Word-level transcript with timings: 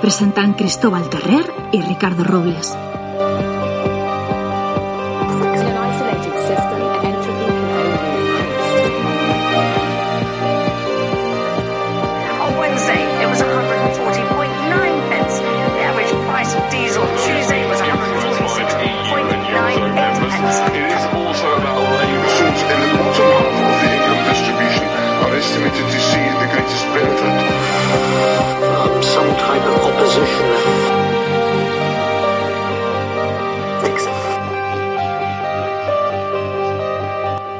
Presentan 0.00 0.54
Cristóbal 0.54 1.10
Terrer 1.10 1.44
y 1.72 1.82
Ricardo 1.82 2.24
Robles. 2.24 2.74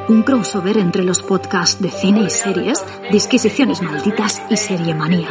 Un 0.08 0.22
crossover 0.22 0.76
entre 0.78 1.04
los 1.04 1.22
podcasts 1.22 1.80
de 1.80 1.90
cine 1.90 2.22
y 2.22 2.30
series, 2.30 2.84
Disquisiciones 3.12 3.80
Malditas 3.80 4.42
y 4.50 4.56
Serie 4.56 4.94
Manía. 4.94 5.28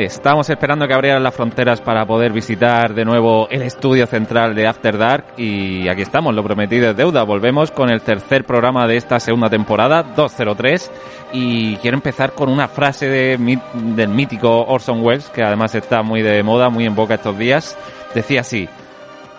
Estamos 0.00 0.48
esperando 0.48 0.88
que 0.88 0.94
abrieran 0.94 1.22
las 1.22 1.34
fronteras 1.34 1.82
para 1.82 2.06
poder 2.06 2.32
visitar 2.32 2.94
de 2.94 3.04
nuevo 3.04 3.46
el 3.50 3.60
estudio 3.60 4.06
central 4.06 4.54
de 4.54 4.66
After 4.66 4.96
Dark 4.96 5.34
y 5.36 5.90
aquí 5.90 6.00
estamos, 6.00 6.34
lo 6.34 6.42
prometido 6.42 6.88
es 6.88 6.96
deuda. 6.96 7.22
Volvemos 7.22 7.70
con 7.70 7.90
el 7.90 8.00
tercer 8.00 8.46
programa 8.46 8.86
de 8.86 8.96
esta 8.96 9.20
segunda 9.20 9.50
temporada, 9.50 10.02
203, 10.02 10.90
y 11.34 11.76
quiero 11.76 11.98
empezar 11.98 12.32
con 12.32 12.48
una 12.48 12.66
frase 12.66 13.10
del 13.10 14.08
mítico 14.08 14.64
Orson 14.64 15.04
Welles, 15.04 15.28
que 15.28 15.42
además 15.42 15.74
está 15.74 16.02
muy 16.02 16.22
de 16.22 16.42
moda, 16.42 16.70
muy 16.70 16.86
en 16.86 16.94
boca 16.94 17.16
estos 17.16 17.36
días. 17.36 17.76
Decía 18.14 18.40
así, 18.40 18.70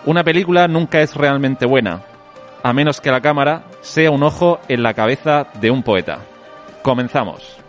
una 0.06 0.22
película 0.22 0.68
nunca 0.68 1.00
es 1.00 1.16
realmente 1.16 1.66
buena, 1.66 2.02
a 2.62 2.72
menos 2.72 3.00
que 3.00 3.10
la 3.10 3.20
cámara 3.20 3.64
sea 3.80 4.12
un 4.12 4.22
ojo 4.22 4.60
en 4.68 4.84
la 4.84 4.94
cabeza 4.94 5.48
de 5.60 5.72
un 5.72 5.82
poeta. 5.82 6.20
Comenzamos. 6.82 7.61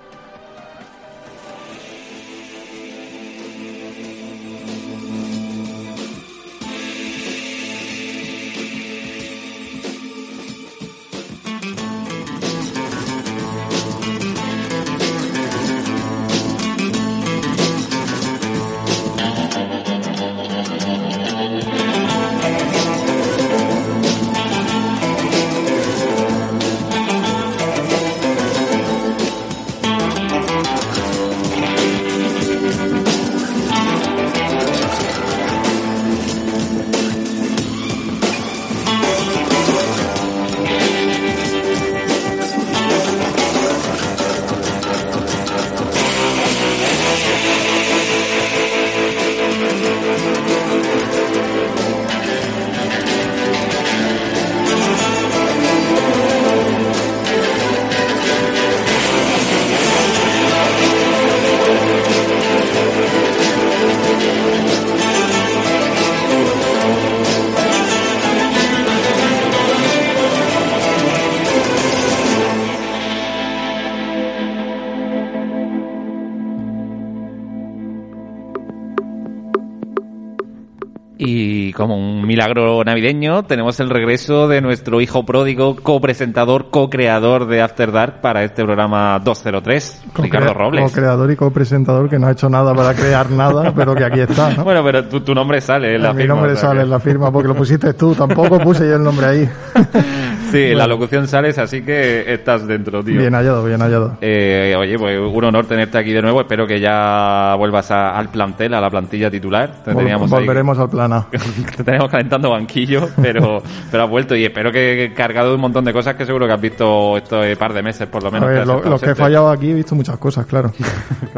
Milagro 82.33 82.83
navideño, 82.83 83.43
tenemos 83.43 83.79
el 83.79 83.91
regreso 83.91 84.47
de 84.47 84.59
nuestro 84.59 85.01
hijo 85.01 85.23
pródigo, 85.23 85.75
copresentador, 85.75 86.71
co-creador 86.71 87.45
de 87.45 87.61
After 87.61 87.91
Dark 87.91 88.21
para 88.21 88.43
este 88.43 88.63
programa 88.63 89.19
203, 89.23 90.05
Ricardo 90.15 90.51
Robles. 90.55 90.83
Co-creador 90.85 91.29
y 91.29 91.35
copresentador 91.35 92.09
que 92.09 92.17
no 92.17 92.25
ha 92.25 92.31
hecho 92.31 92.49
nada 92.49 92.73
para 92.73 92.95
crear 92.95 93.29
nada, 93.29 93.71
pero 93.75 93.93
que 93.93 94.03
aquí 94.03 94.21
está, 94.21 94.49
¿no? 94.51 94.63
Bueno, 94.63 94.83
pero 94.83 95.05
tu, 95.05 95.21
tu 95.21 95.35
nombre 95.35 95.61
sale 95.61 95.95
en 95.95 96.01
la 96.01 96.11
Mi 96.11 96.21
firma. 96.21 96.33
nombre 96.35 96.53
o 96.53 96.55
sea 96.55 96.69
sale 96.69 96.81
en 96.81 96.89
la 96.89 96.99
firma 96.99 97.31
porque 97.31 97.49
lo 97.49 97.55
pusiste 97.55 97.93
tú, 97.93 98.15
tampoco 98.15 98.57
puse 98.57 98.87
yo 98.87 98.95
el 98.95 99.03
nombre 99.03 99.27
ahí. 99.27 99.49
Sí, 100.53 100.71
en 100.71 100.77
la 100.77 100.87
locución 100.87 101.27
sales, 101.27 101.57
así 101.57 101.81
que 101.81 102.31
estás 102.33 102.65
dentro, 102.67 103.03
tío. 103.03 103.17
Bien 103.19 103.33
hallado, 103.33 103.63
bien 103.65 103.81
hallado. 103.81 104.17
Eh, 104.21 104.75
oye, 104.77 104.97
pues 104.97 105.19
un 105.19 105.43
honor 105.43 105.65
tenerte 105.65 105.97
aquí 105.97 106.11
de 106.13 106.21
nuevo. 106.21 106.41
Espero 106.41 106.65
que 106.65 106.79
ya 106.79 107.55
vuelvas 107.57 107.91
a- 107.91 108.17
al 108.17 108.29
plantel, 108.29 108.73
a 108.73 108.81
la 108.81 108.89
plantilla 108.89 109.29
titular. 109.29 109.83
Te 109.83 109.91
Vol- 109.91 109.97
teníamos 109.97 110.31
ahí- 110.31 110.39
volveremos 110.39 110.77
al 110.79 110.89
plan 110.89 111.13
A. 111.13 111.27
te 111.77 111.83
teníamos 111.83 112.09
calentando 112.09 112.49
banquillo, 112.51 113.09
pero, 113.21 113.61
pero 113.91 114.03
has 114.03 114.09
vuelto 114.09 114.35
y 114.35 114.45
espero 114.45 114.71
que 114.71 115.11
cargado 115.15 115.49
de 115.49 115.55
un 115.55 115.61
montón 115.61 115.85
de 115.85 115.93
cosas 115.93 116.15
que 116.15 116.25
seguro 116.25 116.45
que 116.47 116.53
has 116.53 116.61
visto 116.61 117.17
estos 117.17 117.45
par 117.57 117.73
de 117.73 117.83
meses, 117.83 118.07
por 118.07 118.21
lo 118.23 118.29
A 118.29 118.31
menos. 118.31 118.49
ver, 118.49 118.65
lo, 118.67 118.75
estado 118.77 118.89
lo 118.91 118.99
que 118.99 119.09
he 119.11 119.15
fallado 119.15 119.49
aquí 119.49 119.71
he 119.71 119.73
visto 119.73 119.95
muchas 119.95 120.17
cosas, 120.17 120.45
claro. 120.47 120.71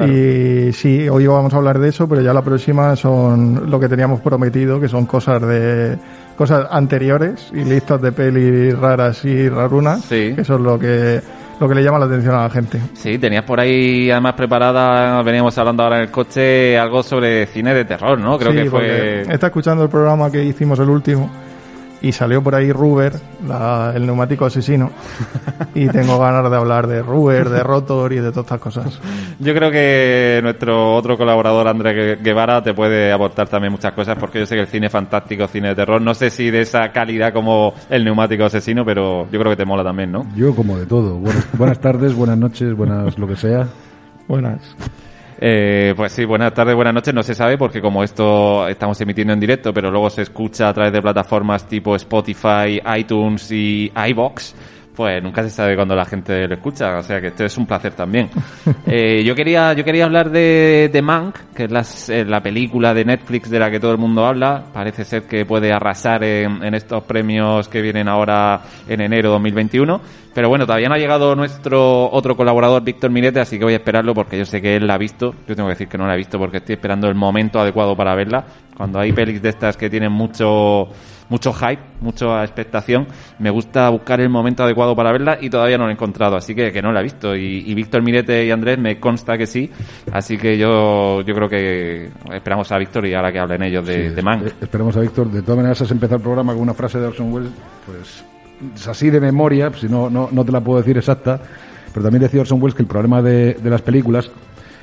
Y 0.07 0.71
sí, 0.73 1.07
hoy 1.09 1.25
vamos 1.27 1.53
a 1.53 1.57
hablar 1.57 1.79
de 1.79 1.89
eso, 1.89 2.07
pero 2.07 2.21
ya 2.21 2.33
la 2.33 2.41
próxima 2.41 2.95
son 2.95 3.69
lo 3.69 3.79
que 3.79 3.87
teníamos 3.87 4.19
prometido, 4.21 4.79
que 4.79 4.87
son 4.87 5.05
cosas 5.05 5.41
de 5.41 5.97
cosas 6.35 6.67
anteriores 6.69 7.49
y 7.53 7.63
listas 7.63 8.01
de 8.01 8.11
pelis 8.11 8.77
raras 8.77 9.23
y 9.25 9.49
rarunas, 9.49 10.01
Sí. 10.05 10.33
que 10.35 10.41
eso 10.41 10.55
es 10.55 10.61
lo 10.61 10.77
que 10.79 11.21
lo 11.57 11.69
que 11.69 11.75
le 11.75 11.83
llama 11.83 11.97
la 11.99 12.05
atención 12.05 12.35
a 12.35 12.43
la 12.43 12.49
gente. 12.49 12.79
Sí, 12.95 13.17
tenías 13.17 13.45
por 13.45 13.61
ahí 13.61 14.11
además 14.11 14.33
preparada, 14.33 15.21
veníamos 15.23 15.57
hablando 15.57 15.83
ahora 15.83 15.97
en 15.97 16.01
el 16.03 16.11
coche, 16.11 16.77
algo 16.77 17.01
sobre 17.01 17.45
cine 17.45 17.73
de 17.73 17.85
terror, 17.85 18.19
¿no? 18.19 18.37
Creo 18.37 18.51
Sí, 18.51 18.57
que 18.63 18.69
fue... 18.69 19.21
Está 19.21 19.47
escuchando 19.47 19.83
el 19.83 19.89
programa 19.89 20.29
que 20.29 20.43
hicimos 20.43 20.77
el 20.79 20.89
último 20.89 21.31
y 22.07 22.11
salió 22.11 22.43
por 22.43 22.53
ahí 22.53 22.71
Ruber, 22.71 23.13
la- 23.47 23.91
el 23.95 24.05
neumático 24.05 24.45
asesino, 24.45 24.91
y 25.73 25.87
tengo 25.87 26.19
ganas 26.19 26.49
de 26.51 26.55
hablar 26.57 26.85
de 26.85 27.01
Ruber, 27.01 27.49
de 27.49 27.63
Rotor 27.63 28.13
y 28.13 28.17
de 28.17 28.29
todas 28.31 28.45
estas 28.45 28.59
cosas. 28.59 28.99
Yo 29.39 29.53
creo 29.55 29.71
que 29.71 30.39
nuestro 30.43 30.93
otro 30.95 31.17
colaborador, 31.17 31.67
André 31.67 32.17
Gue- 32.17 32.23
Guevara, 32.23 32.61
te 32.61 32.73
puede 32.73 33.11
aportar 33.11 33.47
también 33.47 33.71
muchas 33.71 33.93
cosas, 33.93 34.17
porque 34.19 34.39
yo 34.39 34.45
sé 34.45 34.55
que 34.55 34.61
el 34.61 34.67
cine 34.67 34.89
fantástico, 34.89 35.47
cine 35.47 35.69
de 35.69 35.75
terror, 35.75 35.99
no 36.01 36.13
sé 36.13 36.29
si 36.29 36.51
de 36.51 36.61
esa 36.61 36.91
calidad 36.91 37.33
como 37.33 37.73
el 37.89 38.03
neumático 38.05 38.45
asesino, 38.45 38.85
pero 38.85 39.27
yo 39.31 39.39
creo 39.39 39.51
que 39.51 39.57
te 39.57 39.65
mola 39.65 39.83
también, 39.83 40.11
¿no? 40.11 40.25
Yo 40.35 40.55
como 40.55 40.77
de 40.77 40.85
todo. 40.85 41.15
Buenas, 41.15 41.47
buenas 41.57 41.79
tardes, 41.79 42.13
buenas 42.13 42.37
noches, 42.37 42.75
buenas 42.75 43.17
lo 43.17 43.27
que 43.27 43.35
sea. 43.35 43.67
Buenas. 44.27 44.75
Eh, 45.37 45.93
pues 45.97 46.13
sí, 46.13 46.23
buenas 46.23 46.53
tardes, 46.53 46.75
buenas 46.75 46.93
noches. 46.93 47.13
No 47.13 47.23
se 47.23 47.35
sabe 47.35 47.57
porque 47.57 47.81
como 47.81 48.03
esto 48.03 48.67
estamos 48.67 48.99
emitiendo 49.01 49.33
en 49.33 49.39
directo, 49.39 49.73
pero 49.73 49.91
luego 49.91 50.09
se 50.09 50.21
escucha 50.21 50.69
a 50.69 50.73
través 50.73 50.93
de 50.93 51.01
plataformas 51.01 51.67
tipo 51.67 51.95
Spotify, 51.95 52.81
iTunes 52.97 53.51
y 53.51 53.91
iBox. 54.09 54.55
Pues 54.95 55.21
nunca 55.21 55.43
se 55.43 55.49
sabe 55.49 55.75
cuando 55.75 55.93
la 55.95 56.05
gente 56.05 56.47
lo 56.47 56.55
escucha, 56.55 56.97
o 56.97 57.03
sea 57.03 57.19
que 57.19 57.27
esto 57.27 57.43
es 57.43 57.57
un 57.57 57.65
placer 57.65 57.93
también. 57.93 58.29
Eh, 58.87 59.23
yo 59.23 59.33
quería 59.33 59.73
yo 59.73 59.83
quería 59.83 60.05
hablar 60.05 60.29
de, 60.29 60.89
de 60.93 61.01
Mank, 61.01 61.53
que 61.55 61.63
es 61.63 62.09
eh, 62.09 62.23
la, 62.23 62.41
película 62.41 62.93
de 62.93 63.03
Netflix 63.03 63.49
de 63.49 63.57
la 63.57 63.71
que 63.71 63.79
todo 63.79 63.91
el 63.91 63.97
mundo 63.97 64.25
habla. 64.25 64.63
Parece 64.71 65.03
ser 65.03 65.23
que 65.23 65.43
puede 65.43 65.73
arrasar 65.73 66.23
en, 66.23 66.63
en 66.63 66.75
estos 66.75 67.03
premios 67.03 67.67
que 67.67 67.81
vienen 67.81 68.07
ahora 68.07 68.61
en 68.87 69.01
enero 69.01 69.31
2021. 69.31 69.99
Pero 70.35 70.49
bueno, 70.49 70.65
todavía 70.65 70.89
no 70.89 70.95
ha 70.95 70.97
llegado 70.97 71.33
nuestro 71.33 72.11
otro 72.11 72.35
colaborador, 72.35 72.83
Víctor 72.83 73.09
Mirete, 73.09 73.39
así 73.39 73.57
que 73.57 73.63
voy 73.63 73.73
a 73.73 73.77
esperarlo 73.77 74.13
porque 74.13 74.37
yo 74.37 74.43
sé 74.43 74.61
que 74.61 74.75
él 74.75 74.85
la 74.85 74.95
ha 74.95 74.97
visto. 74.97 75.33
Yo 75.47 75.55
tengo 75.55 75.69
que 75.69 75.75
decir 75.75 75.87
que 75.87 75.97
no 75.97 76.05
la 76.05 76.13
he 76.13 76.17
visto 76.17 76.37
porque 76.37 76.57
estoy 76.57 76.75
esperando 76.75 77.07
el 77.07 77.15
momento 77.15 77.59
adecuado 77.59 77.95
para 77.95 78.13
verla. 78.15 78.45
Cuando 78.75 78.99
hay 78.99 79.13
pelis 79.13 79.41
de 79.41 79.49
estas 79.49 79.77
que 79.77 79.89
tienen 79.89 80.11
mucho 80.11 80.89
mucho 81.29 81.51
hype, 81.53 81.81
mucha 82.01 82.43
expectación, 82.43 83.07
me 83.39 83.49
gusta 83.49 83.89
buscar 83.89 84.21
el 84.21 84.29
momento 84.29 84.63
adecuado 84.63 84.95
para 84.95 85.11
verla 85.11 85.37
y 85.41 85.49
todavía 85.49 85.77
no 85.77 85.85
lo 85.85 85.89
he 85.89 85.93
encontrado, 85.93 86.35
así 86.35 86.53
que, 86.53 86.71
que 86.71 86.81
no 86.81 86.91
la 86.91 86.99
he 86.99 87.03
visto. 87.03 87.35
Y, 87.35 87.63
y 87.65 87.73
Víctor 87.73 88.03
Mirete 88.03 88.45
y 88.45 88.51
Andrés 88.51 88.77
me 88.77 88.99
consta 88.99 89.37
que 89.37 89.47
sí, 89.47 89.69
así 90.11 90.37
que 90.37 90.57
yo, 90.57 91.21
yo 91.21 91.33
creo 91.33 91.49
que 91.49 92.09
esperamos 92.33 92.71
a 92.71 92.77
Víctor 92.77 93.07
y 93.07 93.13
ahora 93.15 93.31
que 93.31 93.39
hablen 93.39 93.63
ellos 93.63 93.85
de, 93.85 94.09
Sí, 94.09 94.15
de 94.15 94.21
Mank. 94.21 94.47
eh, 94.47 94.51
Esperemos 94.61 94.95
a 94.97 94.99
Víctor. 95.01 95.31
De 95.31 95.41
todas 95.41 95.57
maneras, 95.57 95.81
has 95.81 95.91
empezado 95.91 96.17
el 96.17 96.21
programa 96.23 96.53
con 96.53 96.61
una 96.61 96.73
frase 96.73 96.99
de 96.99 97.07
Orson 97.07 97.33
Welles, 97.33 97.51
pues 97.85 98.23
es 98.75 98.87
así 98.87 99.09
de 99.09 99.19
memoria, 99.19 99.71
si 99.73 99.87
no, 99.87 100.09
no, 100.09 100.29
no 100.31 100.45
te 100.45 100.51
la 100.51 100.61
puedo 100.61 100.79
decir 100.79 100.97
exacta, 100.97 101.39
pero 101.93 102.03
también 102.03 102.21
decía 102.23 102.41
Orson 102.41 102.61
Welles 102.61 102.75
que 102.75 102.83
el 102.83 102.87
problema 102.87 103.21
de, 103.21 103.55
de 103.55 103.69
las 103.69 103.81
películas 103.81 104.29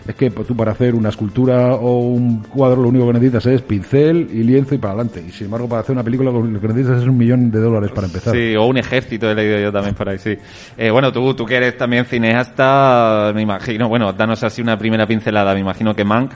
es 0.07 0.15
que 0.17 0.31
tú 0.31 0.57
para 0.57 0.73
hacer 0.73 0.95
una 0.95 1.11
escultura 1.11 1.75
o 1.75 1.99
un 1.99 2.43
cuadro 2.43 2.83
lo 2.83 2.89
único 2.89 3.07
que 3.07 3.13
necesitas 3.13 3.47
es 3.47 3.63
pincel 3.63 4.29
y 4.33 4.43
lienzo 4.43 4.75
y 4.75 4.79
para 4.79 4.95
adelante. 4.95 5.25
Y 5.27 5.31
sin 5.31 5.47
embargo, 5.47 5.69
para 5.69 5.83
hacer 5.83 5.93
una 5.93 6.03
película 6.03 6.31
lo 6.31 6.61
que 6.61 6.69
necesitas 6.69 7.03
es 7.03 7.09
un 7.09 7.17
millón 7.17 7.51
de 7.51 7.61
dólares 7.61 7.93
para 7.93 8.09
empezar. 8.09 8.35
Sí, 8.35 8.57
o 8.57 8.67
un 8.67 8.79
ejército 8.79 9.31
he 9.31 9.35
leído 9.35 9.61
yo 9.61 9.71
también 9.71 9.95
por 9.95 10.09
ahí, 10.09 10.19
sí. 10.19 10.37
Eh, 10.77 10.91
bueno, 10.91 11.13
tú, 11.13 11.35
tú 11.35 11.47
que 11.47 11.57
eres 11.57 11.77
también 11.77 12.05
cineasta, 12.05 13.33
me 13.35 13.43
imagino, 13.43 13.89
bueno, 13.89 14.13
danos 14.13 14.43
así 14.43 14.61
una 14.61 14.77
primera 14.77 15.07
pincelada, 15.07 15.55
me 15.55 15.61
imagino 15.61 15.95
que 15.95 16.05
Mank, 16.05 16.33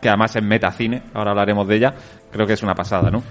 que 0.00 0.08
además 0.08 0.36
es 0.36 0.42
metacine, 0.42 1.02
ahora 1.12 1.32
hablaremos 1.32 1.66
de 1.66 1.76
ella, 1.76 1.94
creo 2.30 2.46
que 2.46 2.52
es 2.52 2.62
una 2.62 2.74
pasada, 2.74 3.10
¿no? 3.10 3.22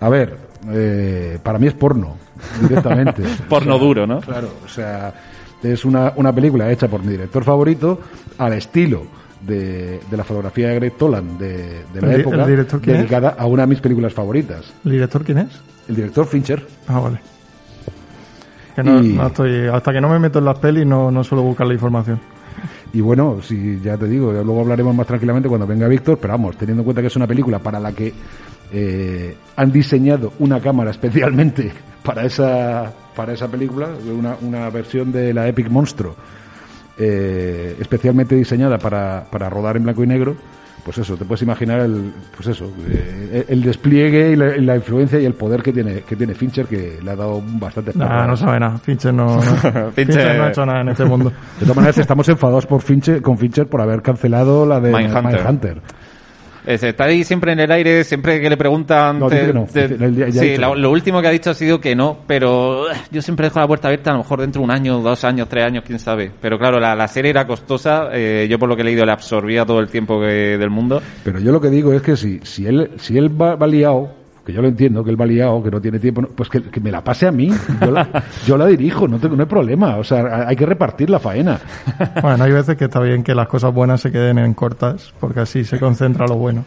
A 0.00 0.08
ver, 0.08 0.36
eh, 0.72 1.38
para 1.42 1.58
mí 1.58 1.66
es 1.66 1.74
porno, 1.74 2.16
directamente. 2.60 3.22
Porno 3.48 3.74
O 3.76 3.78
sea, 3.78 3.86
duro, 3.86 4.06
¿no? 4.06 4.20
Claro, 4.20 4.50
o 4.64 4.68
sea, 4.68 5.12
es 5.62 5.84
una, 5.84 6.12
una 6.16 6.32
película 6.32 6.70
hecha 6.70 6.88
por 6.88 7.02
mi 7.02 7.12
director 7.12 7.44
favorito 7.44 8.00
al 8.38 8.54
estilo 8.54 9.25
de, 9.40 10.00
de 10.10 10.16
la 10.16 10.24
fotografía 10.24 10.68
de 10.68 10.74
Greg 10.76 10.96
Toland 10.96 11.38
de, 11.38 11.82
de 11.92 12.00
la 12.00 12.08
¿El 12.08 12.14
di- 12.16 12.20
época, 12.22 12.36
el 12.42 12.46
director 12.50 12.80
quién 12.80 12.96
es? 12.96 13.02
dedicada 13.02 13.36
a 13.38 13.46
una 13.46 13.62
de 13.62 13.68
mis 13.68 13.80
películas 13.80 14.12
favoritas. 14.14 14.72
¿El 14.84 14.92
director 14.92 15.24
quién 15.24 15.38
es? 15.38 15.48
El 15.88 15.96
director 15.96 16.26
Fincher. 16.26 16.66
Ah, 16.88 16.98
vale. 17.00 17.18
Que 18.74 18.82
no, 18.82 19.02
Y- 19.02 19.12
no 19.14 19.26
estoy, 19.26 19.66
hasta 19.68 19.92
que 19.92 20.00
no 20.00 20.08
me 20.08 20.18
meto 20.18 20.38
en 20.38 20.44
las 20.44 20.58
pelis 20.58 20.86
no, 20.86 21.10
no 21.10 21.24
suelo 21.24 21.42
buscar 21.42 21.66
la 21.66 21.74
información. 21.74 22.20
Y 22.92 23.00
bueno, 23.00 23.38
si 23.42 23.80
ya 23.80 23.96
te 23.96 24.06
digo, 24.06 24.32
luego 24.32 24.60
hablaremos 24.60 24.94
más 24.94 25.06
tranquilamente 25.06 25.48
cuando 25.48 25.66
venga 25.66 25.86
Víctor, 25.88 26.18
pero 26.18 26.32
vamos, 26.34 26.56
teniendo 26.56 26.80
en 26.82 26.84
cuenta 26.84 27.00
que 27.02 27.08
es 27.08 27.16
una 27.16 27.26
película 27.26 27.58
para 27.58 27.78
la 27.78 27.92
que 27.92 28.12
eh, 28.72 29.36
han 29.56 29.70
diseñado 29.70 30.32
una 30.38 30.60
cámara 30.60 30.90
especialmente 30.90 31.72
para 32.02 32.24
esa 32.24 32.92
para 33.14 33.32
esa 33.32 33.48
película, 33.48 33.88
una, 34.14 34.36
una 34.42 34.68
versión 34.68 35.10
de 35.10 35.32
la 35.32 35.48
Epic 35.48 35.70
Monstro 35.70 36.14
eh, 36.98 37.76
especialmente 37.80 38.34
diseñada 38.34 38.78
para, 38.78 39.24
para 39.30 39.48
rodar 39.50 39.76
en 39.76 39.84
blanco 39.84 40.02
y 40.04 40.06
negro, 40.06 40.36
pues 40.84 40.98
eso, 40.98 41.16
te 41.16 41.24
puedes 41.24 41.42
imaginar 41.42 41.80
el, 41.80 42.12
pues 42.36 42.46
eso, 42.48 42.70
eh, 42.88 43.44
el 43.48 43.60
despliegue 43.62 44.30
y 44.30 44.36
la, 44.36 44.56
y 44.56 44.60
la 44.60 44.76
influencia 44.76 45.18
y 45.18 45.24
el 45.24 45.34
poder 45.34 45.60
que 45.60 45.72
tiene, 45.72 46.02
que 46.02 46.14
tiene 46.14 46.32
Fincher, 46.34 46.66
que 46.66 47.00
le 47.02 47.10
ha 47.10 47.16
dado 47.16 47.42
bastante 47.44 47.90
Nah, 47.96 48.24
no 48.28 48.36
sabe 48.36 48.60
nada. 48.60 48.78
Fincher 48.78 49.12
no, 49.12 49.24
no- 49.36 49.42
Fincher- 49.42 49.90
Fincher 49.94 50.36
no 50.38 50.44
ha 50.44 50.48
hecho 50.50 50.64
nada 50.64 50.80
en 50.82 50.88
este 50.90 51.04
mundo. 51.04 51.30
De 51.58 51.60
todas 51.62 51.74
maneras, 51.76 51.98
estamos 51.98 52.28
enfadados 52.28 52.66
por 52.66 52.80
Fincher, 52.82 53.20
con 53.20 53.36
Fincher 53.36 53.66
por 53.66 53.80
haber 53.80 54.00
cancelado 54.00 54.64
la 54.64 54.78
de 54.78 54.92
Mindhunter. 54.92 55.22
Mindhunter. 55.34 55.80
Está 56.66 57.04
ahí 57.04 57.22
siempre 57.24 57.52
en 57.52 57.60
el 57.60 57.70
aire, 57.70 58.02
siempre 58.04 58.40
que 58.40 58.50
le 58.50 58.56
preguntan... 58.56 59.18
No, 59.20 59.28
te- 59.28 59.52
no. 59.52 59.66
te- 59.72 59.84
ha 59.84 60.32
sí, 60.32 60.56
lo, 60.56 60.74
lo 60.74 60.90
último 60.90 61.20
que 61.22 61.28
ha 61.28 61.30
dicho 61.30 61.50
ha 61.50 61.54
sido 61.54 61.80
que 61.80 61.94
no, 61.94 62.18
pero 62.26 62.90
eh, 62.90 62.94
yo 63.10 63.22
siempre 63.22 63.46
dejo 63.46 63.60
la 63.60 63.66
puerta 63.68 63.88
abierta, 63.88 64.10
a 64.10 64.14
lo 64.14 64.18
mejor 64.20 64.40
dentro 64.40 64.60
de 64.60 64.64
un 64.64 64.70
año, 64.70 64.98
dos 65.00 65.22
años, 65.24 65.48
tres 65.48 65.64
años, 65.64 65.84
quién 65.86 65.98
sabe. 65.98 66.30
Pero 66.40 66.58
claro, 66.58 66.80
la, 66.80 66.94
la 66.96 67.06
serie 67.08 67.30
era 67.30 67.46
costosa, 67.46 68.08
eh, 68.12 68.46
yo 68.50 68.58
por 68.58 68.68
lo 68.68 68.74
que 68.76 68.82
he 68.82 68.84
leído 68.84 69.06
le 69.06 69.12
absorbía 69.12 69.64
todo 69.64 69.78
el 69.80 69.88
tiempo 69.88 70.20
que- 70.20 70.58
del 70.58 70.70
mundo. 70.70 71.00
Pero 71.24 71.38
yo 71.38 71.52
lo 71.52 71.60
que 71.60 71.70
digo 71.70 71.92
es 71.92 72.02
que 72.02 72.16
si, 72.16 72.40
si 72.42 72.66
él, 72.66 72.90
si 72.98 73.16
él 73.16 73.30
va, 73.40 73.54
va 73.54 73.66
liado, 73.66 74.10
que 74.46 74.52
yo 74.52 74.62
lo 74.62 74.68
entiendo, 74.68 75.02
que 75.02 75.10
él 75.10 75.20
va 75.20 75.26
liado, 75.26 75.60
que 75.60 75.72
no 75.72 75.80
tiene 75.80 75.98
tiempo, 75.98 76.22
no, 76.22 76.28
pues 76.28 76.48
que, 76.48 76.62
que 76.62 76.80
me 76.80 76.92
la 76.92 77.02
pase 77.02 77.26
a 77.26 77.32
mí. 77.32 77.50
Yo 77.80 77.90
la, 77.90 78.24
yo 78.46 78.56
la 78.56 78.66
dirijo, 78.66 79.08
no, 79.08 79.18
tengo, 79.18 79.34
no 79.34 79.42
hay 79.42 79.48
problema. 79.48 79.96
O 79.96 80.04
sea, 80.04 80.46
hay 80.46 80.54
que 80.54 80.64
repartir 80.64 81.10
la 81.10 81.18
faena. 81.18 81.58
Bueno, 82.22 82.44
hay 82.44 82.52
veces 82.52 82.76
que 82.76 82.84
está 82.84 83.00
bien 83.00 83.24
que 83.24 83.34
las 83.34 83.48
cosas 83.48 83.74
buenas 83.74 84.00
se 84.00 84.12
queden 84.12 84.38
en 84.38 84.54
cortas, 84.54 85.12
porque 85.18 85.40
así 85.40 85.64
se 85.64 85.80
concentra 85.80 86.26
lo 86.28 86.36
bueno. 86.36 86.64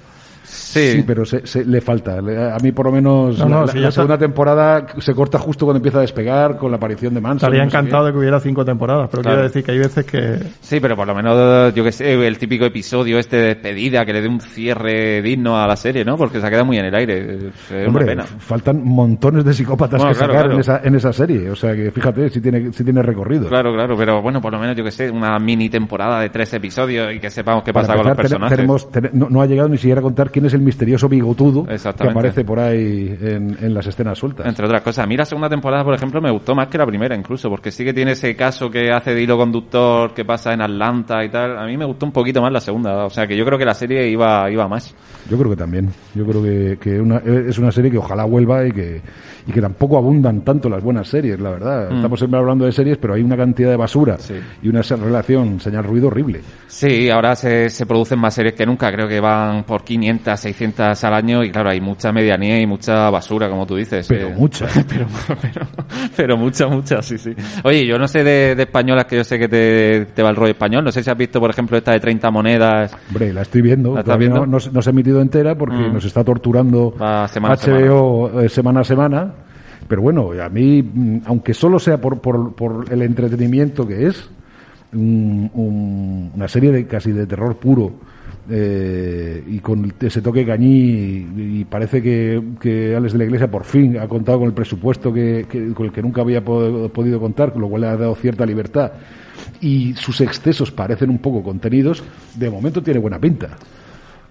Sí, 0.51 1.03
pero 1.06 1.25
se, 1.25 1.46
se- 1.46 1.63
le 1.65 1.79
falta. 1.82 2.22
Le- 2.22 2.51
A 2.51 2.58
mí, 2.62 2.72
por 2.72 2.86
lo 2.88 2.91
menos, 2.91 3.38
No, 3.39 3.46
no, 3.48 3.62
la, 3.65 3.72
si 3.72 3.77
la 3.77 3.86
yo 3.88 3.91
segunda 3.91 4.15
ta- 4.15 4.20
temporada 4.25 4.86
se 5.00 5.13
corta 5.13 5.38
justo 5.39 5.65
cuando 5.65 5.77
empieza 5.77 6.00
a 6.00 6.01
despegar 6.01 6.58
con 6.58 6.72
la 6.72 6.77
aparición 6.77 7.13
de 7.13 7.22
Manson. 7.22 7.48
Estaría 7.48 7.60
no 7.62 7.68
encantado 7.70 8.06
de 8.06 8.12
que 8.12 8.18
hubiera 8.18 8.39
cinco 8.39 8.65
temporadas, 8.65 9.08
pero 9.12 9.22
Claro. 9.24 9.38
quiero 9.38 9.48
decir 9.48 9.63
que 9.63 9.72
hay 9.72 9.77
veces 9.79 10.06
que... 10.06 10.39
Sí, 10.62 10.79
pero 10.79 10.96
por 10.96 11.08
lo 11.08 11.15
menos, 11.15 11.74
yo 11.74 11.84
que 11.84 11.91
sé, 11.91 12.13
el 12.27 12.38
típico 12.38 12.65
episodio 12.65 13.20
este 13.20 13.38
de 13.38 13.44
despedida 13.50 14.06
que 14.06 14.13
le 14.13 14.22
dé 14.22 14.27
un 14.27 14.41
cierre 14.41 15.22
digno 15.22 15.58
a 15.62 15.68
la 15.68 15.75
serie, 15.75 16.03
¿no? 16.03 16.18
Porque 16.18 16.39
se 16.39 16.46
ha 16.46 16.50
quedado 16.50 16.65
muy 16.65 16.77
en 16.77 16.86
el 16.86 16.96
aire. 16.96 17.36
Es 17.36 17.72
una 17.72 17.88
Hombre, 17.88 18.06
pena. 18.06 18.24
faltan 18.24 18.84
montones 18.84 19.46
de 19.46 19.53
psicópatas 19.53 20.00
Bueno, 20.00 20.12
que 20.13 20.18
claro, 20.18 20.34
sacar 20.34 20.46
claro. 20.46 20.53
En, 20.56 20.60
esa, 20.62 20.82
en 20.84 20.96
esa 20.96 21.13
serie. 21.13 21.50
O 21.50 21.56
sea, 21.56 21.75
que 21.75 21.91
fíjate 21.91 22.29
si 22.29 22.41
tiene, 22.41 22.72
si 22.74 22.84
tiene 22.84 23.01
recorrido. 23.01 23.48
Claro, 23.48 23.74
claro, 23.74 23.96
pero 23.98 24.22
bueno, 24.22 24.41
por 24.41 24.51
lo 24.53 24.60
menos, 24.60 24.75
yo 24.75 24.84
que 24.84 24.91
sé, 24.91 25.10
una 25.10 25.38
mini 25.39 25.70
temporada 25.70 26.20
de 26.22 26.29
tres 26.29 26.53
episodios 26.53 27.13
y 27.13 27.20
que 27.20 27.29
sepamos 27.29 27.63
qué 27.63 27.74
Para 27.74 27.88
pasa 27.88 27.98
con 27.98 28.06
los 28.08 28.12
empezar, 28.12 28.29
personajes. 28.39 28.58
tenemos- 28.58 28.91
ten- 28.91 29.10
no, 29.13 29.29
no 29.29 29.41
ha 29.41 29.46
llegado 29.46 29.70
ni 29.70 29.77
siquiera 29.77 30.00
a 30.00 30.03
contar 30.03 30.32
quién 30.39 30.48
es 30.48 30.53
el 30.53 30.62
misterioso 30.62 31.10
bigotudo 31.10 31.65
que 31.65 31.74
aparece 32.12 32.43
por 32.46 32.60
ahí 32.60 33.17
en, 33.22 33.58
en 33.62 33.74
las 33.74 33.86
escenas 33.88 34.17
sueltas. 34.17 34.46
Entre 34.48 34.65
otras 34.65 34.81
cosas. 34.81 35.03
A 35.03 35.08
mí 35.08 35.17
la 35.17 35.25
segunda 35.25 35.50
temporada, 35.50 35.84
por 35.84 35.93
ejemplo, 35.93 36.22
me 36.22 36.31
gustó 36.31 36.55
más 36.55 36.67
que 36.67 36.77
la 36.77 36.86
primera 36.86 37.15
incluso, 37.15 37.50
porque 37.50 37.72
sí 37.72 37.84
que 37.84 37.93
tiene 37.93 38.12
ese 38.12 38.36
caso 38.36 38.69
que 38.69 38.91
hace 38.91 39.13
de 39.13 39.22
hilo 39.22 39.38
conductor 39.38 40.13
que 40.13 40.24
pasa 40.25 40.53
en 40.53 40.62
Atlanta 40.62 41.24
y 41.24 41.29
tal. 41.29 41.58
A 41.58 41.65
mí 41.65 41.75
me 41.77 41.86
gustó 41.86 42.05
un 42.05 42.12
poquito 42.12 42.41
más 42.41 42.51
la 42.51 42.62
segunda. 42.62 43.05
O 43.05 43.10
sea, 43.10 43.27
que 43.27 43.36
yo 43.36 43.46
creo 43.46 43.58
que 43.58 43.65
la 43.65 43.74
serie 43.74 44.08
iba, 44.10 44.50
iba 44.50 44.67
más. 44.67 44.96
Yo 45.29 45.38
creo 45.38 45.50
que 45.51 45.58
también. 45.58 45.89
Yo 46.15 46.25
creo 46.25 46.41
que, 46.41 46.77
que 46.79 47.00
una- 47.00 47.17
es 47.17 47.58
una 47.58 47.72
serie 47.72 47.91
que 47.91 47.98
ojalá 47.98 48.24
vuelva 48.25 48.65
y 48.65 48.72
que, 48.72 49.01
y 49.48 49.51
que 49.51 49.62
tampoco 49.62 49.98
abundan 49.98 50.41
tanto 50.41 50.69
las 50.69 50.84
buenas 50.84 51.08
series, 51.08 51.39
la 51.39 51.51
verdad. 51.51 51.89
Mm. 51.91 51.96
Estamos 51.98 52.19
siempre 52.19 52.39
hablando 52.39 52.65
de 52.65 52.72
series, 52.72 52.98
pero 52.98 53.13
hay 53.13 53.22
una 53.22 53.38
cantidad 53.38 53.69
de 53.69 53.75
basura 53.77 54.17
Sí. 54.17 54.36
y 54.63 54.69
una 54.69 54.81
relación 54.81 55.60
señal-ruido 55.60 56.08
horrible. 56.08 56.41
Sí, 56.67 57.10
ahora 57.10 57.36
se, 57.36 57.69
se 57.69 57.86
producen 57.86 58.19
más 58.19 58.34
series 58.34 58.53
que 58.55 58.65
nunca. 58.65 58.91
Creo 58.91 59.08
que 59.08 59.19
van 59.19 59.63
por 59.63 59.84
500 59.84 60.00
500, 60.00 60.39
600 60.39 61.03
al 61.03 61.13
año 61.13 61.43
y 61.43 61.51
claro, 61.51 61.69
hay 61.69 61.81
mucha 61.81 62.12
medianía 62.12 62.60
y 62.62 62.65
mucha 62.65 63.10
basura, 63.10 63.50
como 63.50 63.65
tú 63.67 63.75
dices. 63.75 64.08
Pero 64.08 64.29
eh. 64.29 64.34
mucha. 64.36 64.65
pero, 64.88 65.05
pero, 65.41 65.67
pero 66.15 66.38
mucha, 66.38 66.67
mucha, 66.67 67.01
sí, 67.01 67.17
sí. 67.17 67.34
Oye, 67.63 67.86
yo 67.86 67.98
no 68.00 68.08
sé 68.08 68.24
de, 68.24 68.55
de 68.55 68.63
españolas 68.63 69.05
que 69.05 69.17
yo 69.17 69.24
sé 69.24 69.38
que 69.38 69.48
te, 69.48 70.05
te 70.13 70.24
va 70.24 70.29
el 70.29 70.36
rollo 70.36 70.51
español. 70.51 70.84
No 70.84 70.91
sé 70.91 71.03
si 71.03 71.10
has 71.10 71.17
visto, 71.17 71.39
por 71.39 71.50
ejemplo, 71.50 71.77
esta 71.77 71.91
de 71.91 72.00
30 72.00 72.31
monedas. 72.31 72.96
Hombre, 73.10 73.34
la 73.34 73.41
estoy 73.41 73.62
viendo. 73.62 73.89
¿La 73.93 74.00
estás 74.00 74.05
Todavía 74.05 74.27
viendo? 74.29 74.46
No, 74.46 74.51
no 74.53 74.60
se- 74.60 74.72
no 74.72 74.81
se 74.81 74.89
ha 74.89 74.93
emitido 74.93 75.22
entera 75.22 75.55
porque 75.55 75.75
Mm. 75.75 75.93
nos 75.93 76.05
está 76.05 76.24
torturando 76.24 76.93
semana 77.27 77.55
HBO 77.55 78.48
semana 78.50 78.79
a 78.79 78.84
semana. 78.84 79.34
Pero 79.89 80.01
bueno, 80.03 80.31
a 80.41 80.48
mí, 80.48 80.81
mm, 80.81 81.17
aunque 81.25 81.53
solo 81.53 81.79
sea 81.79 82.00
por, 82.00 82.22
por, 82.22 82.53
por 82.53 82.86
el 82.93 83.01
entretenimiento 83.01 83.86
que 83.86 84.08
es, 84.08 84.29
un- 84.93 85.51
un- 85.53 86.31
una 86.36 86.48
serie 86.48 86.72
de 86.72 86.88
casi 86.88 87.12
de 87.12 87.25
terror 87.27 87.58
puro 87.58 87.91
eh, 88.51 89.43
y 89.48 89.60
con 89.60 89.93
ese 90.00 90.22
toque 90.22 90.43
cañí 90.46 91.27
y, 91.38 91.65
parece 91.69 92.01
que, 92.01 92.41
que 92.60 92.96
Alex 92.96 93.13
de 93.13 93.17
la 93.19 93.25
Iglesia 93.25 93.51
por 93.51 93.63
fin 93.63 93.98
ha 94.00 94.08
contado 94.08 94.39
con 94.39 94.48
el 94.48 94.53
presupuesto 94.53 95.12
que, 95.13 95.46
que- 95.50 95.74
con 95.74 95.86
el 95.88 95.91
que 95.91 96.01
nunca 96.01 96.22
había 96.22 96.43
po- 96.43 96.89
podido 96.89 97.19
contar, 97.19 97.51
con 97.51 97.62
lo 97.62 97.67
cual 97.69 97.81
le 97.81 97.88
ha 97.88 97.98
dado 97.98 98.15
cierta 98.15 98.46
libertad 98.46 98.91
y 99.62 99.93
sus 99.96 100.22
excesos 100.22 100.72
parecen 100.72 101.10
un 101.10 101.19
poco 101.19 101.43
contenidos, 101.43 102.03
de 102.36 102.50
momento 102.50 102.81
tiene 102.81 103.00
buena 103.00 103.19
pinta. 103.19 103.50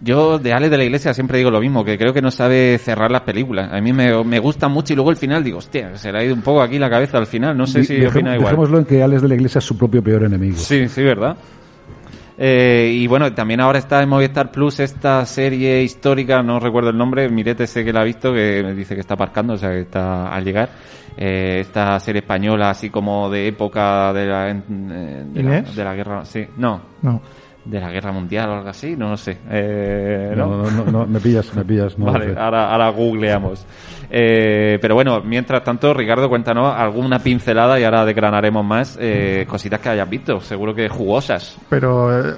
Yo 0.01 0.39
de 0.39 0.53
Alex 0.53 0.71
de 0.71 0.79
la 0.79 0.85
Iglesia 0.85 1.13
siempre 1.13 1.39
digo 1.39 1.51
lo 1.51 1.61
mismo, 1.61 1.85
que 1.85 1.99
creo 1.99 2.13
que 2.13 2.23
no 2.23 2.31
sabe 2.31 2.79
cerrar 2.79 3.11
las 3.11 3.23
películas. 3.23 3.73
A 3.73 3.81
mí 3.81 3.93
me, 3.93 4.23
me 4.23 4.39
gusta 4.39 4.69
mucho 4.69 4.93
y 4.93 4.97
luego 4.97 5.11
el 5.11 5.17
final 5.17 5.43
digo, 5.43 5.59
hostia, 5.59 5.97
se 5.97 6.13
le 6.13 6.19
ha 6.19 6.25
ido 6.25 6.35
un 6.35 6.43
poco 6.43 6.63
aquí 6.63 6.79
la 6.79 6.89
cabeza 6.89 7.19
al 7.19 7.27
final. 7.27 7.57
No 7.57 7.67
sé 7.67 7.83
si 7.85 7.95
dejem- 7.97 8.11
opina 8.11 8.35
igual. 8.37 8.51
Dejémoslo 8.53 8.79
en 8.79 8.85
que 8.85 9.03
Alex 9.03 9.23
de 9.23 9.29
la 9.29 9.35
Iglesia 9.35 9.59
es 9.59 9.65
su 9.65 9.77
propio 9.77 10.01
peor 10.03 10.23
enemigo. 10.25 10.57
Sí, 10.57 10.89
sí, 10.89 11.03
¿verdad? 11.03 11.37
Eh, 12.41 12.93
y 12.95 13.07
bueno, 13.09 13.33
también 13.33 13.61
ahora 13.61 13.81
está 13.81 14.01
en 14.01 14.09
Movistar 14.09 14.53
Plus 14.53 14.79
esta 14.79 15.27
serie 15.27 15.83
histórica, 15.83 16.41
no 16.41 16.61
recuerdo 16.61 16.91
el 16.91 16.97
nombre, 16.97 17.29
Mirete 17.29 17.67
sé 17.67 17.85
que 17.85 17.93
la 17.93 18.03
ha 18.03 18.05
visto, 18.05 18.33
que 18.33 18.63
me 18.65 18.75
dice 18.75 18.95
que 18.95 19.01
está 19.01 19.15
aparcando, 19.15 19.55
o 19.55 19.59
sea 19.59 19.71
que 19.71 19.81
está 19.81 20.33
al 20.33 20.45
llegar. 20.45 20.69
Eh, 21.17 21.59
esta 21.63 21.99
serie 21.99 22.21
española 22.21 22.71
así 22.71 22.91
como 22.91 23.29
de 23.29 23.49
época 23.49 24.13
de 24.13 24.27
la, 24.27 24.51
eh, 24.51 24.63
de 25.35 25.43
la, 25.43 25.63
de 25.63 25.85
la 25.85 25.95
guerra, 25.95 26.25
sí, 26.25 26.47
no, 26.59 26.81
No. 27.03 27.21
De 27.69 27.81
la 27.81 27.91
guerra 27.91 28.13
mundial 28.13 28.49
o 28.49 28.55
algo 28.55 28.69
así, 28.71 28.97
no 28.97 29.11
lo 29.11 29.17
sé. 29.17 29.39
Eh, 29.51 30.33
No, 30.37 30.47
no, 30.63 30.71
no, 30.71 30.85
no, 30.91 31.07
me 31.07 31.21
pillas, 31.21 31.55
me 31.55 31.65
pillas. 31.65 31.99
No 31.99 32.07
vale, 32.07 32.35
ahora, 32.39 32.71
ahora 32.73 32.89
googleamos. 32.91 33.67
Eh, 34.11 34.79
pero 34.81 34.95
bueno, 34.95 35.21
mientras 35.23 35.63
tanto, 35.63 35.93
Ricardo, 35.93 36.29
cuéntanos 36.29 36.75
alguna 36.75 37.19
pincelada 37.19 37.79
y 37.79 37.85
ahora 37.85 38.05
desgranaremos 38.07 38.65
más 38.65 38.97
eh, 39.01 39.45
cositas 39.49 39.81
que 39.81 39.91
hayas 39.91 40.09
visto, 40.09 40.41
seguro 40.41 40.75
que 40.75 40.89
jugosas. 40.89 41.59
Pero, 41.69 42.19
eh, 42.31 42.35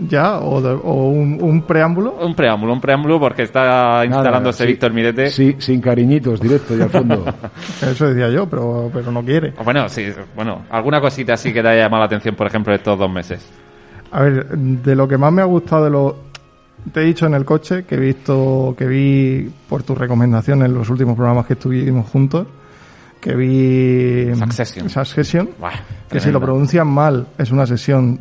¿ya? 0.00 0.38
¿O, 0.40 0.60
de- 0.60 0.72
o 0.82 1.08
un, 1.08 1.38
un 1.40 1.62
preámbulo? 1.62 2.12
Un 2.20 2.34
preámbulo, 2.34 2.74
un 2.74 2.80
preámbulo 2.82 3.18
porque 3.18 3.44
está 3.44 4.04
instalándose 4.04 4.64
sí. 4.64 4.72
Víctor 4.72 4.92
Mirete. 4.92 5.30
Sí, 5.30 5.56
sin 5.58 5.80
cariñitos, 5.80 6.38
directo 6.38 6.76
y 6.76 6.82
al 6.82 6.90
fondo. 6.90 7.24
Eso 7.82 8.06
decía 8.08 8.28
yo, 8.28 8.46
pero, 8.46 8.90
pero 8.92 9.10
no 9.10 9.22
quiere. 9.24 9.54
Bueno, 9.64 9.88
sí, 9.88 10.06
bueno, 10.36 10.64
alguna 10.70 11.00
cosita 11.00 11.32
así 11.32 11.50
que 11.52 11.62
te 11.62 11.68
haya 11.68 11.84
llamado 11.84 12.00
la 12.02 12.06
atención, 12.06 12.34
por 12.34 12.46
ejemplo, 12.46 12.74
estos 12.74 12.98
dos 12.98 13.10
meses. 13.10 13.50
A 14.10 14.22
ver, 14.22 14.48
de 14.56 14.94
lo 14.94 15.06
que 15.06 15.18
más 15.18 15.32
me 15.32 15.42
ha 15.42 15.46
gustado 15.46 15.84
de 15.84 15.90
lo... 15.90 16.16
Te 16.92 17.02
he 17.02 17.04
dicho 17.04 17.26
en 17.26 17.34
el 17.34 17.44
coche 17.44 17.84
que 17.84 17.96
he 17.96 17.98
visto, 17.98 18.74
que 18.78 18.86
vi 18.86 19.50
por 19.68 19.82
tu 19.82 19.94
recomendación 19.94 20.62
en 20.62 20.72
los 20.72 20.88
últimos 20.88 21.16
programas 21.16 21.46
que 21.46 21.54
estuvimos 21.54 22.08
juntos, 22.08 22.46
que 23.20 23.34
vi... 23.34 24.34
Succession. 24.34 24.88
Succession, 24.88 25.50
Buah, 25.58 25.72
que 26.08 26.20
si 26.20 26.30
lo 26.30 26.40
pronuncian 26.40 26.86
mal 26.86 27.26
es 27.36 27.50
una 27.50 27.66
sesión 27.66 28.20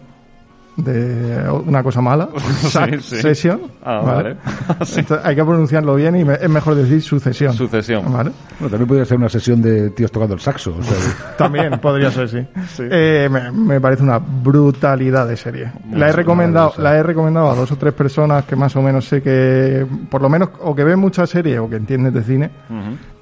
de 0.77 1.43
una 1.65 1.81
cosa 1.83 2.01
mala. 2.01 2.29
sí. 2.61 2.69
Succession. 2.69 3.61
Ah, 3.83 4.01
vale. 4.03 4.37
Sí. 4.85 4.99
Entonces, 4.99 5.25
hay 5.25 5.35
que 5.35 5.43
pronunciarlo 5.43 5.95
bien 5.95 6.15
y 6.15 6.23
me- 6.23 6.35
es 6.35 6.49
mejor 6.49 6.75
decir 6.75 7.01
sucesión. 7.01 7.53
Sucesión. 7.53 8.03
¿Vale? 8.13 8.31
Bueno, 8.59 8.69
también 8.69 8.87
podría 8.87 9.05
ser 9.05 9.17
una 9.17 9.27
sesión 9.29 9.61
de 9.61 9.89
tíos 9.89 10.11
tocando 10.11 10.35
el 10.35 10.39
saxo. 10.39 10.75
o 10.77 10.83
sea, 10.83 10.95
que- 10.95 11.33
También 11.37 11.79
podría 11.79 12.11
ser, 12.11 12.29
sí. 12.29 12.37
Eh, 12.79 13.27
me, 13.31 13.51
me 13.51 13.81
parece 13.81 14.03
una 14.03 14.19
brutalidad 14.19 15.27
de 15.27 15.35
serie. 15.37 15.71
La 15.93 16.09
he 16.09 16.11
recomendado, 16.11 16.73
la 16.77 16.95
he 16.95 17.03
recomendado 17.03 17.49
a 17.51 17.55
dos 17.55 17.71
o 17.71 17.75
tres 17.75 17.93
personas 17.93 18.45
que 18.45 18.55
más 18.55 18.75
o 18.75 18.81
menos 18.81 19.05
sé 19.07 19.21
que, 19.21 19.85
por 20.09 20.21
lo 20.21 20.29
menos, 20.29 20.49
o 20.61 20.75
que 20.75 20.83
ven 20.83 20.99
mucha 20.99 21.25
serie 21.25 21.57
o 21.59 21.69
que 21.69 21.75
entienden 21.77 22.13
de 22.13 22.23
cine. 22.23 22.49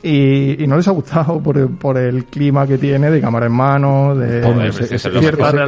Y, 0.08 0.64
y 0.64 0.68
no 0.68 0.78
les 0.78 0.88
ha 0.88 0.92
gustado 0.92 1.40
por, 1.42 1.68
por 1.78 1.98
el 1.98 2.26
clima 2.26 2.68
que 2.68 2.78
tiene 2.78 3.10
de 3.10 3.20
cámara 3.20 3.48
en 3.48 3.54
mano, 3.54 4.16
de 4.16 4.44
Joder, 4.44 4.68
ese, 4.68 4.84
ese- 4.96 5.10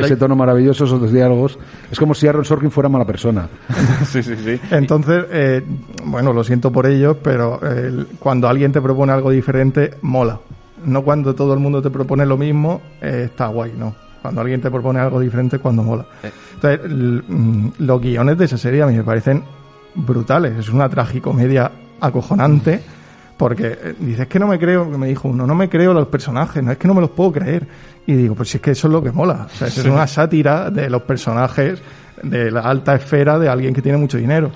ese- 0.06 0.15
tono 0.15 0.36
maravilloso, 0.36 0.86
esos 0.86 1.12
diálogos. 1.12 1.58
Es 1.91 1.98
como 1.98 2.13
si 2.13 2.27
Aaron 2.27 2.46
Sorkin 2.46 2.70
fuera 2.70 2.88
mala 2.88 3.03
persona. 3.06 3.48
sí, 4.06 4.22
sí, 4.22 4.36
sí. 4.36 4.60
Entonces, 4.70 5.25
eh, 5.32 5.63
bueno, 6.06 6.34
lo 6.34 6.44
siento 6.44 6.72
por 6.72 6.86
ellos, 6.86 7.17
pero 7.24 7.60
eh, 7.63 8.06
cuando 8.20 8.48
alguien 8.48 8.72
te 8.72 8.79
propone 8.79 9.12
algo 9.12 9.32
diferente, 9.32 9.96
mola. 10.03 10.39
No 10.86 11.01
cuando 11.01 11.34
todo 11.34 11.53
el 11.56 11.60
mundo 11.60 11.82
te 11.82 11.89
propone 11.89 12.24
lo 12.24 12.38
mismo, 12.38 12.79
eh, 13.01 13.24
está 13.32 13.48
guay, 13.48 13.74
no. 13.75 13.96
Cuando 14.22 14.41
alguien 14.41 14.62
te 14.62 14.70
propone 14.70 15.00
algo 15.00 15.20
diferente, 15.20 15.58
cuando 15.58 15.82
mola. 15.82 16.06
Entonces, 16.53 16.82
l- 16.86 17.24
mm, 17.27 17.72
los 17.79 18.00
guiones 18.00 18.38
de 18.38 18.46
esa 18.46 18.60
serie 18.60 18.84
a 18.84 18.86
mí 18.86 18.94
me 18.96 19.03
parecen 19.03 19.41
brutales. 19.96 20.58
Es 20.60 20.70
una 20.70 20.88
tragicomedia 20.89 21.72
acojonante. 22.00 22.82
Porque 23.38 23.67
eh, 23.67 23.96
dices 24.00 24.27
que 24.27 24.39
no 24.39 24.48
me 24.48 24.58
creo, 24.58 24.89
que 24.89 24.98
me 24.98 25.08
dijo 25.08 25.27
uno, 25.27 25.46
no 25.46 25.56
me 25.56 25.70
creo 25.70 25.94
los 25.94 26.08
personajes, 26.08 26.63
no 26.63 26.72
es 26.72 26.77
que 26.77 26.88
no 26.88 26.94
me 26.94 27.01
los 27.01 27.12
puedo 27.12 27.32
creer. 27.32 27.67
Y 28.06 28.13
digo, 28.13 28.36
pues 28.36 28.50
si 28.50 28.58
es 28.58 28.62
que 28.62 28.72
eso 28.72 28.88
es 28.88 28.91
lo 28.91 29.03
que 29.03 29.12
mola. 29.12 29.48
O 29.53 29.56
sea, 29.56 29.67
es 29.67 29.77
una 29.86 30.08
sátira 30.08 30.72
de 30.72 30.89
los 30.89 31.03
personajes 31.03 31.79
de 32.24 32.50
la 32.51 32.62
alta 32.62 32.96
esfera 32.96 33.38
de 33.38 33.50
alguien 33.50 33.74
que 33.74 33.82
tiene 33.82 33.98
mucho 33.98 34.17
dinero. 34.17 34.51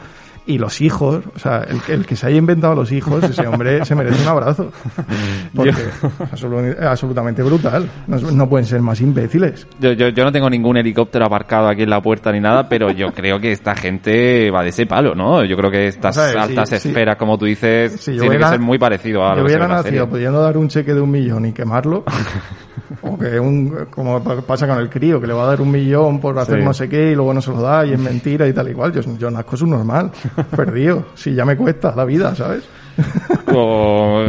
Y 0.47 0.57
los 0.57 0.81
hijos, 0.81 1.23
o 1.35 1.39
sea, 1.39 1.59
el, 1.69 1.79
que- 1.81 1.93
el 1.93 2.05
que 2.05 2.15
se 2.15 2.25
haya 2.25 2.37
inventado 2.37 2.73
los 2.73 2.91
hijos, 2.91 3.23
ese 3.23 3.45
hombre 3.47 3.85
se 3.85 3.93
merece 3.93 4.23
un 4.23 4.27
abrazo. 4.27 4.71
Porque 5.55 5.69
es 5.69 6.01
absolu- 6.31 6.75
es 6.77 6.81
absolutamente 6.85 7.43
brutal. 7.43 7.87
No, 8.07 8.17
no 8.17 8.49
pueden 8.49 8.65
ser 8.65 8.81
más 8.81 8.99
imbéciles. 9.01 9.67
Yo, 9.79 9.91
yo, 9.93 10.09
yo 10.09 10.23
no 10.23 10.31
tengo 10.31 10.49
ningún 10.49 10.77
helicóptero 10.77 11.25
aparcado 11.25 11.67
aquí 11.69 11.83
en 11.83 11.91
la 11.91 12.01
puerta 12.01 12.31
ni 12.31 12.39
nada, 12.39 12.67
pero 12.67 12.89
yo 12.91 13.13
creo 13.13 13.39
que 13.39 13.51
esta 13.51 13.75
gente 13.75 14.49
va 14.49 14.63
de 14.63 14.69
ese 14.69 14.87
palo, 14.87 15.13
¿no? 15.13 15.45
Yo 15.45 15.55
creo 15.57 15.69
que 15.69 15.87
estas 15.87 16.17
altas 16.17 16.69
si- 16.69 16.75
esferas, 16.75 17.17
como 17.17 17.37
tú 17.37 17.45
dices, 17.45 18.03
tiene 18.03 18.37
que 18.37 18.47
ser 18.47 18.59
muy 18.59 18.79
parecido 18.79 19.23
a 19.23 19.29
lo 19.31 19.35
que 19.35 19.41
hubiera 19.43 19.67
nacido 19.67 19.83
serie. 19.83 20.05
pudiendo 20.07 20.41
dar 20.41 20.57
un 20.57 20.67
cheque 20.69 20.93
de 20.95 21.01
un 21.01 21.11
millón 21.11 21.45
y 21.45 21.51
quemarlo, 21.53 22.03
o 23.03 23.17
que 23.17 23.39
un, 23.39 23.85
como 23.91 24.23
pa- 24.23 24.41
pasa 24.41 24.67
con 24.67 24.77
el 24.79 24.89
crío, 24.89 25.21
que 25.21 25.27
le 25.27 25.33
va 25.33 25.43
a 25.43 25.47
dar 25.47 25.61
un 25.61 25.69
millón 25.71 26.19
por 26.19 26.37
hacer 26.39 26.59
Sí. 26.59 26.65
no 26.65 26.73
sé 26.73 26.89
qué 26.89 27.11
y 27.11 27.15
luego 27.15 27.33
no 27.33 27.41
se 27.41 27.51
lo 27.51 27.61
da 27.61 27.85
y 27.85 27.93
es 27.93 27.99
mentira 28.11 28.47
y 28.47 28.53
tal 28.53 28.69
y 28.69 28.73
cual. 28.73 28.91
Yo, 28.91 29.01
yo 29.17 29.29
nazco 29.31 29.55
subnormal, 29.55 30.11
perdido. 30.55 31.05
Si 31.15 31.33
ya 31.33 31.45
me 31.45 31.55
cuesta 31.55 31.93
la 31.95 32.05
vida, 32.05 32.35
¿sabes? 32.35 32.63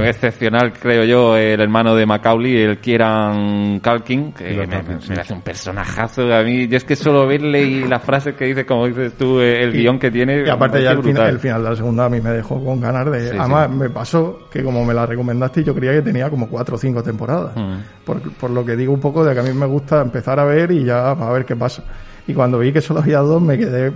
Excepcional, 0.05 0.73
creo 0.73 1.05
yo, 1.05 1.37
el 1.37 1.61
hermano 1.61 1.95
de 1.95 2.07
Macaulay, 2.07 2.57
el 2.63 2.79
Kieran 2.79 3.81
Culkin, 3.81 4.33
que 4.33 4.45
me, 4.67 4.67
me 4.83 5.01
sí. 5.01 5.13
hace 5.19 5.33
un 5.35 5.43
personajazo. 5.43 6.33
A 6.33 6.43
mí, 6.43 6.69
yo 6.69 6.77
es 6.77 6.85
que 6.85 6.97
solo 6.97 7.27
verle 7.27 7.63
y 7.63 7.85
las 7.85 8.03
frases 8.03 8.35
que 8.35 8.47
dice, 8.47 8.65
como 8.67 8.87
dices 8.87 9.15
tú, 9.17 9.41
eh, 9.41 9.63
el 9.63 9.73
guion 9.73 9.99
que 9.99 10.11
tiene. 10.11 10.45
Y 10.47 10.49
aparte 10.49 10.79
me 10.79 10.85
ya 10.85 10.91
el, 10.93 10.97
parece 10.99 11.09
fin- 11.09 11.15
brutal. 11.15 11.35
el 11.35 11.39
final 11.41 11.63
de 11.65 11.71
la 11.71 11.77
segunda 11.77 12.05
a 12.05 12.09
mí 12.09 12.21
me 12.21 12.31
dejó 12.31 12.65
con 12.65 12.81
ganas 12.81 13.11
de... 13.11 13.31
Sí, 13.31 13.37
Además, 13.39 13.69
sí. 13.71 13.77
me 13.77 13.91
pasó 13.91 14.49
que 14.51 14.63
como 14.63 14.85
me 14.85 14.95
la 14.95 15.07
recomendaste 15.07 15.65
yo 15.65 15.75
creía 15.75 15.93
que 15.93 16.03
tenía 16.03 16.31
como 16.31 16.49
cuatro 16.49 16.77
o 16.77 16.79
cinco 16.79 17.03
temporadas. 17.03 17.57
Mm. 17.57 18.05
Por, 18.05 18.21
por 18.35 18.51
lo 18.51 18.65
que 18.65 18.77
digo 18.77 18.93
un 18.93 19.01
poco 19.01 19.25
de 19.25 19.35
que 19.35 19.41
a 19.41 19.43
mí 19.43 19.53
me 19.53 19.67
gusta 19.67 20.01
empezar 20.03 20.39
a 20.41 20.45
ver 20.45 20.71
y 20.73 20.85
ya 20.85 21.11
a 21.11 21.33
ver 21.33 21.45
qué 21.45 21.57
pasa. 21.57 21.83
Y 22.27 22.35
cuando 22.35 22.59
vi 22.59 22.73
que 22.73 22.81
solo 22.81 23.01
había 23.01 23.19
dos 23.19 23.43
me 23.43 23.59
quedé 23.59 23.93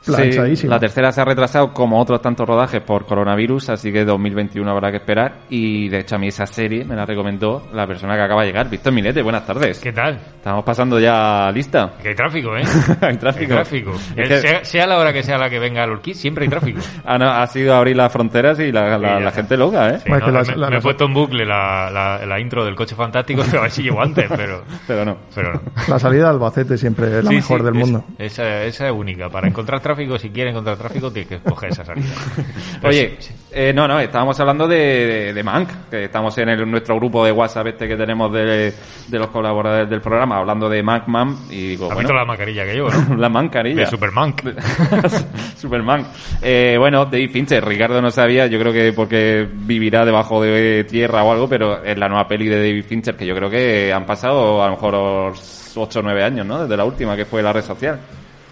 Sí, 0.00 0.66
la 0.66 0.78
tercera 0.80 1.12
se 1.12 1.20
ha 1.20 1.24
retrasado 1.24 1.72
como 1.74 2.00
otros 2.00 2.22
tantos 2.22 2.46
rodajes 2.48 2.80
por 2.80 3.04
coronavirus, 3.04 3.68
así 3.70 3.92
que 3.92 4.04
2021 4.04 4.70
habrá 4.70 4.90
que 4.90 4.96
esperar. 4.96 5.40
Y 5.50 5.88
de 5.88 5.98
hecho 6.00 6.16
a 6.16 6.18
mí 6.18 6.28
esa 6.28 6.46
serie 6.46 6.84
me 6.84 6.96
la 6.96 7.04
recomendó 7.04 7.68
la 7.74 7.86
persona 7.86 8.14
que 8.16 8.22
acaba 8.22 8.40
de 8.42 8.48
llegar, 8.48 8.70
Víctor 8.70 8.92
Milete. 8.94 9.22
Buenas 9.22 9.44
tardes. 9.46 9.78
¿Qué 9.78 9.92
tal? 9.92 10.16
Estamos 10.36 10.64
pasando 10.64 10.98
ya 10.98 11.50
lista. 11.52 11.92
Que 12.02 12.08
hay 12.08 12.14
tráfico, 12.14 12.56
¿eh? 12.56 12.62
Hay 13.02 13.16
tráfico. 13.18 13.52
Hay 13.52 13.56
tráfico. 13.58 13.92
Es 14.16 14.28
que- 14.28 14.38
sea, 14.38 14.64
sea 14.64 14.86
la 14.86 14.98
hora 14.98 15.12
que 15.12 15.22
sea 15.22 15.36
la 15.36 15.50
que 15.50 15.58
venga 15.58 15.82
al 15.84 15.90
Urquí, 15.90 16.14
siempre 16.14 16.44
hay 16.44 16.50
tráfico. 16.50 16.80
Ha, 17.04 17.18
no, 17.18 17.28
ha 17.30 17.46
sido 17.46 17.74
abrir 17.74 17.96
las 17.96 18.10
fronteras 18.12 18.58
y 18.60 18.72
la, 18.72 18.96
la- 18.98 19.18
Sí, 19.18 19.24
la 19.24 19.30
gente 19.32 19.56
loca, 19.58 19.90
¿eh? 19.90 19.98
Sí, 19.98 20.08
Bueno, 20.08 20.26
no, 20.28 20.40
que 20.42 20.50
me, 20.52 20.56
la- 20.56 20.56
la- 20.66 20.70
me 20.70 20.76
he 20.78 20.80
puesto 20.80 21.04
en 21.04 21.12
bucle 21.14 21.44
la, 21.44 21.90
la, 21.90 22.24
la 22.26 22.40
intro 22.40 22.64
del 22.64 22.74
coche 22.74 22.94
fantástico, 22.94 23.42
pero 23.46 23.58
a 23.58 23.62
ver 23.62 23.70
si 23.70 23.82
llego 23.82 24.00
antes, 24.00 24.24
pero, 24.34 24.62
Pero 24.86 25.04
no. 25.04 25.16
pero 25.34 25.52
no. 25.54 25.60
La 25.88 25.98
salida 25.98 26.24
de 26.24 26.30
Albacete 26.30 26.78
siempre 26.78 27.06
es 27.18 27.24
la 27.24 27.30
Sí, 27.30 27.36
mejor 27.36 27.58
sí, 27.60 27.64
del 27.66 27.74
es- 27.76 27.80
mundo. 27.80 28.04
Esa, 28.18 28.62
esa 28.64 28.86
es 28.86 28.92
única. 28.92 29.28
Para 29.28 29.46
encontrar 29.48 29.80
tráfico, 29.80 29.89
si 30.18 30.30
quieres 30.30 30.52
encontrar 30.52 30.76
tráfico, 30.76 31.10
tienes 31.10 31.28
que 31.28 31.34
escoger 31.36 31.70
esa 31.70 31.84
salida. 31.84 32.06
Oye, 32.84 33.16
sí, 33.18 33.28
sí. 33.28 33.34
eh, 33.52 33.72
no, 33.74 33.86
no, 33.88 33.98
estábamos 34.00 34.38
hablando 34.40 34.66
de, 34.68 34.76
de, 34.76 35.32
de 35.34 35.42
Mank, 35.42 35.68
que 35.90 36.04
estamos 36.04 36.36
en 36.38 36.48
el- 36.50 36.70
nuestro 36.70 36.96
grupo 36.96 37.24
de 37.24 37.32
WhatsApp 37.32 37.66
este 37.68 37.88
que 37.88 37.96
tenemos 37.96 38.32
de, 38.32 38.72
de 39.08 39.18
los 39.18 39.28
colaboradores 39.28 39.88
del 39.90 40.00
programa, 40.00 40.36
hablando 40.38 40.68
de 40.68 40.82
Mank 40.82 41.06
Man, 41.08 41.36
y 41.50 41.68
digo, 41.68 41.86
¿Has 41.86 41.94
bueno, 41.94 42.08
visto 42.08 42.14
la 42.14 42.24
mascarilla 42.24 42.64
que 42.64 42.72
llevo, 42.74 42.90
no? 42.90 43.16
la 43.18 43.28
mancarilla. 43.28 43.80
De 43.80 43.86
Superman. 43.86 44.34
Superman. 45.56 46.06
Eh, 46.42 46.76
bueno, 46.78 47.04
David 47.06 47.30
Fincher, 47.30 47.64
Ricardo 47.64 48.00
no 48.00 48.10
sabía, 48.10 48.46
yo 48.46 48.58
creo 48.58 48.72
que 48.72 48.92
porque 48.92 49.46
vivirá 49.52 50.04
debajo 50.04 50.42
de 50.42 50.84
tierra 50.84 51.22
o 51.22 51.32
algo, 51.32 51.48
pero 51.48 51.82
es 51.84 51.96
la 51.98 52.08
nueva 52.08 52.26
peli 52.26 52.46
de 52.48 52.56
David 52.58 52.84
Fincher, 52.84 53.16
que 53.16 53.26
yo 53.26 53.34
creo 53.34 53.50
que 53.50 53.92
han 53.92 54.06
pasado 54.06 54.62
a 54.62 54.66
lo 54.66 54.72
mejor 54.72 55.34
8 55.74 55.98
o 56.00 56.02
9 56.02 56.24
años, 56.24 56.46
¿no? 56.46 56.62
Desde 56.62 56.76
la 56.76 56.84
última, 56.84 57.16
que 57.16 57.24
fue 57.24 57.42
la 57.42 57.52
red 57.52 57.62
social. 57.62 58.00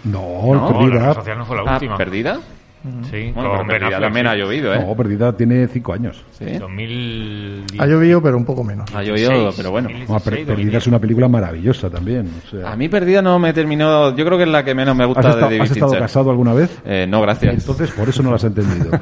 No, 0.03 0.53
No, 0.53 0.53
la 0.53 0.67
perdida. 0.67 1.05
red 1.07 1.13
social 1.15 1.37
no 1.37 1.45
fue 1.45 1.55
la 1.57 1.63
Ah, 1.67 1.73
última. 1.73 1.97
¿Perdida? 1.97 2.39
Sí, 3.11 3.31
Bueno, 3.35 3.57
con 3.57 3.67
pero 3.67 3.67
Perdida 3.67 3.85
Affleck, 3.87 4.01
también 4.01 4.25
sí. 4.25 4.29
ha 4.31 4.35
llovido, 4.35 4.73
¿eh? 4.73 4.85
No, 4.87 4.95
Perdida 4.95 5.35
tiene 5.35 5.67
cinco 5.67 5.91
años. 5.93 6.23
Sí. 6.31 6.45
2010. 6.57 7.81
Ha 7.81 7.85
llovido, 7.85 8.21
pero 8.21 8.37
un 8.37 8.45
poco 8.45 8.63
menos. 8.63 8.89
Ha 8.95 9.03
llovido, 9.03 9.51
pero 9.57 9.71
bueno. 9.71 9.89
No, 10.07 10.19
Per- 10.21 10.45
Perdida 10.45 10.77
es 10.77 10.87
una 10.87 10.99
película 10.99 11.27
maravillosa 11.27 11.89
también. 11.89 12.29
o 12.45 12.49
sea. 12.49 12.71
A 12.71 12.75
mí 12.77 12.87
Perdida 12.87 13.21
no 13.21 13.37
me 13.37 13.51
terminó... 13.51 14.15
Yo 14.15 14.23
creo 14.25 14.37
que 14.37 14.45
es 14.45 14.49
la 14.49 14.63
que 14.63 14.73
menos 14.73 14.95
me 14.95 15.03
gusta 15.05 15.19
¿Has, 15.19 15.25
de 15.25 15.29
estado, 15.31 15.45
David 15.49 15.61
has 15.61 15.71
estado 15.71 15.91
Fincher. 15.91 16.01
casado 16.07 16.31
alguna 16.31 16.53
vez? 16.53 16.79
Eh, 16.85 17.05
no, 17.09 17.21
gracias. 17.21 17.53
Entonces, 17.55 17.91
por 17.91 18.07
eso 18.07 18.23
no 18.23 18.29
lo 18.29 18.35
has 18.37 18.43
entendido. 18.45 18.91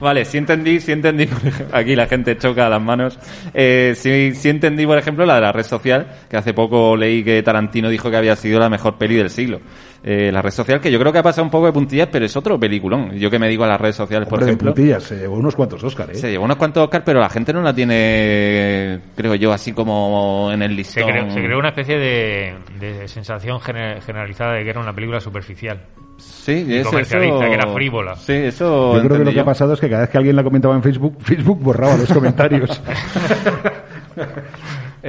vale, 0.00 0.24
sí 0.24 0.38
entendí, 0.38 0.80
sí 0.80 0.92
entendí. 0.92 1.28
Aquí 1.72 1.94
la 1.96 2.06
gente 2.06 2.36
choca 2.38 2.68
las 2.68 2.82
manos. 2.82 3.18
Eh, 3.54 3.94
sí, 3.96 4.32
sí 4.34 4.48
entendí, 4.48 4.86
por 4.86 4.98
ejemplo, 4.98 5.24
la 5.26 5.36
de 5.36 5.40
la 5.42 5.52
red 5.52 5.64
social, 5.64 6.06
que 6.28 6.36
hace 6.36 6.54
poco 6.54 6.96
leí 6.96 7.22
que 7.22 7.42
Tarantino 7.42 7.88
dijo 7.88 8.10
que 8.10 8.16
había 8.16 8.36
sido 8.36 8.58
la 8.58 8.68
mejor 8.68 8.96
peli 8.96 9.16
del 9.16 9.30
siglo. 9.30 9.60
Eh, 10.00 10.30
la 10.32 10.40
red 10.40 10.52
social, 10.52 10.80
que 10.80 10.92
yo 10.92 10.98
creo 11.00 11.12
que 11.12 11.18
ha 11.18 11.22
pasado 11.24 11.42
un 11.44 11.50
poco 11.50 11.66
de 11.66 11.72
puntillas, 11.72 12.08
pero 12.10 12.24
es 12.24 12.36
otro 12.36 12.58
peliculón. 12.58 13.10
Yo 13.18 13.28
que 13.30 13.38
me 13.40 13.48
digo 13.48 13.64
a 13.64 13.66
las 13.66 13.80
redes 13.80 13.96
sociales, 13.96 14.28
por 14.28 14.36
Hombre, 14.38 14.46
de 14.46 14.50
ejemplo. 14.52 14.72
puntillas, 14.72 15.02
se 15.02 15.16
llevó 15.16 15.34
unos 15.36 15.56
cuantos 15.56 15.82
Oscar, 15.82 16.10
¿eh? 16.10 16.14
Se 16.14 16.30
llevó 16.30 16.44
unos 16.44 16.56
cuantos 16.56 16.84
Oscar, 16.84 17.02
pero 17.04 17.18
la 17.20 17.28
gente 17.28 17.52
no 17.52 17.60
la 17.62 17.74
tiene, 17.74 19.00
creo 19.16 19.34
yo, 19.34 19.52
así 19.52 19.72
como 19.72 20.50
en 20.52 20.62
el 20.62 20.70
Se 20.70 20.76
listón. 20.76 21.04
creó, 21.04 21.30
se 21.30 21.42
creó 21.42 21.58
una 21.58 21.70
especie 21.70 21.98
de, 21.98 22.54
de 22.78 23.08
sensación 23.08 23.58
gener- 23.58 24.00
generalizada 24.02 24.52
de 24.54 24.62
que 24.64 24.70
era 24.70 24.78
una 24.80 24.92
película 24.94 25.18
superficial. 25.20 25.80
Sí, 26.18 26.64
y 26.68 26.76
eso, 26.76 26.90
comercialista, 26.90 27.36
eso- 27.38 27.48
que 27.48 27.54
era 27.54 27.66
frívola. 27.72 28.16
Sí, 28.16 28.32
eso 28.32 28.94
Yo 28.96 29.02
creo 29.02 29.18
que 29.18 29.24
lo 29.24 29.32
que 29.32 29.40
ha 29.40 29.44
pasado 29.44 29.74
es 29.74 29.80
que 29.80 29.88
cada 29.88 30.02
vez 30.02 30.10
que 30.10 30.18
alguien 30.18 30.36
la 30.36 30.44
comentaba 30.44 30.74
en 30.76 30.82
Facebook, 30.82 31.16
Facebook 31.22 31.58
borraba 31.60 31.96
los 31.96 32.12
comentarios. 32.12 32.80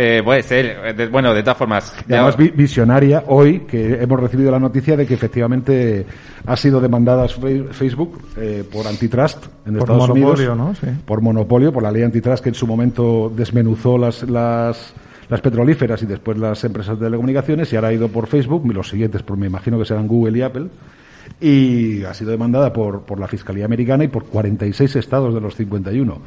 Eh, 0.01 0.21
puede 0.23 0.43
ser. 0.43 0.65
Eh, 0.85 0.93
de- 0.93 1.07
bueno, 1.07 1.33
de 1.33 1.41
todas 1.43 1.57
formas. 1.57 1.93
Y 2.07 2.13
además 2.13 2.37
vi- 2.37 2.51
visionaria 2.51 3.25
hoy 3.27 3.61
que 3.61 4.01
hemos 4.01 4.17
recibido 4.17 4.49
la 4.49 4.57
noticia 4.59 4.95
de 4.95 5.05
que 5.05 5.13
efectivamente 5.13 6.05
ha 6.45 6.55
sido 6.55 6.79
demandada 6.79 7.27
Facebook 7.27 8.17
eh, 8.37 8.63
por 8.71 8.87
antitrust 8.87 9.45
en 9.65 9.73
Por 9.73 9.81
Estados 9.81 10.07
monopolio, 10.07 10.53
Unidos 10.53 10.57
¿no? 10.57 10.73
Sí. 10.75 10.87
por 11.05 11.19
monopolio 11.21 11.73
por 11.73 11.83
la 11.83 11.91
ley 11.91 12.03
antitrust 12.03 12.41
que 12.41 12.47
en 12.49 12.55
su 12.55 12.65
momento 12.65 13.29
desmenuzó 13.35 13.97
las 13.97 14.23
las 14.23 14.93
las 15.27 15.41
petrolíferas 15.41 16.01
y 16.01 16.05
después 16.05 16.37
las 16.37 16.63
empresas 16.63 16.97
de 16.97 17.05
telecomunicaciones 17.05 17.71
y 17.73 17.75
ahora 17.75 17.89
ha 17.89 17.93
ido 17.93 18.07
por 18.07 18.27
Facebook 18.27 18.63
y 18.65 18.73
los 18.73 18.87
siguientes 18.87 19.21
pues 19.21 19.37
me 19.37 19.47
imagino 19.47 19.77
que 19.77 19.83
serán 19.85 20.07
Google 20.07 20.37
y 20.37 20.41
Apple 20.43 20.67
y 21.41 22.03
ha 22.05 22.13
sido 22.13 22.31
demandada 22.31 22.71
por, 22.73 23.01
por 23.01 23.19
la 23.19 23.27
Fiscalía 23.27 23.65
Americana 23.65 24.03
y 24.05 24.07
por 24.07 24.25
46 24.25 24.95
estados 24.95 25.33
de 25.33 25.41
los 25.41 25.55
51. 25.55 26.17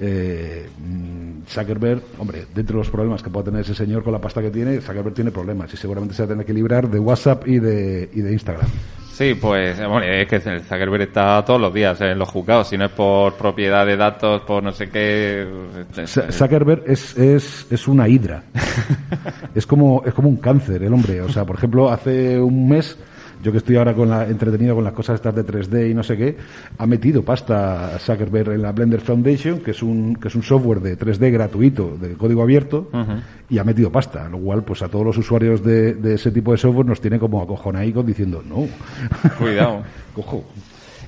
Eh, 0.00 0.68
mm, 0.78 1.42
Zuckerberg, 1.48 2.02
hombre, 2.18 2.44
dentro 2.54 2.74
de 2.74 2.78
los 2.84 2.90
problemas 2.90 3.22
que 3.22 3.30
puede 3.30 3.46
tener 3.46 3.62
ese 3.62 3.74
señor 3.74 4.02
con 4.04 4.12
la 4.12 4.20
pasta 4.20 4.40
que 4.40 4.50
tiene, 4.50 4.80
Zuckerberg 4.80 5.14
tiene 5.14 5.30
problemas 5.30 5.72
y 5.74 5.76
seguramente 5.76 6.14
se 6.14 6.22
va 6.22 6.26
a 6.26 6.28
tener 6.28 6.46
que 6.46 6.52
librar 6.54 6.88
de 6.88 6.98
WhatsApp 6.98 7.46
y 7.48 7.58
de, 7.58 8.08
y 8.14 8.20
de 8.20 8.32
Instagram. 8.32 8.68
Sí, 9.12 9.34
pues 9.34 9.76
eh, 9.80 9.86
bueno, 9.86 10.02
es 10.06 10.28
que 10.28 10.36
el 10.36 10.60
Zuckerberg 10.62 11.02
está 11.02 11.44
todos 11.44 11.60
los 11.60 11.74
días 11.74 12.00
en 12.00 12.16
los 12.16 12.28
juzgados, 12.28 12.68
si 12.68 12.78
no 12.78 12.84
es 12.84 12.92
por 12.92 13.34
propiedad 13.34 13.84
de 13.84 13.96
datos, 13.96 14.42
por 14.42 14.62
no 14.62 14.70
sé 14.70 14.88
qué. 14.88 15.44
Z- 16.04 16.30
Zuckerberg 16.30 16.84
es, 16.86 17.18
es, 17.18 17.66
es 17.68 17.88
una 17.88 18.06
hidra. 18.06 18.44
es 19.56 19.66
como, 19.66 20.04
es 20.06 20.14
como 20.14 20.28
un 20.28 20.36
cáncer 20.36 20.84
el 20.84 20.92
hombre. 20.92 21.20
O 21.22 21.28
sea, 21.28 21.44
por 21.44 21.56
ejemplo, 21.56 21.90
hace 21.90 22.38
un 22.38 22.68
mes, 22.68 22.96
yo 23.42 23.52
que 23.52 23.58
estoy 23.58 23.76
ahora 23.76 23.94
con 23.94 24.08
la, 24.08 24.26
entretenido 24.26 24.74
con 24.74 24.84
las 24.84 24.92
cosas 24.92 25.16
estas 25.16 25.34
de 25.34 25.44
3D 25.44 25.90
y 25.90 25.94
no 25.94 26.02
sé 26.02 26.16
qué, 26.16 26.36
ha 26.76 26.86
metido 26.86 27.22
pasta 27.22 27.98
Zuckerberg 27.98 28.52
en 28.52 28.62
la 28.62 28.72
Blender 28.72 29.00
Foundation, 29.00 29.60
que 29.60 29.72
es 29.72 29.82
un, 29.82 30.16
que 30.16 30.28
es 30.28 30.34
un 30.34 30.42
software 30.42 30.80
de 30.80 30.98
3D 30.98 31.32
gratuito, 31.32 31.96
de 32.00 32.14
código 32.14 32.42
abierto, 32.42 32.88
y 33.48 33.58
ha 33.58 33.64
metido 33.64 33.90
pasta. 33.90 34.28
Lo 34.28 34.38
cual, 34.38 34.62
pues 34.62 34.82
a 34.82 34.88
todos 34.88 35.04
los 35.04 35.16
usuarios 35.18 35.62
de, 35.62 35.94
de 35.94 36.14
ese 36.14 36.30
tipo 36.30 36.52
de 36.52 36.58
software 36.58 36.86
nos 36.86 37.00
tiene 37.00 37.18
como 37.18 37.42
acojonaicos 37.42 38.04
diciendo, 38.04 38.42
no. 38.46 38.66
Cuidado. 39.38 39.82
Cojo. 40.14 40.44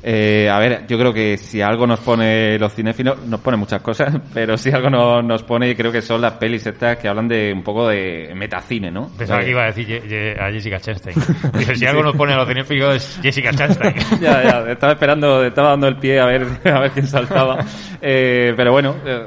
Eh, 0.02 0.48
a 0.50 0.58
ver, 0.58 0.86
yo 0.88 0.98
creo 0.98 1.12
que 1.12 1.36
si 1.36 1.60
algo 1.60 1.86
nos 1.86 2.00
pone 2.00 2.58
los 2.58 2.72
cinéfilos, 2.74 3.18
nos 3.26 3.40
pone 3.40 3.56
muchas 3.58 3.82
cosas, 3.82 4.14
pero 4.34 4.56
si 4.56 4.70
algo 4.70 4.88
nos, 4.88 5.22
nos 5.24 5.42
pone, 5.42 5.76
creo 5.76 5.92
que 5.92 6.00
son 6.00 6.20
las 6.22 6.32
pelis 6.34 6.66
estas 6.66 6.96
que 6.96 7.06
hablan 7.08 7.28
de 7.28 7.52
un 7.54 7.62
poco 7.62 7.88
de 7.88 8.32
metacine, 8.34 8.90
¿no? 8.90 9.10
Pensaba 9.16 9.40
que 9.40 9.50
iba 9.50 9.62
a 9.64 9.66
decir 9.66 9.86
Ye- 9.86 10.08
Ye- 10.08 10.36
a 10.40 10.50
Jessica 10.50 10.80
Chastain. 10.80 11.16
Dice, 11.58 11.76
si 11.76 11.84
algo 11.86 12.02
nos 12.02 12.16
pone 12.16 12.32
a 12.32 12.36
los 12.36 12.48
cinéfilos 12.48 12.96
es 12.96 13.20
Jessica 13.22 13.50
Chastain. 13.52 13.94
ya, 14.20 14.42
ya, 14.42 14.70
estaba 14.72 14.92
esperando, 14.92 15.44
estaba 15.44 15.70
dando 15.70 15.88
el 15.88 15.96
pie 15.96 16.18
a 16.18 16.24
ver, 16.26 16.46
a 16.64 16.80
ver 16.80 16.90
quién 16.92 17.06
saltaba. 17.06 17.58
Eh, 18.00 18.54
pero 18.56 18.72
bueno, 18.72 18.96
eh, 19.04 19.20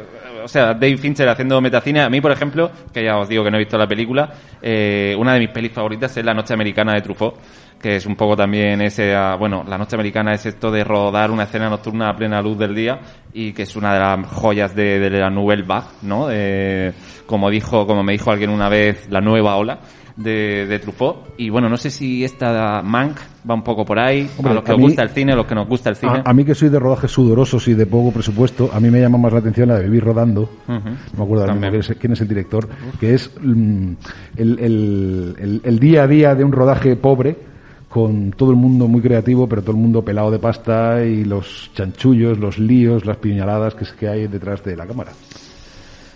o 0.44 0.48
sea, 0.48 0.74
Dave 0.74 0.98
Fincher 0.98 1.30
haciendo 1.30 1.62
metacine. 1.62 2.02
A 2.02 2.10
mí, 2.10 2.20
por 2.20 2.32
ejemplo, 2.32 2.70
que 2.94 3.04
ya 3.04 3.18
os 3.18 3.30
digo 3.30 3.44
que 3.46 3.52
no 3.52 3.58
he 3.58 3.60
visto 3.60 3.78
la 3.78 3.88
película, 3.88 4.30
eh, 4.62 5.16
una 5.18 5.34
de 5.36 5.40
mis 5.40 5.50
pelis 5.50 5.72
favoritas 5.72 6.18
es 6.18 6.26
La 6.26 6.34
Noche 6.34 6.54
Americana 6.54 6.94
de 6.94 7.02
Truffaut, 7.02 7.36
que 7.84 7.98
es 7.98 8.06
un 8.06 8.16
poco 8.16 8.36
también 8.38 8.82
ese, 8.82 9.14
ah, 9.14 9.36
bueno, 9.38 9.64
La 9.68 9.78
Noche 9.78 9.96
Americana 9.98 10.34
es 10.34 10.46
esto 10.46 10.72
de 10.72 10.84
rodar 10.86 11.30
una 11.30 11.44
escena 11.44 11.70
nocturna 11.70 12.10
a 12.10 12.16
plena 12.16 12.42
luz 12.42 12.58
del 12.58 12.74
día 12.74 13.00
y 13.34 13.52
que 13.52 13.64
es 13.64 13.76
una 13.76 13.94
de 13.94 14.00
las 14.00 14.26
joyas 14.32 14.74
de, 14.74 15.00
de 15.00 15.10
la 15.20 15.30
Nouvelle 15.30 15.64
Vague, 15.64 15.88
¿no? 16.04 16.28
De, 16.28 16.94
como 17.26 17.50
dijo, 17.50 17.86
como 17.86 18.02
me 18.02 18.14
dijo 18.14 18.32
alguien 18.32 18.50
una 18.52 18.70
vez, 18.70 19.08
la 19.12 19.20
nueva 19.20 19.58
ola 19.58 19.80
de, 20.16 20.66
de 20.68 20.80
Truffaut. 20.80 21.34
Y 21.38 21.50
bueno, 21.50 21.68
no 21.68 21.76
sé 21.76 21.90
si 21.90 22.24
esta 22.24 22.82
Mank 22.84 23.18
va 23.50 23.56
un 23.56 23.64
poco 23.64 23.84
por 23.84 24.00
ahí, 24.00 24.30
Hombre, 24.38 24.52
a 24.52 24.56
los 24.56 24.64
que 24.64 24.72
a 24.72 24.76
os 24.76 24.80
mí- 24.80 24.86
gusta 24.86 25.02
el 25.04 25.10
cine, 25.10 25.34
a 25.34 25.36
los 25.36 25.46
que 25.46 25.56
nos 25.56 25.68
gusta 25.68 25.90
el 25.90 25.96
cine. 25.98 26.22
A, 26.24 26.30
a 26.30 26.34
mí 26.34 26.46
que 26.46 26.56
soy 26.56 26.70
de 26.70 26.80
rodajes 26.80 27.12
sudorosos 27.12 27.68
y 27.68 27.74
de 27.74 27.86
poco 27.86 28.12
presupuesto, 28.14 28.70
a 28.74 28.80
mí 28.80 28.90
me 28.90 29.02
llama 29.02 29.18
más 29.18 29.34
la 29.34 29.40
atención 29.40 29.68
la 29.68 29.76
de 29.76 29.84
Vivir 29.84 30.06
Rodando. 30.06 30.44
Ujú. 30.44 30.70
No 30.70 31.18
me 31.18 31.24
acuerdo 31.24 31.44
mismo 31.48 31.48
También. 31.48 31.72
quién 31.72 31.82
es, 31.82 31.98
quién 32.00 32.14
es 32.14 32.22
el 32.22 32.28
director, 32.30 32.70
que 33.00 33.14
es 33.16 33.30
mm, 33.42 33.92
el, 34.38 34.60
el- 34.60 35.36
el- 35.40 35.62
el 35.66 35.80
día 35.80 36.04
a 36.04 36.08
día 36.08 36.36
de 36.36 36.44
un 36.46 36.52
rodaje 36.54 36.96
pobre, 36.96 37.52
con 37.94 38.32
todo 38.32 38.50
el 38.50 38.56
mundo 38.58 38.88
muy 38.88 39.02
creativo, 39.02 39.48
pero 39.48 39.62
todo 39.62 39.74
el 39.74 39.78
mundo 39.78 40.04
pelado 40.04 40.32
de 40.32 40.40
pasta 40.40 41.04
y 41.06 41.24
los 41.26 41.70
chanchullos, 41.76 42.40
los 42.40 42.58
líos, 42.58 43.06
las 43.06 43.18
piñaladas 43.18 43.76
que, 43.76 43.84
es- 43.84 43.94
que 43.94 44.08
hay 44.08 44.26
detrás 44.28 44.64
de 44.64 44.76
la 44.76 44.88
cámara. 44.88 45.12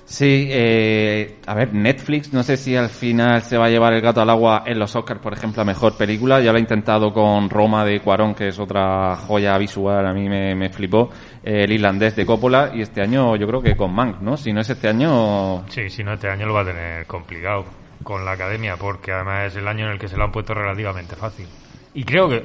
Sí, 0.05 0.47
eh, 0.49 1.35
a 1.45 1.53
ver, 1.53 1.73
Netflix, 1.73 2.31
no 2.31 2.41
sé 2.41 2.55
si 2.55 2.77
al 2.77 2.87
final 2.87 3.41
se 3.41 3.57
va 3.57 3.65
a 3.65 3.69
llevar 3.69 3.91
el 3.93 3.99
gato 4.01 4.21
al 4.21 4.29
agua 4.29 4.63
en 4.65 4.79
los 4.79 4.95
Oscars, 4.95 5.19
por 5.19 5.33
ejemplo, 5.33 5.61
a 5.61 5.65
mejor 5.65 5.97
película. 5.97 6.39
Ya 6.39 6.51
lo 6.53 6.57
ha 6.57 6.61
intentado 6.61 7.11
con 7.11 7.49
Roma 7.49 7.83
de 7.83 7.99
Cuarón, 7.99 8.33
que 8.33 8.47
es 8.47 8.57
otra 8.57 9.17
joya 9.17 9.57
visual, 9.57 10.07
a 10.07 10.13
mí 10.13 10.29
me, 10.29 10.55
me 10.55 10.69
flipó. 10.69 11.09
eh, 11.43 11.65
el 11.65 11.73
irlandés 11.73 12.15
de 12.15 12.25
Coppola, 12.25 12.71
y 12.73 12.81
este 12.81 13.01
año 13.01 13.35
yo 13.35 13.45
creo 13.47 13.61
que 13.61 13.75
con 13.75 13.93
Mank, 13.93 14.21
¿no? 14.21 14.37
Si 14.37 14.53
no 14.53 14.61
es 14.61 14.69
este 14.69 14.87
año. 14.87 15.65
Sí, 15.67 15.89
si 15.89 16.03
no, 16.05 16.13
este 16.13 16.29
año 16.29 16.45
lo 16.47 16.53
va 16.53 16.61
a 16.61 16.65
tener 16.65 17.05
complicado 17.05 17.65
con 18.01 18.23
la 18.23 18.31
academia, 18.31 18.77
porque 18.77 19.11
además 19.11 19.47
es 19.51 19.57
el 19.57 19.67
año 19.67 19.87
en 19.87 19.91
el 19.91 19.99
que 19.99 20.07
se 20.07 20.15
lo 20.15 20.23
han 20.23 20.31
puesto 20.31 20.53
relativamente 20.53 21.17
fácil. 21.17 21.47
Y 21.93 22.03
creo 22.03 22.29
que, 22.29 22.43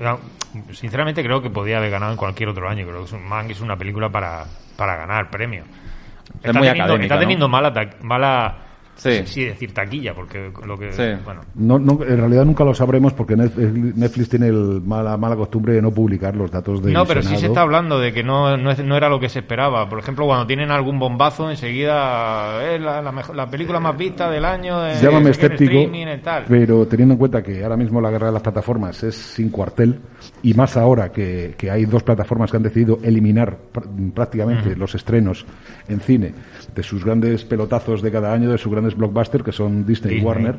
sinceramente, 0.72 1.22
creo 1.22 1.42
que 1.42 1.50
podía 1.50 1.78
haber 1.78 1.90
ganado 1.90 2.12
en 2.12 2.18
cualquier 2.18 2.48
otro 2.48 2.68
año. 2.68 2.86
Creo 2.86 3.04
que 3.04 3.16
Mank 3.16 3.50
es 3.50 3.60
una 3.60 3.76
película 3.76 4.08
para, 4.08 4.44
para 4.76 4.96
ganar 4.96 5.30
premio. 5.30 5.64
Es 6.42 6.54
muy 6.54 6.66
teniendo, 6.68 6.96
está 6.96 7.14
¿no? 7.14 7.20
teniendo 7.20 7.48
mala 7.48 8.71
Sí. 9.02 9.22
sí, 9.26 9.44
decir 9.44 9.72
taquilla, 9.74 10.14
porque 10.14 10.52
lo 10.66 10.78
que. 10.78 10.92
Sí. 10.92 11.02
Bueno, 11.24 11.40
No, 11.54 11.78
no, 11.78 11.98
en 12.04 12.18
realidad 12.18 12.44
nunca 12.44 12.64
lo 12.64 12.72
sabremos 12.74 13.12
porque 13.12 13.36
Netflix, 13.36 13.96
Netflix 13.96 14.28
tiene 14.28 14.46
el 14.48 14.80
mala, 14.84 15.16
mala 15.16 15.34
costumbre 15.36 15.72
de 15.74 15.82
no 15.82 15.90
publicar 15.90 16.36
los 16.36 16.50
datos 16.50 16.82
de 16.82 16.92
No, 16.92 17.04
pero 17.04 17.20
sí 17.22 17.36
se 17.36 17.46
está 17.46 17.62
hablando 17.62 17.98
de 17.98 18.12
que 18.12 18.22
no, 18.22 18.56
no, 18.56 18.70
es- 18.70 18.84
no 18.84 18.96
era 18.96 19.08
lo 19.08 19.18
que 19.18 19.28
se 19.28 19.40
esperaba. 19.40 19.88
Por 19.88 19.98
ejemplo, 19.98 20.26
cuando 20.26 20.46
tienen 20.46 20.70
algún 20.70 20.98
bombazo, 20.98 21.50
enseguida 21.50 22.64
es 22.74 22.80
la, 22.80 23.02
la, 23.02 23.12
mejor- 23.12 23.34
la 23.36 23.48
película 23.50 23.80
más 23.80 23.96
vista 23.96 24.30
del 24.30 24.44
año. 24.44 24.86
En, 24.88 25.00
Llámame 25.00 25.30
escéptico, 25.30 25.72
pero 26.48 26.86
teniendo 26.86 27.14
en 27.14 27.18
cuenta 27.18 27.42
que 27.42 27.62
ahora 27.62 27.76
mismo 27.76 28.00
la 28.00 28.10
guerra 28.10 28.26
de 28.28 28.32
las 28.34 28.42
plataformas 28.42 29.02
es 29.02 29.14
sin 29.14 29.50
cuartel, 29.50 29.98
y 30.42 30.54
más 30.54 30.76
ahora 30.76 31.10
que, 31.10 31.54
que 31.56 31.70
hay 31.70 31.84
dos 31.84 32.02
plataformas 32.02 32.50
que 32.50 32.56
han 32.56 32.62
decidido 32.62 32.98
eliminar 33.02 33.56
pr- 33.72 34.12
prácticamente 34.12 34.76
los 34.76 34.94
estrenos 34.94 35.44
en 35.88 36.00
cine 36.00 36.34
de 36.74 36.82
sus 36.82 37.04
grandes 37.04 37.44
pelotazos 37.44 38.02
de 38.02 38.10
cada 38.10 38.32
año, 38.32 38.50
de 38.50 38.58
sus 38.58 38.70
grandes 38.70 38.91
blockbusters, 38.96 39.44
que 39.44 39.52
son 39.52 39.84
Disney, 39.86 40.18
y. 40.18 40.24
Warner, 40.24 40.56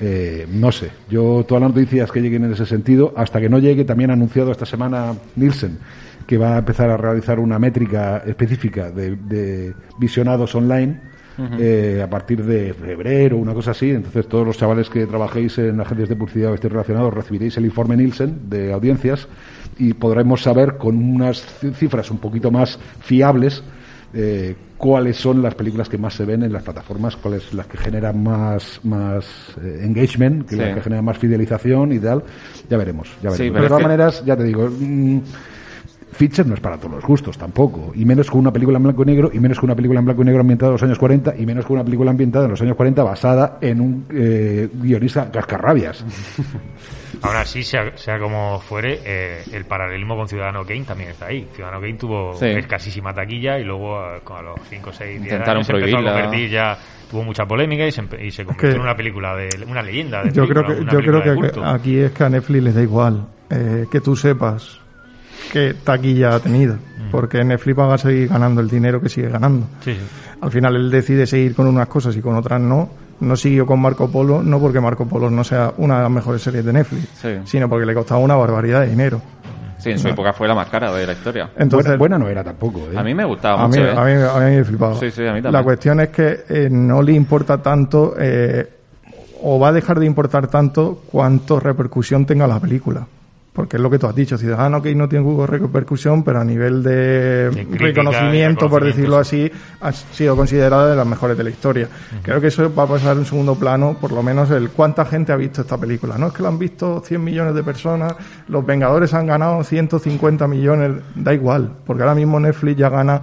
eh, 0.00 0.46
no 0.50 0.70
sé. 0.72 0.90
Yo 1.10 1.44
todas 1.46 1.62
las 1.62 1.74
noticias 1.74 2.10
que 2.10 2.20
lleguen 2.20 2.44
en 2.44 2.52
ese 2.52 2.66
sentido, 2.66 3.12
hasta 3.16 3.40
que 3.40 3.48
no 3.48 3.58
llegue, 3.58 3.84
también 3.84 4.10
ha 4.10 4.14
anunciado 4.14 4.50
esta 4.52 4.66
semana 4.66 5.12
Nielsen 5.36 5.78
que 6.26 6.38
va 6.38 6.54
a 6.54 6.58
empezar 6.58 6.88
a 6.88 6.96
realizar 6.96 7.38
una 7.38 7.58
métrica 7.58 8.22
específica 8.26 8.90
de, 8.90 9.14
de 9.16 9.74
visionados 9.98 10.54
online 10.54 10.98
eh, 11.58 12.00
a 12.02 12.08
partir 12.08 12.42
de 12.44 12.72
febrero, 12.72 13.36
una 13.36 13.52
cosa 13.52 13.72
así. 13.72 13.90
Entonces, 13.90 14.26
todos 14.28 14.46
los 14.46 14.56
chavales 14.56 14.88
que 14.88 15.04
trabajéis 15.06 15.58
en 15.58 15.80
agencias 15.80 16.08
de 16.08 16.16
publicidad 16.16 16.52
o 16.52 16.54
estéis 16.54 16.72
relacionados 16.72 17.12
recibiréis 17.12 17.56
el 17.58 17.64
informe 17.66 17.96
Nielsen 17.96 18.48
de 18.48 18.72
audiencias 18.72 19.28
y 19.78 19.92
podremos 19.94 20.42
saber 20.42 20.76
con 20.78 20.96
unas 20.96 21.44
ci- 21.60 21.72
cifras 21.74 22.10
un 22.10 22.18
poquito 22.18 22.50
más 22.52 22.78
fiables 23.00 23.62
eh, 24.14 24.54
cuáles 24.78 25.16
son 25.16 25.42
las 25.42 25.54
películas 25.54 25.88
que 25.88 25.98
más 25.98 26.14
se 26.14 26.24
ven 26.24 26.42
en 26.42 26.52
las 26.52 26.62
plataformas, 26.62 27.16
cuáles 27.16 27.52
las 27.54 27.66
que 27.66 27.76
generan 27.78 28.22
más, 28.22 28.80
más 28.84 29.24
eh, 29.62 29.80
engagement, 29.82 30.46
que 30.48 30.56
Sí. 30.56 30.60
las 30.60 30.74
que 30.74 30.80
generan 30.82 31.04
más 31.04 31.18
fidelización 31.18 31.92
y 31.92 31.98
tal. 31.98 32.22
Ya 32.68 32.76
veremos, 32.76 33.08
ya 33.22 33.30
veremos. 33.30 33.36
Sí, 33.38 33.44
de 33.44 33.50
pero 33.52 33.64
es 33.64 33.68
todas 33.68 33.80
que- 33.82 33.88
maneras, 33.88 34.24
ya 34.24 34.36
te 34.36 34.44
digo, 34.44 34.68
mm, 34.70 35.18
Fincher 36.14 36.46
no 36.46 36.54
es 36.54 36.60
para 36.60 36.76
todos 36.78 36.92
los 36.94 37.04
gustos 37.04 37.36
tampoco, 37.36 37.92
y 37.94 38.04
menos 38.04 38.30
con 38.30 38.40
una 38.40 38.52
película 38.52 38.76
en 38.78 38.84
blanco 38.84 39.02
y 39.02 39.06
negro, 39.06 39.30
y 39.32 39.40
menos 39.40 39.58
con 39.58 39.68
una 39.68 39.74
película 39.76 39.98
en 40.00 40.06
blanco 40.06 40.22
y 40.22 40.24
negro 40.24 40.40
ambientada 40.42 40.68
en 40.70 40.72
los 40.74 40.82
años 40.82 40.98
40, 40.98 41.34
y 41.36 41.44
menos 41.44 41.66
con 41.66 41.74
una 41.74 41.84
película 41.84 42.10
ambientada 42.10 42.44
en 42.44 42.52
los 42.52 42.60
años 42.62 42.76
40 42.76 43.02
basada 43.02 43.58
en 43.60 43.80
un 43.80 44.06
eh, 44.10 44.68
guionista 44.72 45.30
cascarrabias. 45.30 46.04
Aún 47.22 47.36
así, 47.36 47.62
sea, 47.62 47.96
sea 47.96 48.18
como 48.18 48.60
fuere, 48.60 49.00
eh, 49.04 49.42
el 49.52 49.64
paralelismo 49.64 50.16
con 50.16 50.28
Ciudadano 50.28 50.64
Kane 50.64 50.82
también 50.84 51.10
está 51.10 51.26
ahí. 51.26 51.46
Ciudadano 51.54 51.80
Kane 51.80 51.94
tuvo 51.94 52.34
Sí. 52.34 52.46
escasísima 52.46 53.14
taquilla 53.14 53.58
y 53.58 53.64
luego 53.64 53.98
eh, 54.16 54.20
a 54.26 54.42
los 54.42 54.60
5, 54.68 54.90
6, 54.92 55.10
10 55.10 55.22
Intentaron 55.22 55.56
años 55.56 55.66
se 55.66 55.72
empezó 55.72 55.96
a 55.96 56.00
prohibirla. 56.00 56.22
convertir 56.22 56.50
ya, 56.50 56.78
tuvo 57.10 57.22
mucha 57.22 57.46
polémica 57.46 57.86
y 57.86 57.92
se, 57.92 58.02
empe- 58.02 58.24
y 58.24 58.30
se 58.30 58.44
convirtió 58.44 58.70
que- 58.70 58.74
en 58.76 58.82
una 58.82 58.96
película, 58.96 59.36
de 59.36 59.48
una 59.68 59.82
leyenda. 59.82 60.22
De 60.24 60.32
Yo 60.32 60.46
creo 60.48 60.64
que, 60.66 60.84
yo 60.84 60.98
creo 61.00 61.22
que 61.22 61.60
aquí 61.64 61.98
es 61.98 62.10
que 62.12 62.24
a 62.24 62.28
Netflix 62.28 62.62
les 62.64 62.74
da 62.74 62.82
igual 62.82 63.26
eh, 63.50 63.86
que 63.90 64.00
tú 64.00 64.16
sepas 64.16 64.80
qué 65.52 65.74
taquilla 65.84 66.34
ha 66.34 66.40
tenido, 66.40 66.74
Mm. 66.74 67.10
porque 67.10 67.44
Netflix 67.44 67.78
va 67.78 67.94
a 67.94 67.98
seguir 67.98 68.28
ganando 68.28 68.60
el 68.60 68.68
dinero 68.68 69.00
que 69.00 69.08
sigue 69.08 69.28
ganando. 69.28 69.66
Sí, 69.82 69.94
sí. 69.94 70.00
Al 70.40 70.50
final 70.50 70.76
él 70.76 70.90
decide 70.90 71.26
seguir 71.26 71.54
con 71.54 71.66
unas 71.66 71.88
cosas 71.88 72.16
y 72.16 72.20
con 72.20 72.34
otras 72.36 72.60
no. 72.60 72.88
No 73.20 73.36
siguió 73.36 73.64
con 73.64 73.80
Marco 73.80 74.10
Polo, 74.10 74.42
no 74.42 74.58
porque 74.58 74.80
Marco 74.80 75.06
Polo 75.06 75.30
no 75.30 75.44
sea 75.44 75.72
una 75.78 75.96
de 75.98 76.02
las 76.02 76.10
mejores 76.10 76.42
series 76.42 76.64
de 76.64 76.72
Netflix, 76.72 77.08
Sí. 77.22 77.28
sino 77.44 77.68
porque 77.68 77.86
le 77.86 77.94
costaba 77.94 78.20
una 78.20 78.34
barbaridad 78.34 78.80
de 78.80 78.88
dinero. 78.88 79.20
Sí, 79.78 79.90
en 79.90 79.98
su 79.98 80.08
época 80.08 80.32
fue 80.32 80.48
la 80.48 80.54
más 80.54 80.68
cara 80.68 80.92
de 80.92 81.06
la 81.06 81.12
historia. 81.12 81.50
Entonces, 81.56 81.96
buena, 81.98 82.16
buena 82.16 82.18
no 82.18 82.28
era 82.28 82.42
tampoco, 82.42 82.80
¿eh? 82.92 82.96
A 82.96 83.02
mí 83.02 83.14
me 83.14 83.24
gustaba 83.24 83.62
a 83.64 83.68
mí, 83.68 83.76
mucho. 83.78 83.82
¿eh? 83.88 83.90
a, 83.96 84.04
mí, 84.04 84.12
a 84.44 84.48
mí 84.50 84.56
me 84.56 84.64
flipaba. 84.64 84.94
Sí, 84.96 85.10
sí, 85.10 85.20
a 85.22 85.24
mí 85.32 85.42
también. 85.42 85.52
La 85.52 85.62
cuestión 85.62 86.00
es 86.00 86.08
que 86.08 86.40
eh, 86.48 86.68
no 86.70 87.02
le 87.02 87.12
importa 87.12 87.58
tanto, 87.62 88.14
eh, 88.18 88.66
o 89.42 89.58
va 89.60 89.68
a 89.68 89.72
dejar 89.72 90.00
de 90.00 90.06
importar 90.06 90.48
tanto, 90.48 91.02
cuánto 91.10 91.60
repercusión 91.60 92.24
tenga 92.26 92.46
la 92.46 92.58
película. 92.58 93.06
Porque 93.54 93.76
es 93.76 93.82
lo 93.82 93.88
que 93.88 94.00
tú 94.00 94.08
has 94.08 94.14
dicho, 94.16 94.36
Ciudadano 94.36 94.82
que 94.82 94.92
no 94.96 95.08
tiene 95.08 95.46
repercusión, 95.46 96.24
pero 96.24 96.40
a 96.40 96.44
nivel 96.44 96.82
de, 96.82 97.50
crítica, 97.52 97.84
reconocimiento, 97.84 98.64
de 98.64 98.68
por 98.68 98.84
decirlo 98.84 99.16
así, 99.16 99.48
ha 99.80 99.92
sido 99.92 100.34
considerada 100.34 100.90
de 100.90 100.96
las 100.96 101.06
mejores 101.06 101.38
de 101.38 101.44
la 101.44 101.50
historia. 101.50 101.88
Creo 102.22 102.40
que 102.40 102.48
eso 102.48 102.74
va 102.74 102.82
a 102.82 102.88
pasar 102.88 103.16
en 103.16 103.24
segundo 103.24 103.54
plano, 103.54 103.96
por 104.00 104.10
lo 104.10 104.24
menos 104.24 104.50
el 104.50 104.70
cuánta 104.70 105.04
gente 105.04 105.32
ha 105.32 105.36
visto 105.36 105.60
esta 105.60 105.78
película. 105.78 106.18
No 106.18 106.26
es 106.26 106.32
que 106.32 106.42
la 106.42 106.48
han 106.48 106.58
visto 106.58 107.00
100 107.06 107.22
millones 107.22 107.54
de 107.54 107.62
personas, 107.62 108.16
los 108.48 108.66
Vengadores 108.66 109.14
han 109.14 109.28
ganado 109.28 109.62
150 109.62 110.48
millones, 110.48 111.00
da 111.14 111.32
igual, 111.32 111.76
porque 111.86 112.02
ahora 112.02 112.16
mismo 112.16 112.40
Netflix 112.40 112.76
ya 112.76 112.88
gana 112.88 113.22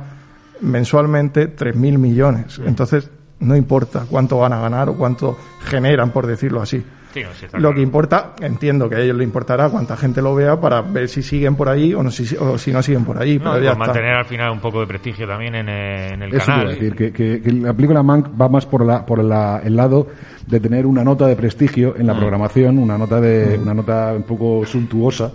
mensualmente 0.62 1.54
3.000 1.54 1.98
millones. 1.98 2.62
Entonces, 2.66 3.12
no 3.42 3.54
importa 3.58 4.06
cuánto 4.10 4.38
van 4.38 4.54
a 4.54 4.62
ganar 4.62 4.88
o 4.88 4.96
cuánto 4.96 5.38
generan, 5.66 6.12
por 6.12 6.26
decirlo 6.26 6.62
así. 6.62 6.82
Sí, 7.14 7.22
no, 7.24 7.30
sí, 7.34 7.46
está 7.46 7.58
Lo 7.58 7.62
claro. 7.64 7.76
que 7.76 7.82
importa, 7.82 8.34
entiendo 8.40 8.88
que 8.90 8.96
a 8.96 9.00
ellos 9.00 9.18
les 9.18 9.26
importará 9.26 9.70
cuánta 9.70 9.98
gente 9.98 10.22
lo 10.22 10.34
vea 10.34 10.60
para 10.60 10.82
ver 10.82 11.10
si 11.10 11.22
siguen 11.22 11.56
por 11.56 11.68
ahí 11.68 11.94
o, 11.94 12.02
no, 12.02 12.10
si, 12.12 12.36
o 12.38 12.58
si 12.58 12.72
no 12.72 12.82
siguen 12.82 13.04
por 13.04 13.22
ahí. 13.22 13.38
No, 13.38 13.52
pero 13.54 13.64
ya 13.66 13.72
por 13.74 13.82
está. 13.82 13.86
mantener 13.94 14.16
al 14.16 14.26
final 14.26 14.52
un 14.52 14.60
poco 14.60 14.80
de 14.80 14.88
prestigio 14.88 15.28
también 15.28 15.56
en, 15.56 15.68
eh, 15.68 16.14
en 16.14 16.22
el 16.22 16.34
Eso 16.34 16.46
canal. 16.46 16.68
a 16.68 16.70
decir, 16.72 16.96
que, 16.96 17.12
que- 17.12 17.42
que 17.42 17.52
la 17.52 17.74
película 17.74 18.02
Mank 18.02 18.28
va 18.40 18.48
más 18.48 18.66
por, 18.66 18.86
la, 18.86 19.06
por 19.06 19.24
la- 19.24 19.62
el 19.64 19.76
lado 19.76 20.08
de 20.48 20.60
tener 20.60 20.86
una 20.86 21.04
nota 21.04 21.28
de 21.28 21.36
prestigio 21.36 21.96
en 21.98 22.08
la 22.08 22.18
programación, 22.18 22.78
una 22.80 22.98
nota 22.98 23.20
de 23.20 23.58
una 23.62 23.74
nota 23.74 24.14
un 24.16 24.24
poco 24.24 24.66
suntuosa 24.66 25.32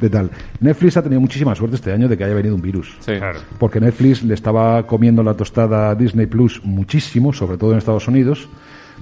de 0.00 0.10
tal. 0.10 0.30
Netflix 0.60 0.96
ha 0.98 1.02
tenido 1.02 1.20
muchísima 1.20 1.54
suerte 1.54 1.76
este 1.76 1.92
año 1.92 2.06
de 2.08 2.16
que 2.16 2.24
haya 2.24 2.34
venido 2.34 2.54
un 2.54 2.60
virus. 2.62 2.96
Sí. 3.00 3.14
Claro. 3.16 3.40
Porque 3.58 3.80
Netflix 3.80 4.22
le 4.22 4.34
estaba 4.34 4.86
comiendo 4.86 5.22
la 5.22 5.34
tostada 5.34 5.90
a 5.90 5.94
Disney 5.94 6.26
Plus 6.26 6.60
muchísimo, 6.64 7.32
sobre 7.32 7.56
todo 7.56 7.72
en 7.72 7.78
Estados 7.78 8.06
Unidos, 8.06 8.48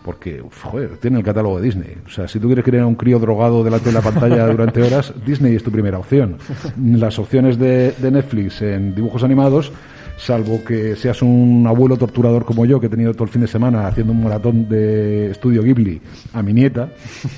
porque, 0.05 0.43
joder, 0.63 0.99
tiene 0.99 1.17
el 1.19 1.25
catálogo 1.25 1.59
de 1.59 1.65
Disney. 1.65 1.97
O 2.07 2.11
sea, 2.11 2.29
si 2.29 2.39
tú 2.39 2.47
quieres 2.47 2.63
crear 2.63 2.85
un 2.85 2.95
crío 2.95 3.19
drogado 3.19 3.65
delante 3.65 3.87
de 3.87 3.95
la 3.95 4.03
pantalla 4.03 4.47
durante 4.53 4.83
horas, 4.83 5.15
Disney 5.25 5.57
es 5.57 5.65
tu 5.65 5.71
primera 5.71 5.99
opción. 5.99 6.37
Las 6.79 7.19
opciones 7.19 7.59
de, 7.59 7.93
de 7.93 8.11
Netflix 8.11 8.61
en 8.61 8.95
dibujos 8.95 9.25
animados, 9.25 9.73
salvo 10.19 10.63
que 10.63 10.95
seas 10.95 11.23
un 11.23 11.65
abuelo 11.67 11.97
torturador 11.97 12.45
como 12.45 12.67
yo, 12.67 12.79
que 12.81 12.87
he 12.87 12.91
tenido 12.91 13.15
todo 13.15 13.25
el 13.25 13.31
fin 13.31 13.41
de 13.41 13.49
semana 13.49 13.87
haciendo 13.87 14.13
un 14.13 14.23
maratón 14.23 14.69
de 14.69 15.31
estudio 15.31 15.63
Ghibli 15.63 16.03
a 16.35 16.43
mi 16.43 16.53
nieta, 16.53 16.91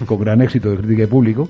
con 0.04 0.18
gran 0.18 0.42
éxito 0.42 0.70
de 0.70 0.78
crítica 0.78 1.04
y 1.04 1.06
público. 1.06 1.48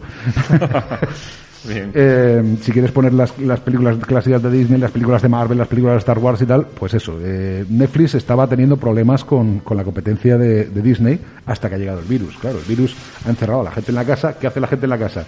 Eh, 1.94 2.56
si 2.62 2.72
quieres 2.72 2.92
poner 2.92 3.12
las, 3.14 3.38
las 3.38 3.60
películas 3.60 3.96
clásicas 3.98 4.42
de 4.42 4.50
Disney, 4.50 4.78
las 4.80 4.90
películas 4.90 5.22
de 5.22 5.28
Marvel, 5.28 5.58
las 5.58 5.68
películas 5.68 5.94
de 5.94 5.98
Star 5.98 6.18
Wars 6.18 6.40
y 6.42 6.46
tal, 6.46 6.66
pues 6.66 6.94
eso. 6.94 7.18
eh, 7.22 7.64
Netflix 7.68 8.14
estaba 8.14 8.46
teniendo 8.46 8.76
problemas 8.76 9.24
con, 9.24 9.60
con 9.60 9.76
la 9.76 9.84
competencia 9.84 10.38
de 10.38 10.64
Disney 10.82 11.18
hasta 11.46 11.68
que 11.68 11.74
ha 11.74 11.78
llegado 11.78 12.00
el 12.00 12.06
virus. 12.06 12.36
Claro, 12.38 12.58
el 12.58 12.64
virus 12.64 12.94
ha 13.24 13.30
encerrado 13.30 13.60
a 13.60 13.64
la 13.64 13.70
gente 13.70 13.90
en 13.90 13.96
la 13.96 14.04
casa. 14.04 14.38
¿Qué 14.38 14.46
hace 14.46 14.60
la 14.60 14.66
gente 14.66 14.86
en 14.86 14.90
la 14.90 14.98
casa? 14.98 15.24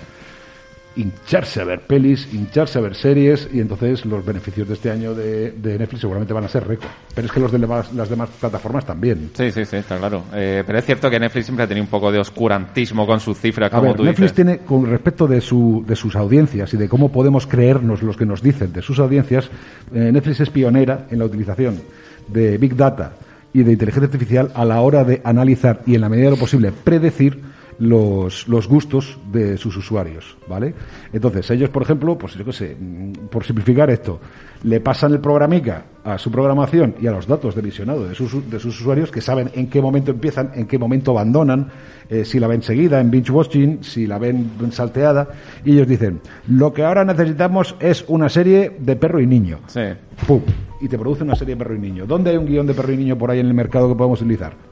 Hincharse 0.97 1.61
a 1.61 1.65
ver 1.65 1.81
pelis, 1.87 2.29
hincharse 2.33 2.79
a 2.79 2.83
ver 2.83 2.95
series 2.95 3.49
y 3.53 3.61
entonces 3.61 4.05
los 4.05 4.25
beneficios 4.25 4.67
de 4.67 4.75
este 4.75 4.91
año 4.91 5.15
de, 5.15 5.53
de 5.53 5.79
Netflix 5.79 6.01
seguramente 6.01 6.33
van 6.33 6.45
a 6.45 6.49
ser 6.49 6.67
récord. 6.67 6.91
Pero 7.15 7.27
es 7.27 7.33
que 7.33 7.41
los 7.41 7.53
de 7.53 7.59
las 7.59 8.09
demás 8.09 8.31
plataformas 8.41 8.85
también. 8.85 9.31
Sí, 9.35 9.53
sí, 9.53 9.65
sí, 9.65 9.77
está 9.77 9.97
claro. 9.99 10.25
Eh, 10.35 10.65
pero 10.67 10.79
es 10.79 10.85
cierto 10.85 11.09
que 11.09 11.21
Netflix 11.21 11.47
siempre 11.47 11.65
ha 11.65 11.69
tenido 11.69 11.85
un 11.85 11.91
poco 11.91 12.11
de 12.11 12.19
oscurantismo 12.19 13.07
con 13.07 13.21
sus 13.21 13.39
cifras, 13.39 13.73
A 13.73 13.77
como 13.77 13.89
ver, 13.91 13.97
tú 13.97 14.05
Netflix 14.05 14.33
dices. 14.33 14.35
tiene, 14.35 14.59
con 14.59 14.87
respecto 14.87 15.27
de, 15.27 15.41
su, 15.41 15.85
de 15.87 15.95
sus 15.95 16.17
audiencias 16.17 16.75
y 16.75 16.77
de 16.77 16.89
cómo 16.89 17.13
podemos 17.13 17.47
creernos 17.47 18.03
los 18.03 18.17
que 18.17 18.27
nos 18.27 18.43
dicen 18.43 18.73
de 18.73 18.83
sus 18.83 18.99
audiencias, 18.99 19.51
eh, 19.95 20.11
Netflix 20.13 20.41
es 20.41 20.51
pionera 20.51 21.07
en 21.11 21.19
la 21.21 21.27
utilización 21.27 21.81
de 22.27 22.59
Big 22.59 22.77
Data 22.77 23.13
y 23.53 23.63
de 23.63 23.73
inteligencia 23.73 24.07
artificial 24.07 24.51
a 24.55 24.65
la 24.65 24.81
hora 24.81 25.05
de 25.05 25.21
analizar 25.25 25.81
y, 25.87 25.95
en 25.95 26.01
la 26.03 26.09
medida 26.09 26.27
de 26.27 26.31
lo 26.33 26.37
posible, 26.39 26.73
predecir 26.73 27.41
los, 27.79 28.49
los 28.49 28.67
gustos 28.67 29.19
de 29.31 29.57
sus 29.57 29.77
usuarios, 29.77 30.37
¿vale? 30.49 30.75
Entonces, 31.13 31.49
ellos, 31.51 31.71
por 31.71 31.83
ejemplo, 31.83 32.19
pues 32.19 32.35
yo 32.35 32.45
qué 32.45 32.53
sé, 32.53 32.77
mm, 32.79 33.29
por 33.31 33.45
simplificar 33.45 33.91
esto, 33.91 34.21
le 34.65 34.81
pasan 34.81 35.13
el 35.13 35.21
programica 35.21 35.85
a 36.05 36.19
su 36.19 36.31
programación 36.31 36.97
y 37.01 37.07
a 37.07 37.13
los 37.13 37.27
datos 37.27 37.55
de 37.55 37.63
visionado 37.63 38.09
de 38.09 38.15
sus, 38.15 38.51
de 38.51 38.59
sus 38.59 38.81
usuarios 38.81 39.11
que 39.11 39.21
saben 39.21 39.51
en 39.55 39.69
qué 39.69 39.81
momento 39.81 40.11
empiezan, 40.11 40.51
en 40.55 40.67
qué 40.67 40.79
momento 40.79 41.13
abandonan, 41.13 41.69
eh, 42.09 42.25
si 42.25 42.41
la 42.41 42.49
ven 42.49 42.63
seguida 42.63 43.01
en 43.01 43.11
binge 43.11 43.31
watching, 43.31 43.85
si 43.85 44.07
la 44.07 44.19
ven 44.19 44.51
salteada, 44.73 45.29
y 45.65 45.75
ellos 45.75 45.87
dicen, 45.87 46.21
lo 46.49 46.73
que 46.73 46.85
ahora 46.85 47.05
necesitamos 47.05 47.77
es 47.79 48.05
una 48.09 48.29
serie 48.29 48.77
de 48.79 48.97
perro 48.97 49.21
y 49.21 49.27
niño. 49.27 49.61
Sí. 49.67 49.83
¡Pum! 50.27 50.43
Y 50.81 50.89
te 50.89 50.99
produce 50.99 51.25
una 51.25 51.35
serie 51.35 51.55
de 51.55 51.59
perro 51.59 51.77
y 51.77 51.79
niño. 51.79 52.07
¿Dónde 52.07 52.31
hay 52.31 52.37
un 52.37 52.47
guion 52.47 52.67
de 52.67 52.75
perro 52.75 52.93
y 52.93 52.97
niño 52.97 53.17
por 53.17 53.31
ahí 53.31 53.41
en 53.41 53.47
el 53.47 53.55
mercado 53.55 53.89
que 53.89 53.95
podemos 53.95 54.21
utilizar? 54.21 54.68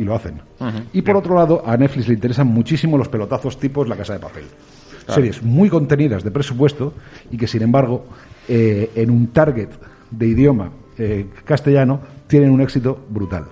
Y 0.00 0.04
lo 0.04 0.14
hacen. 0.14 0.40
Y 0.94 1.02
por 1.02 1.16
otro 1.16 1.34
lado, 1.34 1.62
a 1.66 1.76
Netflix 1.76 2.08
le 2.08 2.14
interesan 2.14 2.46
muchísimo 2.46 2.96
los 2.96 3.08
pelotazos 3.08 3.58
tipos 3.58 3.86
La 3.86 3.96
Casa 3.96 4.14
de 4.14 4.18
Papel. 4.18 4.44
Series 5.06 5.42
muy 5.42 5.68
contenidas 5.68 6.24
de 6.24 6.30
presupuesto 6.30 6.94
y 7.30 7.36
que, 7.36 7.46
sin 7.46 7.60
embargo, 7.60 8.06
eh, 8.48 8.90
en 8.94 9.10
un 9.10 9.26
target 9.26 9.68
de 10.10 10.26
idioma 10.26 10.70
eh, 10.96 11.26
castellano, 11.44 12.00
tienen 12.28 12.50
un 12.50 12.62
éxito 12.62 12.98
brutal. 13.10 13.44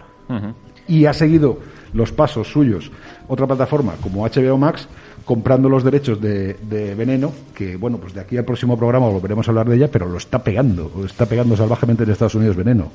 Y 0.87 1.05
ha 1.05 1.13
seguido 1.13 1.59
los 1.93 2.13
pasos 2.13 2.51
suyos 2.51 2.91
otra 3.29 3.47
plataforma 3.47 3.97
como 4.01 4.27
HBO 4.27 4.57
Max 4.57 4.89
comprando 5.29 5.69
los 5.69 5.85
derechos 5.85 6.19
de, 6.23 6.55
de 6.55 6.95
Veneno, 6.95 7.31
que 7.55 7.77
bueno, 7.77 7.99
pues 7.99 8.15
de 8.15 8.23
aquí 8.23 8.39
al 8.39 8.47
próximo 8.47 8.79
programa 8.79 9.11
volveremos 9.11 9.47
a 9.47 9.51
hablar 9.51 9.69
de 9.69 9.77
ella, 9.77 9.91
pero 9.93 10.09
lo 10.09 10.17
está 10.17 10.43
pegando, 10.43 10.91
lo 10.97 11.05
está 11.05 11.27
pegando 11.27 11.55
salvajemente 11.55 12.05
en 12.05 12.11
Estados 12.13 12.35
Unidos 12.37 12.57
Veneno. 12.57 12.91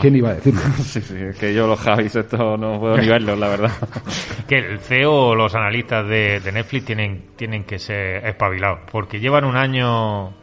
¿Quién 0.00 0.14
iba 0.14 0.30
a 0.30 0.34
decirlo? 0.34 0.60
Sí, 0.84 1.00
sí, 1.00 1.16
es 1.16 1.36
que 1.36 1.52
yo 1.52 1.66
los 1.66 1.80
Javis 1.80 2.14
esto 2.14 2.56
no 2.56 2.78
puedo 2.78 2.96
ni 2.98 3.08
verlos, 3.08 3.36
la 3.36 3.48
verdad. 3.48 3.72
Que 4.46 4.58
el 4.58 4.78
CEO 4.78 5.12
o 5.12 5.34
los 5.34 5.56
analistas 5.56 6.06
de, 6.06 6.38
de 6.38 6.52
Netflix 6.52 6.84
tienen, 6.84 7.22
tienen 7.34 7.64
que 7.64 7.80
ser 7.80 8.24
espabilados, 8.24 8.82
porque 8.92 9.18
llevan 9.18 9.44
un 9.44 9.56
año 9.56 10.34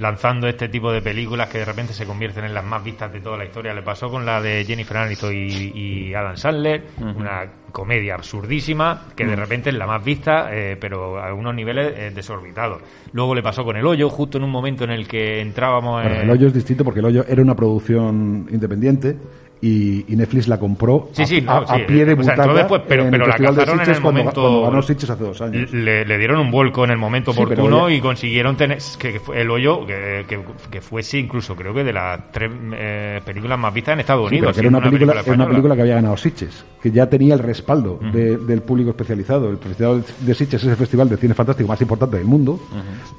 lanzando 0.00 0.48
este 0.48 0.68
tipo 0.68 0.90
de 0.90 1.02
películas 1.02 1.48
que 1.50 1.58
de 1.58 1.64
repente 1.64 1.92
se 1.92 2.06
convierten 2.06 2.44
en 2.44 2.54
las 2.54 2.64
más 2.64 2.82
vistas 2.82 3.12
de 3.12 3.20
toda 3.20 3.36
la 3.36 3.44
historia. 3.44 3.74
Le 3.74 3.82
pasó 3.82 4.10
con 4.10 4.24
la 4.24 4.40
de 4.40 4.64
Jennifer 4.64 4.96
Aniston 4.96 5.32
y, 5.32 5.72
y 5.74 6.14
Adam 6.14 6.36
Sandler, 6.36 6.84
una 6.98 7.44
comedia 7.70 8.14
absurdísima 8.14 9.08
que 9.14 9.26
de 9.26 9.36
repente 9.36 9.70
es 9.70 9.76
la 9.76 9.86
más 9.86 10.02
vista, 10.02 10.48
eh, 10.52 10.76
pero 10.80 11.22
a 11.22 11.32
unos 11.34 11.54
niveles 11.54 11.92
eh, 11.96 12.10
desorbitados. 12.14 12.82
Luego 13.12 13.34
le 13.34 13.42
pasó 13.42 13.62
con 13.62 13.76
El 13.76 13.86
Hoyo, 13.86 14.08
justo 14.08 14.38
en 14.38 14.44
un 14.44 14.50
momento 14.50 14.84
en 14.84 14.90
el 14.90 15.06
que 15.06 15.40
entrábamos 15.40 16.02
Bueno, 16.02 16.16
en... 16.16 16.22
el 16.22 16.30
hoyo 16.30 16.46
es 16.46 16.54
distinto 16.54 16.82
porque 16.82 17.00
el 17.00 17.06
hoyo 17.06 17.24
era 17.28 17.42
una 17.42 17.54
producción 17.54 18.48
independiente 18.50 19.16
y, 19.62 20.10
y 20.12 20.16
Netflix 20.16 20.48
la 20.48 20.58
compró 20.58 21.10
Sí, 21.12 21.22
a, 21.22 21.26
sí, 21.26 21.40
no, 21.42 21.52
a- 21.52 21.58
a 21.58 21.76
sí, 21.76 21.82
pie 21.86 22.04
de 22.06 22.14
o 22.14 22.22
sea, 22.22 22.34
butaca 22.34 22.54
después, 22.54 22.82
pero- 22.88 23.04
en 23.04 23.10
pero 23.10 23.24
el 23.24 23.28
la 23.28 23.36
Festival 23.36 23.54
de 23.54 23.60
cazaron 23.60 23.80
en 23.80 23.84
Sitges 23.84 23.96
el 23.98 24.02
cuando, 24.02 24.20
momento- 24.20 24.40
cuando 24.42 24.62
ganó 24.62 24.82
Sitges 24.82 25.10
hace 25.10 25.24
dos 25.24 25.40
años. 25.42 25.72
le, 25.72 26.04
le 26.06 26.18
dieron 26.18 26.40
un 26.40 26.50
vuelco 26.50 26.84
en 26.84 26.90
el 26.90 26.96
momento 26.98 27.32
oportuno 27.32 27.88
ya- 27.90 27.94
y 27.94 28.00
consiguieron 28.00 28.56
tener 28.56 28.78
que, 28.98 29.20
el 29.34 29.50
hoyo 29.50 29.86
que, 29.86 30.24
que, 30.26 30.40
que 30.70 30.80
fuese 30.80 31.18
incluso 31.18 31.54
creo 31.54 31.74
que 31.74 31.84
de 31.84 31.92
las 31.92 32.32
tres 32.32 32.50
eh, 32.72 33.20
películas 33.24 33.58
más 33.58 33.74
vistas 33.74 33.92
en 33.94 34.00
Estados 34.00 34.28
Unidos 34.30 34.52
pero 34.56 34.68
era 34.68 34.78
una 34.78 34.90
película, 34.90 35.20
era 35.20 35.34
una 35.34 35.48
película 35.48 35.74
que 35.76 35.82
había 35.82 35.94
ganado 35.96 36.16
Sitges, 36.16 36.64
que 36.82 36.90
ya 36.90 37.08
tenía 37.10 37.34
el 37.34 37.40
respaldo 37.40 37.98
de- 38.12 38.38
del 38.38 38.62
público 38.62 38.90
especializado. 38.90 39.50
El 39.50 39.58
Festival 39.58 40.04
de 40.20 40.34
Sitges 40.34 40.62
es 40.62 40.68
el 40.70 40.76
festival 40.76 41.08
de 41.10 41.16
cine 41.18 41.34
fantástico 41.34 41.68
más 41.68 41.80
importante 41.82 42.16
del 42.16 42.26
mundo 42.26 42.58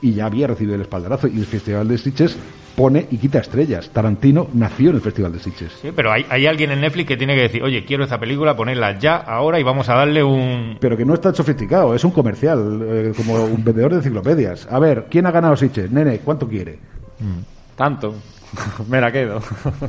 y 0.02 0.14
ya 0.14 0.26
había 0.26 0.48
recibido 0.48 0.76
el 0.76 0.82
espaldarazo. 0.82 1.28
Y 1.28 1.38
el 1.38 1.46
Festival 1.46 1.88
de 1.88 1.98
Sitges 2.00 2.36
pone 2.76 3.08
y 3.12 3.18
quita 3.18 3.40
estrellas. 3.40 3.90
Tarantino 3.90 4.48
nació 4.54 4.90
en 4.90 4.98
el 4.98 5.02
Festival 5.02 5.34
de 5.34 5.40
Sitges. 5.40 5.72
Sí, 5.82 5.92
pero 5.96 6.12
hay, 6.12 6.26
hay 6.30 6.46
alguien 6.48 6.72
en 6.72 6.82
Netflix 6.82 7.08
que 7.08 7.18
tiene 7.18 7.36
que 7.36 7.42
decir 7.42 7.64
oye 7.64 7.86
quiero 7.86 8.04
esta 8.04 8.20
película 8.20 8.56
ponerla 8.56 8.98
ya 8.98 9.18
ahora 9.18 9.60
y 9.60 9.64
vamos 9.64 9.90
a 9.90 9.96
darle 9.96 10.24
un 10.24 10.78
Pero 10.80 10.98
que 10.98 11.06
no 11.06 11.14
es 11.14 11.22
tan 11.22 11.36
sofisticado, 11.36 11.94
es 11.94 12.04
un 12.04 12.12
comercial, 12.12 12.82
eh, 12.84 13.14
como 13.16 13.36
un 13.44 13.64
vendedor 13.64 13.92
de 13.92 13.98
enciclopedias. 13.98 14.68
A 14.70 14.80
ver, 14.80 15.08
¿quién 15.10 15.26
ha 15.26 15.32
ganado 15.32 15.56
Sitges? 15.56 15.92
Nene, 15.92 16.20
¿cuánto 16.20 16.48
quiere? 16.48 16.80
Tanto. 17.76 18.16
Me 18.90 19.00
la 19.00 19.12
quedo. 19.12 19.42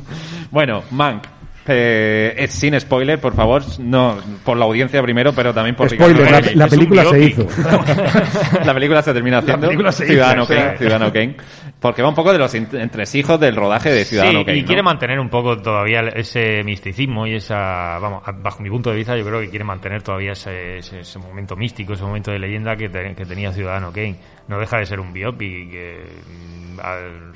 bueno, 0.50 0.82
Mank. 0.90 1.24
Eh, 1.68 2.34
es 2.38 2.50
sin 2.54 2.78
spoiler, 2.80 3.20
por 3.20 3.34
favor, 3.36 3.62
no 3.78 4.18
por 4.44 4.56
la 4.56 4.64
audiencia 4.64 5.00
primero, 5.00 5.32
pero 5.32 5.54
también 5.54 5.76
por 5.76 5.88
Spoiler, 5.88 6.16
Ricardo 6.26 6.50
la, 6.50 6.56
la 6.56 6.64
un 6.64 6.70
película 6.70 7.04
se 7.04 7.18
biopic. 7.18 7.38
la 7.64 8.62
hizo. 8.64 8.74
película 8.74 9.02
se 9.02 9.14
termina 9.14 9.38
haciendo 9.38 9.68
se 9.92 10.04
hizo, 10.04 10.12
Ciudadano 10.12 10.46
Kane. 10.46 10.76
Ciudadano 10.78 11.12
Kane, 11.12 11.36
porque 11.78 12.02
va 12.02 12.08
un 12.08 12.14
poco 12.16 12.32
de 12.32 12.38
los 12.40 12.52
in- 12.56 12.66
entresijos 12.72 13.38
del 13.38 13.54
rodaje 13.54 13.90
de 13.90 14.04
Ciudadano 14.04 14.40
Sí, 14.40 14.44
Kane. 14.44 14.58
y 14.58 14.60
¿no? 14.62 14.66
quiere 14.66 14.82
mantener 14.82 15.20
un 15.20 15.28
poco 15.28 15.56
todavía 15.58 16.00
ese 16.14 16.64
misticismo 16.64 17.28
y 17.28 17.34
esa, 17.36 17.98
vamos, 18.00 18.22
a- 18.26 18.32
bajo 18.32 18.60
mi 18.60 18.68
punto 18.68 18.90
de 18.90 18.96
vista, 18.96 19.16
yo 19.16 19.24
creo 19.24 19.40
que 19.40 19.48
quiere 19.48 19.64
mantener 19.64 20.02
todavía 20.02 20.32
ese, 20.32 20.78
ese, 20.78 21.00
ese 21.00 21.18
momento 21.20 21.54
místico, 21.54 21.92
ese 21.92 22.02
momento 22.02 22.32
de 22.32 22.40
leyenda 22.40 22.74
que, 22.74 22.88
te- 22.88 23.14
que 23.14 23.24
tenía 23.24 23.52
Ciudadano 23.52 23.92
Kane. 23.92 24.16
No 24.52 24.60
deja 24.60 24.78
de 24.78 24.86
ser 24.86 25.00
un 25.00 25.12
biopic 25.12 25.72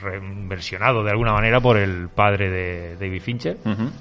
re- 0.02 0.20
versionado 0.48 1.02
de 1.04 1.10
alguna 1.10 1.32
manera 1.32 1.60
por 1.60 1.76
el 1.76 2.08
padre 2.08 2.50
de 2.50 2.96
David 2.98 3.20
Fincher. 3.22 3.56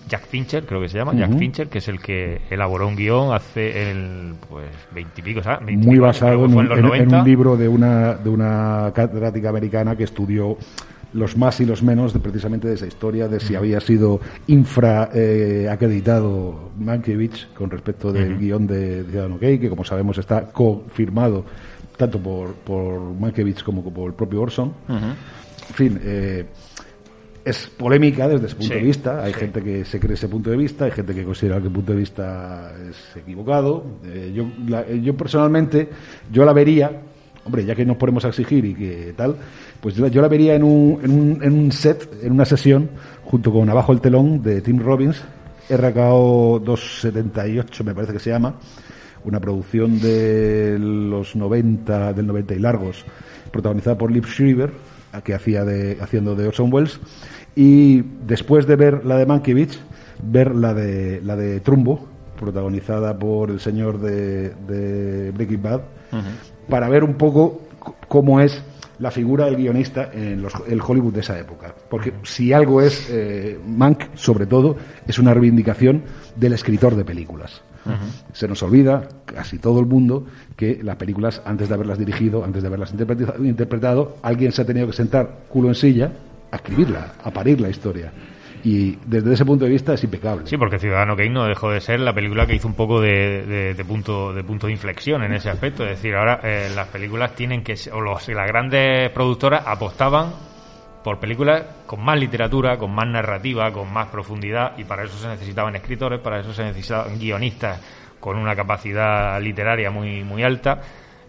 Jack 0.08 0.28
Fincher, 0.28 0.66
creo 0.66 0.82
que 0.82 0.90
se 0.90 0.98
llama, 0.98 1.14
Jack. 1.14 1.38
Fincher, 1.38 1.68
que 1.68 1.80
es 1.80 1.88
el 1.88 2.00
que 2.00 2.42
elaboró 2.50 2.88
un 2.88 2.96
guion 2.96 3.34
hace 3.34 3.90
el, 3.92 4.34
pues, 4.50 4.68
veintipico, 4.94 5.42
¿sabes? 5.44 5.62
Muy 5.88 5.98
basado 6.00 6.46
en 6.46 6.54
un, 6.54 6.60
en 6.64 6.70
los 6.70 6.78
en- 6.80 6.86
en 6.86 6.90
90. 6.90 7.20
un 7.22 7.26
libro 7.28 7.58
de 7.58 7.68
una, 7.68 8.14
de 8.16 8.30
una 8.30 8.92
catedrática 8.94 9.50
americana 9.50 9.96
que 9.96 10.04
estudió 10.04 10.58
los 11.14 11.38
más 11.38 11.62
y 11.62 11.66
los 11.66 11.82
menos 11.82 12.12
de 12.12 12.20
precisamente 12.20 12.68
de 12.68 12.74
esa 12.74 12.88
historia 12.88 13.30
de 13.30 13.40
si 13.40 13.56
había 13.56 13.80
sido 13.80 14.20
infra 14.48 15.10
eh, 15.14 15.66
acreditado 15.72 16.72
Mankiewicz 16.78 17.46
con 17.54 17.70
respecto 17.70 18.12
del 18.12 18.38
guion 18.38 18.68
de 18.68 19.06
Ciudadano 19.10 19.38
Kane, 19.38 19.58
que 19.60 19.70
como 19.70 19.86
sabemos 19.86 20.18
está 20.18 20.48
confirmado 20.52 21.46
tanto 21.98 22.20
por, 22.20 22.54
por 22.56 23.00
Mankiewicz 23.00 23.64
como 23.64 23.84
por 23.94 24.08
el 24.08 24.14
propio 24.14 24.42
Orson. 24.42 24.74
En 24.90 25.74
fin, 25.76 26.00
eh, 26.04 26.46
es 27.44 27.68
polémica 27.78 28.28
desde 28.28 28.48
ese 28.48 28.56
punto 28.56 28.74
Sí, 28.74 28.80
de 28.80 28.86
vista. 28.86 29.24
Hay 29.24 29.34
sí. 29.34 29.40
gente 29.40 29.62
que 29.62 29.86
se 29.86 30.00
cree 30.00 30.14
ese 30.16 30.28
punto 30.28 30.50
de 30.50 30.58
vista, 30.58 30.86
hay 30.86 30.92
gente 30.92 31.14
que 31.14 31.24
considera 31.24 31.60
que 31.60 31.68
el 31.68 31.74
punto 31.74 31.92
de 31.94 31.98
vista 32.00 32.72
es 32.90 33.16
equivocado. 33.22 33.84
Eh, 34.06 34.32
yo, 34.36 34.46
la- 34.68 34.82
eh, 34.82 35.00
yo 35.02 35.16
personalmente, 35.16 35.90
yo 36.32 36.44
la 36.44 36.54
vería, 36.54 36.92
hombre, 37.46 37.64
ya 37.66 37.76
que 37.76 37.86
nos 37.86 37.98
ponemos 37.98 38.26
a 38.26 38.30
exigir 38.30 38.66
y 38.66 38.74
que 38.74 39.14
tal, 39.16 39.36
pues 39.80 39.94
yo 39.96 40.04
la, 40.06 40.10
yo 40.10 40.22
la 40.22 40.28
vería 40.28 40.56
en 40.56 40.64
un, 40.64 41.00
en, 41.04 41.12
un, 41.12 41.44
en 41.44 41.54
un 41.54 41.72
set, 41.72 42.10
en 42.24 42.32
una 42.32 42.46
sesión, 42.46 42.90
junto 43.24 43.52
con 43.54 43.70
Abajo 43.70 43.92
el 43.92 44.02
telón 44.02 44.42
de 44.42 44.62
Tim 44.62 44.80
Robbins, 44.80 45.22
RKO 45.70 46.62
278 46.64 47.84
me 47.84 47.94
parece 47.94 48.14
que 48.14 48.20
se 48.20 48.30
llama, 48.32 48.56
producción 49.40 50.00
de 50.00 50.78
los 50.80 51.36
90, 51.36 52.14
del 52.14 52.28
90 52.28 52.54
y 52.56 52.60
largos, 52.60 53.06
protagonizada 53.52 53.98
por 53.98 54.12
Liv 54.12 54.26
Schreiber, 54.28 54.72
que 55.24 55.34
hacía 55.34 55.64
de, 55.66 55.98
haciendo 56.02 56.36
de 56.36 56.48
Orson 56.48 56.72
Welles, 56.74 57.00
y 57.56 58.02
después 58.28 58.68
de 58.68 58.76
ver 58.76 59.06
la 59.06 59.18
de 59.18 59.26
Mankiewicz, 59.26 59.80
ver 60.24 60.54
la 60.56 60.74
de, 60.74 61.22
la 61.24 61.36
de 61.36 61.60
Trumbo, 61.62 62.08
protagonizada 62.40 63.18
por 63.18 63.50
el 63.50 63.60
señor 63.62 64.00
de, 64.00 64.50
de 64.68 65.32
Breaking 65.32 65.62
Bad, 65.62 65.82
para 66.70 66.90
ver 66.90 67.04
un 67.04 67.16
poco 67.16 67.62
cómo 68.08 68.40
es 68.42 68.62
la 69.00 69.12
figura 69.12 69.46
del 69.46 69.56
guionista 69.58 70.10
en 70.14 70.42
los- 70.42 70.54
el 70.70 70.80
Hollywood 70.82 71.14
de 71.14 71.20
esa 71.22 71.38
época. 71.40 71.74
Porque 71.90 72.14
si 72.24 72.54
algo 72.54 72.82
es, 72.82 73.10
eh, 73.12 73.58
Mank, 73.68 74.16
sobre 74.16 74.46
todo, 74.46 74.76
es 75.08 75.20
una 75.20 75.34
reivindicación 75.34 76.04
del 76.36 76.54
escritor 76.54 76.96
de 76.96 77.04
películas. 77.06 77.62
Se 78.34 78.48
nos 78.48 78.62
olvida, 78.64 79.08
casi 79.26 79.60
todo 79.60 79.80
el 79.80 79.86
mundo, 79.86 80.26
que 80.56 80.80
las 80.84 80.96
películas, 80.96 81.42
antes 81.46 81.70
de 81.70 81.76
haberlas 81.76 82.00
dirigido, 82.00 82.44
antes 82.44 82.62
de 82.62 82.68
haberlas 82.68 82.94
interpreta- 82.94 83.36
interpretado, 83.40 84.18
alguien 84.24 84.52
se 84.52 84.62
ha 84.62 84.66
tenido 84.66 84.88
que 84.88 84.94
sentar 84.94 85.46
culo 85.50 85.70
en 85.70 85.76
silla 85.76 86.12
a 86.52 86.56
escribirla, 86.56 87.14
a 87.24 87.32
parir 87.32 87.62
la 87.62 87.70
historia. 87.70 88.12
Y 88.64 88.98
desde 89.06 89.34
ese 89.34 89.46
punto 89.46 89.66
de 89.66 89.72
vista 89.72 89.94
es 89.94 90.04
impecable. 90.04 90.48
Sí, 90.48 90.58
porque 90.58 90.80
Ciudadano 90.80 91.16
Kane 91.16 91.30
no 91.30 91.46
dejó 91.46 91.70
de 91.70 91.80
ser 91.80 92.00
la 92.00 92.14
película 92.14 92.48
que 92.48 92.56
hizo 92.56 92.68
un 92.68 92.74
poco 92.74 93.00
de, 93.00 93.76
punto 93.88 94.34
de 94.34 94.44
punto 94.44 94.66
de 94.66 94.74
inflexión 94.74 95.22
en 95.24 95.34
ese 95.34 95.52
aspecto. 95.52 95.84
Es 95.84 95.92
decir, 95.92 96.16
ahora 96.16 96.40
eh, 96.44 96.72
las 96.76 96.88
películas 96.88 97.36
tienen 97.36 97.64
que 97.64 97.76
o 97.94 98.02
los, 98.02 98.28
las 98.28 98.48
grandes 98.48 99.12
productoras 99.12 99.64
apostaban 99.68 100.32
por 101.06 101.20
películas 101.20 101.64
con 101.86 102.04
más 102.04 102.20
literatura, 102.20 102.78
con 102.78 102.92
más 102.94 103.08
narrativa, 103.08 103.72
con 103.72 103.94
más 103.94 104.08
profundidad 104.08 104.74
y 104.78 104.84
para 104.86 105.04
eso 105.04 105.16
se 105.20 105.28
necesitaban 105.28 105.76
escritores, 105.76 106.20
para 106.20 106.40
eso 106.40 106.52
se 106.52 106.64
necesitaban 106.64 107.20
guionistas 107.20 107.80
con 108.20 108.38
una 108.38 108.56
capacidad 108.56 109.40
literaria 109.40 109.92
muy 109.92 110.24
muy 110.24 110.42
alta 110.44 110.82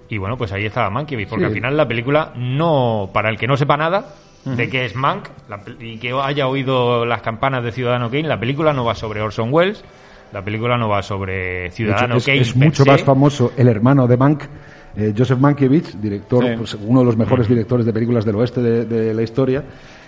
y 0.09 0.17
bueno, 0.17 0.37
pues 0.39 0.51
ahí 0.53 0.65
estaba 0.65 0.89
Mankiewicz, 0.89 1.29
porque 1.29 1.45
Sí. 1.45 1.49
al 1.49 1.53
final 1.55 1.77
la 1.77 1.87
película 1.87 2.33
no 2.37 3.11
para 3.12 3.29
el 3.29 3.37
que 3.37 3.47
no 3.47 3.57
sepa 3.59 3.77
nada 3.77 4.15
de 4.47 4.69
qué 4.71 4.87
es 4.87 4.95
Mank 4.95 5.29
la 5.49 5.61
y 5.79 5.99
que 5.99 6.12
haya 6.23 6.47
oído 6.47 7.05
las 7.05 7.21
campanas 7.21 7.62
de 7.62 7.73
Ciudadano 7.73 8.09
Kane, 8.09 8.29
la 8.29 8.41
película 8.41 8.73
no 8.73 8.85
va 8.85 8.95
sobre 8.95 9.21
Orson 9.21 9.51
Welles, 9.53 9.85
la 10.33 10.41
película 10.43 10.79
no 10.79 10.89
va 10.89 11.03
sobre 11.03 11.35
De 11.35 11.67
hecho, 11.67 11.75
Ciudadano 11.77 12.17
es, 12.17 12.25
Kane. 12.25 12.39
es 12.41 12.57
mucho 12.57 12.83
se. 12.85 12.91
más 12.93 13.03
famoso 13.03 13.53
el 13.59 13.69
hermano 13.69 14.07
de 14.07 14.17
Mank, 14.17 14.45
eh, 14.96 15.12
Joseph 15.16 15.38
Mankiewicz, 15.38 16.00
director, 16.00 16.44
Sí. 16.44 16.50
pues, 16.56 16.74
uno 16.87 17.00
de 17.00 17.06
los 17.06 17.16
mejores 17.16 17.48
directores 17.48 17.85
de 17.87 17.92
películas 17.92 18.24
del 18.24 18.37
oeste 18.37 18.61
de, 18.62 18.85
de 18.87 19.12
la 19.14 19.22
historia, 19.22 19.62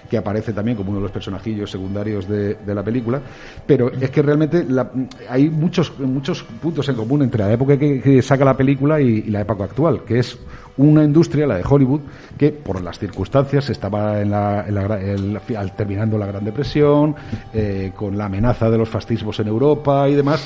que 0.09 0.17
aparece 0.17 0.55
también 0.55 0.75
como 0.77 0.89
uno 0.91 1.01
de 1.01 1.03
los 1.03 1.13
personajillos 1.13 1.71
secundarios 1.71 2.27
de, 2.27 2.55
de 2.55 2.75
la 2.75 2.83
película. 2.83 3.21
Pero 3.67 3.91
es 3.93 4.09
que 4.11 4.23
realmente 4.23 4.65
la- 4.67 4.91
hay 5.29 5.51
muchos, 5.51 5.99
muchos 6.01 6.43
puntos 6.43 6.89
en 6.89 6.95
común 6.97 7.23
entre 7.23 7.45
la 7.45 7.53
época 7.53 7.77
que, 7.77 8.01
que 8.01 8.23
saca 8.23 8.43
la 8.45 8.57
película 8.57 8.99
y, 9.03 9.25
y 9.27 9.31
la 9.31 9.43
época 9.43 9.65
actual, 9.65 10.05
que 10.05 10.21
es 10.21 10.39
una 10.79 11.05
industria, 11.05 11.47
la 11.47 11.57
de 11.59 11.65
Hollywood, 11.69 12.01
que 12.39 12.53
por 12.53 12.81
las 12.81 12.99
circunstancias 12.99 13.69
estaba 13.69 14.23
en 14.23 14.31
la, 14.31 14.65
en 14.67 14.75
la 14.77 14.99
el- 14.99 15.39
al- 15.57 15.77
terminando 15.77 16.17
la 16.17 16.25
Gran 16.27 16.45
Depresión, 16.45 17.15
eh, 17.53 17.93
con 17.95 18.17
la 18.17 18.27
amenaza 18.27 18.71
de 18.71 18.79
los 18.79 18.89
fascismos 18.89 19.39
en 19.41 19.49
Europa 19.49 20.09
y 20.09 20.15
demás 20.15 20.41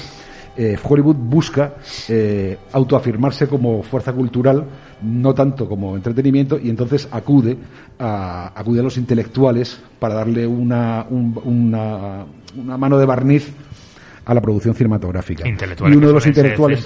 eh, 0.56 0.76
Hollywood 0.82 1.16
busca 1.16 1.74
eh, 2.08 2.58
autoafirmarse 2.72 3.46
como 3.48 3.82
fuerza 3.82 4.12
cultural, 4.12 4.64
no 5.02 5.34
tanto 5.34 5.68
como 5.68 5.96
entretenimiento, 5.96 6.58
y 6.58 6.68
entonces 6.70 7.08
acude 7.10 7.56
a, 7.98 8.52
acude 8.54 8.80
a 8.80 8.82
los 8.82 8.96
intelectuales 8.96 9.80
para 9.98 10.14
darle 10.14 10.46
una, 10.46 11.06
un- 11.08 11.38
una, 11.44 12.24
una 12.56 12.76
mano 12.76 12.98
de 12.98 13.06
barniz 13.06 13.52
a 14.24 14.34
la 14.34 14.40
producción 14.40 14.74
cinematográfica. 14.74 15.48
Intelectuales 15.48 15.94
y 15.94 15.98
uno 15.98 16.06
de 16.08 16.12
los 16.12 16.26
intelectuales 16.26 16.78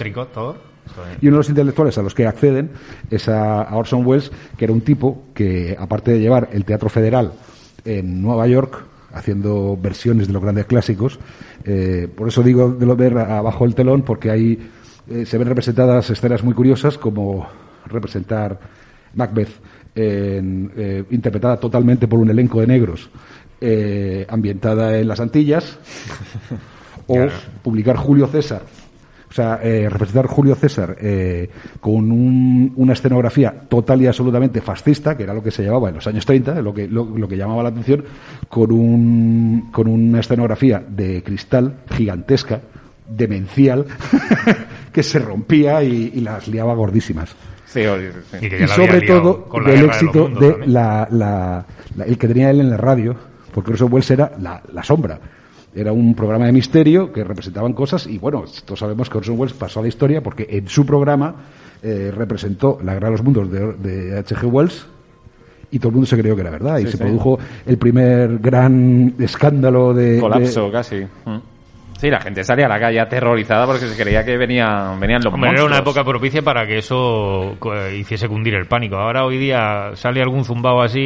y 1.21 1.27
uno 1.27 1.35
de 1.37 1.39
los 1.41 1.49
intelectuales 1.49 1.99
a 1.99 2.03
los 2.03 2.15
que 2.15 2.27
acceden 2.27 2.71
es 3.11 3.29
a, 3.29 3.63
a 3.63 3.77
Orson 3.77 4.07
Welles, 4.07 4.31
que 4.57 4.65
era 4.65 4.73
un 4.73 4.81
tipo 4.83 5.25
que, 5.35 5.77
aparte 5.79 6.13
de 6.13 6.21
llevar 6.21 6.49
el 6.53 6.65
Teatro 6.65 6.89
Federal 6.89 7.33
en 7.85 8.23
Nueva 8.23 8.47
York, 8.47 8.85
haciendo 9.17 9.77
versiones 9.81 10.27
de 10.27 10.33
los 10.33 10.43
grandes 10.43 10.67
clásicos, 10.67 11.19
eh, 11.65 12.09
por 12.15 12.29
eso 12.29 12.43
digo 12.43 12.71
de 12.71 12.87
lo 12.87 12.97
ver 12.97 13.17
abajo 13.19 13.65
el 13.65 13.75
telón, 13.75 14.03
porque 14.03 14.31
ahí 14.31 14.59
eh, 15.09 15.25
se 15.25 15.39
ven 15.39 15.49
representadas 15.49 16.11
escenas 16.11 16.43
muy 16.43 16.55
curiosas, 16.55 16.99
como 16.99 17.47
representar 17.87 18.59
Macbeth, 19.15 19.51
en, 19.95 20.71
eh, 20.77 21.05
interpretada 21.11 21.59
totalmente 21.59 22.07
por 22.07 22.19
un 22.19 22.31
elenco 22.31 22.61
de 22.61 22.67
negros, 22.67 23.09
eh, 23.61 24.27
ambientada 24.29 24.99
en 24.99 25.09
las 25.09 25.21
Antillas, 25.21 25.79
o 27.07 27.17
publicar 27.63 27.97
Julio 27.97 28.27
César 28.27 28.63
o 29.29 29.33
sea, 29.33 29.59
eh, 29.63 29.89
representar 29.91 30.27
Julio 30.27 30.55
César 30.55 30.97
eh, 31.01 31.51
con 31.81 32.11
un- 32.13 32.73
una 32.77 32.93
escenografía 32.93 33.53
total 33.69 34.01
y 34.03 34.07
absolutamente 34.07 34.61
fascista, 34.61 35.17
que 35.17 35.25
era 35.25 35.35
lo 35.35 35.43
que 35.43 35.51
se 35.51 35.63
llevaba 35.63 35.89
en 35.89 35.97
los 35.97 36.07
años 36.07 36.25
30, 36.25 36.61
lo 36.63 36.73
que, 36.73 36.87
lo, 36.89 37.05
lo 37.05 37.27
que 37.29 37.37
llamaba 37.37 37.63
la 37.63 37.71
atención, 37.71 38.05
con, 38.49 38.71
un, 38.73 39.69
con 39.73 39.89
una 39.89 40.21
escenografía 40.21 40.83
de 40.89 41.23
cristal 41.23 41.77
gigantesca, 41.91 42.61
demencial, 43.09 43.85
que 44.93 45.03
se 45.03 45.19
rompía 45.19 45.83
y, 45.83 46.13
y 46.15 46.21
las 46.21 46.49
liaba 46.49 46.75
gordísimas. 46.75 47.35
Sí, 47.67 47.83
sí. 48.31 48.37
Y 48.47 48.49
que 48.49 48.69
sobre 48.69 49.01
todo 49.07 49.45
con 49.45 49.65
la 49.65 49.71
del 49.71 49.81
de 49.83 49.87
éxito 49.87 50.29
Mundos 50.29 50.61
de 50.61 50.67
la, 50.67 51.09
la- 51.11 51.67
la- 51.97 52.05
el 52.05 52.17
que 52.17 52.29
tenía 52.29 52.51
él 52.51 52.61
en 52.61 52.71
la 52.71 52.77
radio, 52.77 53.15
porque 53.53 53.73
Orson 53.73 53.93
Welles 53.93 54.11
era 54.11 54.33
la, 54.41 54.63
la 54.73 54.83
sombra. 54.83 55.19
Era 55.77 55.93
un 55.93 56.15
programa 56.15 56.47
de 56.47 56.53
misterio 56.53 57.13
que 57.13 57.23
representaban 57.23 57.75
cosas 57.75 58.07
y 58.07 58.17
bueno, 58.19 58.45
todos 58.65 58.79
sabemos 58.81 59.11
que 59.11 59.19
Orson 59.19 59.39
Welles 59.39 59.55
pasó 59.55 59.81
a 59.81 59.83
la 59.83 59.89
historia 59.89 60.23
porque 60.23 60.47
en 60.49 60.67
su 60.69 60.87
programa 60.87 61.35
eh, 61.83 62.11
representó 62.17 62.79
la 62.83 62.95
Guerra 62.95 63.09
de 63.09 63.13
los 63.13 63.23
Mundos 63.23 63.51
de, 63.53 63.73
de 63.75 64.19
H.G. 64.19 64.51
Wells 64.51 64.87
y 65.71 65.79
todo 65.79 65.89
el 65.91 65.95
mundo 65.97 66.07
se 66.07 66.17
creyó 66.17 66.35
que 66.35 66.41
era 66.41 66.51
verdad 66.51 66.79
y 66.79 66.85
se 66.87 66.93
sí. 66.93 66.97
produjo 66.97 67.39
el 67.67 67.77
primer 67.77 68.39
gran 68.39 69.15
escándalo 69.19 69.93
de... 69.93 70.19
colapso 70.19 70.65
de- 70.67 70.73
casi. 70.73 70.97
Mm. 71.27 71.56
Sí, 71.99 72.11
la 72.11 72.21
gente 72.21 72.45
salía 72.45 72.67
a 72.67 72.69
la 72.69 72.79
calle 72.79 73.01
aterrorizada 73.01 73.65
porque 73.65 73.87
se 73.87 74.03
creía 74.03 74.23
que 74.23 74.37
venían, 74.37 75.01
venían 75.01 75.23
los 75.25 75.33
Hombre, 75.33 75.51
era 75.51 75.65
una 75.65 75.77
monstruos. 75.77 75.97
época 75.97 76.05
propicia 76.05 76.43
para 76.43 76.67
que 76.67 76.79
eso 76.79 77.57
eh, 77.75 77.97
hiciese 77.99 78.29
cundir 78.29 78.55
el 78.55 78.67
pánico. 78.67 78.97
Ahora 78.97 79.25
hoy 79.25 79.39
día 79.39 79.93
sale 79.95 80.21
algún 80.21 80.45
zumbao 80.45 80.83
así 80.83 81.01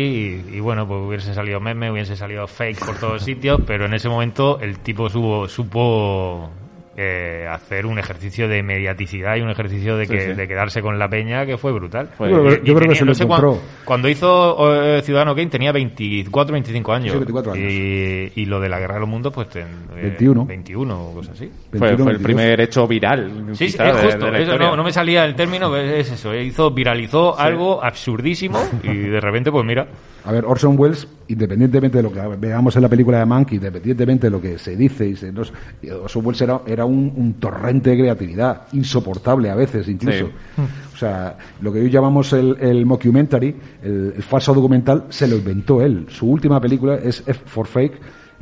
y, 0.50 0.56
y 0.56 0.60
bueno, 0.60 0.88
pues 0.88 1.00
hubiese 1.06 1.32
salido 1.32 1.60
meme, 1.60 1.92
hubiese 1.92 2.16
salido 2.16 2.46
fake 2.48 2.84
por 2.84 2.98
todos 2.98 3.22
sitios, 3.22 3.60
pero 3.66 3.86
en 3.86 3.94
ese 3.94 4.08
momento 4.08 4.58
el 4.60 4.80
tipo 4.80 5.08
supo, 5.08 5.46
supo 5.46 6.50
eh, 6.96 7.46
hacer 7.50 7.86
un 7.86 7.98
ejercicio 7.98 8.48
de 8.48 8.62
mediaticidad 8.62 9.36
y 9.36 9.40
un 9.42 9.50
ejercicio 9.50 9.96
de, 9.96 10.06
Sí, 10.06 10.12
que, 10.12 10.20
sí. 10.20 10.32
de 10.34 10.48
quedarse 10.48 10.82
con 10.82 10.98
la 10.98 11.08
peña 11.08 11.46
que 11.46 11.56
fue 11.56 11.72
brutal. 11.72 12.08
Fue- 12.18 12.30
Yo 12.30 12.42
creo- 12.42 12.52
Y- 12.52 12.56
yo 12.56 12.56
y 12.56 12.60
creo 12.62 12.74
que 12.74 12.80
tenía- 12.82 12.94
se 12.96 13.04
lo 13.04 13.10
no 13.10 13.14
sé 13.14 13.22
encontró. 13.24 13.58
cuando 13.84 14.08
hizo 14.08 14.74
eh, 14.96 15.02
Ciudadano 15.02 15.34
Kane 15.34 15.46
tenía 15.50 15.72
24, 15.72 16.52
25 16.52 16.92
años. 16.92 17.12
Sí, 17.12 17.18
24 17.18 17.52
años. 17.52 17.64
Y, 17.72 18.32
y 18.34 18.44
lo 18.46 18.60
de 18.60 18.68
la 18.68 18.78
Guerra 18.80 18.94
de 18.94 19.00
los 19.00 19.08
Mundos, 19.08 19.32
pues 19.32 19.48
ten, 19.48 19.66
eh, 19.96 20.02
21. 20.02 20.44
21 20.46 21.00
o 21.10 21.14
cosas 21.14 21.34
así. 21.36 21.46
Fue, 21.70 21.80
21, 21.80 22.04
fue 22.04 22.12
el 22.12 22.18
22. 22.18 22.22
primer 22.22 22.60
hecho 22.60 22.86
viral. 22.88 23.46
Sí, 23.54 23.66
quizá, 23.66 23.88
es 23.90 23.96
de- 23.96 24.02
justo. 24.02 24.30
de 24.30 24.42
eso 24.42 24.58
no, 24.58 24.76
no 24.76 24.82
me 24.84 24.92
salía 24.92 25.24
el 25.24 25.34
término, 25.36 25.70
pero 25.70 25.88
es 25.88 26.10
eso. 26.10 26.34
Hizo, 26.34 26.70
viralizó 26.72 27.38
algo 27.38 27.82
absurdísimo 27.82 28.58
y 28.82 28.94
de 28.96 29.20
repente, 29.20 29.50
pues 29.52 29.64
mira. 29.64 29.86
A 30.24 30.32
ver, 30.32 30.44
Orson 30.44 30.74
Welles, 30.78 31.08
independientemente 31.32 31.98
de 31.98 32.02
lo 32.02 32.12
que 32.12 32.20
veamos 32.38 32.74
en 32.76 32.82
la 32.82 32.88
película 32.88 33.18
de 33.18 33.26
Mank, 33.26 33.52
independientemente 33.52 34.26
de 34.26 34.30
lo 34.30 34.40
que 34.40 34.58
se 34.58 34.76
dice, 34.76 35.08
y 35.08 35.16
se 35.16 35.32
nos- 35.32 35.52
Welles 36.16 36.40
era, 36.42 36.60
era 36.66 36.84
un, 36.84 37.12
un 37.16 37.34
torrente 37.34 37.90
de 37.90 37.98
creatividad, 37.98 38.62
insoportable 38.72 39.50
a 39.50 39.54
veces 39.54 39.88
incluso. 39.88 40.26
Sí. 40.26 40.62
O 40.94 40.96
sea, 40.96 41.36
lo 41.62 41.72
que 41.72 41.80
hoy 41.80 41.90
llamamos 41.90 42.32
el, 42.34 42.56
el 42.60 42.84
mockumentary, 42.84 43.56
el, 43.82 44.12
el 44.16 44.22
falso 44.22 44.52
documental, 44.52 45.04
se 45.08 45.26
lo 45.26 45.36
inventó 45.36 45.80
él. 45.82 46.06
Su 46.08 46.28
última 46.30 46.60
película 46.60 46.96
es 46.96 47.22
F 47.26 47.40
for 47.46 47.66
Fake, 47.66 47.94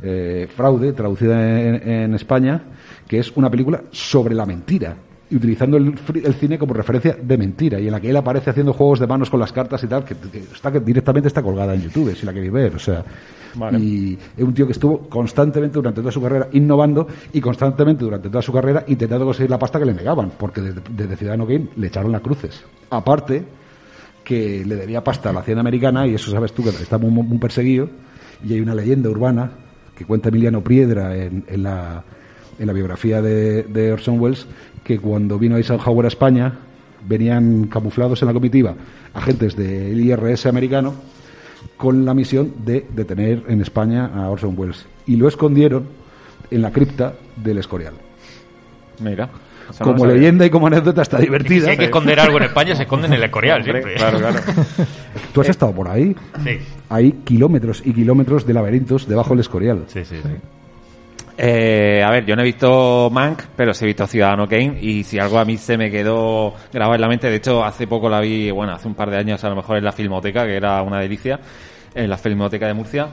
eh, 0.03 0.47
Fraude, 0.53 0.93
traducida 0.93 1.61
en, 1.61 1.89
en 1.89 2.13
España, 2.15 2.61
que 3.07 3.19
es 3.19 3.31
una 3.35 3.49
película 3.49 3.81
sobre 3.91 4.35
la 4.35 4.45
mentira. 4.45 4.95
Y 5.31 5.35
utilizando 5.35 5.77
el, 5.77 5.93
el 6.23 6.33
cine 6.33 6.57
como 6.57 6.73
referencia 6.73 7.15
de 7.21 7.37
mentira, 7.37 7.79
y 7.79 7.85
en 7.85 7.91
la 7.91 7.99
que 7.99 8.09
él 8.09 8.17
aparece 8.17 8.49
haciendo 8.49 8.73
juegos 8.73 8.99
de 8.99 9.05
manos 9.05 9.29
con 9.29 9.39
las 9.39 9.53
cartas 9.53 9.83
y 9.83 9.87
tal, 9.87 10.03
que, 10.03 10.15
que 10.15 10.39
está, 10.39 10.71
que 10.71 10.79
directamente 10.79 11.27
está 11.27 11.43
colgada 11.43 11.75
en 11.75 11.83
YouTube, 11.83 12.15
si 12.15 12.25
la 12.25 12.33
queréis 12.33 12.51
ver. 12.51 12.75
O 12.75 12.79
sea, 12.79 13.05
y 13.79 14.17
es 14.35 14.43
un 14.43 14.53
tío 14.53 14.65
que 14.65 14.71
estuvo 14.71 15.07
constantemente 15.07 15.75
durante 15.75 16.01
toda 16.01 16.11
su 16.11 16.21
carrera 16.21 16.47
innovando 16.53 17.07
y 17.31 17.39
constantemente 17.41 18.03
durante 18.03 18.29
toda 18.29 18.41
su 18.41 18.51
carrera 18.51 18.83
intentando 18.87 19.25
conseguir 19.25 19.51
la 19.51 19.59
pasta 19.59 19.77
que 19.77 19.85
le 19.85 19.93
negaban, 19.93 20.31
porque 20.35 20.61
desde, 20.61 20.81
desde 20.89 21.15
Ciudadano 21.15 21.45
Game 21.45 21.67
le 21.75 21.87
echaron 21.87 22.11
las 22.11 22.21
cruces. 22.21 22.63
Aparte, 22.89 23.43
que 24.23 24.63
le 24.65 24.75
debía 24.75 25.03
pasta 25.03 25.29
a 25.29 25.33
la 25.33 25.41
hacienda 25.41 25.61
americana, 25.61 26.07
y 26.07 26.15
eso 26.15 26.31
sabes 26.31 26.53
tú 26.53 26.63
que 26.63 26.69
está 26.69 26.97
muy, 26.97 27.11
muy 27.11 27.37
perseguido, 27.37 27.87
y 28.43 28.53
hay 28.53 28.61
una 28.61 28.73
leyenda 28.73 29.09
urbana 29.09 29.51
que 29.95 30.05
cuenta 30.05 30.29
Emiliano 30.29 30.61
Priedra 30.61 31.15
en, 31.15 31.43
en 31.47 31.63
la, 31.63 32.03
en 32.59 32.67
la 32.67 32.73
biografía 32.73 33.21
de, 33.21 33.63
de 33.63 33.91
Orson 33.93 34.19
Welles, 34.19 34.45
que 34.83 34.99
cuando 34.99 35.39
vino 35.39 35.57
Eisenhower 35.57 36.05
a 36.05 36.09
España, 36.09 36.53
venían 37.07 37.67
camuflados 37.67 38.21
en 38.21 38.27
la 38.27 38.33
comitiva 38.33 38.75
agentes 39.13 39.55
del 39.55 39.99
IRS 39.99 40.45
americano 40.45 40.93
con 41.77 42.05
la 42.05 42.13
misión 42.13 42.53
de 42.65 42.85
detener 42.93 43.43
en 43.47 43.61
España 43.61 44.05
a 44.13 44.29
Orson 44.29 44.53
Welles. 44.57 44.85
Y 45.07 45.15
lo 45.15 45.27
escondieron 45.27 45.87
en 46.51 46.61
la 46.61 46.71
cripta 46.71 47.13
del 47.35 47.57
Escorial. 47.57 47.93
Mira. 49.01 49.29
Como 49.83 50.03
leyenda 50.05 50.45
y 50.45 50.49
como 50.49 50.65
anécdota 50.67 51.03
está 51.03 51.17
Si 51.17 51.23
divertida. 51.25 51.69
hay 51.69 51.77
que 51.77 51.85
esconder 51.85 52.19
algo 52.19 52.37
en 52.37 52.43
España, 52.45 52.75
se 52.75 52.83
esconde 52.83 53.05
en 53.07 53.13
el 53.13 53.23
Escorial 53.23 53.63
siempre. 53.63 53.93
Claro, 53.93 54.17
claro. 54.17 54.39
¿Tú 55.33 55.41
has 55.41 55.49
estado 55.49 55.71
por 55.73 55.87
ahí? 55.87 56.15
Sí, 56.43 56.57
Hay 56.89 57.11
kilómetros 57.23 57.83
y 57.85 57.93
kilómetros 57.93 58.47
de 58.47 58.53
laberintos 58.55 59.07
debajo 59.07 59.29
del 59.29 59.41
Escorial. 59.41 59.83
sí, 59.87 60.03
sí. 60.03 60.15
sí. 60.23 60.29
Eh, 61.41 62.03
a 62.03 62.11
ver, 62.11 62.25
yo 62.25 62.35
no 62.35 62.41
he 62.41 62.45
visto 62.45 63.09
Mank, 63.09 63.43
pero 63.55 63.73
sí 63.73 63.85
he 63.85 63.87
visto 63.87 64.05
Ciudadano 64.05 64.45
Kane 64.45 64.77
y 64.81 65.05
si 65.05 65.19
algo 65.19 65.39
a 65.39 65.45
mí 65.45 65.55
se 65.55 65.77
me 65.77 65.89
quedó 65.89 66.53
grabado 66.73 66.95
en 66.95 67.01
la 67.01 67.07
mente, 67.07 67.29
de 67.29 67.37
hecho 67.37 67.63
hace 67.63 67.87
poco 67.87 68.09
la 68.09 68.19
vi, 68.19 68.51
bueno, 68.51 68.73
hace 68.73 68.89
un 68.89 68.93
par 68.93 69.09
de 69.09 69.19
años 69.19 69.41
a 69.45 69.49
lo 69.49 69.55
mejor 69.55 69.77
en 69.77 69.85
la 69.85 69.93
Filmoteca, 69.93 70.45
que 70.45 70.57
era 70.57 70.81
una 70.81 70.99
delicia, 70.99 71.39
en 71.95 72.09
la 72.09 72.17
Filmoteca 72.17 72.67
de 72.67 72.73
Murcia, 72.73 73.07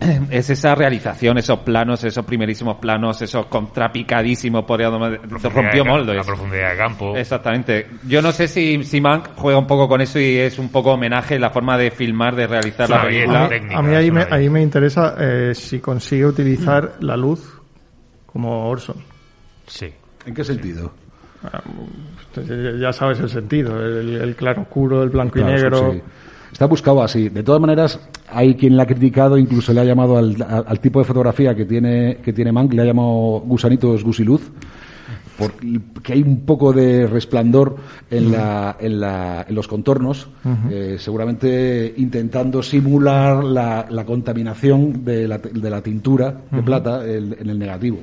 es 0.30 0.50
esa 0.50 0.74
realización, 0.74 1.38
esos 1.38 1.60
planos, 1.60 2.02
esos 2.02 2.24
primerísimos 2.24 2.78
planos, 2.78 3.22
esos 3.22 3.46
contrapicadísimos, 3.46 4.64
por 4.64 4.80
rompió 4.80 5.84
moldes. 5.84 6.16
La 6.16 6.24
profundidad 6.24 6.72
de 6.72 6.76
campo. 6.76 7.16
Exactamente. 7.16 7.86
Yo 8.04 8.20
no 8.20 8.32
sé 8.32 8.48
si, 8.48 8.82
si 8.82 9.00
Mank 9.00 9.36
juega 9.36 9.60
un 9.60 9.68
poco 9.68 9.86
con 9.86 10.00
eso 10.00 10.18
y 10.18 10.38
es 10.38 10.58
un 10.58 10.70
poco 10.70 10.94
homenaje 10.94 11.36
en 11.36 11.42
la 11.42 11.50
forma 11.50 11.78
de 11.78 11.92
filmar, 11.92 12.34
de 12.34 12.48
realizar 12.48 12.90
la 12.90 13.02
película. 13.02 13.42
la 13.42 13.48
técnica, 13.48 13.78
a 13.78 13.82
mí 13.82 13.94
ahí 13.94 14.10
me, 14.10 14.26
ahí 14.28 14.50
me 14.50 14.60
interesa 14.60 15.14
eh, 15.20 15.54
si 15.54 15.78
consigue 15.78 16.26
utilizar 16.26 16.94
la 16.98 17.16
luz 17.16 17.59
como 18.32 18.68
Orson. 18.68 18.96
Sí. 19.66 19.86
¿En 20.26 20.34
qué 20.34 20.44
sentido? 20.44 20.92
Entonces, 22.28 22.80
ya 22.80 22.92
sabes 22.92 23.18
el 23.20 23.28
sentido, 23.30 23.84
el, 23.84 24.16
el 24.16 24.36
claro 24.36 24.62
oscuro, 24.62 25.02
el 25.02 25.08
blanco 25.10 25.34
Claro, 25.34 25.50
y 25.50 25.54
negro. 25.54 25.92
sí. 25.92 26.00
Está 26.52 26.66
buscado 26.66 27.02
así. 27.02 27.28
De 27.28 27.42
todas 27.42 27.60
maneras, 27.60 28.00
hay 28.28 28.56
quien 28.56 28.76
la 28.76 28.82
ha 28.82 28.86
criticado, 28.86 29.38
incluso 29.38 29.72
le 29.72 29.80
ha 29.80 29.84
llamado 29.84 30.18
al, 30.18 30.36
al- 30.42 30.64
al 30.66 30.80
tipo 30.80 30.98
de 30.98 31.04
fotografía 31.04 31.54
que 31.54 31.64
tiene, 31.64 32.18
que 32.24 32.32
tiene 32.32 32.50
Mank, 32.52 32.72
le 32.72 32.82
ha 32.82 32.84
llamado 32.84 33.40
gusanitos 33.46 34.02
gusiluz, 34.02 34.50
porque 35.40 36.12
hay 36.12 36.22
un 36.22 36.40
poco 36.44 36.72
de 36.72 37.06
resplandor 37.06 37.76
en, 38.10 38.30
la, 38.32 38.76
en, 38.78 39.00
la- 39.00 39.44
en 39.48 39.54
los 39.54 39.66
contornos, 39.66 40.28
eh, 40.70 40.96
seguramente 40.98 41.94
intentando 41.96 42.62
simular 42.62 43.42
la, 43.42 43.86
la 43.88 44.04
contaminación 44.04 45.04
de 45.04 45.26
la, 45.28 45.38
de 45.38 45.70
la 45.70 45.80
tintura 45.82 46.34
de 46.50 46.62
plata 46.62 47.04
en, 47.06 47.36
en 47.38 47.48
el 47.50 47.58
negativo. 47.58 47.98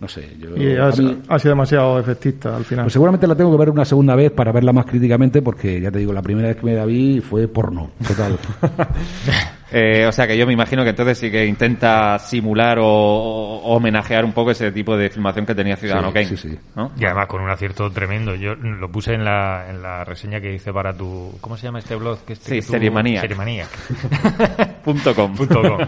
No 0.00 0.08
sé, 0.08 0.36
yo... 0.38 0.54
Y 0.56 0.60
mí- 0.60 1.18
ha 1.28 1.38
sido 1.38 1.50
demasiado 1.52 1.98
efectista 1.98 2.56
al 2.56 2.64
final. 2.64 2.84
pues 2.84 2.92
seguramente 2.92 3.26
la 3.26 3.34
tengo 3.36 3.50
que 3.52 3.56
ver 3.58 3.70
una 3.70 3.84
segunda 3.84 4.14
vez 4.16 4.32
para 4.32 4.52
verla 4.52 4.72
más 4.72 4.84
críticamente, 4.86 5.40
porque 5.40 5.80
ya 5.80 5.90
te 5.90 5.98
digo, 6.00 6.12
la 6.12 6.20
primera 6.20 6.48
vez 6.48 6.56
que 6.56 6.66
me 6.66 6.74
la 6.74 6.84
vi 6.84 7.20
fue 7.20 7.48
porno, 7.48 7.90
total. 8.06 8.36
Eh, 9.72 10.06
o 10.06 10.12
sea 10.12 10.26
que 10.26 10.36
yo 10.36 10.46
me 10.46 10.52
imagino 10.52 10.84
que 10.84 10.90
entonces 10.90 11.18
sí 11.18 11.30
que 11.30 11.46
intenta 11.46 12.18
simular 12.18 12.78
o, 12.78 12.84
o 12.86 13.74
homenajear 13.76 14.24
un 14.24 14.32
poco 14.32 14.50
ese 14.52 14.70
tipo 14.70 14.96
de 14.96 15.10
filmación 15.10 15.46
que 15.46 15.54
tenía 15.54 15.74
Ciudadano 15.76 16.08
Sí, 16.08 16.14
Kane. 16.14 16.26
sí, 16.26 16.36
sí. 16.36 16.58
¿no? 16.76 16.92
Y 16.98 17.04
además 17.06 17.26
con 17.26 17.40
un 17.42 17.50
acierto 17.50 17.90
tremendo. 17.90 18.34
Yo 18.34 18.54
lo 18.54 18.88
puse 18.92 19.14
en 19.14 19.24
la, 19.24 19.66
en 19.68 19.82
la 19.82 20.04
reseña 20.04 20.40
que 20.40 20.52
hice 20.54 20.72
para 20.72 20.92
tu... 20.92 21.32
¿Cómo 21.40 21.56
se 21.56 21.64
llama 21.66 21.78
este 21.80 21.96
blog? 21.96 22.24
Que 22.24 22.34
este 22.34 22.44
Sí, 22.50 22.54
que 22.60 22.66
tú- 22.66 22.72
Seriemaniac. 22.72 23.22
Seriemaniac. 23.22 23.68
Punto 24.84 25.14
com. 25.14 25.34
Punto 25.34 25.62
com. 25.62 25.78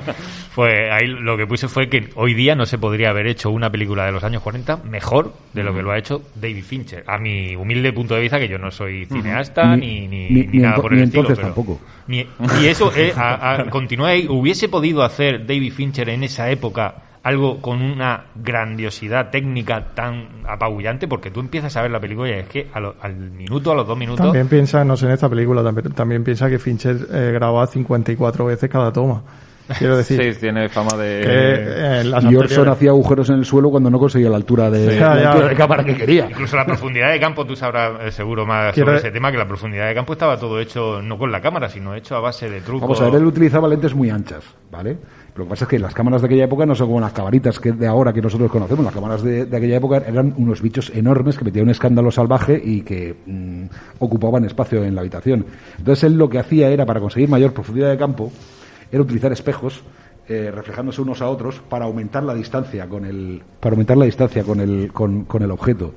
Pues 0.54 0.90
ahí 0.90 1.06
lo 1.06 1.36
que 1.36 1.46
puse 1.46 1.68
fue 1.68 1.88
que 1.88 2.08
hoy 2.16 2.34
día 2.34 2.54
no 2.54 2.64
se 2.66 2.78
podría 2.78 3.10
haber 3.10 3.26
hecho 3.26 3.50
una 3.50 3.70
película 3.70 4.06
de 4.06 4.12
los 4.12 4.24
años 4.24 4.42
40 4.42 4.78
mejor 4.78 5.34
de 5.52 5.62
lo 5.62 5.74
que 5.74 5.82
lo 5.82 5.92
ha 5.92 5.98
hecho 5.98 6.22
David 6.34 6.64
Fincher. 6.64 7.04
A 7.06 7.18
mi 7.18 7.54
humilde 7.54 7.92
punto 7.92 8.14
de 8.14 8.22
vista, 8.22 8.38
que 8.38 8.48
yo 8.48 8.56
no 8.58 8.70
soy 8.70 9.04
cineasta 9.06 9.76
Ni- 9.76 10.08
ni, 10.08 10.08
ni, 10.08 10.28
ni- 10.30 10.40
ni 10.40 10.46
ni 10.46 10.58
nada 10.60 10.76
por 10.76 10.92
el 10.92 10.98
ni 11.00 11.04
estilo. 11.04 11.22
entonces 11.22 11.44
pero- 11.44 11.54
tampoco. 11.54 11.80
ni- 12.08 12.26
y 12.62 12.66
eso, 12.68 12.90
eh, 12.96 13.12
a- 13.14 13.34
a- 13.54 13.65
continúa 13.70 14.08
ahí. 14.08 14.26
¿Hubiese 14.28 14.68
podido 14.68 15.02
hacer 15.02 15.46
David 15.46 15.72
Fincher 15.72 16.08
en 16.08 16.24
esa 16.24 16.50
época 16.50 17.02
algo 17.22 17.60
con 17.60 17.82
una 17.82 18.26
grandiosidad 18.36 19.30
técnica 19.30 19.94
tan 19.94 20.28
apabullante? 20.46 21.08
Porque 21.08 21.30
tú 21.30 21.40
empiezas 21.40 21.76
a 21.76 21.82
ver 21.82 21.90
la 21.90 22.00
película 22.00 22.28
y 22.28 22.32
es 22.32 22.46
que 22.48 22.68
lo- 22.80 22.94
al 23.00 23.14
minuto, 23.16 23.72
a 23.72 23.74
los 23.74 23.86
dos 23.86 23.98
minutos... 23.98 24.24
También 24.24 24.48
piensa, 24.48 24.84
no 24.84 24.96
sé, 24.96 25.06
en 25.06 25.12
esta 25.12 25.28
película, 25.28 25.62
también, 25.94 26.22
piensa 26.24 26.48
que 26.48 26.58
Fincher 26.58 26.96
eh, 27.12 27.30
graba 27.34 27.66
54 27.66 28.44
veces 28.46 28.70
cada 28.70 28.92
toma. 28.92 29.22
Quiero 29.78 29.96
decir, 29.98 30.34
Sí, 30.34 30.40
tiene 30.40 30.68
fama 30.68 30.96
de... 30.96 31.20
que 31.22 32.00
eh, 32.00 32.04
las 32.04 32.22
y 32.24 32.36
Orson 32.36 32.42
anteriores- 32.66 32.72
hacía 32.72 32.90
agujeros 32.90 33.28
en 33.30 33.36
el 33.36 33.44
suelo 33.44 33.70
cuando 33.70 33.90
no 33.90 33.98
conseguía 33.98 34.30
la 34.30 34.36
altura 34.36 34.70
de, 34.70 34.90
Sí, 34.90 35.00
la 35.00 35.14
ya, 35.16 35.22
ya. 35.22 35.30
altura 35.32 35.48
de 35.48 35.54
cámara 35.56 35.84
que 35.84 35.94
quería. 35.96 36.28
Incluso 36.30 36.56
la 36.56 36.64
profundidad 36.66 37.10
de 37.12 37.20
campo, 37.20 37.44
tú 37.46 37.56
sabrás 37.56 37.92
eh, 38.02 38.12
seguro 38.12 38.46
más 38.46 38.72
Quiero- 38.74 38.88
sobre 38.88 38.98
ese 38.98 39.10
tema, 39.10 39.30
que 39.32 39.38
la 39.38 39.48
profundidad 39.48 39.88
de 39.88 39.94
campo 39.94 40.12
estaba 40.12 40.38
todo 40.38 40.60
hecho 40.60 41.00
no 41.02 41.18
con 41.18 41.30
la 41.32 41.40
cámara, 41.40 41.68
sino 41.68 41.94
hecho 41.94 42.16
a 42.16 42.20
base 42.20 42.48
de 42.48 42.60
trucos. 42.60 42.82
Vamos 42.82 43.00
a 43.00 43.04
ver, 43.06 43.14
él 43.16 43.26
utilizaba 43.26 43.66
lentes 43.68 43.94
muy 43.94 44.10
anchas, 44.10 44.44
¿vale? 44.70 44.96
Lo 45.34 45.44
que 45.44 45.50
pasa 45.50 45.64
es 45.66 45.68
que 45.68 45.78
las 45.78 45.92
cámaras 45.92 46.22
de 46.22 46.26
aquella 46.28 46.44
época 46.44 46.64
no 46.64 46.74
son 46.74 46.86
como 46.86 47.00
las 47.00 47.12
camaritas 47.12 47.60
que 47.60 47.72
de 47.72 47.86
ahora 47.86 48.10
que 48.12 48.22
nosotros 48.22 48.50
conocemos. 48.50 48.84
Las 48.86 48.94
cámaras 48.94 49.22
de, 49.22 49.44
de 49.44 49.56
aquella 49.56 49.76
época 49.76 49.98
eran 50.08 50.32
unos 50.38 50.62
bichos 50.62 50.90
enormes 50.94 51.36
que 51.36 51.44
metían 51.44 51.64
un 51.66 51.70
escándalo 51.72 52.10
salvaje 52.10 52.58
y 52.64 52.80
que 52.80 53.14
mm, 53.26 53.64
ocupaban 53.98 54.46
espacio 54.46 54.82
en 54.82 54.94
la 54.94 55.02
habitación. 55.02 55.44
Entonces 55.76 56.04
él 56.04 56.16
lo 56.16 56.30
que 56.30 56.38
hacía 56.38 56.68
era, 56.70 56.86
para 56.86 57.00
conseguir 57.00 57.28
mayor 57.28 57.52
profundidad 57.52 57.90
de 57.90 57.98
campo, 57.98 58.32
era 58.92 59.02
utilizar 59.02 59.32
espejos 59.32 59.82
eh, 60.28 60.50
reflejándose 60.52 61.00
unos 61.00 61.22
a 61.22 61.28
otros 61.28 61.60
para 61.68 61.84
aumentar 61.84 62.22
la 62.24 62.34
distancia 62.34 62.88
con 62.88 63.04
el 63.04 63.42
para 63.60 63.74
aumentar 63.74 63.96
la 63.96 64.04
distancia 64.06 64.42
con 64.42 64.60
el 64.60 64.90
con, 64.92 65.24
con 65.24 65.42
el 65.42 65.50
objeto. 65.50 65.94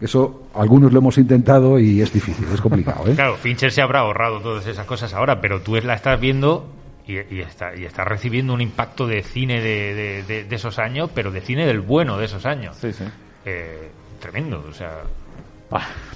Eso 0.00 0.44
algunos 0.54 0.92
lo 0.92 1.00
hemos 1.00 1.18
intentado 1.18 1.78
y 1.80 2.00
es 2.00 2.12
difícil, 2.12 2.46
es 2.54 2.60
complicado, 2.60 3.08
¿eh? 3.08 3.14
Claro, 3.16 3.34
Fincher 3.36 3.72
se 3.72 3.82
habrá 3.82 4.00
ahorrado 4.00 4.40
todas 4.40 4.64
esas 4.66 4.86
cosas 4.86 5.12
ahora, 5.12 5.40
pero 5.40 5.60
tú 5.60 5.74
la 5.74 5.94
estás 5.94 6.20
viendo 6.20 6.66
y, 7.04 7.14
y 7.34 7.40
está, 7.40 7.74
y 7.74 7.84
estás 7.84 8.06
recibiendo 8.06 8.54
un 8.54 8.60
impacto 8.60 9.08
de 9.08 9.22
cine 9.24 9.60
de, 9.60 9.94
de- 9.94 10.22
de- 10.22 10.44
de 10.44 10.56
esos 10.56 10.78
años, 10.78 11.10
pero 11.12 11.32
de 11.32 11.40
cine 11.40 11.66
del 11.66 11.80
bueno 11.80 12.16
de 12.16 12.26
esos 12.26 12.46
años. 12.46 12.76
Sí, 12.76 12.92
sí. 12.92 13.04
Eh, 13.44 13.90
tremendo, 14.20 14.64
o 14.68 14.72
sea... 14.72 15.00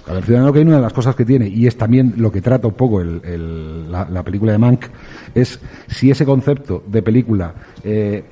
A 0.09 0.13
ver, 0.15 0.25
Ciudadano 0.25 0.53
Kane, 0.53 0.67
una 0.67 0.77
de 0.77 0.83
las 0.83 0.93
cosas 0.93 1.15
que 1.15 1.25
tiene, 1.25 1.47
y 1.49 1.67
es 1.67 1.77
también 1.77 2.15
lo 2.17 2.33
que 2.33 2.41
trata 2.41 2.67
un 2.67 2.75
poco 2.75 3.01
el- 3.01 3.21
el- 3.25 3.93
la, 3.93 4.09
la 4.11 4.23
película 4.23 4.53
de 4.53 4.59
Mank, 4.59 4.87
es 5.35 5.61
si 5.89 6.11
ese 6.11 6.25
concepto 6.25 6.83
de 6.89 7.03
película 7.03 7.55
eh, 7.85 8.25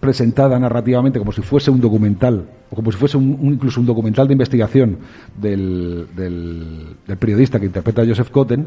presentada 0.00 0.58
narrativamente 0.58 1.18
como 1.18 1.32
si 1.32 1.40
fuese 1.42 1.70
un 1.70 1.80
documental, 1.80 2.44
o 2.70 2.74
como 2.76 2.90
si 2.92 2.98
fuese 2.98 3.16
un, 3.16 3.38
un- 3.40 3.54
incluso 3.54 3.80
un 3.80 3.86
documental 3.86 4.26
de 4.26 4.32
investigación 4.32 4.98
del, 5.40 6.06
del- 6.16 6.96
del 7.06 7.16
periodista 7.16 7.60
que 7.60 7.66
interpreta 7.66 8.02
a 8.02 8.06
Joseph 8.06 8.30
Cotten, 8.30 8.66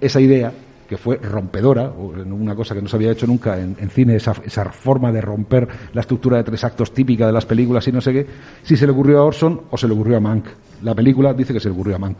esa 0.00 0.20
idea 0.20 0.52
que 0.88 0.96
fue 0.96 1.16
rompedora, 1.16 1.90
una 1.90 2.54
cosa 2.54 2.74
que 2.74 2.82
no 2.82 2.88
se 2.88 2.96
había 2.96 3.10
hecho 3.12 3.26
nunca 3.26 3.58
en, 3.60 3.76
en 3.80 3.90
cine, 3.90 4.16
esa, 4.16 4.34
esa 4.44 4.64
forma 4.66 5.10
de 5.12 5.20
romper 5.20 5.66
la 5.92 6.00
estructura 6.00 6.36
de 6.38 6.44
tres 6.44 6.62
actos 6.64 6.92
típica 6.92 7.26
de 7.26 7.32
las 7.32 7.44
películas 7.46 7.86
y 7.88 7.92
no 7.92 8.00
sé 8.00 8.12
qué, 8.12 8.26
si 8.62 8.76
se 8.76 8.86
le 8.86 8.92
ocurrió 8.92 9.18
a 9.18 9.24
Orson 9.24 9.62
o 9.70 9.76
se 9.76 9.86
le 9.88 9.94
ocurrió 9.94 10.16
a 10.16 10.20
Mank. 10.20 10.46
La 10.82 10.94
película 10.94 11.32
dice 11.34 11.52
que 11.52 11.60
se 11.60 11.68
le 11.68 11.74
ocurrió 11.74 11.96
a 11.96 11.98
Mank. 11.98 12.18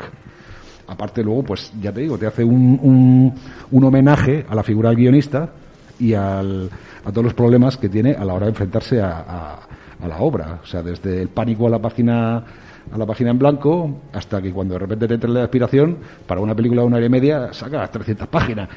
Aparte 0.89 1.23
luego, 1.25 1.43
pues 1.43 1.73
ya 1.81 1.93
te 1.93 2.01
digo, 2.03 2.17
te 2.17 2.27
hace 2.27 2.45
un, 2.45 2.79
un, 2.83 3.35
un 3.73 3.85
homenaje 3.85 4.47
a 4.49 4.55
la 4.55 4.63
figura 4.63 4.91
del 4.91 4.99
guionista 4.99 5.51
y 5.99 6.15
al, 6.15 6.71
a 7.05 7.11
todos 7.11 7.25
los 7.25 7.35
problemas 7.35 7.77
que 7.77 7.89
tiene 7.89 8.13
a 8.13 8.25
la 8.25 8.35
hora 8.35 8.47
de 8.47 8.51
enfrentarse 8.51 9.01
a, 9.01 9.19
a- 9.19 9.59
a 9.99 10.07
la 10.09 10.19
obra. 10.19 10.61
O 10.63 10.67
sea, 10.67 10.83
desde 10.83 11.23
el 11.23 11.29
pánico 11.29 11.67
a 11.67 11.71
la 11.71 11.79
página 11.81 12.45
a 12.93 12.99
la 12.99 13.05
página 13.07 13.31
en 13.31 13.39
blanco 13.39 14.01
hasta 14.13 14.41
que 14.41 14.53
cuando 14.53 14.75
de 14.75 14.81
repente 14.81 15.09
te 15.09 15.15
entra 15.15 15.29
la 15.31 15.45
aspiración 15.45 15.99
para 16.27 16.41
una 16.41 16.55
película 16.55 16.83
de 16.83 16.87
una 16.87 16.97
hora 16.99 17.07
y 17.07 17.09
media 17.11 17.53
sacas 17.53 17.91
300 17.91 18.29
páginas. 18.29 18.69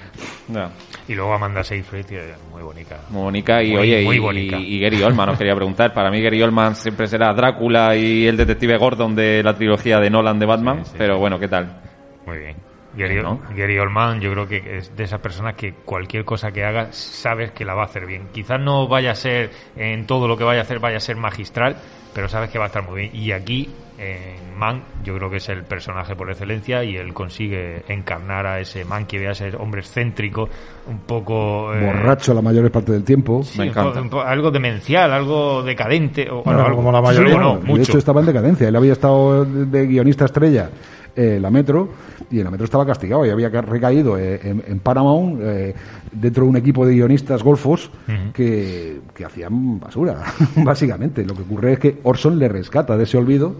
Ya. 0.47 0.69
Y 1.07 1.15
luego 1.15 1.33
Amanda 1.33 1.63
Seyfried, 1.63 2.05
muy 2.51 2.61
bonita. 2.63 2.99
Muy 3.09 3.21
bonita 3.23 3.63
y 3.63 3.69
Muy- 3.71 3.77
oye, 3.77 4.03
muy 4.03 4.15
y, 4.15 4.19
bonita. 4.19 4.57
y 4.57 4.79
Gary 4.79 5.01
Oldman, 5.03 5.29
os 5.29 5.37
quería 5.37 5.55
preguntar. 5.55 5.93
Para 5.93 6.09
mí 6.11 6.21
Gary 6.21 6.41
Oldman 6.41 6.75
siempre 6.75 7.07
será 7.07 7.33
Drácula 7.33 7.95
y 7.95 8.25
el 8.27 8.37
detective 8.37 8.77
Gordon 8.77 9.15
de 9.15 9.41
la 9.43 9.53
trilogía 9.55 9.99
de 9.99 10.09
Nolan 10.09 10.39
de 10.39 10.45
Batman, 10.45 10.85
Sí, 10.85 10.91
sí, 10.91 10.95
pero 10.97 11.15
sí. 11.15 11.19
bueno, 11.19 11.39
¿qué 11.39 11.47
tal? 11.47 11.81
Muy 12.25 12.37
bien. 12.39 12.55
Gary, 12.95 13.21
¿no? 13.21 13.39
Gary 13.55 13.77
Oldman 13.77 14.19
yo 14.19 14.31
creo 14.31 14.47
que 14.47 14.77
es 14.79 14.95
de 14.97 15.03
esas 15.03 15.19
personas 15.21 15.53
que 15.53 15.73
cualquier 15.85 16.25
cosa 16.25 16.51
que 16.51 16.63
haga 16.65 16.91
sabes 16.91 17.51
que 17.51 17.63
la 17.63 17.75
va 17.75 17.83
a 17.83 17.85
hacer 17.85 18.07
bien. 18.07 18.23
Quizás 18.33 18.59
no 18.59 18.87
vaya 18.87 19.11
a 19.11 19.15
ser 19.15 19.51
en 19.77 20.07
todo 20.07 20.27
lo 20.27 20.35
que 20.35 20.43
vaya 20.43 20.61
a 20.61 20.63
hacer 20.63 20.79
vaya 20.79 20.97
a 20.97 20.99
ser 20.99 21.15
magistral, 21.15 21.75
pero 22.15 22.27
sabes 22.27 22.49
que 22.49 22.57
va 22.57 22.65
a 22.65 22.67
estar 22.67 22.83
muy 22.83 23.01
bien. 23.01 23.15
Y 23.15 23.31
aquí 23.31 23.69
en 23.99 24.57
Man 24.57 24.81
yo 25.03 25.15
creo 25.15 25.29
que 25.29 25.37
es 25.37 25.49
el 25.49 25.63
personaje 25.63 26.15
por 26.15 26.29
excelencia 26.29 26.83
y 26.83 26.95
él 26.95 27.13
consigue 27.13 27.83
encarnar 27.87 28.45
a 28.45 28.59
ese 28.59 28.85
Man 28.85 29.05
que 29.05 29.19
vea 29.19 29.31
ese 29.31 29.55
hombre 29.57 29.81
excéntrico, 29.81 30.47
un 30.87 30.99
poco... 30.99 31.73
eh, 31.73 31.85
Borracho 31.85 32.33
la 32.33 32.41
mayor 32.41 32.69
parte 32.71 32.91
del 32.91 33.03
tiempo. 33.03 33.43
sí, 33.43 33.57
Me 33.59 33.65
un 33.65 33.69
encanta. 33.71 33.93
po- 33.93 34.01
un 34.01 34.09
po- 34.09 34.21
algo 34.21 34.51
demencial, 34.51 35.11
algo 35.11 35.61
decadente. 35.63 36.29
O, 36.29 36.43
Bueno, 36.43 36.61
algo, 36.63 36.77
como 36.77 36.91
la 36.91 37.01
mayoría, 37.01 37.33
Sí, 37.33 37.39
no, 37.39 37.57
de 37.57 37.63
mucho. 37.65 37.81
hecho 37.83 37.97
estaba 37.97 38.19
en 38.21 38.25
decadencia. 38.27 38.67
Él 38.67 38.75
había 38.75 38.93
estado 38.93 39.45
de, 39.45 39.85
guionista 39.87 40.25
estrella 40.25 40.69
eh, 41.15 41.35
en 41.35 41.41
la 41.41 41.49
Metro 41.49 41.89
y 42.31 42.37
en 42.39 42.43
la 42.45 42.51
Metro 42.51 42.65
estaba 42.65 42.85
castigado 42.85 43.25
y 43.25 43.29
había 43.29 43.49
ca- 43.51 43.61
recaído 43.61 44.17
eh, 44.17 44.39
en, 44.43 44.63
en 44.67 44.79
Paramount 44.79 45.39
eh, 45.41 45.75
dentro 46.11 46.43
de 46.43 46.49
un 46.49 46.57
equipo 46.57 46.85
de 46.85 46.93
guionistas 46.93 47.43
golfos 47.43 47.89
que, 48.33 48.99
que 49.15 49.25
hacían 49.25 49.79
basura, 49.79 50.23
básicamente. 50.57 51.25
Lo 51.25 51.33
que 51.35 51.41
ocurre 51.43 51.73
es 51.73 51.79
que 51.79 51.97
Orson 52.03 52.37
le 52.39 52.47
rescata 52.49 52.95
de 52.97 53.03
ese 53.03 53.17
olvido 53.17 53.55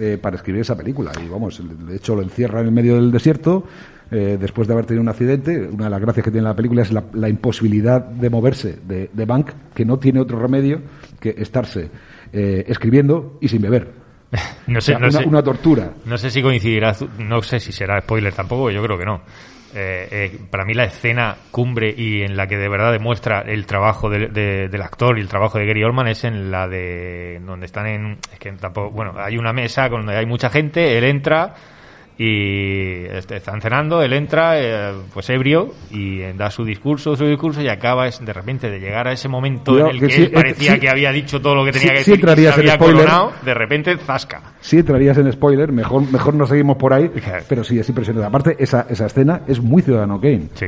eh, 0.00 0.18
para 0.20 0.36
escribir 0.36 0.62
esa 0.62 0.76
película 0.76 1.12
y 1.24 1.28
vamos, 1.28 1.62
de 1.86 1.96
hecho 1.96 2.16
lo 2.16 2.22
encierra 2.22 2.60
en 2.60 2.66
el 2.66 2.72
medio 2.72 2.94
del 2.96 3.10
desierto. 3.12 3.64
eh, 4.10 4.36
después 4.40 4.66
de 4.66 4.74
haber 4.74 4.86
tenido 4.86 5.02
un 5.02 5.08
accidente, 5.08 5.68
una 5.70 5.84
de 5.84 5.90
las 5.90 6.00
gracias 6.00 6.24
que 6.24 6.30
tiene 6.32 6.46
la 6.48 6.56
película 6.56 6.82
es 6.82 6.90
la, 6.92 7.04
la 7.12 7.28
imposibilidad 7.28 8.04
de 8.04 8.28
moverse 8.28 8.78
de, 8.84 9.08
de 9.12 9.24
Bank, 9.24 9.50
que 9.74 9.84
no 9.84 9.98
tiene 10.00 10.18
otro 10.20 10.38
remedio 10.40 10.80
que 11.20 11.34
estarse 11.38 11.90
eh, 12.32 12.64
escribiendo 12.66 13.38
y 13.40 13.48
sin 13.48 13.62
beber. 13.62 13.92
No 14.66 14.78
O 14.78 14.80
sé, 14.80 14.92
sea, 14.92 14.98
no 14.98 15.08
una, 15.08 15.18
sé. 15.20 15.28
una 15.28 15.42
tortura. 15.42 15.92
No 16.06 16.16
sé 16.18 16.30
si 16.30 16.42
coincidirás, 16.42 17.04
no 17.18 17.42
sé 17.42 17.60
si 17.60 17.70
será 17.72 18.00
spoiler 18.00 18.32
tampoco, 18.32 18.70
yo 18.70 18.82
creo 18.82 18.96
que 18.98 19.04
no. 19.04 19.20
Eh, 19.74 20.08
eh, 20.10 20.38
para 20.50 20.64
mí 20.64 20.74
la 20.74 20.84
escena 20.84 21.36
cumbre 21.50 21.94
y 21.96 22.22
en 22.22 22.36
la 22.36 22.46
que 22.48 22.56
de 22.56 22.68
verdad 22.68 22.90
demuestra 22.90 23.42
el 23.42 23.66
trabajo 23.66 24.10
de- 24.10 24.26
de- 24.28 24.68
del 24.68 24.82
actor 24.82 25.16
y 25.16 25.20
el 25.20 25.28
trabajo 25.28 25.58
de 25.58 25.66
Gary 25.66 25.84
Oldman 25.84 26.08
es 26.08 26.24
en 26.24 26.50
la 26.50 26.66
de 26.66 27.40
donde 27.44 27.66
están 27.66 27.86
en 27.86 28.18
es 28.32 28.38
que 28.40 28.50
tampoco 28.52 28.90
bueno 28.90 29.14
hay 29.16 29.36
una 29.38 29.52
mesa 29.52 29.88
donde 29.88 30.16
hay 30.16 30.26
mucha 30.26 30.50
gente 30.50 30.98
él 30.98 31.04
entra 31.04 31.54
y 32.22 33.06
este, 33.10 33.36
están 33.36 33.60
cenando 33.62 34.02
él 34.02 34.12
entra 34.12 34.60
eh, 34.60 34.92
pues 35.14 35.30
ebrio 35.30 35.72
y 35.90 36.20
eh, 36.20 36.34
da 36.36 36.50
su 36.50 36.64
discurso 36.64 37.16
su 37.16 37.24
discurso 37.26 37.62
y 37.62 37.68
acaba 37.68 38.06
es, 38.08 38.22
de 38.24 38.32
repente 38.32 38.70
de 38.70 38.78
llegar 38.78 39.08
a 39.08 39.12
ese 39.12 39.26
momento 39.28 39.78
en 39.78 39.86
el 39.86 40.00
que 40.00 40.06
que, 40.08 40.12
sí, 40.12 40.22
él 40.24 40.30
parecía 40.30 40.72
eh, 40.72 40.74
sí. 40.74 40.80
que 40.80 40.88
había 40.90 41.12
dicho 41.12 41.40
todo 41.40 41.54
lo 41.54 41.64
que 41.64 41.72
tenía 41.72 41.88
Sí- 41.88 41.92
que 41.92 41.98
decir 41.98 42.12
y 42.12 42.16
se 42.16 42.20
entrarías 42.20 42.54
en 42.54 42.60
había 42.60 42.74
spoiler. 42.74 42.96
coronado 43.04 43.32
de 43.42 43.54
repente 43.54 43.96
zasca 43.96 44.42
Sí 44.60 44.78
entrarías 44.78 45.16
en 45.16 45.32
spoiler, 45.32 45.72
mejor, 45.72 46.10
mejor 46.12 46.34
no 46.34 46.46
seguimos 46.46 46.76
por 46.76 46.92
ahí, 46.92 47.10
pero 47.48 47.64
sí, 47.64 47.78
es 47.78 47.88
impresionante. 47.88 48.26
Aparte, 48.26 48.56
esa, 48.58 48.86
esa 48.90 49.06
escena 49.06 49.40
es 49.48 49.58
muy 49.60 49.80
Ciudadano 49.80 50.20
Kane. 50.20 50.48
Sí. 50.54 50.66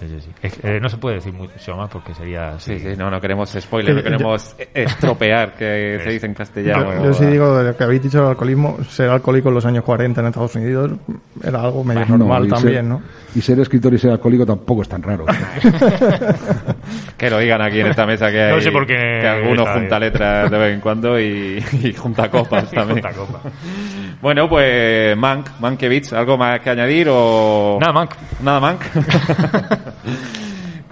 Sí, 0.00 0.08
sí, 0.08 0.16
sí. 0.20 0.30
Es- 0.42 0.58
eh, 0.64 0.80
no 0.80 0.88
se 0.88 0.96
puede 0.96 1.16
decir 1.16 1.32
mucho 1.34 1.76
más 1.76 1.90
porque 1.90 2.14
sería... 2.14 2.58
Sí, 2.58 2.78
sí, 2.78 2.88
no, 2.96 3.10
no 3.10 3.20
queremos 3.20 3.50
spoiler, 3.60 3.94
no 3.94 4.02
Que- 4.02 4.10
queremos 4.10 4.56
estropear, 4.72 5.52
que 5.54 6.00
se 6.02 6.10
dice 6.10 6.24
en 6.26 6.32
castellano. 6.34 6.94
Yo, 6.94 7.04
yo 7.04 7.12
sí 7.12 7.26
digo 7.26 7.62
lo 7.62 7.76
que 7.76 7.84
habéis 7.84 8.02
dicho 8.02 8.18
del 8.20 8.28
alcoholismo, 8.28 8.78
ser 8.88 9.10
alcohólico 9.10 9.50
en 9.50 9.54
los 9.56 9.66
años 9.66 9.84
40 9.84 10.20
en 10.22 10.26
Estados 10.28 10.54
Unidos 10.56 10.92
era 11.44 11.60
algo 11.60 11.84
medio 11.84 12.06
No, 12.08 12.16
normal 12.18 12.46
y 12.46 12.48
ser- 12.48 12.58
también, 12.58 12.88
¿no? 12.88 13.02
Y 13.34 13.40
ser 13.42 13.60
escritor 13.60 13.92
y 13.94 13.98
ser 13.98 14.10
alcohólico 14.12 14.46
tampoco 14.46 14.82
es 14.82 14.88
tan 14.88 15.02
raro. 15.02 15.26
Que 17.16 17.28
lo 17.28 17.38
digan 17.38 17.60
aquí 17.60 17.80
en 17.80 17.88
esta 17.88 18.06
mesa 18.06 18.30
que 18.30 18.40
hay, 18.42 18.52
No 18.54 18.60
sé 18.62 18.72
por 18.72 18.86
qué 18.86 18.94
que 18.94 19.28
alguno 19.28 19.62
está 19.62 19.74
junta 19.74 19.98
bien. 19.98 20.10
letras 20.12 20.50
de 20.50 20.58
vez 20.58 20.74
en 20.74 20.80
cuando 20.80 21.20
y, 21.20 21.62
y 21.82 21.92
junta 21.92 22.30
copas 22.30 22.70
también. 22.70 23.02
Junta 23.02 23.12
copa. 23.16 23.40
Bueno, 24.22 24.48
pues 24.48 25.16
Mank, 25.16 25.48
Mankiewicz, 25.60 26.12
¿algo 26.14 26.38
más 26.38 26.60
que 26.60 26.70
añadir 26.70 27.08
o...? 27.10 27.78
Nada, 27.80 27.92
Mank. 27.92 28.10
Nada, 28.42 28.60
Mank. 28.60 28.80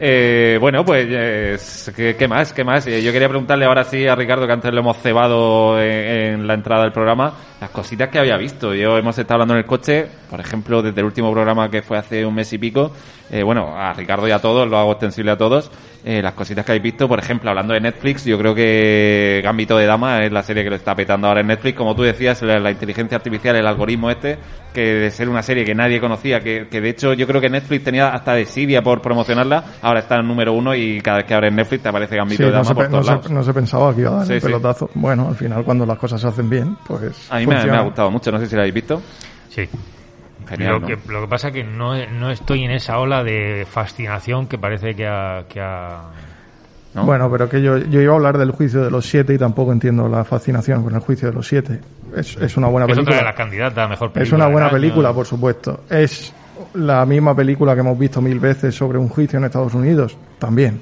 Eh, 0.00 0.58
bueno, 0.60 0.84
pues, 0.84 1.06
eh, 1.10 2.14
¿qué, 2.16 2.28
más? 2.28 2.52
¿Qué 2.52 2.62
más? 2.62 2.86
Eh, 2.86 3.02
yo 3.02 3.10
quería 3.10 3.28
preguntarle 3.28 3.64
ahora 3.64 3.82
sí 3.82 4.06
a 4.06 4.14
Ricardo, 4.14 4.46
que 4.46 4.52
antes 4.52 4.72
lo 4.72 4.78
hemos 4.80 4.96
cebado 4.98 5.80
en, 5.80 6.34
en 6.40 6.46
la 6.46 6.54
entrada 6.54 6.84
del 6.84 6.92
programa, 6.92 7.32
las 7.60 7.70
cositas 7.70 8.08
que 8.08 8.20
había 8.20 8.36
visto. 8.36 8.72
Yo 8.74 8.96
hemos 8.96 9.18
estado 9.18 9.34
hablando 9.34 9.54
en 9.54 9.58
el 9.58 9.66
coche, 9.66 10.06
por 10.30 10.38
ejemplo, 10.38 10.82
desde 10.82 11.00
el 11.00 11.06
último 11.06 11.32
programa 11.32 11.68
que 11.68 11.82
fue 11.82 11.98
hace 11.98 12.24
un 12.24 12.34
mes 12.34 12.52
y 12.52 12.58
pico. 12.58 12.92
eh, 13.30 13.42
bueno, 13.42 13.76
a 13.76 13.92
Ricardo 13.92 14.28
y 14.28 14.30
a 14.30 14.38
todos, 14.38 14.68
lo 14.68 14.78
hago 14.78 14.92
extensible 14.92 15.32
a 15.32 15.36
todos. 15.36 15.68
Eh, 16.04 16.22
las 16.22 16.32
cositas 16.34 16.64
que 16.64 16.72
habéis 16.72 16.82
visto, 16.84 17.08
por 17.08 17.18
ejemplo, 17.18 17.50
hablando 17.50 17.74
de 17.74 17.80
Netflix, 17.80 18.24
yo 18.24 18.38
creo 18.38 18.54
que 18.54 19.40
Gambito 19.42 19.76
de 19.76 19.86
Dama 19.86 20.24
es 20.24 20.32
la 20.32 20.42
serie 20.42 20.62
que 20.64 20.70
lo 20.70 20.76
está 20.76 20.94
petando 20.94 21.26
ahora 21.28 21.40
en 21.40 21.48
Netflix. 21.48 21.76
Como 21.76 21.94
tú 21.94 22.02
decías, 22.02 22.40
la, 22.42 22.58
la 22.60 22.70
inteligencia 22.70 23.16
artificial, 23.16 23.56
el 23.56 23.66
algoritmo 23.66 24.08
este, 24.10 24.38
que 24.72 24.80
de 24.94 25.10
ser 25.10 25.28
una 25.28 25.42
serie 25.42 25.64
que 25.64 25.74
nadie 25.74 26.00
conocía, 26.00 26.40
que, 26.40 26.68
que 26.70 26.80
de 26.80 26.90
hecho 26.90 27.12
yo 27.14 27.26
creo 27.26 27.40
que 27.40 27.50
Netflix 27.50 27.84
tenía 27.84 28.08
hasta 28.14 28.34
desidia 28.34 28.80
por 28.82 29.02
promocionarla, 29.02 29.64
ahora 29.82 30.00
está 30.00 30.16
en 30.20 30.28
número 30.28 30.52
uno 30.52 30.74
y 30.74 31.00
cada 31.00 31.18
vez 31.18 31.26
que 31.26 31.34
abres 31.34 31.52
Netflix 31.52 31.82
te 31.82 31.88
aparece 31.88 32.16
Gambito 32.16 32.42
Sí, 32.44 32.44
de 32.44 32.50
no, 32.50 32.54
Dama 32.62 32.64
se, 32.68 32.74
por 32.74 32.84
pe- 32.84 32.88
no, 32.90 32.92
todos 32.92 33.06
se, 33.06 33.12
lados. 33.12 33.30
no 33.30 33.42
se 33.42 33.54
pensaba 33.54 33.94
que 33.94 34.00
iba 34.02 34.10
a 34.10 34.14
dar 34.18 34.26
Sí, 34.26 34.32
el 34.34 34.40
sí. 34.40 34.46
pelotazo. 34.46 34.90
Bueno, 34.94 35.28
al 35.28 35.34
final 35.36 35.64
cuando 35.64 35.84
las 35.84 35.98
cosas 35.98 36.20
se 36.20 36.28
hacen 36.28 36.48
bien, 36.48 36.76
pues 36.86 37.26
A 37.30 37.38
mí 37.38 37.46
me, 37.46 37.64
me 37.64 37.76
ha 37.76 37.80
gustado 37.82 38.10
mucho, 38.10 38.30
no 38.30 38.38
sé 38.38 38.46
si 38.46 38.54
la 38.54 38.62
habéis 38.62 38.74
visto. 38.74 39.02
Sí. 39.50 39.68
Genial, 40.48 40.72
lo, 40.72 40.80
¿no? 40.80 40.86
que, 40.86 40.98
lo 41.08 41.20
que 41.22 41.28
pasa 41.28 41.48
es 41.48 41.54
que 41.54 41.64
no, 41.64 41.94
no 42.06 42.30
estoy 42.30 42.64
en 42.64 42.70
esa 42.70 42.98
ola 42.98 43.22
de 43.22 43.66
fascinación 43.70 44.46
que 44.46 44.58
parece 44.58 44.94
que 44.94 45.06
ha... 45.06 45.44
Que 45.48 45.60
ha... 45.60 46.02
¿no? 46.94 47.04
Bueno, 47.04 47.30
pero 47.30 47.48
que 47.48 47.60
yo, 47.62 47.76
yo 47.78 48.00
iba 48.00 48.12
a 48.12 48.16
hablar 48.16 48.38
del 48.38 48.50
juicio 48.50 48.82
de 48.82 48.90
los 48.90 49.06
siete 49.06 49.34
y 49.34 49.38
tampoco 49.38 49.72
entiendo 49.72 50.08
la 50.08 50.24
fascinación 50.24 50.82
con 50.82 50.94
el 50.94 51.00
juicio 51.00 51.28
de 51.28 51.34
los 51.34 51.46
siete. 51.46 51.80
Es, 52.16 52.36
es 52.36 52.56
una 52.56 52.68
buena 52.68 52.86
es 52.86 52.92
otra 52.92 53.02
de 53.02 53.04
película. 53.04 53.22
las 53.22 53.34
candidatas 53.36 53.78
a 53.84 53.88
mejor 53.88 54.12
película. 54.12 54.22
Es 54.26 54.32
una 54.32 54.46
buena 54.50 54.66
año. 54.68 54.74
película, 54.74 55.12
por 55.12 55.26
supuesto. 55.26 55.84
Es 55.90 56.32
la 56.74 57.04
misma 57.04 57.36
película 57.36 57.74
que 57.74 57.80
hemos 57.80 57.98
visto 57.98 58.20
mil 58.22 58.40
veces 58.40 58.74
sobre 58.74 58.98
un 58.98 59.08
juicio 59.08 59.38
en 59.38 59.44
Estados 59.44 59.74
Unidos, 59.74 60.16
también. 60.38 60.80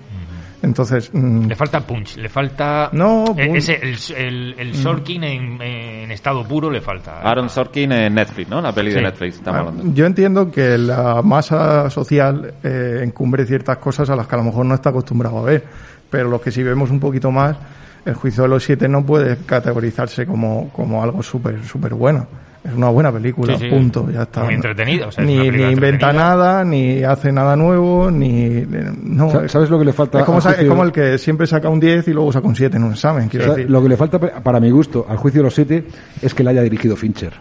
Entonces, 0.66 1.10
mm, 1.14 1.46
Le 1.46 1.54
falta 1.54 1.80
punch, 1.80 2.16
le 2.16 2.28
falta... 2.28 2.90
No, 2.92 3.24
punch. 3.26 3.56
ese, 3.56 3.74
el, 3.80 3.96
el, 4.16 4.54
el 4.58 4.74
Sorkin 4.74 5.22
en, 5.24 5.62
en 5.62 6.10
estado 6.10 6.42
puro 6.46 6.68
le 6.70 6.80
falta. 6.80 7.20
Aaron 7.20 7.48
Sorkin 7.48 7.92
en 7.92 8.14
Netflix, 8.14 8.50
¿no? 8.50 8.60
La 8.60 8.72
peli 8.72 8.92
de. 8.92 9.00
Netflix, 9.00 9.36
estamos 9.36 9.58
Ah, 9.60 9.68
hablando. 9.68 9.94
Yo 9.94 10.04
entiendo 10.06 10.50
que 10.50 10.76
la 10.76 11.22
masa 11.22 11.88
social 11.88 12.52
eh, 12.64 13.00
encumbre 13.02 13.46
ciertas 13.46 13.78
cosas 13.78 14.10
a 14.10 14.16
las 14.16 14.26
que 14.26 14.34
a 14.34 14.38
lo 14.38 14.44
mejor 14.44 14.66
no 14.66 14.74
está 14.74 14.90
acostumbrado 14.90 15.38
a 15.38 15.42
ver, 15.42 15.64
pero 16.10 16.28
los 16.28 16.40
que 16.40 16.50
sí 16.50 16.62
vemos 16.62 16.90
un 16.90 16.98
poquito 17.00 17.30
más, 17.30 17.56
el 18.04 18.14
juicio 18.14 18.42
de 18.42 18.48
los 18.48 18.64
siete 18.64 18.88
no 18.88 19.06
puede 19.06 19.36
categorizarse 19.46 20.26
como, 20.26 20.70
como 20.72 21.02
algo 21.02 21.22
súper 21.22 21.64
súper 21.64 21.94
bueno. 21.94 22.26
Es 22.66 22.74
una 22.74 22.88
buena 22.88 23.12
película, 23.12 23.54
Sí, 23.56 23.64
sí. 23.64 23.70
punto, 23.70 24.10
ya 24.10 24.22
está. 24.22 24.42
Muy 24.44 24.54
entretenida, 24.54 25.06
o 25.06 25.12
sea, 25.12 25.24
ni, 25.24 25.34
inventa 25.36 26.12
nada, 26.12 26.64
ni 26.64 27.02
hace 27.04 27.30
nada 27.32 27.54
nuevo, 27.56 28.10
ni... 28.10 28.64
No, 29.02 29.30
Sa- 29.30 29.48
¿Sabes 29.48 29.70
lo 29.70 29.78
que 29.78 29.84
le 29.84 29.92
falta 29.92 30.18
es 30.20 30.24
como, 30.24 30.38
es 30.38 30.46
el 30.86 30.92
que 30.92 31.18
siempre 31.18 31.46
saca 31.46 31.68
un 31.68 31.78
10 31.78 32.08
y 32.08 32.12
luego 32.12 32.32
saca 32.32 32.46
un 32.48 32.56
7 32.56 32.76
en 32.76 32.84
un 32.84 32.92
examen, 32.92 33.28
quiero 33.28 33.54
decir. 33.54 33.70
lo 33.70 33.82
que 33.82 33.88
le 33.88 33.96
falta, 33.96 34.18
pa- 34.18 34.40
para 34.42 34.58
mi 34.60 34.70
gusto, 34.70 35.06
al 35.08 35.16
juicio 35.16 35.40
de 35.40 35.44
los 35.44 35.54
siete 35.54 35.84
es 36.20 36.34
que 36.34 36.42
la 36.42 36.50
haya 36.50 36.62
dirigido 36.62 36.96
Fincher. 36.96 37.32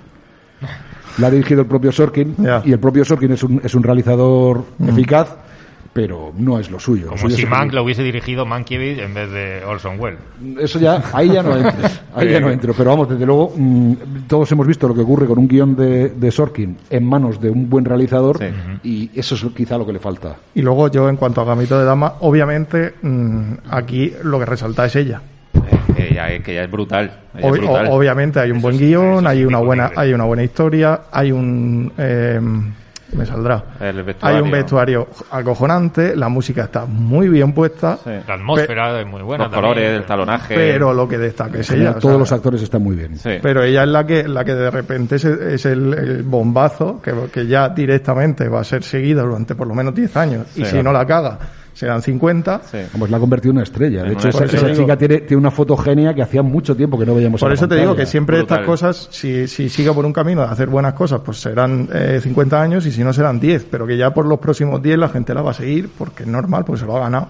La 1.18 1.28
ha 1.28 1.32
dirigido 1.32 1.62
el 1.62 1.68
propio 1.68 1.92
Sorkin 1.92 2.36
y 2.66 2.72
el 2.72 2.80
propio 2.80 3.06
Sorkin 3.06 3.32
es 3.32 3.42
un, 3.44 3.62
es 3.64 3.74
un 3.74 3.84
realizador 3.84 4.66
eficaz, 4.86 5.30
pero 5.96 6.34
no 6.38 6.60
es 6.60 6.70
lo 6.70 6.78
suyo. 6.78 7.04
Lo 7.06 7.10
Como 7.12 7.22
suyo 7.22 7.38
si 7.38 7.46
Mank 7.46 7.72
lo 7.72 7.82
hubiese 7.82 8.04
dirigido 8.04 8.46
Mankiewicz 8.46 9.00
en 9.00 9.14
vez 9.14 9.32
de 9.32 9.64
Orson 9.66 9.98
Welles. 9.98 10.20
Eso 10.60 10.78
ya, 10.78 11.02
ahí 11.14 11.30
ya 11.32 11.42
no 11.42 11.56
entro. 11.56 11.72
Ahí 12.14 12.30
ya 12.32 12.42
no 12.42 12.50
entro. 12.52 12.74
Pero 12.78 12.90
vamos, 12.90 13.08
desde 13.10 13.26
luego, 13.26 13.54
mm, 13.56 13.94
todos 14.28 14.52
hemos 14.52 14.68
visto 14.68 14.90
lo 14.90 14.94
que 14.94 15.00
ocurre 15.00 15.26
con 15.26 15.40
un 15.40 15.48
guion 15.48 15.74
de, 15.74 16.10
de 16.10 16.32
Sorkin 16.32 16.76
en 16.90 17.06
manos 17.08 17.40
de 17.40 17.50
un 17.50 17.70
buen 17.70 17.86
realizador 17.86 18.40
Sí. 18.40 18.46
y 18.84 19.10
eso 19.18 19.36
es 19.36 19.46
quizá 19.56 19.78
lo 19.78 19.86
que 19.86 19.94
le 19.94 20.00
falta. 20.00 20.36
Y 20.54 20.62
luego 20.62 20.92
yo, 20.92 21.08
en 21.08 21.16
cuanto 21.16 21.40
a 21.40 21.46
Gamito 21.46 21.80
de 21.80 21.86
Dama, 21.86 22.16
obviamente 22.20 22.96
mm, 23.02 23.54
aquí 23.70 24.12
lo 24.22 24.38
que 24.40 24.46
resalta 24.46 24.86
es 24.86 24.98
ella. 24.98 25.22
Eh, 25.98 26.10
ella, 26.12 26.44
que 26.44 26.52
ella 26.52 26.66
es 26.66 26.72
brutal. 26.72 27.10
ella 27.38 27.48
es 27.48 27.54
Ob- 27.54 27.58
brutal. 27.60 27.88
o- 27.88 27.96
obviamente 27.96 28.42
hay 28.42 28.52
un 28.52 28.62
buen 28.62 28.76
es- 28.76 28.82
guion, 28.82 29.20
es 29.20 29.26
hay 29.28 29.46
una 29.46 29.60
buena, 29.60 29.92
hay 29.96 30.12
una 30.12 30.26
buena 30.26 30.44
historia, 30.44 31.04
hay 31.10 31.32
un 31.32 31.94
eh, 31.98 32.42
me 33.14 33.26
saldrá. 33.26 33.64
El 33.80 34.04
vestuario. 34.04 34.38
Hay 34.38 34.44
un 34.44 34.52
vestuario 34.52 35.08
acojonante, 35.32 36.16
la 36.16 36.28
música 36.30 36.64
está 36.64 36.86
muy 36.86 37.30
bien 37.30 37.54
puesta, 37.54 37.98
Sí. 38.04 38.10
La 38.28 38.34
atmósfera 38.34 39.00
es 39.02 39.08
muy 39.08 39.22
buena. 39.22 39.46
Los 39.46 39.52
también. 39.54 39.74
colores, 39.74 39.98
el 40.00 40.06
talonaje. 40.06 40.56
pero 40.56 40.94
lo 40.94 41.08
que 41.08 41.18
destaca 41.18 41.60
es 41.60 41.70
ella. 41.72 41.92
o 41.92 41.94
todos 41.96 42.14
sea, 42.14 42.18
los 42.20 42.32
actores 42.32 42.62
están 42.62 42.84
muy 42.84 42.96
bien. 42.96 43.18
Sí. 43.18 43.32
Pero 43.42 43.64
ella 43.64 43.84
es 43.84 43.90
la 43.90 44.06
que, 44.06 44.28
la 44.28 44.44
que 44.44 44.56
de 44.56 44.72
repente 44.72 45.16
es, 45.16 45.26
es 45.26 45.66
el, 45.66 45.94
el 45.94 46.24
bombazo 46.24 47.02
que, 47.02 47.14
que 47.32 47.46
ya 47.48 47.70
directamente 47.70 48.50
va 48.50 48.62
a 48.62 48.64
ser 48.64 48.84
seguida 48.84 49.22
durante 49.24 49.56
por 49.56 49.68
lo 49.68 49.74
menos 49.76 49.94
10 49.96 50.18
años. 50.18 50.48
y 50.56 50.66
si 50.66 50.82
no 50.84 50.92
la 50.92 51.06
caga, 51.06 51.38
serán 51.76 52.02
50. 52.02 52.62
Sí. 52.72 52.78
Vamos, 52.94 53.10
la 53.12 53.18
ha 53.18 53.20
convertido 53.20 53.52
en 53.52 53.58
una 53.58 53.64
estrella. 53.64 54.02
De 54.02 54.08
En 54.08 54.14
hecho, 54.14 54.30
esa, 54.30 54.74
chica 54.74 54.98
tiene, 54.98 55.20
tiene 55.20 55.38
una 55.38 55.52
foto 55.52 55.76
genia 55.78 56.14
que 56.16 56.24
hacía 56.24 56.42
mucho 56.42 56.76
tiempo 56.76 56.98
que 56.98 57.06
no 57.06 57.14
veíamos 57.14 57.40
en 57.42 57.46
Por 57.46 57.50
la 57.50 57.56
eso 57.56 57.68
te 57.68 57.76
digo 57.76 57.96
que 57.96 58.06
siempre 58.06 58.38
Brutal. 58.38 58.58
estas 58.62 58.68
cosas, 58.68 59.08
si, 59.12 59.48
si 59.48 59.70
sigue 59.70 59.92
por 59.92 60.06
un 60.06 60.14
camino 60.14 60.42
de 60.42 60.48
hacer 60.48 60.70
buenas 60.70 60.94
cosas, 60.94 61.22
pues 61.24 61.38
serán 61.40 61.88
eh, 61.94 62.20
50 62.24 62.60
años 62.62 62.86
y 62.86 62.92
si 62.92 63.04
no 63.04 63.14
serán 63.14 63.40
10, 63.40 63.68
pero 63.70 63.86
que 63.86 63.98
ya 63.98 64.12
por 64.14 64.26
los 64.26 64.40
próximos 64.40 64.82
10 64.82 64.98
la 64.98 65.10
gente 65.10 65.34
la 65.34 65.42
va 65.42 65.52
a 65.52 65.54
seguir 65.54 65.90
porque 65.96 66.24
es 66.24 66.30
normal, 66.30 66.64
porque 66.66 66.80
se 66.80 66.86
lo 66.88 66.96
ha 66.98 67.02
ganado, 67.02 67.28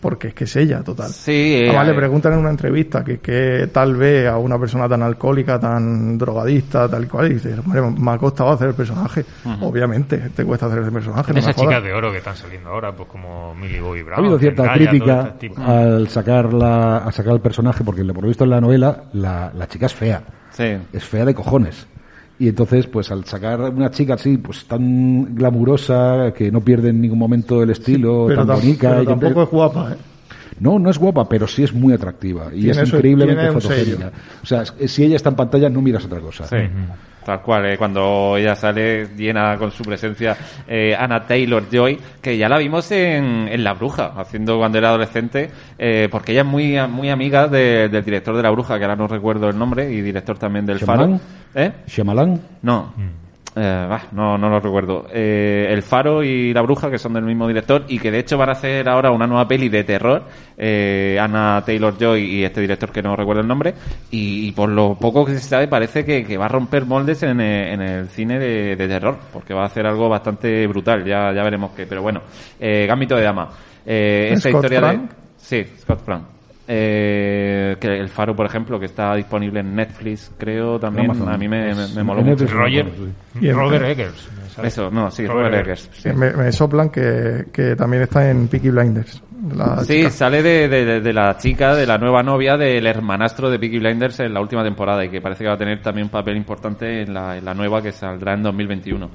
porque 0.00 0.28
es 0.28 0.34
que 0.34 0.44
es 0.44 0.56
ella, 0.56 0.82
total. 0.82 1.10
Sí, 1.10 1.32
eh, 1.32 1.68
Además 1.68 1.86
le 1.86 1.92
eh, 1.92 1.96
preguntan 1.96 2.32
en 2.34 2.38
una 2.40 2.50
entrevista 2.50 3.04
que, 3.04 3.18
que 3.18 3.68
tal 3.72 3.96
vez 3.96 4.28
a 4.28 4.38
una 4.38 4.58
persona 4.58 4.88
tan 4.88 5.02
alcohólica, 5.02 5.58
tan 5.58 6.16
drogadista, 6.16 6.88
tal 6.88 7.08
cual, 7.08 7.30
y 7.30 7.34
dice, 7.34 7.54
hombre, 7.58 7.82
me 7.82 8.10
ha 8.12 8.18
costado 8.18 8.50
hacer 8.50 8.68
el 8.68 8.74
personaje. 8.74 9.24
Obviamente, 9.60 10.16
te 10.34 10.44
cuesta 10.44 10.66
hacer 10.66 10.80
ese 10.80 10.92
personaje. 10.92 11.32
no 11.32 11.38
Esas 11.38 11.56
chicas 11.56 11.82
de 11.82 11.92
oro 11.92 12.10
que 12.12 12.18
están 12.18 12.36
saliendo 12.36 12.70
ahora, 12.70 12.92
pues 12.92 13.08
como 13.08 13.54
Millie 13.54 13.80
Bobby 13.80 14.02
Brown. 14.02 14.16
Ha 14.16 14.20
habido 14.20 14.38
cierta 14.38 14.72
crítica 14.72 15.34
este 15.40 15.50
al 15.60 16.08
sacar 16.08 16.52
la, 16.52 16.98
a 16.98 17.12
sacar 17.12 17.34
el 17.34 17.40
personaje, 17.40 17.84
porque 17.84 18.04
por 18.04 18.22
lo 18.22 18.28
visto 18.28 18.44
en 18.44 18.50
la 18.50 18.60
novela 18.60 19.04
la, 19.12 19.52
la 19.54 19.66
chica 19.66 19.86
es 19.86 19.94
fea. 19.94 20.22
Sí. 20.50 20.76
Es 20.92 21.04
fea 21.04 21.24
de 21.24 21.34
cojones. 21.34 21.86
Y 22.40 22.48
entonces, 22.48 22.86
pues 22.86 23.10
al 23.10 23.24
sacar 23.24 23.60
una 23.60 23.90
chica 23.90 24.14
así, 24.14 24.36
pues 24.38 24.64
tan 24.64 25.34
glamurosa, 25.34 26.32
que 26.36 26.52
no 26.52 26.60
pierde 26.60 26.90
en 26.90 27.00
ningún 27.00 27.18
momento 27.18 27.62
el 27.62 27.70
estilo, 27.70 28.26
Pero, 28.28 28.46
tan 28.46 28.56
bonita. 28.60 28.90
pero 28.90 29.02
y 29.02 29.06
que- 29.06 29.10
tampoco 29.10 29.42
es 29.42 29.50
guapa, 29.50 29.92
¿eh? 29.92 29.96
No, 30.60 30.78
no 30.78 30.90
es 30.90 30.98
guapa, 30.98 31.28
pero 31.28 31.46
sí 31.46 31.62
es 31.64 31.72
muy 31.72 31.92
atractiva. 31.92 32.48
Y 32.54 32.68
es 32.70 32.76
su- 32.76 32.96
increíblemente 32.96 33.50
fotogénica. 33.52 34.10
O 34.42 34.46
sea, 34.46 34.64
si 34.64 35.04
ella 35.04 35.16
está 35.16 35.30
en 35.30 35.36
pantalla, 35.36 35.68
no 35.68 35.80
miras 35.82 36.04
otra 36.04 36.20
cosa. 36.20 36.46
Sí. 36.46 36.56
Tal 37.24 37.42
cual, 37.42 37.66
eh, 37.66 37.76
cuando 37.76 38.36
ella 38.38 38.54
sale 38.54 39.08
llena 39.14 39.58
con 39.58 39.70
su 39.70 39.82
presencia 39.84 40.34
eh, 40.66 40.96
Anna 40.98 41.26
Taylor 41.26 41.64
Joy, 41.70 41.98
que 42.22 42.38
ya 42.38 42.48
la 42.48 42.56
vimos 42.56 42.90
en, 42.90 43.48
en 43.48 43.62
La 43.64 43.74
Bruja, 43.74 44.14
haciendo 44.16 44.56
cuando 44.56 44.78
era 44.78 44.88
adolescente, 44.88 45.50
eh, 45.78 46.08
porque 46.10 46.32
ella 46.32 46.40
es 46.40 46.46
muy, 46.46 46.78
muy 46.88 47.10
amiga 47.10 47.46
de- 47.46 47.90
del 47.90 48.02
director 48.02 48.34
de 48.34 48.42
La 48.42 48.48
Bruja, 48.50 48.78
que 48.78 48.84
ahora 48.84 48.96
no 48.96 49.06
recuerdo 49.08 49.50
el 49.50 49.58
nombre, 49.58 49.92
y 49.92 50.00
director 50.00 50.38
también 50.38 50.64
del 50.64 50.78
¿Shyamalan? 50.78 51.18
Faro. 51.52 51.66
¿Eh? 51.66 51.72
Shyamalan, 51.86 52.40
No. 52.62 52.94
Eh, 52.98 53.02
bah, 53.62 54.02
no, 54.12 54.38
no 54.38 54.48
lo 54.48 54.60
recuerdo. 54.60 55.06
Eh, 55.12 55.66
el 55.70 55.82
Faro 55.82 56.22
y 56.22 56.52
La 56.52 56.62
Bruja, 56.62 56.90
que 56.90 56.98
son 56.98 57.12
del 57.14 57.24
mismo 57.24 57.46
director, 57.48 57.84
y 57.88 57.98
que 57.98 58.10
de 58.10 58.20
hecho 58.20 58.38
van 58.38 58.50
a 58.50 58.52
hacer 58.52 58.88
ahora 58.88 59.10
una 59.10 59.26
nueva 59.26 59.48
peli 59.48 59.68
de 59.68 59.84
terror, 59.84 60.24
eh, 60.56 61.18
Anna 61.20 61.62
Taylor 61.64 61.96
Joy 61.98 62.22
y 62.22 62.44
este 62.44 62.60
director 62.60 62.90
que 62.92 63.02
no 63.02 63.16
recuerdo 63.16 63.42
el 63.42 63.48
nombre, 63.48 63.74
y, 64.10 64.48
y 64.48 64.52
por 64.52 64.68
lo 64.68 64.94
poco 64.94 65.24
que 65.24 65.32
se 65.32 65.40
sabe 65.40 65.68
parece 65.68 66.04
que, 66.04 66.24
que 66.24 66.36
va 66.36 66.46
a 66.46 66.48
romper 66.48 66.86
moldes 66.86 67.22
en, 67.22 67.40
eh, 67.40 67.72
en 67.72 67.80
el 67.80 68.08
cine 68.08 68.38
de, 68.38 68.76
de 68.76 68.88
terror, 68.88 69.16
porque 69.32 69.54
va 69.54 69.62
a 69.62 69.66
hacer 69.66 69.86
algo 69.86 70.08
bastante 70.08 70.66
brutal, 70.66 71.04
ya, 71.04 71.32
ya 71.32 71.42
veremos 71.42 71.72
qué. 71.72 71.86
Pero 71.86 72.02
bueno, 72.02 72.22
eh, 72.60 72.86
Gambito 72.86 73.16
de 73.16 73.22
Dama. 73.22 73.48
Eh, 73.84 74.30
esa 74.32 74.50
¿Scott 74.50 74.64
historia 74.64 74.80
Frank? 74.80 75.02
de... 75.02 75.16
Sí, 75.36 75.64
Scott 75.80 76.04
Frank. 76.04 76.22
Eh, 76.70 77.76
que 77.80 77.86
el 77.98 78.08
Faro, 78.10 78.36
por 78.36 78.44
ejemplo, 78.44 78.78
que 78.78 78.84
está 78.84 79.14
disponible 79.14 79.60
en 79.60 79.74
Netflix, 79.74 80.30
creo, 80.36 80.78
también, 80.78 81.06
Amazon. 81.10 81.32
a 81.32 81.38
mí 81.38 81.48
me, 81.48 81.74
me, 81.74 81.88
me 81.96 82.02
moló 82.04 82.20
mucho. 82.22 82.46
Roger, 82.46 82.86
Y 83.40 83.50
Robert 83.50 83.84
Eggers. 83.86 84.28
Eso, 84.62 84.90
no, 84.90 85.10
sí, 85.10 85.26
Robert 85.26 85.48
Robert 85.50 85.66
Eggers. 85.66 85.90
Sí. 85.94 86.10
Me, 86.12 86.32
me 86.32 86.52
soplan 86.52 86.90
que, 86.90 87.46
que 87.52 87.74
también 87.74 88.02
está 88.02 88.28
en 88.28 88.48
Peaky 88.48 88.68
Blinders. 88.70 89.22
La 89.56 89.78
Sí, 89.84 89.98
chica. 89.98 90.10
sale 90.10 90.42
de, 90.42 90.68
de- 90.68 91.00
de- 91.00 91.12
la 91.12 91.38
chica, 91.38 91.74
de 91.74 91.86
la 91.86 91.96
nueva 91.96 92.22
novia 92.22 92.56
del 92.58 92.86
hermanastro 92.86 93.48
de 93.48 93.58
Peaky 93.58 93.78
Blinders 93.78 94.20
en 94.20 94.34
la 94.34 94.40
última 94.40 94.62
temporada 94.64 95.02
y 95.04 95.08
que 95.10 95.20
parece 95.22 95.44
que 95.44 95.48
va 95.48 95.54
a 95.54 95.58
tener 95.58 95.80
también 95.80 96.06
un 96.08 96.10
papel 96.10 96.36
importante 96.36 97.02
en 97.02 97.14
la, 97.14 97.38
en 97.38 97.44
la 97.44 97.54
nueva 97.54 97.80
que 97.80 97.92
saldrá 97.92 98.34
en 98.34 98.42
2021. 98.42 99.08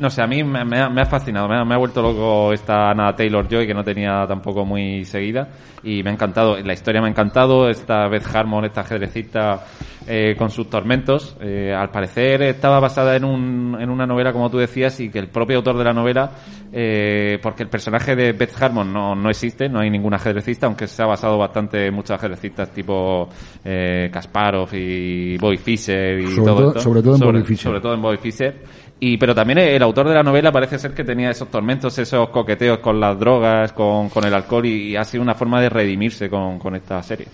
No 0.00 0.08
sé, 0.08 0.22
a 0.22 0.26
mí 0.26 0.42
me, 0.42 0.64
me 0.64 0.80
ha, 0.80 0.88
me 0.88 1.02
ha 1.02 1.06
fascinado, 1.06 1.46
me 1.46 1.56
ha, 1.56 1.64
me 1.64 1.74
ha 1.74 1.78
vuelto 1.78 2.00
loco 2.00 2.52
esta 2.54 2.90
Anna 2.90 3.14
Taylor 3.14 3.46
Joy 3.46 3.66
que 3.66 3.74
no 3.74 3.84
tenía 3.84 4.26
tampoco 4.26 4.64
muy 4.64 5.04
seguida 5.04 5.46
y 5.82 6.02
me 6.02 6.10
ha 6.10 6.12
encantado. 6.14 6.56
La 6.58 6.72
historia 6.72 7.02
me 7.02 7.08
ha 7.08 7.10
encantado, 7.10 7.68
esta 7.68 8.08
Beth 8.08 8.26
Harmon, 8.34 8.64
esta 8.64 8.80
ajedrecista 8.80 9.62
eh, 10.06 10.34
con 10.38 10.50
sus 10.50 10.70
tormentos. 10.70 11.36
Eh, 11.42 11.74
al 11.76 11.90
parecer 11.90 12.42
estaba 12.42 12.80
basada 12.80 13.14
en, 13.14 13.24
un, 13.24 13.76
en 13.78 13.90
una 13.90 14.06
novela, 14.06 14.32
como 14.32 14.48
tú 14.50 14.56
decías, 14.56 14.98
y 15.00 15.10
que 15.10 15.18
el 15.18 15.28
propio 15.28 15.58
autor 15.58 15.76
de 15.76 15.84
la 15.84 15.92
novela, 15.92 16.30
eh, 16.72 17.38
porque 17.42 17.62
el 17.64 17.68
personaje 17.68 18.16
de 18.16 18.32
Beth 18.32 18.54
Harmon 18.60 18.90
no, 18.90 19.14
no 19.14 19.28
existe, 19.28 19.68
no 19.68 19.80
hay 19.80 19.90
ningún 19.90 20.14
ajedrecista, 20.14 20.66
aunque 20.66 20.86
se 20.86 21.02
ha 21.02 21.06
basado 21.06 21.36
bastante 21.36 21.86
en 21.88 21.94
muchos 21.94 22.12
ajedrecistas 22.12 22.70
tipo 22.72 23.28
eh, 23.64 24.08
Kasparov 24.10 24.68
y 24.74 25.36
Bobby 25.36 25.58
Fischer 25.58 26.20
y 26.20 26.26
Sobre 26.28 26.36
todo 26.44 26.56
todo- 26.56 26.68
esto. 26.68 26.80
sobre 26.80 27.02
todo 27.02 27.14
en 27.16 27.20
Bobby 27.20 27.42
Fischer. 27.42 27.64
Sobre 27.64 27.80
todo 27.80 27.94
en 27.94 28.02
Bobby 28.02 28.16
Fischer. 28.16 28.79
Y, 29.02 29.16
pero 29.16 29.34
también 29.34 29.58
el 29.58 29.82
autor 29.82 30.08
de 30.08 30.14
la 30.14 30.22
novela 30.22 30.52
parece 30.52 30.78
ser 30.78 30.92
que 30.92 31.04
tenía 31.04 31.30
esos 31.30 31.48
tormentos, 31.48 31.98
esos 31.98 32.28
coqueteos 32.28 32.80
con 32.80 33.00
las 33.00 33.18
drogas, 33.18 33.72
con, 33.72 34.10
con 34.10 34.26
el 34.26 34.34
alcohol 34.34 34.66
y, 34.66 34.94
ha 34.94 35.04
sido 35.04 35.22
una 35.22 35.34
forma 35.34 35.58
de 35.60 35.70
redimirse 35.70 36.28
con, 36.28 36.58
con 36.58 36.76
esta 36.76 37.02
serie. 37.02 37.26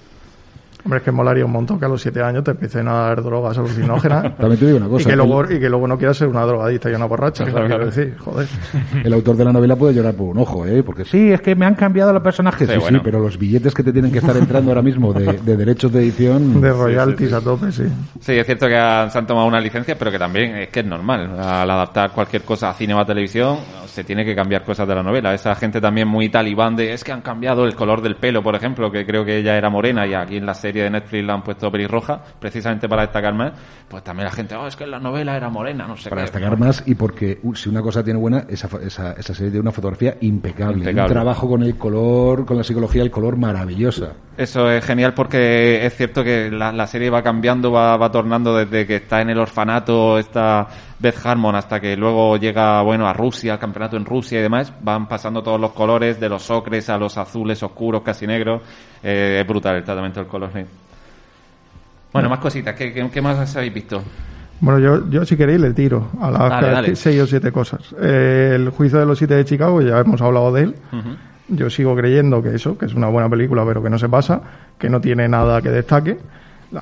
Hombre, 0.86 0.98
es 0.98 1.04
que 1.04 1.10
molaría 1.10 1.44
un 1.44 1.50
montón 1.50 1.80
que 1.80 1.84
a 1.84 1.88
los 1.88 2.00
7 2.00 2.22
años 2.22 2.44
te 2.44 2.52
empiecen 2.52 2.86
a 2.86 2.92
dar 2.92 3.20
drogas 3.20 3.58
alucinógenas. 3.58 4.36
También 4.38 4.56
te 4.60 4.66
digo 4.66 4.76
una 4.78 4.86
y, 4.86 4.90
cosa. 4.90 5.04
que 5.08 5.10
el- 5.14 5.18
luego, 5.18 5.44
y 5.52 5.58
que 5.58 5.68
luego 5.68 5.88
no 5.88 5.98
quieras 5.98 6.16
ser 6.16 6.28
una 6.28 6.42
drogadista 6.46 6.88
y 6.88 6.94
una 6.94 7.06
borracha. 7.06 7.42
Claro, 7.44 7.66
quiero 7.66 7.76
claro. 7.76 7.86
decir, 7.86 8.16
joder. 8.18 8.46
El 9.02 9.12
autor 9.12 9.34
de 9.36 9.44
la 9.46 9.52
novela 9.52 9.74
puede 9.74 9.94
llorar 9.94 10.14
por 10.14 10.28
un 10.28 10.38
ojo, 10.38 10.64
¿eh? 10.64 10.84
Porque 10.84 11.04
sí, 11.04 11.32
es 11.32 11.40
que 11.40 11.56
me 11.56 11.66
han 11.66 11.74
cambiado 11.74 12.12
los 12.12 12.22
personajes. 12.22 12.68
Sí, 12.68 12.74
Sí, 12.74 12.78
bueno. 12.80 12.98
sí, 12.98 13.02
pero 13.04 13.18
los 13.18 13.36
billetes 13.36 13.74
que 13.74 13.82
te 13.82 13.92
tienen 13.92 14.12
que 14.12 14.18
estar 14.18 14.36
entrando 14.36 14.70
ahora 14.70 14.82
mismo 14.82 15.12
de, 15.12 15.32
de 15.32 15.56
derechos 15.56 15.92
de 15.92 16.02
edición... 16.04 16.60
De 16.66 16.70
royalties 16.72 17.32
a 17.32 17.40
tope, 17.40 17.72
sí. 17.72 17.82
Sí, 18.20 18.32
es 18.34 18.46
cierto 18.46 18.68
que 18.68 18.76
han- 18.76 19.10
se 19.10 19.18
han 19.18 19.26
tomado 19.26 19.48
una 19.48 19.58
licencia, 19.60 19.96
pero 19.98 20.12
que 20.12 20.20
también 20.20 20.54
es 20.54 20.68
que 20.68 20.80
es 20.80 20.86
normal. 20.86 21.36
Al 21.40 21.68
adaptar 21.68 22.12
cualquier 22.12 22.42
cosa 22.42 22.70
a 22.70 22.74
cine 22.74 22.94
o 22.94 23.00
a 23.00 23.04
televisión, 23.04 23.58
se 23.86 24.04
tiene 24.04 24.24
que 24.24 24.36
cambiar 24.36 24.62
cosas 24.62 24.86
de 24.86 24.94
la 24.94 25.02
novela. 25.02 25.34
Esa 25.34 25.52
gente 25.56 25.80
también 25.80 26.06
muy 26.06 26.28
talibán 26.28 26.76
de, 26.76 26.92
es 26.92 27.02
que 27.02 27.10
han 27.10 27.22
cambiado 27.22 27.64
el 27.64 27.74
color 27.74 28.02
del 28.02 28.14
pelo, 28.16 28.40
por 28.42 28.54
ejemplo, 28.54 28.88
que 28.92 29.04
creo 29.04 29.24
que 29.24 29.38
ella 29.38 29.56
era 29.56 29.68
morena 29.70 30.06
y 30.06 30.14
aquí 30.14 30.36
en 30.36 30.46
la 30.46 30.54
serie 30.54 30.75
de 30.84 30.90
Netflix 30.90 31.24
la 31.24 31.34
han 31.34 31.42
puesto 31.42 31.70
pelirroja, 31.70 32.22
precisamente 32.38 32.88
para 32.88 33.02
destacar 33.02 33.34
más. 33.34 33.52
Pues 33.88 34.02
también 34.02 34.24
la 34.24 34.32
gente, 34.32 34.54
oh, 34.56 34.66
es 34.66 34.74
que 34.76 34.84
en 34.84 34.90
la 34.90 34.98
novela 34.98 35.36
era 35.36 35.48
morena, 35.48 35.86
no 35.86 35.96
sé 35.96 36.08
Para 36.10 36.22
qué. 36.22 36.30
destacar 36.30 36.58
más 36.58 36.82
y 36.86 36.94
porque 36.94 37.38
uh, 37.42 37.54
si 37.54 37.68
una 37.68 37.82
cosa 37.82 38.02
tiene 38.02 38.18
buena, 38.18 38.44
esa, 38.48 38.68
esa, 38.82 39.12
esa 39.12 39.34
serie 39.34 39.50
tiene 39.50 39.60
una 39.62 39.72
fotografía 39.72 40.16
impecable. 40.20 40.78
Impecable. 40.78 41.02
Un 41.02 41.12
trabajo 41.12 41.48
con 41.48 41.62
el 41.62 41.76
color, 41.76 42.44
con 42.44 42.56
la 42.56 42.64
psicología 42.64 43.02
del 43.02 43.10
color 43.10 43.36
maravillosa. 43.36 44.12
Eso 44.36 44.70
es 44.70 44.84
genial 44.84 45.14
porque 45.14 45.86
es 45.86 45.94
cierto 45.96 46.22
que 46.22 46.50
la, 46.50 46.70
la 46.72 46.86
serie 46.86 47.08
va 47.08 47.22
cambiando, 47.22 47.72
va, 47.72 47.96
va 47.96 48.10
tornando 48.10 48.54
desde 48.56 48.86
que 48.86 48.96
está 48.96 49.22
en 49.22 49.30
el 49.30 49.38
orfanato 49.38 50.18
esta 50.18 50.66
Beth 50.98 51.24
Harmon 51.24 51.54
hasta 51.54 51.80
que 51.80 51.96
luego 51.96 52.36
llega, 52.36 52.82
bueno, 52.82 53.06
a 53.06 53.12
Rusia, 53.12 53.54
al 53.54 53.58
campeonato 53.58 53.96
en 53.96 54.04
Rusia 54.04 54.38
y 54.38 54.42
demás. 54.42 54.72
Van 54.82 55.08
pasando 55.08 55.42
todos 55.42 55.60
los 55.60 55.72
colores, 55.72 56.18
de 56.20 56.28
los 56.28 56.50
ocres 56.50 56.90
a 56.90 56.98
los 56.98 57.16
azules 57.16 57.62
oscuros, 57.62 58.02
casi 58.02 58.26
negros. 58.26 58.62
Eh, 59.02 59.38
es 59.40 59.46
brutal 59.46 59.76
el 59.76 59.84
tratamiento 59.84 60.20
del 60.20 60.28
color. 60.28 60.50
Bueno, 62.12 62.28
más 62.30 62.38
cositas. 62.38 62.74
¿Qué, 62.74 62.92
qué, 62.92 63.08
qué 63.10 63.20
más 63.22 63.54
habéis 63.56 63.74
visto? 63.74 64.02
Bueno, 64.60 64.78
yo, 64.78 65.10
yo 65.10 65.24
si 65.26 65.36
queréis 65.36 65.60
le 65.60 65.72
tiro 65.74 66.08
a 66.20 66.30
las 66.30 66.48
Dale, 66.48 66.70
dale. 66.70 66.96
seis 66.96 67.20
o 67.20 67.26
siete 67.26 67.52
cosas. 67.52 67.94
Eh, 68.00 68.52
el 68.54 68.70
juicio 68.70 68.98
de 68.98 69.04
los 69.06 69.18
siete 69.18 69.34
de 69.34 69.44
Chicago, 69.44 69.82
ya 69.82 69.98
hemos 69.98 70.20
hablado 70.22 70.50
de 70.52 70.62
él. 70.62 70.74
Yo 71.48 71.68
sigo 71.70 71.94
creyendo 71.94 72.42
que 72.42 72.54
eso, 72.54 72.76
que 72.78 72.86
es 72.86 72.94
una 72.94 73.08
buena 73.08 73.28
película, 73.28 73.64
pero 73.66 73.82
que 73.82 73.90
no 73.90 73.98
se 73.98 74.08
pasa, 74.08 74.40
que 74.78 74.88
no 74.88 75.00
tiene 75.00 75.28
nada 75.28 75.60
que 75.60 75.68
destaque. 75.70 76.16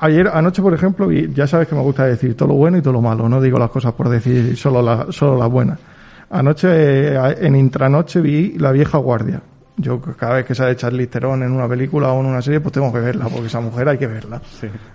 Ayer, 0.01 0.29
anoche, 0.33 0.63
por 0.63 0.73
ejemplo, 0.73 1.09
vi, 1.09 1.31
ya 1.35 1.47
sabes 1.47 1.69
que 1.69 1.75
me 1.75 1.83
gusta 1.83 2.07
decir 2.07 2.35
todo 2.37 2.49
lo 2.49 2.55
bueno 2.55 2.79
y 2.79 2.81
todo 2.83 2.95
lo 2.95 3.03
malo, 3.03 3.29
no 3.29 3.41
digo 3.43 3.59
las 3.59 3.69
cosas 3.71 3.93
por 3.93 4.09
decir 4.09 4.57
solo, 4.57 4.81
la- 4.81 5.07
solo 5.11 5.37
las 5.39 5.51
buenas. 5.51 5.79
Anoche, 6.31 6.69
eh, 6.71 7.37
en 7.41 7.55
intranoche, 7.57 8.21
vi 8.21 8.53
La 8.57 8.73
vieja 8.73 8.97
guardia. 8.99 9.43
Yo 9.77 10.01
cada 10.01 10.35
vez 10.35 10.45
que 10.47 10.55
sale 10.55 10.77
Charlize 10.77 11.09
Theron 11.11 11.43
en 11.43 11.51
una 11.51 11.69
película 11.69 12.13
o 12.13 12.21
en 12.21 12.27
una 12.27 12.41
serie, 12.41 12.61
pues 12.61 12.73
tengo 12.73 12.93
que 12.93 13.01
verla, 13.01 13.25
porque 13.25 13.49
esa 13.49 13.61
mujer 13.61 13.89
hay 13.89 13.99
que 13.99 14.07
verla. 14.07 14.41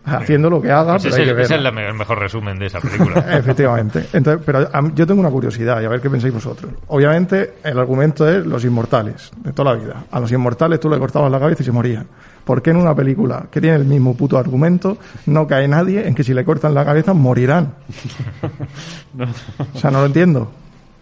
Haciendo 0.05 0.49
lo 0.49 0.61
que 0.61 0.71
haga, 0.71 0.95
Ese 0.95 1.09
pero 1.09 1.15
es, 1.15 1.19
hay 1.19 1.25
que 1.25 1.29
el, 1.31 1.35
verla. 1.35 1.69
ese 1.69 1.83
es 1.83 1.89
el 1.89 1.93
mejor 1.95 2.19
resumen 2.19 2.57
de 2.57 2.65
esa 2.67 2.79
película. 2.79 3.25
Efectivamente. 3.37 4.05
Entonces, 4.13 4.41
pero 4.45 4.59
a 4.71 4.89
yo 4.95 5.05
tengo 5.05 5.19
una 5.19 5.29
curiosidad 5.29 5.81
y 5.81 5.85
a 5.85 5.89
ver 5.89 5.99
qué 5.99 6.09
pensáis 6.09 6.33
vosotros. 6.33 6.71
Obviamente, 6.87 7.55
el 7.63 7.77
argumento 7.77 8.27
es 8.29 8.45
los 8.45 8.63
inmortales, 8.63 9.31
de 9.43 9.51
toda 9.51 9.73
la 9.73 9.81
vida. 9.81 10.03
A 10.11 10.19
los 10.21 10.31
inmortales 10.31 10.79
tú 10.79 10.89
le 10.89 10.97
cortabas 10.97 11.29
la 11.29 11.39
cabeza 11.41 11.61
y 11.61 11.65
se 11.65 11.71
morían. 11.73 12.07
¿Por 12.45 12.61
qué 12.61 12.69
en 12.71 12.77
una 12.77 12.95
película 12.95 13.47
que 13.51 13.59
tiene 13.59 13.75
el 13.75 13.85
mismo 13.85 14.15
puto 14.15 14.37
argumento 14.37 14.97
no 15.25 15.45
cae 15.45 15.67
nadie 15.67 16.07
en 16.07 16.15
que 16.15 16.23
si 16.23 16.33
le 16.33 16.45
cortan 16.45 16.73
la 16.73 16.85
cabeza 16.85 17.13
morirán? 17.13 17.73
O 19.73 19.77
sea, 19.77 19.91
no 19.91 19.99
lo 19.99 20.05
entiendo. 20.05 20.51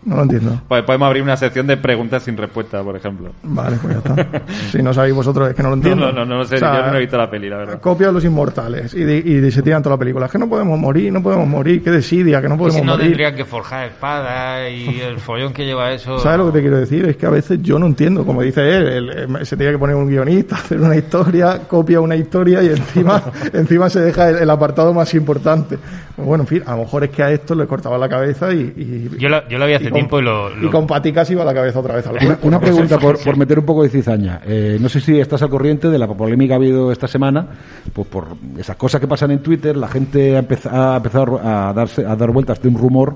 No 0.08 0.16
lo 0.16 0.22
entiendo. 0.24 0.62
Pues 0.70 0.84
podemos 0.84 1.06
abrir 1.08 1.22
una 1.22 1.36
sección 1.36 1.68
de 1.68 1.76
preguntas 1.76 2.24
sin 2.24 2.38
respuesta, 2.38 2.82
por 2.82 2.96
ejemplo. 2.96 3.32
Vale, 3.44 3.76
pues 3.82 3.94
ya 3.94 4.14
está. 4.14 4.42
si 4.72 4.82
no 4.82 4.94
sabéis 4.94 5.14
vosotros, 5.14 5.50
es 5.50 5.54
que 5.56 5.62
no 5.62 5.70
lo 5.72 5.76
No, 5.76 5.82
entiendo. 5.82 6.06
no, 6.08 6.20
no, 6.20 6.26
no 6.26 6.38
lo 6.38 6.46
sé, 6.46 6.56
O 6.56 6.60
sea, 6.60 6.86
yo 6.86 6.92
no 6.92 6.98
he 6.98 7.02
visto 7.02 7.18
la 7.18 7.30
peli, 7.30 7.50
la 7.50 7.58
verdad. 7.58 7.82
Copia 7.82 8.08
a 8.08 8.12
los 8.14 8.24
inmortales 8.24 8.94
y, 8.94 9.04
de- 9.04 9.18
y 9.18 9.52
se 9.52 9.62
tiran 9.62 9.84
toda 9.84 9.96
la 9.96 10.00
película. 10.00 10.28
Es 10.28 10.32
que 10.32 10.38
no 10.38 10.48
podemos 10.48 10.80
morir, 10.80 11.12
no 11.12 11.22
podemos 11.22 11.46
morir, 11.46 11.84
qué 11.84 11.92
desidia, 11.92 12.42
que 12.42 12.48
no 12.48 12.56
Y 12.56 12.58
podemos 12.58 12.80
si 12.80 12.86
no 12.86 12.94
morir. 12.94 13.08
tendrían 13.08 13.36
que 13.36 13.44
forjar 13.44 13.88
espadas 13.88 14.72
y 14.72 15.02
el 15.02 15.18
follón 15.20 15.52
que 15.52 15.66
lleva 15.66 15.92
eso. 15.92 16.18
¿Sabes 16.20 16.40
lo 16.40 16.46
que 16.48 16.52
te 16.54 16.62
quiero 16.62 16.78
decir? 16.78 17.04
Es 17.06 17.18
que 17.18 17.26
a 17.26 17.30
veces 17.30 17.62
yo 17.62 17.78
no 17.78 17.86
entiendo, 17.88 18.26
como 18.26 18.42
dice 18.42 18.62
él, 18.78 19.28
se 19.44 19.58
tiene 19.58 19.74
que 19.74 19.78
poner 19.78 19.98
un 19.98 20.08
guionista, 20.08 20.56
hacer 20.64 20.80
una 20.80 20.96
historia, 20.96 21.60
copia 21.68 22.00
una 22.00 22.16
historia 22.16 22.64
y 22.64 22.68
encima, 22.70 23.22
encima 23.52 23.90
se 23.90 24.00
deja 24.00 24.30
el, 24.30 24.38
el 24.38 24.50
apartado 24.50 24.94
más 24.94 25.14
importante. 25.14 25.78
Bueno, 26.16 26.46
en 26.46 26.48
fin, 26.48 26.64
a 26.66 26.72
lo 26.72 26.78
mejor 26.84 27.04
es 27.04 27.10
que 27.12 27.22
a 27.22 27.32
esto 27.32 27.54
le 27.54 27.68
cortaba 27.68 27.98
la 27.98 28.10
cabeza 28.10 28.52
y... 28.52 28.74
y- 28.76 29.18
Yo 29.20 29.30
la, 29.30 29.48
yo 29.48 29.58
y 29.58 29.90
con- 29.90 29.97
tiempo 29.98 30.20
y 30.20 30.24
lo. 30.24 30.52
Y 30.58 30.62
lo- 30.62 30.72
con 30.72 30.88
paticas 30.88 31.30
iba 31.32 31.44
la 31.46 31.54
cabeza 31.54 31.80
otra 31.80 31.96
vez 31.96 32.08
al 32.08 32.16
Una, 32.26 32.40
una 32.44 32.60
pregunta 32.60 32.98
por, 32.98 33.22
por 33.24 33.38
meter 33.38 33.60
un 33.60 33.66
poco 33.66 33.84
de 33.84 33.90
cizaña. 33.90 34.42
Eh, 34.46 34.78
no 34.80 34.90
sé 34.90 35.00
si 35.02 35.20
estás 35.20 35.42
al 35.42 35.50
corriente 35.50 35.90
de 35.90 35.98
la 36.00 36.08
polémica 36.08 36.48
que 36.50 36.54
ha 36.54 36.56
habido 36.58 36.92
esta 36.92 37.08
semana, 37.08 37.46
pues 37.94 38.08
por 38.08 38.28
esas 38.58 38.76
cosas 38.76 39.00
que 39.02 39.08
pasan 39.08 39.32
en 39.32 39.40
Twitter, 39.40 39.76
la 39.78 39.88
gente 39.88 40.38
ha, 40.38 40.42
empez- 40.48 40.70
ha 40.72 40.98
empezado 40.98 41.40
a 41.44 41.74
darse 41.74 42.06
a 42.06 42.16
dar 42.16 42.32
vueltas 42.32 42.62
de 42.62 42.68
un 42.70 42.78
rumor 42.78 43.16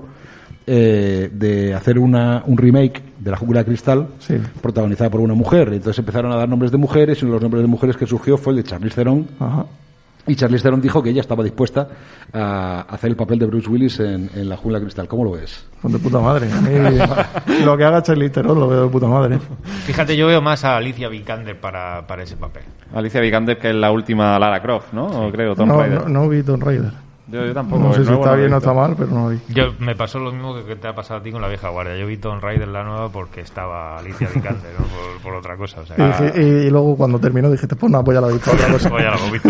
eh, 0.68 1.30
de 1.34 1.74
hacer 1.74 1.98
una, 1.98 2.44
un 2.46 2.58
remake 2.58 3.02
de 3.20 3.32
la 3.32 3.38
jungla 3.38 3.60
de 3.62 3.66
cristal 3.66 4.08
Sí. 4.20 4.36
protagonizada 4.62 5.10
por 5.10 5.20
una 5.20 5.34
mujer. 5.34 5.70
Entonces 5.74 5.98
empezaron 6.00 6.32
a 6.32 6.36
dar 6.36 6.48
nombres 6.48 6.72
de 6.72 6.78
mujeres 6.78 7.20
y 7.22 7.26
uno 7.26 7.34
de 7.34 7.36
los 7.38 7.42
nombres 7.44 7.64
de 7.64 7.68
mujeres 7.68 7.98
que 7.98 8.06
surgió 8.06 8.38
fue 8.38 8.54
el 8.54 8.58
de 8.58 8.64
Charlize 8.70 8.96
Theron. 8.96 9.28
Ajá. 9.40 9.66
Y 10.28 10.36
Charlize 10.36 10.64
Theron 10.64 10.82
dijo 10.82 11.02
que 11.02 11.10
ella 11.10 11.22
estaba 11.22 11.44
dispuesta 11.44 11.88
a 12.32 12.82
hacer 12.82 13.10
el 13.10 13.16
papel 13.16 13.40
de 13.40 13.48
Bruce 13.48 13.68
Willis 13.70 14.00
en, 14.00 14.30
en 14.36 14.48
la 14.50 14.56
jungla 14.56 14.80
cristal. 14.80 15.08
¿Cómo 15.08 15.24
lo 15.24 15.32
ves? 15.32 15.66
Pues 15.82 15.94
de 15.94 16.00
puta 16.00 16.20
madre. 16.20 16.52
A 16.52 16.62
mí, 16.62 16.70
lo 17.66 17.76
que 17.76 17.84
haga 17.84 18.04
Charlie 18.04 18.30
Theron 18.30 18.60
lo 18.60 18.68
veo 18.68 18.84
de 18.86 18.90
puta 18.90 19.08
madre. 19.08 19.40
Fíjate, 19.86 20.16
yo 20.16 20.28
veo 20.28 20.42
más 20.42 20.64
a 20.64 20.78
Alicia 20.78 21.10
Vikander 21.10 21.60
para, 21.60 22.06
para 22.06 22.24
ese 22.24 22.36
papel. 22.38 22.64
Alicia 22.94 23.20
Vikander, 23.20 23.58
que 23.58 23.70
es 23.70 23.76
la 23.76 23.92
última 23.92 24.38
Lara 24.38 24.62
Croft, 24.62 24.94
¿no? 24.94 25.06
O 25.08 25.32
creo, 25.32 25.56
Tom 25.56 25.70
No, 25.70 25.80
Raider. 25.80 26.04
no, 26.08 26.22
no 26.22 26.30
vi 26.30 26.44
Tomb 26.44 26.64
Raider. 26.64 26.92
Yo, 27.32 27.46
yo 27.46 27.54
tampoco. 27.54 27.84
No 27.84 27.94
sé 27.94 28.04
si 28.06 28.12
está 28.14 28.32
no 28.32 28.38
bien 28.38 28.54
o 28.54 28.58
está 28.58 28.74
mal, 28.74 28.94
pero 28.98 29.10
no 29.12 29.24
lo 29.24 29.30
vi. 29.30 29.40
Yo 29.50 29.74
me 29.80 29.96
pasó 29.96 30.20
lo 30.20 30.32
mismo 30.32 30.54
que, 30.56 30.66
que 30.66 30.76
te 30.76 30.88
ha 30.88 30.94
pasado 30.94 31.20
a 31.20 31.24
ti 31.24 31.32
con 31.32 31.42
la 31.42 31.48
vieja 31.48 31.70
guardia. 31.70 31.96
Yo 31.98 32.06
vi 32.06 32.18
Tomb 32.18 32.42
Raider 32.42 32.68
la 32.68 32.84
nueva 32.84 33.10
porque 33.10 33.42
estaba 33.42 33.98
Alicia 33.98 34.28
Vikander, 34.34 34.72
¿no? 34.78 34.86
Por, 34.86 35.22
por 35.24 35.34
otra 35.36 35.56
cosa. 35.56 35.82
O 35.82 35.86
sea, 35.86 35.96
Y, 35.98 36.02
dije- 36.26 36.68
y 36.68 36.70
luego 36.70 36.96
cuando 36.98 37.20
terminó 37.20 37.50
dijiste, 37.50 37.76
pues 37.76 37.92
nada, 37.92 38.04
pues 38.04 38.16
ya 38.16 38.22
lo 38.22 38.30
he 38.30 38.34
visto. 38.34 38.52
otra 38.52 38.68
cosa. 38.68 38.90
pues 38.90 39.04
ya 39.04 39.12
lo 39.12 39.18
hemos 39.18 39.32
visto. 39.32 39.50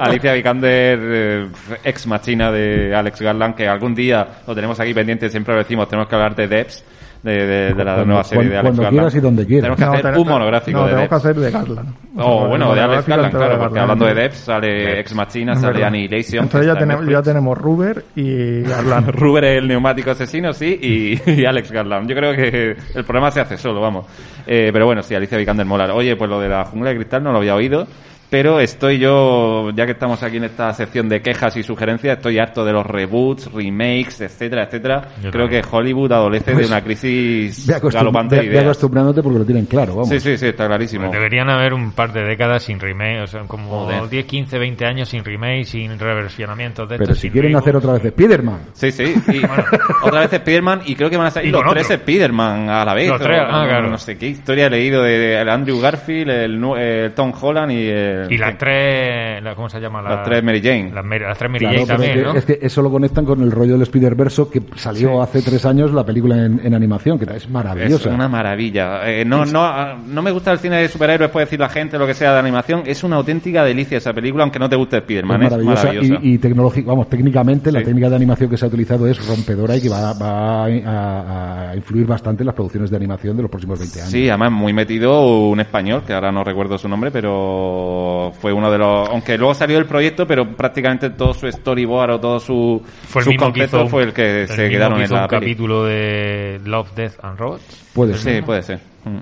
Alicia 0.00 0.32
Vikander, 0.34 0.98
eh, 1.02 1.48
ex 1.84 2.06
machina 2.06 2.52
de 2.52 2.94
Alex 2.94 3.20
Garland, 3.20 3.54
que 3.54 3.66
algún 3.68 3.94
día 3.94 4.26
lo 4.46 4.54
tenemos 4.54 4.78
aquí 4.80 4.94
pendiente, 4.94 5.28
siempre 5.28 5.54
lo 5.54 5.58
decimos, 5.60 5.88
tenemos 5.88 6.08
que 6.08 6.14
hablar 6.14 6.34
de 6.36 6.46
Debs, 6.48 6.84
de, 7.22 7.32
de- 7.32 7.46
de 7.46 7.84
la 7.84 7.94
Cuando- 7.94 8.04
nueva 8.06 8.24
serie 8.24 8.44
de 8.48 8.56
Alex 8.56 8.62
cuando 8.62 8.82
Garland. 8.82 8.94
quieras 8.98 9.14
y 9.14 9.20
donde 9.20 9.46
quieras. 9.46 9.62
Tenemos 9.62 9.78
que 9.78 9.84
hacer 9.98 10.12
ten- 10.12 10.20
un 10.22 10.28
monográfico 10.28 10.78
no, 10.78 10.84
de 10.84 10.90
tenemos 10.90 11.08
que 11.08 11.14
Debs. 11.14 11.24
hacer 11.24 11.36
de 11.36 11.50
Garland. 11.50 11.94
O 12.16 12.48
bueno, 12.48 12.74
de 12.74 12.80
Alex 12.80 13.06
Garland, 13.06 13.30
claro, 13.34 13.52
de 13.52 13.58
porque 13.58 13.74
Garland. 13.74 13.90
hablando 13.90 14.06
de 14.06 14.14
Debs 14.22 14.36
sale 14.38 15.00
Ex 15.00 15.14
Machina, 15.14 15.52
Es 15.52 15.60
sale. 15.60 15.84
Annihilation. 15.84 16.44
Entonces 16.44 16.60
que 16.60 16.66
ya 16.66 16.72
está 16.72 16.84
en 16.84 16.90
tenemos, 16.90 17.12
ya 17.12 17.22
tenemos 17.22 17.58
Ruber 17.58 18.04
y 18.16 18.62
Garland. 18.62 19.08
Ruber 19.10 19.44
es 19.44 19.58
el 19.58 19.68
neumático 19.68 20.10
asesino, 20.12 20.52
sí, 20.52 20.78
y, 21.26 21.30
y 21.32 21.44
Alex 21.44 21.72
Garland. 21.72 22.08
Yo 22.08 22.16
creo 22.16 22.32
que 22.34 22.76
el 22.94 23.04
programa 23.04 23.30
se 23.30 23.40
hace 23.40 23.56
solo, 23.56 23.80
vamos. 23.80 24.06
Eh, 24.46 24.70
pero 24.72 24.86
bueno, 24.86 25.02
sí, 25.02 25.14
Alicia 25.14 25.36
Vikander 25.38 25.66
mola. 25.66 25.92
Oye, 25.94 26.16
pues 26.16 26.30
lo 26.30 26.40
de 26.40 26.48
la 26.48 26.64
jungla 26.64 26.90
de 26.90 26.96
cristal 26.96 27.22
no 27.22 27.32
lo 27.32 27.38
había 27.38 27.54
oído. 27.54 27.86
Pero 28.30 28.60
estoy 28.60 28.98
yo, 28.98 29.70
ya 29.70 29.86
que 29.86 29.92
estamos 29.92 30.22
aquí 30.22 30.36
en 30.36 30.44
esta 30.44 30.70
sección 30.74 31.08
de 31.08 31.22
quejas 31.22 31.56
y 31.56 31.62
sugerencias, 31.62 32.18
estoy 32.18 32.38
harto 32.38 32.62
de 32.62 32.72
los 32.74 32.84
reboots, 32.86 33.50
remakes, 33.52 34.20
etcétera, 34.20 34.64
etcétera. 34.64 35.08
Yo 35.22 35.30
Creo 35.30 35.44
también. 35.46 35.62
que 35.62 35.68
Hollywood 35.70 36.12
adolece 36.12 36.50
de 36.50 36.56
Pues, 36.58 36.68
una 36.68 36.82
crisis 36.82 37.66
galopante 37.66 38.34
de 38.36 38.40
ve 38.42 38.46
ideas. 38.48 38.64
acostumbrándote 38.64 39.22
porque 39.22 39.38
lo 39.38 39.44
tienen 39.46 39.64
claro, 39.64 39.92
vamos. 39.94 40.10
Sí, 40.10 40.20
sí, 40.20 40.36
sí, 40.36 40.46
está 40.48 40.66
clarísimo. 40.66 41.06
Pues 41.06 41.12
deberían 41.18 41.48
haber 41.48 41.72
un 41.72 41.92
par 41.92 42.12
de 42.12 42.22
décadas 42.22 42.62
sin 42.64 42.78
remake, 42.78 43.22
o 43.22 43.26
sea, 43.26 43.40
como 43.44 43.84
Joder. 43.86 44.08
10, 44.10 44.26
15, 44.26 44.58
20 44.58 44.84
años 44.84 45.08
sin 45.08 45.24
remake, 45.24 45.64
sin 45.64 45.98
reversionamientos 45.98 46.86
de 46.86 46.96
Pero 46.98 47.04
estos, 47.04 47.16
si 47.18 47.22
sin 47.22 47.32
quieren 47.32 47.56
hacer 47.56 47.76
otra 47.76 47.94
vez 47.94 48.02
de 48.02 48.10
Spiderman, 48.10 48.58
Sí, 48.74 48.92
sí. 48.92 49.04
Y 49.32 49.40
otra 50.06 50.20
vez 50.20 50.32
Spider-Man 50.34 50.82
y 50.84 50.94
creo 50.96 51.08
que 51.08 51.16
van 51.16 51.28
a 51.28 51.30
salir 51.30 51.50
los 51.50 51.62
con 51.62 51.72
tres 51.72 51.86
otro. 51.86 51.96
Spider-Man 51.96 52.68
a 52.68 52.84
la 52.84 52.92
vez. 52.94 53.08
Los 53.08 53.20
tres, 53.22 53.40
o- 53.40 53.44
ah, 53.44 53.62
no, 53.62 53.68
claro. 53.68 53.88
no 53.90 53.96
sé 53.96 54.18
qué 54.18 54.26
historia 54.28 54.66
he 54.66 54.70
leído 54.70 55.02
de, 55.02 55.18
de 55.18 55.40
el 55.40 55.48
Andrew 55.48 55.80
Garfield, 55.80 56.30
el, 56.30 56.60
nu- 56.60 56.76
el 56.76 57.12
Tom 57.14 57.32
Holland 57.40 57.72
y 57.72 57.88
el... 57.88 58.17
Y 58.30 58.38
las 58.38 58.58
tres, 58.58 59.42
la- 59.42 59.54
¿cómo 59.54 59.68
se 59.68 59.80
llama? 59.80 60.02
La- 60.02 60.10
Las 60.16 60.24
tres 60.24 60.42
Mary 60.42 60.60
Jane. 60.62 60.90
Las, 60.92 61.38
tres 61.38 61.50
Mary 61.50 61.58
Claro, 61.64 61.74
Jane 61.78 61.86
también, 61.86 62.18
es, 62.18 62.24
¿no? 62.24 62.32
que, 62.32 62.38
es 62.38 62.44
que 62.44 62.58
eso 62.62 62.82
lo 62.82 62.90
conectan 62.90 63.24
con 63.24 63.42
el 63.42 63.50
rollo 63.50 63.72
del 63.74 63.82
Spider-Verse 63.82 64.46
que 64.52 64.62
salió 64.76 65.22
hace 65.22 65.42
tres 65.42 65.64
años 65.66 65.92
la 65.92 66.04
película 66.04 66.36
en, 66.44 66.60
en 66.64 66.74
animación, 66.74 67.18
que 67.18 67.24
es 67.24 67.30
Es 67.44 67.50
maravillosa. 67.50 68.10
una 68.10 68.28
maravilla. 68.28 69.08
Eh, 69.10 69.24
no, 69.24 69.44
no, 69.44 69.64
ah, 69.64 69.96
no 70.06 70.22
me 70.22 70.30
gusta 70.30 70.52
el 70.52 70.58
cine 70.58 70.76
de 70.76 70.88
superhéroes, 70.88 71.30
puede 71.30 71.46
decir 71.46 71.60
la 71.60 71.68
gente, 71.68 71.98
lo 71.98 72.06
que 72.06 72.14
sea 72.14 72.32
de 72.32 72.38
animación. 72.38 72.82
Es 72.86 73.02
una 73.04 73.16
auténtica 73.16 73.64
delicia 73.64 73.98
esa 73.98 74.12
película, 74.12 74.42
aunque 74.44 74.58
no 74.58 74.68
te 74.68 74.76
guste 74.76 74.96
Es 74.96 75.02
Spider-Man. 75.02 75.42
Es 75.42 75.50
maravillosa, 75.50 75.86
maravillosa. 75.88 76.20
y, 76.22 76.34
y 76.34 76.38
tecnológica, 76.38 76.88
vamos, 76.88 77.08
técnicamente 77.08 77.70
la 77.72 77.82
técnica 77.82 78.08
de 78.10 78.16
animación 78.16 78.50
que 78.50 78.56
se 78.56 78.64
ha 78.64 78.68
utilizado 78.68 79.06
es 79.06 79.26
rompedora 79.26 79.76
y 79.76 79.80
que 79.82 79.88
va, 79.88 80.12
va 80.14 80.64
a, 80.66 81.70
a 81.70 81.76
influir 81.76 82.06
bastante 82.06 82.42
en 82.42 82.46
las 82.46 82.54
producciones 82.54 82.90
de 82.90 82.96
animación 82.96 83.36
de 83.36 83.42
los 83.42 83.50
próximos 83.50 83.78
20 83.78 84.00
años. 84.00 84.10
Sí, 84.10 84.28
además 84.28 84.52
muy 84.52 84.72
metido 84.72 85.48
un 85.48 85.60
español, 85.60 86.02
que 86.06 86.12
ahora 86.12 86.30
no 86.32 86.44
recuerdo 86.44 86.78
su 86.78 86.88
nombre, 86.88 87.10
pero 87.10 88.07
fue 88.40 88.52
uno 88.52 88.70
de 88.70 88.78
los... 88.78 89.08
Aunque 89.08 89.36
luego 89.38 89.54
salió 89.54 89.78
el 89.78 89.86
proyecto, 89.86 90.26
pero 90.26 90.56
prácticamente 90.56 91.10
todo 91.10 91.32
su 91.34 91.50
storyboard 91.50 92.10
o 92.12 92.20
todo 92.20 92.40
su, 92.40 92.82
Fue 93.08 93.22
el 93.22 93.28
su 93.32 93.36
concepto 93.36 93.86
fue 93.88 94.02
el 94.04 94.12
que 94.12 94.42
el 94.42 94.48
se 94.48 94.56
mismo 94.62 94.70
quedaron 94.70 94.98
que 94.98 95.04
en 95.04 95.10
la 95.12 95.22
un 95.22 95.28
peli. 95.28 95.40
capítulo 95.40 95.84
de 95.84 96.60
Love, 96.64 96.94
Death 96.94 97.24
and 97.24 97.38
Robots. 97.38 97.84
Puede 97.94 98.14
Sí, 98.14 98.20
ser. 98.24 98.44
puede 98.44 98.62
ser. 98.62 98.80
Mm. 99.04 99.18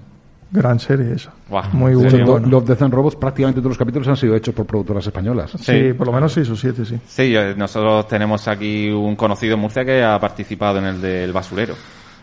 Gran 0.48 0.78
serie 0.78 1.12
esa. 1.12 1.32
Muy 1.72 1.92
sí, 1.94 1.96
buena. 2.10 2.24
Bueno. 2.24 2.48
Love, 2.48 2.64
Death 2.66 2.82
and 2.82 2.94
Robots, 2.94 3.16
prácticamente 3.16 3.60
todos 3.60 3.70
los 3.70 3.78
capítulos 3.78 4.06
han 4.08 4.16
sido 4.16 4.36
hechos 4.36 4.54
por 4.54 4.64
productoras 4.64 5.04
españolas. 5.06 5.50
Sí, 5.50 5.58
Sí. 5.88 5.92
por 5.92 6.06
lo 6.06 6.12
menos 6.12 6.32
seis 6.32 6.48
o 6.48 6.56
siete, 6.56 6.84
sí. 6.84 6.96
Sí, 7.06 7.34
nosotros 7.56 8.06
tenemos 8.06 8.46
aquí 8.46 8.88
un 8.90 9.16
conocido 9.16 9.54
en 9.54 9.60
Murcia 9.60 9.84
que 9.84 10.02
ha 10.04 10.18
participado 10.20 10.78
en 10.78 10.84
el 10.84 11.00
del 11.00 11.32
basurero. 11.32 11.74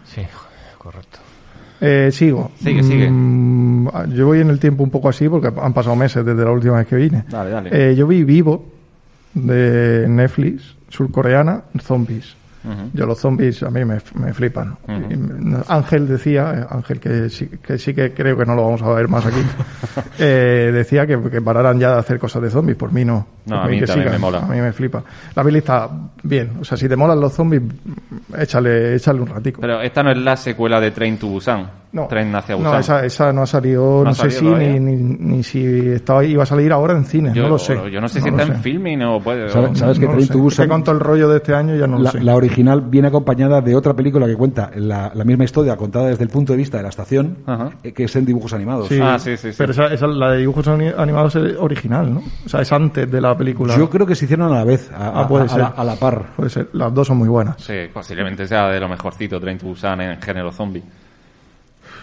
Sí, 0.06 0.22
correcto. 0.78 1.20
Eh, 1.82 2.10
sigo. 2.12 2.52
Sigue, 2.62 2.84
sigue. 2.84 3.10
Mm, 3.10 4.14
yo 4.14 4.28
voy 4.28 4.40
en 4.40 4.50
el 4.50 4.60
tiempo 4.60 4.84
un 4.84 4.90
poco 4.90 5.10
así 5.10 5.28
porque 5.28 5.52
han 5.62 5.74
pasado 5.74 5.96
meses 5.96 6.26
desde 6.26 6.44
la 6.44 6.52
última 6.52 6.78
vez 6.78 6.88
que 6.88 6.96
vine. 6.96 7.26
Dale, 7.30 7.50
dale. 7.50 7.70
Eh, 7.72 7.96
yo 7.96 8.08
vi 8.08 8.24
Vivo 8.24 8.66
de 9.34 10.06
Netflix, 10.08 10.76
surcoreana, 10.90 11.64
zombies. 11.82 12.36
Yo 12.94 13.06
los 13.06 13.20
zombies 13.20 13.62
a 13.64 13.70
mí 13.70 13.84
me, 13.84 13.98
me 14.16 14.34
flipan. 14.34 14.78
Ángel 15.68 16.08
decía, 16.08 16.54
eh, 16.62 16.66
Ángel 16.70 17.00
que 17.00 17.30
sí, 17.30 17.48
que 17.62 17.78
sí 17.78 17.94
que 17.94 18.14
creo 18.14 18.38
que 18.38 18.46
no 18.46 18.56
lo 18.56 18.64
vamos 18.64 18.82
a 18.82 18.90
ver 18.94 19.08
más 19.08 19.26
aquí, 19.26 19.42
eh, 20.20 20.72
decía 20.74 21.06
que, 21.06 21.20
que 21.30 21.42
pararan 21.42 21.80
ya 21.80 21.94
de 21.94 22.00
hacer 22.00 22.20
cosas 22.20 22.42
de 22.42 22.50
zombies. 22.50 22.78
Por 22.78 22.92
mí 22.94 23.04
no. 23.04 23.26
No, 23.46 23.58
Por 23.58 23.66
a 23.66 23.68
mí 23.68 23.80
que 23.80 23.86
también 23.86 24.08
sigan. 24.08 24.22
me 24.22 24.26
mola. 24.26 24.40
A 24.40 24.48
mí 24.48 24.62
me 24.62 24.72
flipa. 24.72 25.04
La 25.36 25.44
peli 25.44 25.58
está 25.60 25.90
bien. 26.24 26.52
O 26.62 26.64
sea, 26.64 26.78
si 26.78 26.88
te 26.88 26.96
molan 26.96 27.20
los 27.20 27.34
zombies, 27.34 27.62
échale, 28.38 28.96
échale 28.96 29.20
un 29.22 29.28
ratico. 29.28 29.62
Pero 29.62 29.82
esta 29.82 30.02
no 30.04 30.12
es 30.12 30.18
la 30.18 30.38
secuela 30.38 30.80
de 30.80 30.92
Train 30.92 31.18
to 31.18 31.28
Busan. 31.28 31.83
No, 31.94 32.08
Train 32.08 32.34
hacia 32.36 32.56
Busan. 32.56 32.72
no 32.74 32.80
esa, 32.80 33.06
esa 33.06 33.32
no 33.32 33.44
ha 33.44 33.46
salido, 33.46 34.00
No 34.00 34.04
no, 34.06 34.10
ha 34.10 34.14
sé 34.16 34.32
si 34.32 34.44
ni, 34.44 34.80
ni, 34.80 34.96
ni 34.96 35.44
si 35.44 35.64
estaba, 35.90 36.26
iba 36.26 36.42
a 36.42 36.46
salir 36.48 36.72
ahora 36.74 36.94
en 36.98 37.06
cine, 37.06 37.32
yo, 37.36 37.44
no 37.44 37.50
lo 37.50 37.60
sé. 37.60 37.78
Yo 37.92 38.02
no 38.02 38.08
sé 38.10 38.20
si 38.20 38.32
lo 38.32 38.36
está 38.38 38.52
en 38.52 38.56
sé. 38.58 38.64
filming 38.64 39.04
o 39.04 39.22
puede. 39.22 39.48
¿Sabes- 39.50 39.72
o- 39.72 39.76
sabes 39.76 40.00
que 40.00 40.06
No 40.06 40.12
lo 40.14 40.18
Train 40.18 40.28
sé. 40.28 40.34
to 40.34 40.40
Busan- 40.40 40.52
Es 40.54 40.60
que 40.60 40.68
con 40.70 40.84
todo 40.84 40.96
el 40.96 41.02
rollo 41.02 41.30
de 41.30 41.38
este 41.38 41.54
año 41.54 41.76
ya 41.76 41.86
no 41.86 41.98
lo 41.98 42.04
La, 42.06 42.12
sé. 42.12 42.24
la 42.24 42.36
original 42.36 42.82
viene 42.82 43.10
acompañada 43.10 43.62
de 43.62 43.76
otra 43.76 43.94
película 43.94 44.26
que 44.26 44.36
cuenta 44.36 44.72
la, 44.76 45.12
la 45.14 45.24
misma 45.24 45.44
historia 45.44 45.78
contada 45.78 46.08
desde 46.08 46.24
el 46.24 46.30
punto 46.32 46.54
de 46.54 46.58
vista 46.58 46.78
de 46.78 46.84
la 46.84 46.90
estación, 46.90 47.38
Ajá. 47.46 47.70
eh, 47.84 47.94
que 47.94 48.06
es 48.06 48.16
en 48.16 48.26
dibujos 48.26 48.52
animados. 48.54 48.88
Sí, 48.88 49.00
Ah, 49.00 49.20
sí, 49.20 49.38
sí, 49.38 49.52
sí. 49.52 49.56
Pero 49.56 49.72
esa, 49.74 49.86
esa- 49.94 50.08
la 50.08 50.32
de 50.32 50.40
dibujos 50.40 50.68
ani- 50.68 50.92
animados 50.98 51.36
es 51.36 51.56
original, 51.60 52.12
¿no? 52.12 52.24
O 52.44 52.50
sea, 52.50 52.62
es 52.62 52.72
antes 52.74 53.12
de 53.12 53.22
la 53.22 53.38
película. 53.38 53.78
Yo 53.78 53.88
creo 53.88 54.08
que 54.08 54.16
se 54.16 54.26
hicieron 54.26 54.52
a 54.52 54.56
la 54.58 54.64
vez, 54.64 54.92
a, 54.92 55.22
Ah, 55.22 55.28
puede 55.28 55.44
a- 55.44 55.46
a 55.46 55.50
ser. 55.50 55.60
la, 55.60 55.68
a 55.68 55.84
la 55.84 55.96
par. 55.96 56.24
Puede 56.36 56.50
ser. 56.50 56.70
Las 56.74 56.92
dos 56.92 57.06
son 57.06 57.18
muy 57.18 57.30
buenas. 57.30 57.58
Sí, 57.62 57.74
posiblemente 57.94 58.48
sea 58.48 58.68
de 58.70 58.80
lo 58.80 58.90
mejorcito 58.90 59.40
Train 59.40 59.60
to 59.60 59.68
Busan 59.68 60.02
en 60.02 60.20
género 60.20 60.52
zombie. 60.52 60.82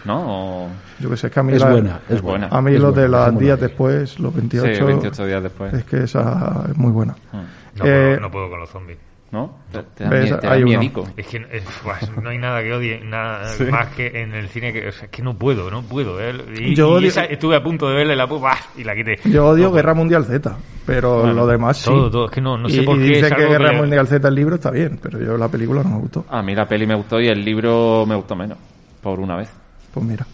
¿No? 0.04 0.64
O- 0.64 0.68
Yo 0.98 1.10
que 1.10 1.16
sé, 1.16 1.26
es 1.28 1.32
que 1.32 1.40
a 1.40 1.42
mí, 1.42 1.52
Es 1.54 1.60
la- 1.60 1.70
buena, 1.70 2.00
es 2.08 2.22
buena. 2.22 2.48
a 2.50 2.60
mí 2.62 2.74
es 2.74 2.80
los 2.80 2.94
de 2.94 3.08
buena, 3.08 3.26
los 3.30 3.38
días 3.40 3.60
después, 3.60 4.18
los 4.18 4.34
28, 4.34 4.74
Sí, 4.74 4.82
28 4.82 5.26
días 5.26 5.42
después. 5.42 5.74
es 5.74 5.84
que 5.84 6.04
esa 6.04 6.64
es 6.70 6.76
muy 6.76 6.90
buena. 6.92 7.14
No, 7.32 7.84
Eh, 7.84 8.06
puedo, 8.16 8.20
no 8.20 8.30
puedo 8.30 8.50
con 8.50 8.60
los 8.60 8.70
zombies. 8.70 8.98
¿No? 9.32 9.58
Te, 9.70 9.78
te 9.94 10.02
da, 10.02 10.40
te 10.40 10.46
da 10.48 10.52
Hay 10.54 10.62
uno. 10.64 10.70
miedico. 10.70 11.06
Es 11.16 11.24
que 11.28 11.36
eh, 11.36 11.62
buah, 11.84 11.98
no 12.20 12.30
hay 12.30 12.38
nada 12.38 12.60
que 12.64 12.72
odie 12.72 13.00
nada 13.04 13.48
más 13.70 13.86
que 13.94 14.08
en 14.08 14.34
el 14.34 14.48
cine 14.48 14.72
que, 14.72 14.88
o 14.88 14.90
sea, 14.90 15.04
es 15.04 15.10
que 15.10 15.22
no 15.22 15.34
puedo, 15.38 15.70
no 15.70 15.82
puedo. 15.82 16.20
eh. 16.20 16.32
Y, 16.58 16.74
Yo 16.74 16.88
y 16.88 17.04
odio- 17.04 17.08
esa- 17.10 17.26
estuve 17.26 17.54
a 17.54 17.62
punto 17.62 17.88
de 17.88 17.94
verle 17.94 18.16
la 18.16 18.26
pu- 18.28 18.40
¡bah! 18.40 18.56
y 18.76 18.82
la 18.82 18.92
quité. 18.96 19.20
Yo 19.26 19.46
odio 19.46 19.68
No, 19.68 19.72
Guerra 19.72 19.94
Mundial 19.94 20.24
Z, 20.24 20.56
pero 20.84 21.18
Bueno, 21.20 21.32
lo 21.34 21.46
demás 21.46 21.76
sí. 21.76 21.84
todo, 21.84 22.10
todo, 22.10 22.24
es 22.24 22.32
que 22.32 22.40
no- 22.40 22.58
no 22.58 22.68
sé 22.68 22.82
y, 22.82 22.84
por 22.84 22.96
y 22.96 23.02
qué 23.06 23.12
es 23.18 23.22
dice 23.22 23.36
que 23.36 23.46
Guerra 23.46 23.70
que- 23.70 23.76
Mundial 23.76 24.08
Z 24.08 24.26
el 24.26 24.34
libro 24.34 24.56
está 24.56 24.72
bien, 24.72 24.98
pero 25.00 25.20
yo 25.20 25.36
la 25.36 25.46
película 25.46 25.84
no 25.84 25.90
me 25.90 25.98
gustó. 25.98 26.24
A 26.28 26.42
mí 26.42 26.52
la 26.52 26.66
peli 26.66 26.88
me 26.88 26.96
gustó 26.96 27.20
y 27.20 27.28
el 27.28 27.44
libro 27.44 28.04
me 28.06 28.16
gustó 28.16 28.34
menos. 28.34 28.58
Por 29.00 29.20
una 29.20 29.36
vez. 29.36 29.52
Pues 29.90 30.06
mira. 30.06 30.26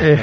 Eh, 0.00 0.18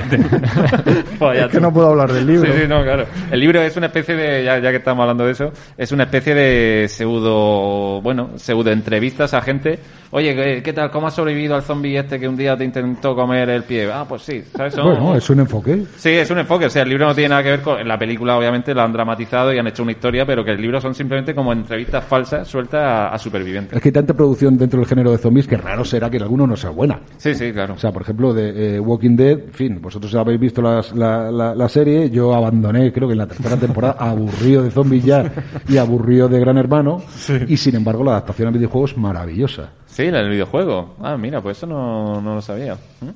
Vaya 1.19 1.45
es 1.45 1.51
que 1.51 1.59
no 1.61 1.71
puedo 1.71 1.87
hablar 1.89 2.11
del 2.11 2.27
libro. 2.27 2.51
Sí, 2.51 2.59
sí, 2.61 2.67
no, 2.67 2.83
claro. 2.83 3.05
El 3.31 3.39
libro 3.39 3.61
es 3.61 3.75
una 3.77 3.87
especie 3.87 4.15
de, 4.15 4.43
ya, 4.43 4.59
ya 4.59 4.69
que 4.71 4.77
estamos 4.77 5.01
hablando 5.03 5.25
de 5.25 5.31
eso, 5.31 5.51
es 5.77 5.91
una 5.91 6.03
especie 6.03 6.33
de 6.35 6.87
pseudo, 6.89 8.01
bueno, 8.01 8.31
pseudo 8.35 8.71
entrevistas 8.71 9.33
a 9.33 9.41
gente. 9.41 9.79
Oye, 10.13 10.35
¿qué, 10.35 10.61
qué 10.61 10.73
tal? 10.73 10.91
¿Cómo 10.91 11.07
has 11.07 11.13
sobrevivido 11.13 11.55
al 11.55 11.61
zombie 11.61 11.97
este 11.97 12.19
que 12.19 12.27
un 12.27 12.35
día 12.35 12.57
te 12.57 12.65
intentó 12.65 13.15
comer 13.15 13.49
el 13.49 13.63
pie? 13.63 13.89
Ah, 13.91 14.05
pues 14.07 14.23
sí, 14.23 14.43
¿sabes? 14.55 14.73
Son- 14.73 14.83
Bueno, 14.83 15.15
es 15.15 15.29
un 15.29 15.39
enfoque. 15.39 15.83
Sí, 15.95 16.09
es 16.09 16.29
un 16.29 16.39
enfoque. 16.39 16.65
O 16.65 16.69
sea, 16.69 16.83
el 16.83 16.89
libro 16.89 17.05
no 17.07 17.15
tiene 17.15 17.29
nada 17.29 17.43
que 17.43 17.49
ver 17.51 17.61
con. 17.61 17.87
La 17.87 17.97
película, 17.97 18.37
obviamente, 18.37 18.73
la 18.73 18.83
han 18.83 18.91
dramatizado 18.91 19.53
y 19.53 19.57
han 19.59 19.67
hecho 19.67 19.83
una 19.83 19.93
historia, 19.93 20.25
pero 20.25 20.43
que 20.43 20.51
el 20.51 20.61
libro 20.61 20.81
son 20.81 20.93
simplemente 20.93 21.33
como 21.33 21.53
entrevistas 21.53 22.03
falsas 22.03 22.45
sueltas 22.47 22.81
a, 22.81 23.07
a 23.13 23.17
supervivientes. 23.17 23.73
Es 23.77 23.81
que 23.81 23.87
hay 23.89 23.93
tanta 23.93 24.13
producción 24.13 24.57
dentro 24.57 24.79
del 24.79 24.87
género 24.89 25.11
de 25.11 25.17
zombies 25.17 25.47
que 25.47 25.55
raro 25.55 25.85
será 25.85 26.09
que 26.09 26.17
alguno 26.17 26.45
no 26.45 26.57
sea 26.57 26.71
buena. 26.71 26.99
Sí, 27.17 27.33
sí, 27.33 27.53
claro. 27.53 27.75
O 27.75 27.77
sea, 27.77 27.91
por 27.93 28.01
ejemplo, 28.01 28.33
de 28.33 28.75
eh, 28.75 28.79
Walking 28.81 29.10
Dead, 29.15 29.39
en 29.39 29.51
fin, 29.53 29.79
vosotros 29.81 30.13
habéis 30.15 30.39
visto 30.39 30.61
las- 30.61 30.93
la, 30.95 31.31
la- 31.31 31.55
la 31.55 31.69
serie, 31.69 32.09
yo 32.09 32.33
abandoné, 32.35 32.91
creo 32.91 33.07
que 33.07 33.13
en 33.13 33.17
la 33.19 33.27
tercera 33.27 33.57
temporada, 33.57 33.95
aburrido 33.99 34.63
de 34.63 34.71
zombies 34.71 35.03
ya 35.05 35.31
y 35.67 35.77
aburrido 35.77 36.27
de 36.27 36.39
Gran 36.39 36.57
Hermano, 36.57 37.01
y 37.47 37.57
sin 37.57 37.75
embargo 37.75 38.03
la 38.03 38.11
adaptación 38.11 38.47
a 38.49 38.51
videojuegos 38.51 38.97
maravillosa. 38.97 39.69
Sí, 39.87 40.03
en 40.03 40.15
el 40.15 40.29
videojuego. 40.29 40.95
Ah, 41.01 41.17
mira, 41.17 41.41
pues 41.41 41.57
eso 41.57 41.67
no, 41.67 42.21
no 42.21 42.35
lo 42.35 42.41
sabía. 42.41 42.75
¿Mm? 42.75 43.09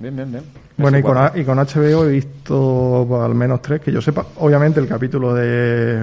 Bien, 0.00 0.16
bien, 0.16 0.30
bien. 0.32 0.44
Bueno, 0.76 0.98
y 0.98 1.02
con, 1.02 1.16
y 1.36 1.44
con 1.44 1.58
HBO 1.58 2.04
he 2.06 2.10
visto 2.12 3.04
pues, 3.08 3.22
al 3.22 3.34
menos 3.34 3.62
tres, 3.62 3.80
que 3.80 3.92
yo 3.92 4.00
sepa. 4.00 4.26
Obviamente 4.38 4.80
el 4.80 4.88
capítulo 4.88 5.32
de, 5.34 6.02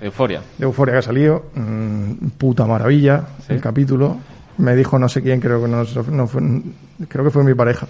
Euforia. 0.00 0.40
de 0.58 0.64
Euforia 0.64 0.92
que 0.94 0.98
ha 0.98 1.02
salido, 1.02 1.46
mm, 1.54 2.12
puta 2.38 2.66
maravilla, 2.66 3.24
Sí. 3.46 3.52
el 3.54 3.60
capítulo. 3.60 4.16
Me 4.58 4.74
dijo 4.74 4.98
no 4.98 5.08
sé 5.08 5.22
quién, 5.22 5.38
creo 5.40 5.62
que 5.62 5.68
no, 5.68 5.84
no 6.10 6.26
fue, 6.26 6.42
creo 7.08 7.24
que 7.24 7.30
fue 7.30 7.44
mi 7.44 7.54
pareja. 7.54 7.86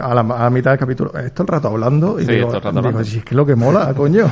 A 0.00 0.14
la, 0.14 0.20
a 0.20 0.42
la 0.44 0.50
mitad 0.50 0.70
del 0.72 0.78
capítulo, 0.80 1.12
esto 1.18 1.42
el 1.42 1.48
rato 1.48 1.68
hablando, 1.68 2.20
y 2.20 2.24
Sí, 2.24 2.32
digo, 2.32 2.48
el 2.48 2.54
rato 2.54 2.68
digo, 2.70 2.78
hablando. 2.78 3.04
si 3.04 3.18
es 3.18 3.24
que 3.24 3.34
lo 3.34 3.44
que 3.44 3.54
mola, 3.56 3.92
coño. 3.96 4.26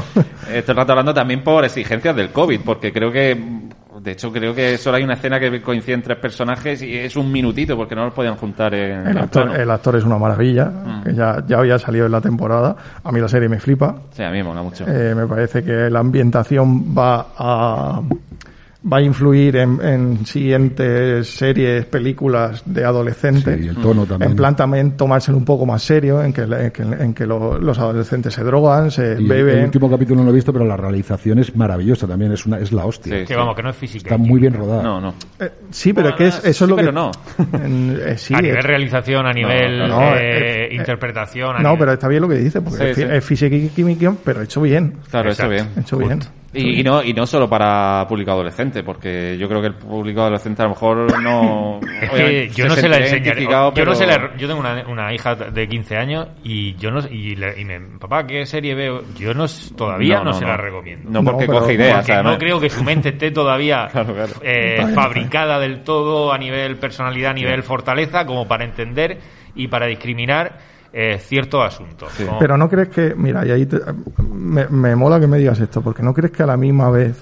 Esto 0.53 0.72
rato 0.74 0.93
hablando 0.93 1.12
también 1.12 1.43
por 1.43 1.64
exigencias 1.64 2.14
del 2.14 2.30
COVID, 2.30 2.61
porque 2.64 2.93
creo 2.93 3.11
que, 3.11 3.36
de 4.01 4.11
hecho, 4.12 4.32
creo 4.32 4.55
que 4.55 4.78
solo 4.78 4.97
hay 4.99 5.03
una 5.05 5.14
escena 5.14 5.38
que 5.40 5.61
coinciden 5.61 6.03
tres 6.03 6.18
personajes 6.18 6.82
y 6.82 6.97
es 6.97 7.16
un 7.16 7.30
minutito 7.32 7.76
porque 7.76 7.95
no 7.95 8.05
los 8.05 8.14
podían 8.14 8.36
juntar 8.36 8.72
en, 8.74 9.07
El 9.09 9.18
actor, 9.18 9.45
plano. 9.45 9.55
el 9.61 9.70
actor 9.70 9.97
es 9.97 10.05
una 10.05 10.18
maravilla, 10.18 10.66
Mm. 10.66 11.03
que 11.05 11.14
ya, 11.14 11.43
ya 11.47 11.59
había 11.59 11.78
salido 11.78 12.07
en 12.07 12.12
la 12.12 12.20
temporada. 12.20 12.76
A 13.03 13.11
mí 13.12 13.20
la 13.20 13.28
serie 13.28 13.49
me 13.49 13.59
flipa. 13.59 13.97
Sí, 14.12 14.22
a 14.22 14.30
mí 14.30 14.38
me 14.38 14.45
mola 14.45 14.62
mucho. 14.62 14.84
Eh, 14.88 15.14
me 15.14 15.26
parece 15.26 15.62
que 15.64 15.90
la 15.90 15.99
ambientación 16.01 16.95
va 16.97 17.26
a 17.36 18.01
va 18.91 18.97
a 18.97 19.01
influir 19.03 19.57
en, 19.57 19.78
en 19.80 20.26
siguientes 20.26 21.28
series, 21.28 21.85
películas 21.87 22.62
de 22.66 22.85
adolescentes. 22.85 23.59
Sí, 23.61 23.66
y 23.66 23.68
el 23.68 23.76
tono 23.76 24.05
también. 24.07 24.30
En 24.33 24.37
plan 24.37 24.57
también 24.57 24.97
tomárselo 24.97 25.39
un 25.39 25.45
poco 25.45 25.64
más 25.66 25.83
serio, 25.83 26.22
en 26.22 26.33
que, 26.33 26.43
en 26.43 26.70
que, 26.72 26.83
en 26.83 27.14
que 27.14 27.26
lo- 27.26 27.59
los 27.59 27.78
adolescentes 27.78 28.35
se 28.35 28.43
drogan, 28.43 28.91
se 28.91 29.03
Y 29.18 29.22
el 29.22 29.28
beben. 29.28 29.64
último 29.64 29.89
capítulo 29.91 30.20
no 30.20 30.24
lo 30.26 30.30
he 30.33 30.35
visto, 30.35 30.53
pero 30.53 30.64
la 30.64 30.76
realización 30.76 31.39
es 31.39 31.55
maravillosa 31.55 32.07
también, 32.09 32.33
es 32.33 32.45
una 32.45 32.59
es 32.59 32.72
la 32.72 32.85
hostia. 32.85 33.20
Sí, 33.20 33.24
Que 33.26 33.37
vamos, 33.37 33.55
que 33.55 33.62
no 33.62 33.70
es 33.70 33.76
física. 33.76 34.03
Está 34.03 34.16
muy 34.18 34.41
bien 34.41 34.55
rodada. 34.55 34.83
No, 34.83 35.01
no. 35.01 35.14
Eh, 35.39 35.51
sí, 35.70 35.93
pero 35.93 36.07
Bueno, 36.11 36.16
que 36.16 36.26
es, 36.26 36.35
eso 36.45 36.53
sí, 36.53 36.64
es 36.64 36.70
lo 36.70 36.76
pero 36.76 36.89
que... 36.89 36.93
no. 36.95 37.11
En- 37.64 38.01
eh, 38.05 38.18
sí, 38.18 38.35
a 38.35 38.39
es- 38.39 38.43
nivel 38.43 38.62
realización, 38.64 39.26
a 39.26 39.33
nivel 39.33 39.78
no, 39.89 40.14
eh, 40.14 40.18
eh, 40.18 40.68
eh, 40.70 40.74
interpretación. 40.74 41.51
a 41.57 41.61
No, 41.61 41.70
nivel- 41.70 41.78
pero 41.78 41.93
está 41.93 42.09
bien 42.09 42.22
lo 42.22 42.28
que 42.28 42.35
dice, 42.37 42.61
porque 42.61 42.95
Sí, 42.95 43.03
es, 43.03 43.11
es 43.11 43.24
física 43.24 43.55
y 43.55 43.68
química, 43.68 44.12
pero 44.24 44.43
hecho 44.43 44.61
bien. 44.61 44.95
Claro, 45.11 45.30
eso 45.30 45.45
Exacto. 45.45 45.70
bien. 45.72 45.83
Hecho 45.85 45.99
bien. 45.99 46.20
Y, 46.55 46.80
y 46.80 46.82
no 46.82 47.03
y 47.03 47.14
no 47.14 47.26
solo 47.26 47.48
para 47.48 48.05
público 48.07 48.30
adolescente, 48.32 48.82
porque 48.82 49.38
yo 49.38 49.48
creo 49.48 49.61
que 49.62 49.68
el 49.68 49.74
público 49.74 50.20
adolescente 50.20 50.61
a 50.61 50.66
lo 50.66 50.70
mejor 50.72 51.22
no... 51.22 51.80
Es 52.03 52.11
que 52.11 52.48
yo 52.50 52.66
no 52.66 52.74
se 52.74 52.88
la 52.90 52.98
enseñaré. 52.98 53.20
identificado, 53.28 53.72
Yo 53.74 53.84
no 53.86 53.94
se 53.94 54.07
la, 54.07 54.36
yo 54.36 54.46
tengo 54.48 54.61
una, 54.61 54.84
una 54.86 55.14
hija 55.14 55.34
de 55.34 55.66
15 55.66 55.96
años 55.96 56.28
y 56.44 56.74
yo 56.76 56.90
no 56.90 57.00
y, 57.11 57.36
le- 57.36 57.59
y 57.59 57.64
me, 57.64 57.80
papá, 57.98 58.26
¿qué 58.26 58.44
serie 58.44 58.74
veo? 58.74 59.03
Yo 59.18 59.32
no 59.32 59.46
todavía 59.76 60.18
no, 60.18 60.24
No, 60.24 60.30
no, 60.30 60.32
se 60.34 60.42
no. 60.42 60.48
la 60.48 60.57
recomiendo. 60.59 61.11
No 61.11 61.24
porque 61.24 61.46
No, 61.46 61.53
pero- 61.53 61.61
coge 61.61 61.72
ideas, 61.74 62.07
Porque 62.07 62.22
no 62.22 62.36
creo 62.38 62.61
que 62.61 62.68
su 62.68 62.84
mente 62.84 63.09
esté 63.09 63.30
todavía 63.30 63.88
Claro, 63.92 64.12
claro. 64.14 64.32
eh, 64.42 64.84
fabricada 64.94 65.59
del 65.59 65.82
todo 65.84 66.32
a 66.34 66.38
nivel 66.38 66.76
personalidad, 66.76 67.30
a 67.30 67.34
nivel 67.34 67.62
fortaleza, 67.62 68.26
como 68.26 68.46
para 68.46 68.64
entender 68.64 69.18
y 69.55 69.68
para 69.68 69.86
discriminar 69.86 70.59
eh, 70.93 71.18
ciertos 71.18 71.64
asuntos. 71.66 72.11
Como- 72.16 72.38
Pero 72.38 72.57
no 72.57 72.68
crees 72.68 72.88
que, 72.88 73.14
mira, 73.16 73.47
y 73.47 73.51
ahí 73.51 73.66
te- 73.66 73.80
me, 74.22 74.66
me 74.68 74.95
mola 74.97 75.18
que 75.18 75.26
me 75.26 75.38
digas 75.38 75.59
esto, 75.61 75.80
porque 75.82 76.03
no 76.03 76.12
crees 76.12 76.32
que 76.32 76.43
a 76.43 76.47
la 76.47 76.57
misma 76.57 76.90
vez 76.90 77.16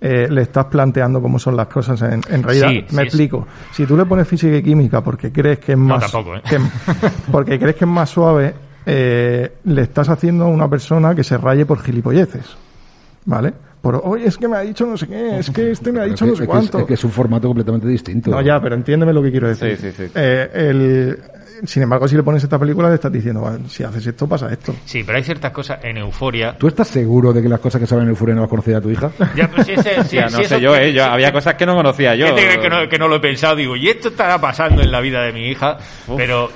eh, 0.00 0.26
le 0.30 0.42
estás 0.42 0.66
planteando 0.66 1.22
cómo 1.22 1.38
son 1.38 1.56
las 1.56 1.68
cosas 1.68 2.00
en, 2.02 2.20
en 2.28 2.42
realidad. 2.42 2.68
Sí, 2.68 2.84
me 2.94 3.02
sí, 3.02 3.06
explico. 3.08 3.46
Si 3.72 3.86
tú 3.86 3.96
le 3.96 4.04
pones 4.04 4.28
física 4.28 4.56
y 4.56 4.62
química 4.62 5.02
porque 5.02 5.32
crees 5.32 5.58
que 5.58 5.72
es 5.72 5.78
No, 5.78 5.84
más, 5.96 6.10
tampoco, 6.10 6.36
¿eh? 6.36 6.42
que- 6.48 6.58
porque 7.32 7.58
crees 7.58 7.76
que 7.76 7.84
es 7.86 7.90
más 7.90 8.10
suave, 8.10 8.52
eh, 8.84 9.52
le 9.64 9.82
estás 9.82 10.08
haciendo 10.08 10.44
a 10.44 10.48
una 10.48 10.68
persona 10.68 11.14
que 11.14 11.24
se 11.24 11.38
raye 11.38 11.64
por 11.64 11.80
gilipolleces, 11.80 12.44
¿vale? 13.24 13.52
Por, 13.80 14.00
oye, 14.04 14.26
es 14.26 14.36
que 14.36 14.48
me 14.48 14.56
ha 14.56 14.60
dicho 14.60 14.84
no 14.84 14.96
sé 14.96 15.06
qué, 15.06 15.38
es 15.38 15.50
que 15.50 15.70
este 15.70 15.92
me 15.92 16.00
ha 16.00 16.04
dicho 16.06 16.24
es 16.24 16.30
no 16.30 16.34
que- 16.34 16.36
sé 16.38 16.42
es 16.44 16.48
que 16.50 16.56
es- 16.56 16.60
cuánto. 16.60 16.78
es 16.80 16.84
que 16.86 16.94
es 16.94 17.04
un 17.04 17.10
formato 17.12 17.48
completamente 17.48 17.86
distinto. 17.88 18.30
No, 18.30 18.40
ya, 18.42 18.60
pero 18.60 18.74
entiéndeme 18.74 19.12
lo 19.12 19.22
que 19.22 19.30
quiero 19.30 19.48
decir. 19.48 19.76
Sí, 19.76 19.90
sí, 19.92 20.04
sí. 20.06 20.12
Eh, 20.14 20.50
el, 20.52 21.18
sin 21.64 21.82
embargo, 21.82 22.06
si 22.08 22.16
le 22.16 22.22
pones 22.22 22.42
esta 22.42 22.58
película, 22.58 22.88
le 22.88 22.94
estás 22.96 23.12
diciendo, 23.12 23.40
"Vale, 23.42 23.60
si 23.68 23.82
haces 23.84 24.06
esto, 24.06 24.28
pasa 24.28 24.50
esto. 24.52 24.74
Sí, 24.84 25.02
pero 25.04 25.18
hay 25.18 25.24
ciertas 25.24 25.52
cosas 25.52 25.78
en 25.84 25.98
Euforia. 25.98 26.56
¿Tú 26.58 26.66
estás 26.68 26.88
seguro 26.88 27.32
de 27.32 27.42
que 27.42 27.48
las 27.48 27.60
cosas 27.60 27.80
que 27.80 27.86
saben 27.86 28.04
en 28.04 28.10
el 28.10 28.16
Furia 28.16 28.34
no 28.34 28.42
las 28.42 28.50
conocía 28.50 28.80
tu 28.80 28.90
hija? 28.90 29.10
Ya, 29.34 29.48
pero 29.50 29.64
si 29.64 29.72
ese- 29.72 30.04
si- 30.04 30.16
Ya, 30.16 30.26
no 30.28 30.42
sé 30.42 30.60
yo, 30.60 30.72
que- 30.72 30.88
eh, 30.88 30.92
yo- 30.92 31.04
si- 31.04 31.08
había 31.10 31.32
cosas 31.32 31.54
que 31.54 31.66
no 31.66 31.74
conocía 31.74 32.14
yo. 32.14 32.26
¿Qué 32.26 32.32
te 32.32 32.42
crees 32.42 32.58
que 32.58 32.68
no, 32.70 32.88
que 32.88 32.98
no 32.98 33.08
lo 33.08 33.16
he 33.16 33.20
pensado? 33.20 33.56
Digo, 33.56 33.76
y 33.76 33.88
esto 33.88 34.08
estará 34.08 34.40
pasando 34.40 34.82
en 34.82 34.90
la 34.90 35.00
vida 35.00 35.22
de 35.22 35.32
mi 35.32 35.48
hija, 35.48 35.78
pero 36.16 36.50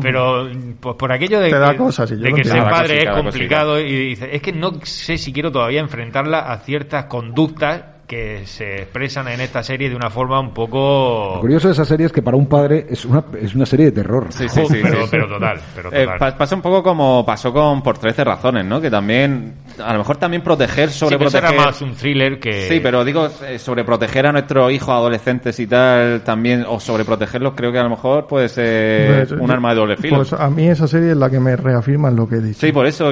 pero 0.00 0.48
pues 0.80 0.96
por 0.96 1.12
aquello 1.12 1.40
de 1.40 1.50
que, 1.72 1.76
cosas, 1.76 2.10
de 2.10 2.16
ser 2.44 2.62
padre 2.70 2.94
es 2.98 3.04
complicado 3.22 3.80
y 3.80 4.08
dice, 4.10 4.34
es 4.34 4.42
que 4.42 4.52
no 4.52 4.72
sé 4.82 5.18
si 5.18 5.32
quiero 5.32 5.50
todavía 5.52 5.80
enfrentarla 5.80 6.50
a 6.52 6.58
ciertas 6.58 7.04
conductas 7.06 7.82
que 8.06 8.46
se 8.46 8.82
expresan 8.82 9.26
en 9.28 9.40
esta 9.40 9.62
serie 9.62 9.90
de 9.90 9.96
una 9.96 10.10
forma 10.10 10.38
un 10.40 10.46
Lo 10.48 10.54
poco... 10.54 11.40
curioso 11.40 11.66
de 11.68 11.72
esa 11.74 11.84
serie 11.84 12.06
es 12.06 12.12
que 12.12 12.22
para 12.22 12.36
un 12.36 12.46
padre 12.46 12.86
es 12.88 13.04
una, 13.04 13.24
es 13.40 13.54
una 13.54 13.66
serie 13.66 13.86
de 13.86 13.92
terror. 13.92 14.26
Sí, 14.30 14.48
sí, 14.48 14.60
sí. 14.66 14.80
pero, 15.10 15.28
total, 15.28 15.60
pero 15.74 15.88
Eh, 15.92 16.04
total. 16.04 16.18
pa- 16.18 16.38
pasa 16.38 16.54
un 16.54 16.62
poco 16.62 16.82
como 16.82 17.24
pasó 17.26 17.52
con 17.52 17.82
Por 17.82 17.98
13 17.98 18.22
razones, 18.24 18.64
¿no? 18.64 18.80
Que 18.80 18.90
también, 18.90 19.54
a 19.82 19.92
lo 19.92 19.98
mejor 19.98 20.16
también 20.18 20.42
proteger, 20.42 20.90
Sí, 20.90 21.04
pero 21.08 21.16
eso 21.26 21.30
sobreproteger... 21.30 21.54
era 21.54 21.66
más 21.66 21.82
un 21.82 21.94
thriller 21.94 22.38
que... 22.38 22.68
Sí, 22.68 22.80
pero 22.80 23.04
digo, 23.04 23.28
eh, 23.46 23.58
sobreproteger 23.58 24.26
a 24.26 24.32
nuestros 24.32 24.72
hijos 24.72 24.90
adolescentes 24.90 25.58
y 25.58 25.66
tal, 25.66 26.22
también, 26.22 26.64
o 26.68 26.78
sobreprotegerlos, 26.78 27.54
creo 27.56 27.72
que 27.72 27.78
a 27.78 27.82
lo 27.82 27.90
mejor 27.90 28.26
puede 28.28 28.48
ser 28.48 29.26
Pues, 29.28 29.40
un 29.40 29.50
arma 29.50 29.70
de 29.70 29.76
doble 29.80 29.96
filo. 29.96 30.16
Pues 30.18 30.32
a 30.32 30.48
mí 30.48 30.68
esa 30.68 30.86
serie 30.86 31.10
es 31.10 31.16
la 31.16 31.28
que 31.28 31.40
me 31.40 31.56
reafirma 31.56 32.08
en 32.08 32.16
lo 32.16 32.28
que 32.28 32.36
he 32.36 32.40
dicho. 32.40 32.60
Sí, 32.60 32.70
por 32.72 32.86
eso 32.86 33.10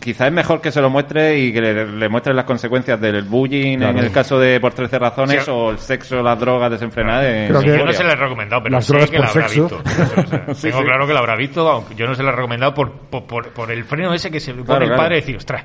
quizás 0.00 0.28
es 0.28 0.32
mejor 0.32 0.60
que 0.60 0.70
se 0.70 0.80
lo 0.80 0.88
muestre 0.88 1.38
y 1.38 1.52
que 1.52 1.60
le, 1.60 1.86
le 1.86 2.08
muestre 2.08 2.32
las 2.32 2.44
consecuencias 2.44 3.00
del 3.00 3.22
bullying 3.24 3.78
Claro. 3.78 3.98
en 3.98 4.04
el 4.04 4.12
caso 4.12 4.35
de 4.38 4.60
por 4.60 4.72
13 4.74 4.98
razones 4.98 5.44
Sí. 5.44 5.50
o 5.50 5.70
el 5.70 5.78
sexo, 5.78 6.22
las 6.22 6.38
drogas 6.38 6.70
desenfrenadas. 6.70 7.26
en 7.26 7.48
Creo 7.48 7.60
Sí, 7.60 7.66
que- 7.66 7.78
yo 7.78 7.84
no 7.84 7.92
se 7.92 8.04
la 8.04 8.12
he 8.12 8.16
recomendado, 8.16 8.62
pero 8.62 8.74
Las 8.76 8.84
sé 8.86 8.92
drogas 8.92 9.10
que 9.10 9.18
la 9.18 9.26
por 9.26 9.30
habrá 9.42 9.48
sexo. 9.48 9.62
visto. 9.62 9.90
Eso, 9.90 10.02
o 10.02 10.26
sea, 10.26 10.54
Sí, 10.54 10.62
tengo 10.68 10.78
sí. 10.78 10.84
claro 10.84 11.06
que 11.06 11.12
la 11.14 11.18
habrá 11.20 11.36
visto, 11.36 11.68
aunque 11.68 11.94
yo 11.94 12.06
no 12.06 12.14
se 12.14 12.22
la 12.22 12.30
he 12.30 12.36
recomendado 12.36 12.74
por, 12.74 12.92
por, 12.92 13.48
por- 13.50 13.70
el 13.70 13.84
freno 13.84 14.12
ese 14.14 14.30
que 14.30 14.40
se 14.40 14.50
le 14.52 14.58
pone 14.58 14.66
Claro, 14.66 14.82
el 14.84 14.88
claro. 14.90 15.02
padre 15.02 15.16
y 15.16 15.20
decir, 15.20 15.36
ostras, 15.36 15.64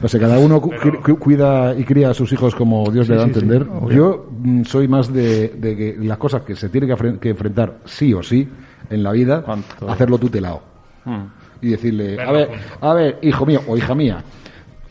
No 0.00 0.08
sé, 0.08 0.18
cada 0.18 0.38
uno 0.38 0.60
cu- 0.60 0.70
Pero- 0.82 1.00
cu- 1.02 1.18
cuida 1.18 1.72
y 1.78 1.84
cría 1.84 2.10
a 2.10 2.14
sus 2.14 2.30
hijos 2.32 2.52
como 2.54 2.90
Dios 2.90 3.08
le 3.08 3.14
da 3.14 3.22
a 3.22 3.26
sí, 3.26 3.32
sí, 3.32 3.38
entender. 3.40 3.66
Yo 3.90 4.26
mm, 4.30 4.64
soy 4.64 4.88
más 4.88 5.10
de, 5.10 5.48
de 5.50 5.76
que 5.76 5.94
las 6.00 6.18
cosas 6.18 6.42
que 6.42 6.56
se 6.56 6.68
tienen 6.68 7.18
que, 7.20 7.28
enfrentar 7.30 7.74
sí 7.84 8.12
o 8.12 8.20
sí 8.22 8.46
en 8.90 9.02
la 9.04 9.12
vida, 9.12 9.42
¿Cuánto? 9.42 9.88
hacerlo 9.88 10.18
tutelado. 10.18 10.62
Hmm. 11.04 11.26
Y 11.62 11.68
decirle, 11.70 12.20
a 12.20 12.32
ver, 12.32 12.50
a 12.80 12.92
ver, 12.92 13.18
hijo 13.22 13.46
mío 13.46 13.60
o 13.68 13.76
hija 13.76 13.94
mía, 13.94 14.22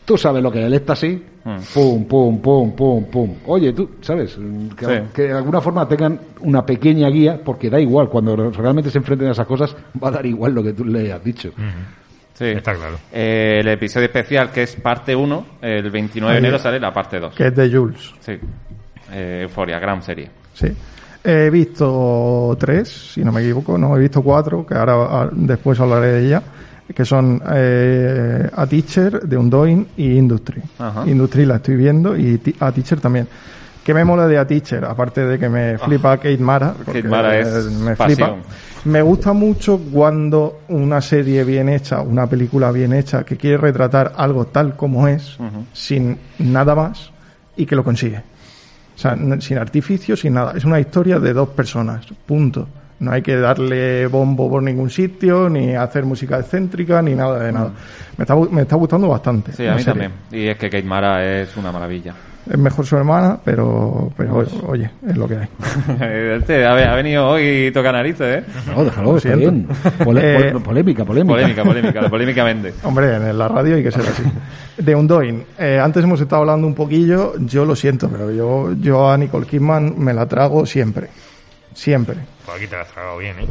tú 0.06 0.16
sabes 0.16 0.42
lo 0.42 0.50
que 0.50 0.60
es 0.60 0.66
el 0.66 0.74
éxtasis, 0.74 1.20
Pum, 1.74 2.04
pum, 2.06 2.40
pum, 2.40 2.72
pum, 2.74 3.04
pum. 3.04 3.34
Oye, 3.46 3.72
tú, 3.74 3.90
¿sabes? 4.00 4.38
Que, 4.76 4.86
Sí. 4.86 4.92
que 5.14 5.22
de 5.24 5.32
alguna 5.34 5.60
forma 5.60 5.86
tengan 5.86 6.18
una 6.40 6.64
pequeña 6.64 7.08
guía, 7.10 7.38
porque 7.44 7.68
da 7.68 7.78
igual, 7.78 8.08
cuando 8.08 8.34
realmente 8.50 8.90
se 8.90 8.96
enfrenten 8.98 9.28
a 9.28 9.32
esas 9.32 9.46
cosas, 9.46 9.76
va 10.02 10.08
a 10.08 10.12
dar 10.12 10.24
igual 10.24 10.54
lo 10.54 10.62
que 10.62 10.72
tú 10.72 10.84
le 10.86 11.12
has 11.12 11.22
dicho. 11.22 11.50
Sí. 12.32 12.46
Está 12.46 12.72
claro. 12.74 12.96
Eh, 13.12 13.58
el 13.60 13.68
episodio 13.68 14.06
especial, 14.06 14.50
que 14.50 14.62
es 14.62 14.74
parte 14.76 15.14
1, 15.14 15.46
el 15.60 15.90
29 15.90 16.32
de 16.32 16.38
enero 16.38 16.58
sale 16.58 16.80
la 16.80 16.92
parte 16.92 17.20
2. 17.20 17.34
Que 17.34 17.48
es 17.48 17.54
de 17.54 17.70
Jules. 17.70 18.12
Sí. 18.20 18.32
Eh, 19.12 19.40
Euforia, 19.42 19.78
gran 19.78 20.02
serie. 20.02 20.30
Sí. 20.54 20.68
He 21.22 21.48
visto 21.50 22.56
tres, 22.58 23.12
si 23.14 23.24
no 23.24 23.32
me 23.32 23.40
equivoco, 23.42 23.78
no, 23.78 23.96
he 23.96 24.00
visto 24.00 24.22
cuatro, 24.22 24.66
que 24.66 24.74
ahora 24.74 24.94
ah, 25.08 25.28
después 25.32 25.78
hablaré 25.80 26.08
de 26.08 26.26
ella, 26.26 26.42
que 26.92 27.04
son 27.04 27.40
eh, 27.52 28.48
A 28.54 28.66
Teacher, 28.66 29.20
de 29.22 29.36
Undoing 29.36 29.86
y 29.96 30.12
Industry. 30.16 30.62
Ajá. 30.78 31.06
Industry 31.06 31.46
la 31.46 31.56
estoy 31.56 31.76
viendo 31.76 32.16
y 32.16 32.40
A 32.60 32.72
Teacher 32.72 33.00
también. 33.00 33.26
¿Qué 33.84 33.92
me 33.92 34.04
mola 34.04 34.26
de 34.26 34.38
A 34.38 34.46
Teacher? 34.46 34.84
Aparte 34.84 35.26
de 35.26 35.38
que 35.38 35.48
me 35.48 35.76
flipa 35.78 36.16
Kate 36.16 36.38
Mara. 36.38 36.72
porque, 36.72 37.00
Kate 37.02 37.08
Mara 37.08 37.38
es 37.38 37.64
me 37.70 37.94
pasión. 37.96 38.16
flipa. 38.16 38.36
Me 38.86 39.00
gusta 39.02 39.32
mucho 39.32 39.78
cuando 39.78 40.60
una 40.68 41.00
serie 41.00 41.42
bien 41.44 41.68
hecha, 41.70 42.00
una 42.02 42.26
película 42.26 42.70
bien 42.70 42.92
hecha, 42.92 43.24
que 43.24 43.36
quiere 43.36 43.56
retratar 43.56 44.12
algo 44.16 44.46
tal 44.46 44.76
como 44.76 45.08
es, 45.08 45.38
sin 45.72 46.18
nada 46.38 46.74
más, 46.74 47.10
y 47.56 47.64
que 47.66 47.76
lo 47.76 47.82
consigue. 47.84 48.18
O 48.18 48.98
sea, 48.98 49.16
sin 49.40 49.58
artificio, 49.58 50.16
sin 50.16 50.34
nada. 50.34 50.52
Es 50.56 50.64
una 50.64 50.78
historia 50.80 51.18
de 51.18 51.32
dos 51.32 51.48
personas. 51.50 52.06
Punto. 52.26 52.68
No 53.04 53.12
hay 53.12 53.22
que 53.22 53.36
darle 53.36 54.06
bombo 54.06 54.48
por 54.50 54.62
ningún 54.62 54.90
sitio, 54.90 55.48
ni 55.48 55.74
hacer 55.74 56.04
música 56.04 56.38
excéntrica, 56.38 57.02
ni 57.02 57.14
nada 57.14 57.38
de 57.40 57.52
nada. 57.52 57.70
Me 58.16 58.22
está, 58.22 58.34
me 58.36 58.62
está 58.62 58.76
gustando 58.76 59.08
bastante. 59.08 59.52
Sí, 59.52 59.66
a 59.66 59.74
mí 59.74 59.82
serie. 59.82 60.08
también. 60.08 60.12
Y 60.44 60.48
es 60.48 60.56
que 60.56 60.70
Kate 60.70 60.84
Mara 60.84 61.24
es 61.42 61.56
una 61.56 61.70
maravilla. 61.72 62.14
Es 62.50 62.58
mejor 62.58 62.84
su 62.84 62.94
hermana, 62.94 63.38
pero, 63.42 64.12
pero 64.18 64.44
oye, 64.66 64.90
es 65.08 65.16
lo 65.16 65.26
que 65.26 65.36
hay. 65.38 65.48
Este 66.38 66.64
ha, 66.66 66.72
ha 66.92 66.94
venido 66.96 67.26
hoy 67.26 67.42
y 67.68 67.70
toca 67.70 67.90
narices, 67.90 68.38
¿eh? 68.38 68.44
No, 68.74 68.84
déjalo, 68.84 69.12
Lo 69.12 69.16
está 69.16 69.34
siento. 69.34 69.50
bien. 69.50 69.68
Pole- 70.04 70.20
Eh, 70.48 70.50
pol- 70.52 70.62
polémica, 70.62 71.04
polémica. 71.06 71.34
Polémica, 71.34 71.64
polémica, 71.64 72.08
polémicamente. 72.10 72.74
Hombre, 72.84 73.16
en 73.16 73.38
la 73.38 73.48
radio 73.48 73.76
hay 73.76 73.82
que 73.82 73.90
ser 73.90 74.02
así. 74.02 74.22
De 74.76 74.94
Undoing, 74.94 75.42
eh, 75.58 75.80
antes 75.82 76.04
hemos 76.04 76.20
estado 76.20 76.42
hablando 76.42 76.66
un 76.66 76.74
poquillo, 76.74 77.32
yo 77.38 77.64
lo 77.64 77.74
siento, 77.74 78.10
pero 78.10 78.30
yo, 78.30 78.74
yo 78.78 79.08
a 79.10 79.16
Nicole 79.16 79.46
Kidman 79.46 79.94
me 79.98 80.12
la 80.12 80.26
trago 80.26 80.66
siempre. 80.66 81.08
Siempre, 81.74 82.16
Pues 82.46 82.56
aquí 82.58 82.66
te 82.68 82.76
la 82.76 82.82
has 82.82 82.88
tragado 82.88 83.18
bien, 83.18 83.36
¿eh? 83.40 83.46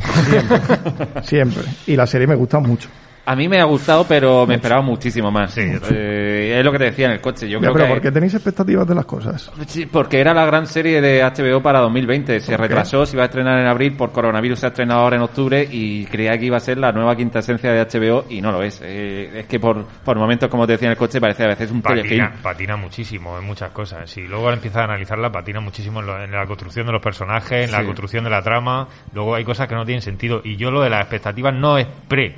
siempre. 1.23 1.63
Y 1.87 1.95
la 1.95 2.07
serie 2.07 2.25
me 2.27 2.35
gusta 2.35 2.59
mucho. 2.59 2.89
A 3.25 3.37
mí 3.37 3.47
me 3.47 3.61
ha 3.61 3.63
gustado, 3.63 4.05
pero 4.05 4.45
me 4.45 4.55
esperaba 4.55 4.81
muchísimo 4.81 5.31
más. 5.31 5.57
Eh, 5.57 6.57
es 6.59 6.65
lo 6.65 6.73
que 6.73 6.77
te 6.77 6.83
decía 6.85 7.05
en 7.05 7.13
el 7.13 7.21
coche. 7.21 7.47
Yo 7.47 7.57
Ya, 7.59 7.61
creo 7.61 7.73
pero 7.73 7.85
que 7.85 7.91
¿por 7.93 8.01
qué 8.01 8.11
tenéis 8.11 8.33
expectativas 8.33 8.85
de 8.85 8.95
las 8.95 9.05
cosas? 9.05 9.49
Sí, 9.65 9.85
porque 9.85 10.19
era 10.19 10.33
la 10.33 10.45
gran 10.45 10.67
serie 10.67 10.99
de 10.99 11.23
HBO 11.23 11.61
para 11.61 11.79
2020. 11.79 12.41
Se 12.41 12.57
retrasó, 12.57 13.05
se 13.05 13.15
iba 13.15 13.23
a 13.23 13.27
estrenar 13.27 13.59
en 13.59 13.67
abril, 13.67 13.95
por 13.95 14.11
coronavirus 14.11 14.59
se 14.59 14.65
ha 14.65 14.69
estrenado 14.69 14.99
ahora 15.01 15.15
en 15.15 15.21
octubre 15.21 15.65
y 15.71 16.05
creía 16.07 16.37
que 16.37 16.47
iba 16.47 16.57
a 16.57 16.59
ser 16.59 16.77
la 16.79 16.91
nueva 16.91 17.15
quinta 17.15 17.39
esencia 17.39 17.71
de 17.71 17.81
HBO 17.85 18.25
y 18.29 18.41
no 18.41 18.51
lo 18.51 18.61
es. 18.61 18.81
Eh, 18.83 19.39
es 19.39 19.45
que 19.45 19.57
por, 19.57 19.85
por 20.03 20.17
momentos, 20.17 20.49
como 20.49 20.67
te 20.67 20.73
decía 20.73 20.87
en 20.87 20.91
el 20.91 20.97
coche, 20.97 21.21
parece 21.21 21.45
a 21.45 21.47
veces 21.47 21.71
un 21.71 21.81
telefilm. 21.81 22.25
Patina, 22.25 22.41
patina 22.43 22.75
muchísimo 22.75 23.37
en 23.39 23.45
muchas 23.45 23.71
cosas. 23.71 24.09
Si 24.09 24.21
luego 24.27 24.51
empiezas 24.51 24.81
a 24.81 24.83
analizarla, 24.83 25.31
patina 25.31 25.61
muchísimo 25.61 26.01
en, 26.01 26.07
lo- 26.07 26.21
en 26.21 26.31
la 26.31 26.45
construcción 26.45 26.85
de 26.87 26.91
los 26.91 27.01
personajes, 27.01 27.67
en 27.67 27.71
la 27.71 27.79
Sí. 27.79 27.85
construcción 27.85 28.25
de 28.25 28.29
la 28.31 28.41
trama. 28.41 28.87
Luego 29.13 29.33
hay 29.35 29.45
cosas 29.45 29.69
que 29.69 29.75
no 29.75 29.85
tienen 29.85 30.01
sentido. 30.01 30.41
Y 30.43 30.57
yo 30.57 30.71
lo 30.71 30.81
de 30.81 30.89
las 30.89 30.99
expectativas 31.01 31.53
no 31.53 31.77
es 31.77 31.87
pre, 32.09 32.35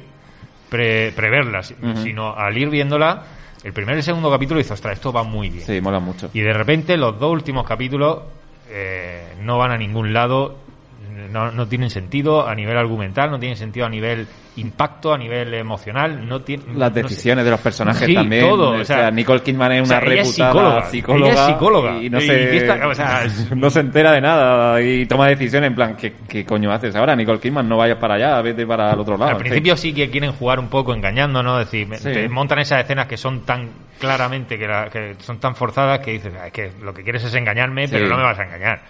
pre 0.70 1.12
preverlas, 1.12 1.74
Ujú. 1.82 1.98
sino 2.04 2.36
al 2.36 2.58
ir 2.58 2.70
viéndola, 2.70 3.24
el 3.64 3.74
primer 3.74 3.96
y 3.96 3.98
el 4.00 4.04
segundo 4.04 4.30
capítulo 4.30 4.58
dices, 4.60 4.74
ostras, 4.74 4.94
esto 4.94 5.12
va 5.12 5.24
muy 5.24 5.50
bien. 5.50 5.66
Sí, 5.66 5.82
mola 5.82 6.00
mucho. 6.00 6.30
Y 6.34 6.42
de 6.42 6.54
repente 6.54 6.98
los 6.98 7.20
dos 7.20 7.32
últimos 7.32 7.66
capítulos 7.68 8.20
eh, 8.70 9.34
no 9.42 9.58
van 9.58 9.72
a 9.72 9.78
ningún 9.78 10.14
lado, 10.14 10.58
no, 11.32 11.52
no 11.52 11.68
tienen 11.68 11.90
sentido 11.90 12.48
a 12.48 12.54
nivel 12.56 12.78
argumental, 12.78 13.32
no 13.32 13.40
tienen 13.40 13.58
sentido 13.58 13.86
a 13.86 13.90
nivel 13.90 14.28
impacto, 14.58 15.14
a 15.14 15.18
nivel 15.18 15.54
emocional, 15.54 16.26
no 16.28 16.42
tienen... 16.42 16.80
Las 16.80 16.90
no 16.92 16.96
sé. 16.96 17.04
decisiones 17.04 17.44
de 17.44 17.52
los 17.52 17.60
personajes 17.60 18.06
Sí, 18.08 18.14
también. 18.14 18.42
todo, 18.48 18.70
O 18.72 18.80
o 18.82 18.86
sea, 18.86 19.12
Nicole 19.12 19.42
Kidman 19.42 19.72
es 19.74 19.82
o 19.82 19.84
una 19.84 20.00
sea, 20.00 20.14
es 20.14 20.18
reputada 20.38 20.86
psicóloga, 20.86 21.32
ella 21.32 21.42
es 21.42 21.48
psicóloga. 21.48 21.98
y 22.02 22.10
no 22.10 22.18
Y 22.20 22.22
se, 22.22 22.72
o 22.72 22.94
sea, 22.96 23.28
no 23.56 23.70
se 23.70 23.80
entera 23.82 24.12
de 24.14 24.22
nada 24.22 24.82
y 24.82 25.06
toma 25.08 25.28
decisiones 25.28 25.68
en 25.68 25.76
plan, 25.76 25.96
¿qué, 25.98 26.14
qué 26.28 26.46
coño 26.46 26.72
haces 26.72 26.96
ahora? 26.96 27.16
Nicole 27.18 27.40
Kidman, 27.40 27.68
no 27.68 27.78
vayas 27.78 27.98
para 27.98 28.16
allá, 28.16 28.42
vete 28.42 28.66
para 28.66 28.92
el 28.94 29.00
otro 29.00 29.18
lado. 29.18 29.32
Al 29.32 29.38
principio 29.38 29.76
sí 29.76 29.94
que 29.94 30.10
quieren 30.10 30.32
jugar 30.32 30.60
un 30.60 30.70
poco 30.70 30.94
engañando, 30.94 31.44
¿no? 31.44 31.60
Es 31.60 31.70
decir, 31.70 31.88
Sí. 31.98 32.12
te 32.14 32.30
montan 32.30 32.60
esas 32.60 32.82
escenas 32.84 33.08
que 33.08 33.18
son 33.18 33.42
tan 33.42 33.70
claramente, 34.00 34.58
que, 34.58 34.68
la- 34.68 34.90
que 34.90 35.16
son 35.20 35.40
tan 35.40 35.56
forzadas 35.56 36.00
que 36.00 36.12
dices, 36.12 36.34
"Ah, 36.40 36.48
es 36.48 36.54
que 36.54 36.72
lo 36.82 36.94
que 36.94 37.02
quieres 37.04 37.24
es 37.24 37.34
engañarme, 37.34 37.88
pero 37.88 38.08
no 38.10 38.18
me 38.18 38.24
vas 38.24 38.38
a 38.40 38.44
engañar. 38.44 38.82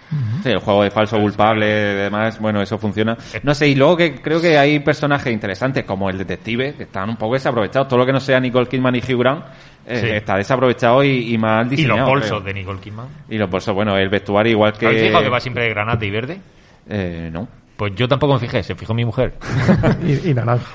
Sí, 0.42 0.50
el 0.50 0.58
juego 0.58 0.82
de 0.82 0.90
falso 0.90 1.18
culpable, 1.18 1.94
además, 2.16 2.40
bueno, 2.40 2.60
eso 2.62 2.78
funciona. 2.78 3.16
No 3.42 3.54
sé, 3.54 3.68
y 3.68 3.74
luego 3.74 3.96
que 3.96 4.14
creo 4.20 4.40
que 4.40 4.58
hay 4.58 4.78
personajes 4.80 5.32
interesantes 5.32 5.84
como 5.84 6.10
el 6.10 6.18
detective, 6.18 6.74
que 6.74 6.82
están 6.84 7.10
un 7.10 7.16
poco 7.16 7.34
desaprovechados. 7.34 7.88
Todo 7.88 7.98
lo 8.00 8.06
que 8.06 8.12
no 8.12 8.20
sea 8.20 8.40
Nicole 8.40 8.66
Kidman 8.68 8.96
y 8.96 8.98
Hugh 8.98 9.18
Grant 9.20 9.44
eh, 9.86 10.00
Sí. 10.00 10.06
está 10.08 10.36
desaprovechado 10.36 11.04
y, 11.04 11.32
y 11.34 11.38
mal 11.38 11.66
Y 11.66 11.70
diseñado. 11.76 11.98
los 12.00 12.08
bolsos 12.08 12.30
creo. 12.30 12.40
de 12.42 12.54
Nicole 12.54 12.80
Kidman. 12.80 13.06
Y 13.28 13.38
los 13.38 13.48
bolsos, 13.48 13.74
bueno, 13.74 13.96
el 13.96 14.08
vestuario 14.08 14.52
igual 14.52 14.72
que... 14.72 14.86
¿Habéis 14.86 15.02
fijado 15.04 15.22
que 15.24 15.30
va 15.30 15.40
siempre 15.40 15.64
de 15.64 15.70
granate 15.70 16.06
y 16.06 16.10
verde? 16.10 16.40
Eh, 16.88 17.30
no. 17.32 17.46
Pues 17.76 17.92
yo 17.94 18.08
tampoco 18.08 18.32
me 18.34 18.40
fijé, 18.40 18.62
se 18.62 18.74
fijó 18.74 18.94
mi 18.94 19.04
mujer. 19.04 19.34
Y, 20.02 20.30
y 20.30 20.34
naranja. 20.34 20.66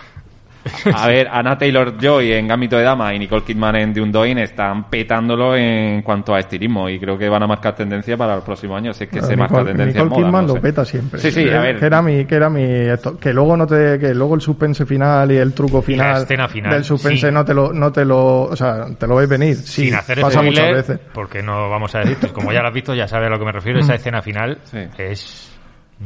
A 0.93 1.07
ver, 1.07 1.27
Anna 1.31 1.57
Taylor-Joy 1.57 2.33
en 2.33 2.47
Gambito 2.47 2.77
de 2.77 2.83
Dama 2.83 3.13
y 3.13 3.19
Nicole 3.19 3.43
Kidman 3.43 3.75
en 3.77 3.93
The 3.93 4.01
Undoing 4.01 4.37
están 4.37 4.89
petándolo 4.89 5.55
en 5.55 6.01
cuanto 6.03 6.35
a 6.35 6.39
estilismo 6.39 6.87
y 6.89 6.99
creo 6.99 7.17
que 7.17 7.27
van 7.29 7.41
a 7.43 7.47
marcar 7.47 7.75
tendencia 7.75 8.15
para 8.17 8.35
los 8.35 8.43
próximos 8.43 8.77
años. 8.77 8.95
Si 8.97 9.05
es 9.05 9.09
que 9.09 9.21
se 9.21 9.35
marca 9.35 9.55
Nicole, 9.55 9.71
tendencia 9.71 10.01
en 10.01 10.05
Nicole 10.09 10.21
moda, 10.21 10.27
Kidman 10.29 10.41
no 10.45 10.47
lo 10.49 10.53
sé. 10.55 10.61
peta 10.61 10.85
siempre. 10.85 11.19
Sí, 11.19 11.31
sí, 11.31 11.49
a 11.49 11.59
ver. 11.61 11.79
Que 11.79 11.85
era 11.85 12.01
mi, 12.01 12.25
que 12.25 12.35
era 12.35 12.49
mi, 12.49 12.63
esto, 12.63 13.17
que 13.17 13.33
luego 13.33 13.57
no 13.57 13.65
te, 13.65 13.97
que 13.99 14.13
luego 14.13 14.35
el 14.35 14.41
suspense 14.41 14.85
final 14.85 15.31
y 15.31 15.37
el 15.37 15.53
truco 15.53 15.83
Y 15.87 15.95
la 15.95 16.03
final, 16.05 16.21
escena 16.23 16.47
final, 16.47 16.71
del 16.73 16.83
suspense 16.83 17.27
sí. 17.27 17.33
no 17.33 17.43
te 17.45 17.53
lo, 17.53 17.73
no 17.73 17.91
te 17.91 18.05
lo, 18.05 18.43
o 18.43 18.55
sea, 18.55 18.85
te 18.97 19.07
lo 19.07 19.15
ves 19.15 19.27
venir. 19.29 19.55
Sí, 19.55 19.85
Sin 19.85 19.95
hacer 19.95 20.21
pasa 20.21 20.41
muchas 20.41 20.71
veces. 20.71 20.99
porque 21.13 21.41
no 21.41 21.69
vamos 21.69 21.93
a 21.95 21.99
decir, 21.99 22.17
pues 22.19 22.31
como 22.31 22.51
ya 22.51 22.61
lo 22.61 22.67
has 22.67 22.73
visto, 22.73 22.93
ya 22.93 23.07
sabes 23.07 23.27
a 23.27 23.29
lo 23.31 23.39
que 23.39 23.45
me 23.45 23.51
refiero, 23.51 23.79
esa 23.79 23.95
escena 23.95 24.21
final 24.21 24.59
Sí. 24.63 24.77
es 24.97 25.50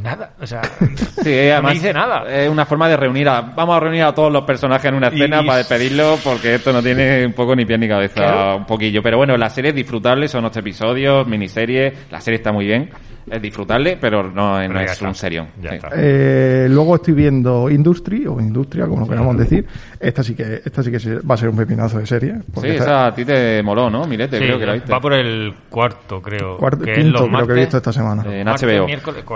nada, 0.02 0.32
o 0.42 0.46
sea, 0.48 0.62
Sí, 1.24 1.30
no 1.48 1.54
además 1.54 1.74
dice 1.74 1.94
nada. 1.94 2.24
es 2.30 2.50
una 2.50 2.66
forma 2.66 2.88
de 2.90 2.98
reunir 2.98 3.28
a, 3.30 3.42
vamos 3.42 3.76
a 3.78 3.80
reunir 3.80 4.04
a 4.04 4.14
todos 4.14 4.32
los 4.32 4.44
personajes 4.44 4.86
en 4.86 4.96
una 4.96 5.08
escena 5.08 5.42
Y- 5.42 5.46
para 5.46 5.58
despedirlo 5.60 6.18
porque 6.24 6.56
esto 6.56 6.72
no 6.74 6.82
tiene 6.82 7.26
un 7.26 7.34
poco 7.34 7.56
ni 7.56 7.66
pie 7.66 7.78
ni 7.78 7.88
cabeza, 7.88 8.14
Claro. 8.16 8.58
un 8.58 8.66
poquillo. 8.66 9.02
Pero 9.02 9.18
bueno, 9.18 9.36
la 9.38 9.50
serie 9.50 9.70
es 9.70 9.76
disfrutable, 9.76 10.28
son 10.28 10.46
ocho 10.46 10.60
episodios, 10.60 11.28
miniserie, 11.28 11.94
la 12.12 12.20
serie 12.22 12.38
está 12.38 12.52
muy 12.52 12.66
bien, 12.66 12.90
es 13.30 13.42
disfrutable, 13.42 13.98
pero 14.00 14.24
no, 14.24 14.62
no 14.62 14.68
Pero 14.68 14.80
es 14.82 14.92
está. 14.92 15.08
un 15.08 15.16
serión. 15.16 15.48
Sí. 15.62 15.68
Eh, 15.96 16.68
luego 16.70 16.96
estoy 16.96 17.14
viendo 17.16 17.70
Industry 17.72 18.28
o 18.28 18.40
Industria, 18.40 18.86
como 18.86 19.02
lo 19.02 19.08
queramos 19.08 19.36
decir. 19.38 19.66
Esta 20.00 20.22
sí 20.22 20.36
que, 20.36 20.62
esta 20.64 20.84
sí 20.84 20.92
que 20.92 21.00
se- 21.00 21.20
va 21.22 21.34
a 21.34 21.38
ser 21.38 21.50
un 21.50 21.58
pepinazo 21.58 21.98
de 21.98 22.06
serie. 22.06 22.36
Sí, 22.62 22.68
esa 22.68 23.08
a 23.08 23.16
ti 23.16 23.26
te 23.26 23.64
moló, 23.64 23.90
¿no? 23.90 24.06
Milete, 24.06 24.38
Sí, 24.38 24.46
creo 24.46 24.60
que 24.60 24.66
la 24.68 24.74
viste. 24.74 24.92
va 24.92 25.00
por 25.00 25.14
el 25.14 25.54
cuarto, 25.70 26.22
creo. 26.22 26.58
cuarto- 26.58 26.84
que 26.86 26.92
es 27.00 27.06
los 27.06 27.28
creo 27.28 27.48
que 27.48 27.54
he 27.54 27.56
visto 27.56 27.78
esta 27.78 27.92
semana. 27.92 28.24
Eh, 28.28 28.42
en 28.42 28.48
HBO. 28.48 28.88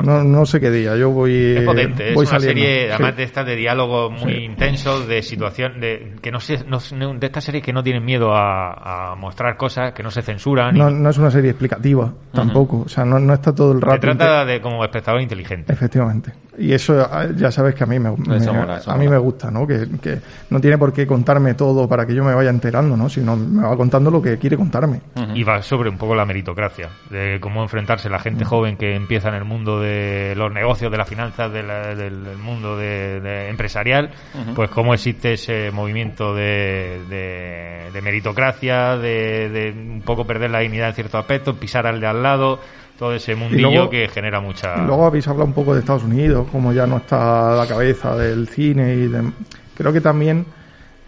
No, 0.03 0.23
no 0.23 0.45
sé 0.49 0.59
qué 0.59 0.69
día, 0.69 0.97
yo 0.97 1.09
voy, 1.11 1.33
Es 1.57 1.63
potente, 1.63 2.09
es 2.09 2.15
voy 2.15 2.23
una 2.25 2.31
saliendo. 2.39 2.61
serie, 2.61 2.85
Sí. 2.87 2.91
además 2.91 3.15
de 3.15 3.23
estas 3.23 3.45
de 3.45 3.55
diálogo 3.55 4.09
muy 4.09 4.33
Sí. 4.33 4.39
intensos, 4.43 5.07
de 5.07 5.21
situación, 5.21 5.79
de 5.79 6.15
que 6.21 6.31
no 6.31 6.39
se, 6.41 6.65
no, 6.65 6.79
no- 6.97 7.13
de 7.13 7.25
estas 7.27 7.43
series 7.45 7.63
que 7.63 7.71
no 7.71 7.81
tienen 7.83 8.03
miedo 8.03 8.33
a, 8.35 9.11
a 9.11 9.15
mostrar 9.15 9.55
cosas, 9.55 9.93
que 9.93 10.03
no 10.03 10.11
se 10.11 10.21
censuran. 10.21 10.75
y 10.75 10.79
No, 10.79 10.89
no 10.89 11.09
es 11.09 11.17
una 11.17 11.31
serie 11.31 11.51
explicativa, 11.51 12.11
tampoco. 12.33 12.81
O 12.85 12.89
sea, 12.89 13.05
no, 13.05 13.19
no 13.19 13.33
está 13.33 13.55
todo 13.55 13.71
el 13.71 13.79
se 13.79 13.85
rato. 13.85 13.99
trata 14.01 14.43
de 14.45 14.59
como 14.59 14.83
espectador 14.83 15.21
inteligente. 15.21 15.71
Efectivamente. 15.71 16.33
Y 16.57 16.73
eso 16.73 16.99
eh, 17.01 17.31
ya 17.37 17.51
sabes 17.51 17.73
que 17.73 17.85
a 17.85 17.87
mí 17.87 17.99
me, 17.99 18.11
me- 18.11 18.35
Eso 18.35 18.53
mola, 18.53 18.77
eso 18.79 18.91
a 18.91 18.95
mí 18.97 19.05
mola. 19.05 19.17
me 19.17 19.23
gusta, 19.23 19.49
¿no? 19.49 19.65
Que, 19.65 19.87
que 20.01 20.17
no 20.49 20.59
tiene 20.59 20.77
por 20.77 20.91
qué 20.91 21.07
contarme 21.07 21.53
todo 21.53 21.87
para 21.87 22.05
que 22.05 22.13
yo 22.13 22.21
me 22.25 22.33
vaya 22.33 22.49
enterando, 22.49 22.97
¿no? 22.97 23.07
Sino 23.07 23.37
me 23.37 23.63
va 23.63 23.77
contando 23.77 24.11
lo 24.11 24.21
que 24.21 24.37
quiere 24.37 24.57
contarme. 24.57 24.99
Y 25.33 25.43
va 25.43 25.61
sobre 25.61 25.89
un 25.89 25.97
poco 25.97 26.15
la 26.15 26.25
meritocracia, 26.25 26.89
de 27.09 27.39
cómo 27.39 27.61
enfrentarse 27.63 28.09
la 28.09 28.19
gente 28.19 28.43
joven 28.43 28.75
que 28.75 28.93
empieza 28.95 29.29
en 29.29 29.35
el 29.35 29.45
mundo 29.45 29.79
de 29.79 30.33
los 30.39 30.51
negocios, 30.51 30.91
de 30.91 30.97
las 30.97 31.07
finanzas, 31.07 31.51
de 31.53 31.61
la- 31.61 31.93
del, 31.93 32.23
del 32.23 32.37
mundo 32.37 32.75
de, 32.77 33.19
de 33.19 33.49
empresarial, 33.49 34.09
pues 34.55 34.69
cómo 34.71 34.93
existe 34.93 35.33
ese 35.33 35.69
movimiento 35.71 36.33
de, 36.33 37.01
de, 37.09 37.91
de 37.93 38.01
meritocracia, 38.01 38.97
de, 38.97 39.49
de 39.49 39.71
un 39.71 40.01
poco 40.01 40.25
perder 40.25 40.49
la 40.51 40.59
dignidad 40.59 40.89
en 40.89 40.95
ciertos 40.95 41.19
aspectos, 41.19 41.55
pisar 41.57 41.85
al 41.85 41.99
de 41.99 42.07
al 42.07 42.23
lado, 42.23 42.59
todo 42.97 43.13
ese 43.13 43.35
mundillo 43.35 43.69
luego- 43.69 43.89
que 43.89 44.07
genera 44.09 44.39
mucha... 44.41 44.75
Y 44.83 44.85
luego 44.87 45.05
habéis 45.05 45.27
hablado 45.27 45.45
un 45.45 45.53
poco 45.53 45.73
de 45.73 45.79
Estados 45.81 46.03
Unidos, 46.03 46.47
como 46.51 46.73
ya 46.73 46.85
no 46.87 46.97
está 46.97 47.53
a 47.53 47.55
la 47.55 47.67
cabeza 47.67 48.15
del 48.15 48.47
cine 48.49 48.93
y 48.95 49.07
de- 49.07 49.31
creo 49.75 49.93
que 49.93 50.01
también 50.01 50.45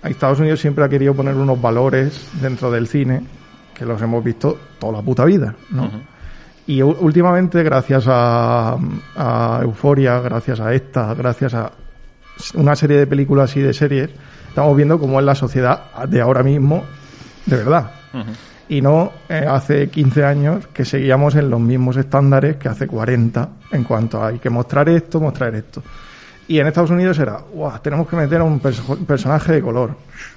Estados 0.03 0.39
Unidos 0.39 0.59
siempre 0.59 0.83
ha 0.85 0.89
querido 0.89 1.13
poner 1.13 1.35
unos 1.35 1.61
valores 1.61 2.29
dentro 2.41 2.71
del 2.71 2.87
cine 2.87 3.21
que 3.73 3.85
los 3.85 4.01
hemos 4.01 4.23
visto 4.23 4.57
toda 4.79 4.93
la 4.93 5.01
puta 5.01 5.25
vida, 5.25 5.53
¿no? 5.71 5.89
Y 6.67 6.81
últimamente, 6.81 7.63
gracias 7.63 8.05
a, 8.07 8.77
a 9.15 9.59
Euforia, 9.63 10.19
gracias 10.19 10.59
a 10.59 10.73
esta, 10.73 11.13
gracias 11.13 11.53
a 11.53 11.71
una 12.55 12.75
serie 12.75 12.97
de 12.97 13.07
películas 13.07 13.55
y 13.57 13.61
de 13.61 13.73
series, 13.73 14.09
estamos 14.47 14.75
viendo 14.75 14.99
cómo 14.99 15.19
es 15.19 15.25
la 15.25 15.35
sociedad 15.35 15.81
de 16.07 16.21
ahora 16.21 16.43
mismo, 16.43 16.83
de 17.45 17.55
verdad. 17.57 17.91
Y 18.69 18.81
no 18.81 19.11
eh, 19.27 19.45
hace 19.49 19.89
15 19.89 20.23
años 20.23 20.67
que 20.67 20.85
seguíamos 20.85 21.35
en 21.35 21.49
los 21.49 21.59
mismos 21.59 21.97
estándares 21.97 22.55
que 22.57 22.69
hace 22.69 22.87
40 22.87 23.49
en 23.71 23.83
cuanto 23.83 24.23
a 24.23 24.27
hay 24.27 24.39
que 24.39 24.49
mostrar 24.49 24.87
esto, 24.87 25.19
mostrar 25.19 25.53
esto. 25.55 25.83
Y 26.47 26.59
en 26.59 26.67
Estados 26.67 26.89
Unidos 26.91 27.19
era, 27.19 27.37
"Guau, 27.53 27.79
tenemos 27.81 28.07
que 28.07 28.15
meter 28.15 28.39
a 28.39 28.43
un 28.43 28.61
perso- 28.61 28.97
personaje 29.05 29.53
de 29.53 29.61
color. 29.61 29.95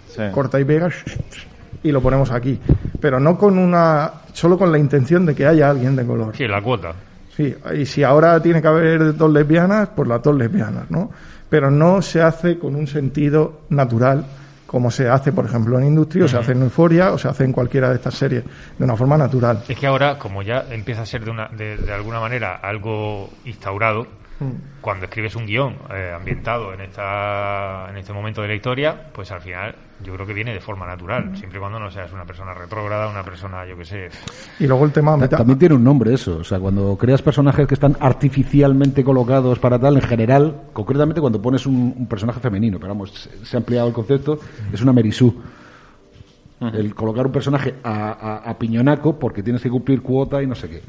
Sí. 0.09 0.23
Corta 0.33 0.59
y 0.59 0.65
pega 0.65 0.89
y 1.83 1.93
lo 1.93 2.01
ponemos 2.01 2.31
aquí. 2.31 2.59
Pero 3.01 3.21
no 3.21 3.37
con 3.37 3.59
una, 3.59 4.11
solo 4.33 4.59
con 4.59 4.71
la 4.73 4.79
intención 4.79 5.27
de 5.27 5.35
que 5.35 5.47
haya 5.47 5.71
alguien 5.71 5.97
de 5.97 6.07
color. 6.07 6.37
Sí, 6.37 6.47
la 6.47 6.63
cuota. 6.63 6.93
Sí, 7.37 7.55
y 7.77 7.85
si 7.87 8.03
ahora 8.03 8.41
tiene 8.41 8.63
que 8.63 8.69
haber 8.69 9.17
dos 9.17 9.31
lesbianas, 9.33 9.89
pues 9.95 10.09
las 10.09 10.23
dos 10.23 10.37
lesbianas, 10.37 10.91
¿no? 10.91 11.11
Pero 11.49 11.71
no 11.71 12.01
se 12.01 12.23
hace 12.23 12.59
con 12.59 12.77
un 12.77 12.87
sentido 12.87 13.63
natural, 13.71 14.25
como 14.67 14.91
se 14.91 15.09
hace, 15.09 15.33
por 15.33 15.45
ejemplo, 15.45 15.79
en 15.79 15.87
Industria, 15.87 16.25
o 16.25 16.29
se 16.29 16.37
hace 16.37 16.53
en 16.53 16.63
Euforia, 16.63 17.13
o 17.13 17.19
se 17.19 17.29
hace 17.29 17.45
en 17.45 17.53
cualquiera 17.53 17.91
de 17.91 17.97
estas 17.97 18.15
series, 18.15 18.45
de 18.79 18.85
una 18.85 18.97
forma 18.97 19.17
natural. 19.17 19.63
Es 19.69 19.79
que 19.79 19.87
ahora, 19.87 20.19
como 20.19 20.43
ya 20.43 20.65
empieza 20.71 21.03
a 21.03 21.07
ser 21.07 21.25
de, 21.25 21.31
una, 21.31 21.49
de, 21.49 21.77
de 21.77 21.93
alguna 21.93 22.21
manera 22.21 22.57
algo 22.57 23.31
instaurado, 23.45 24.07
Cuando 24.81 25.05
escribes 25.07 25.35
un 25.37 25.47
guion 25.47 25.77
eh, 25.95 26.13
ambientado 26.15 26.75
en, 26.75 26.81
esta, 26.83 27.87
en 27.91 27.97
este 27.97 28.13
momento 28.13 28.43
de 28.43 28.49
la 28.49 28.55
historia, 28.55 28.95
pues 29.15 29.31
al 29.31 29.41
final 29.41 29.75
yo 30.05 30.13
creo 30.15 30.27
que 30.27 30.35
viene 30.35 30.53
de 30.53 30.61
forma 30.61 30.87
natural, 30.87 31.37
siempre 31.37 31.59
y 31.59 31.61
cuando 31.61 31.79
no 31.79 31.91
seas 31.91 32.13
una 32.13 32.25
persona 32.25 32.53
retrógrada, 32.53 33.09
una 33.09 33.23
persona, 33.23 33.65
yo 33.65 33.77
que 33.77 33.85
sé, 33.85 34.09
Y 34.59 34.67
luego 34.67 34.85
el 34.85 34.93
tema... 34.93 35.17
Ta- 35.29 35.39
También 35.39 35.59
tiene 35.59 35.77
un 35.77 35.85
nombre 35.85 36.13
eso, 36.13 36.39
o 36.39 36.45
sea, 36.45 36.59
cuando 36.59 36.97
creas 36.99 37.23
personajes 37.23 37.67
que 37.67 37.75
están 37.75 37.97
artificialmente 38.01 39.03
colocados 39.05 39.59
para 39.59 39.79
tal, 39.79 39.97
en 39.97 40.03
general, 40.03 40.63
concretamente 40.73 41.21
cuando 41.21 41.41
pones 41.41 41.65
un, 41.67 41.95
un 41.97 42.07
personaje 42.07 42.41
femenino, 42.41 42.79
pero 42.79 42.89
vamos, 42.93 43.13
se, 43.13 43.47
se 43.47 43.57
ha 43.57 43.61
ampliado 43.61 43.87
el 43.89 43.95
concepto, 43.95 44.39
es 44.73 44.81
una 44.83 44.93
Merisú. 44.93 45.41
El 46.61 46.95
colocar 46.95 47.27
un 47.27 47.33
personaje 47.33 47.75
a, 47.83 48.13
a- 48.45 48.51
a 48.51 48.59
piñonaco 48.59 49.19
porque 49.19 49.43
tienes 49.43 49.61
que 49.61 49.69
cumplir 49.69 50.01
cuota 50.01 50.43
y 50.43 50.47
no 50.47 50.55
sé 50.55 50.69
qué. 50.69 50.83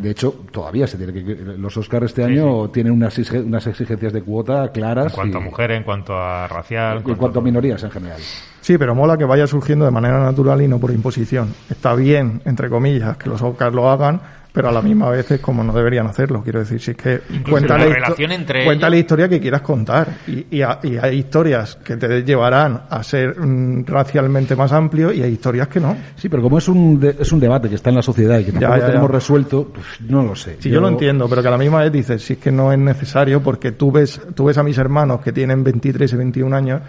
De 0.00 0.10
hecho, 0.10 0.34
todavía 0.50 0.86
se 0.88 0.96
tiene 0.96 1.12
que. 1.12 1.22
Los 1.58 1.76
Oscars 1.76 2.06
este 2.06 2.24
año 2.24 2.68
tienen 2.70 2.92
unas, 2.92 3.16
unas 3.30 3.66
exigencias 3.68 4.12
de 4.12 4.22
cuota 4.22 4.72
claras. 4.72 5.06
en 5.06 5.12
cuanto 5.12 5.38
y- 5.38 5.40
a 5.40 5.44
mujeres, 5.44 5.76
en 5.78 5.84
cuanto 5.84 6.16
a 6.18 6.48
racial, 6.48 7.02
en 7.06 7.14
cuanto 7.14 7.38
a 7.38 7.42
minorías 7.42 7.82
en 7.84 7.90
general. 7.92 8.20
Sí, 8.60 8.78
pero 8.78 8.96
mola 8.96 9.16
que 9.16 9.24
vaya 9.24 9.46
surgiendo 9.46 9.84
de 9.84 9.92
manera 9.92 10.18
natural 10.18 10.60
y 10.62 10.66
no 10.66 10.80
por 10.80 10.90
imposición. 10.90 11.54
Está 11.70 11.94
bien, 11.94 12.42
entre 12.44 12.68
comillas, 12.68 13.16
que 13.16 13.28
los 13.28 13.40
Oscars 13.42 13.72
lo 13.74 13.88
hagan, 13.88 14.20
pero 14.56 14.70
a 14.70 14.72
la 14.72 14.80
misma 14.80 15.10
vez 15.10 15.30
es 15.30 15.38
como 15.40 15.62
no 15.62 15.70
deberían 15.74 16.06
hacerlo. 16.06 16.42
Quiero 16.42 16.60
decir, 16.60 16.80
si 16.80 16.92
es 16.92 16.96
que 16.96 17.20
cuenta 17.46 17.76
la 17.76 17.84
relación 17.84 18.32
entre 18.32 18.64
cuenta 18.64 18.86
ellos. 18.86 18.90
la 18.90 18.96
historia 19.00 19.28
que 19.28 19.38
quieras 19.38 19.60
contar. 19.60 20.08
Y, 20.26 20.46
y 20.56 20.62
ha- 20.62 20.78
y 20.82 20.96
hay 20.96 21.18
historias 21.18 21.76
que 21.76 21.98
te 21.98 22.22
llevarán 22.24 22.84
a 22.88 23.02
ser 23.02 23.38
mm, 23.38 23.84
racialmente 23.84 24.56
más 24.56 24.72
amplio 24.72 25.12
y 25.12 25.22
hay 25.22 25.32
historias 25.32 25.68
que 25.68 25.78
no. 25.78 25.94
Sí, 26.16 26.30
pero 26.30 26.42
como 26.42 26.56
es 26.56 26.66
un, 26.68 26.98
de- 26.98 27.16
es 27.20 27.30
un 27.32 27.38
debate 27.40 27.68
que 27.68 27.74
está 27.74 27.90
en 27.90 27.96
la 27.96 28.02
sociedad 28.02 28.38
y 28.38 28.44
que 28.44 28.52
Ya, 28.52 28.60
tampoco 28.60 28.80
ya, 28.80 28.86
tenemos 28.86 29.08
ya. 29.10 29.14
resuelto, 29.14 29.70
pues 29.74 29.86
no 30.08 30.22
lo 30.22 30.34
sé. 30.34 30.56
Sí, 30.58 30.70
yo, 30.70 30.80
lo 30.80 30.88
entiendo, 30.88 31.28
pero 31.28 31.42
que 31.42 31.48
a 31.48 31.50
la 31.50 31.58
misma 31.58 31.80
vez 31.82 31.92
dices, 31.92 32.22
si 32.24 32.32
es 32.32 32.38
que 32.38 32.50
no 32.50 32.72
es 32.72 32.78
necesario 32.78 33.42
porque 33.42 33.72
tú 33.72 33.92
ves, 33.92 34.18
tú 34.34 34.46
ves 34.46 34.56
a 34.56 34.62
mis 34.62 34.78
hermanos 34.78 35.20
que 35.20 35.32
tienen 35.32 35.62
23 35.62 36.10
y 36.10 36.16
21 36.16 36.56
años 36.56 36.80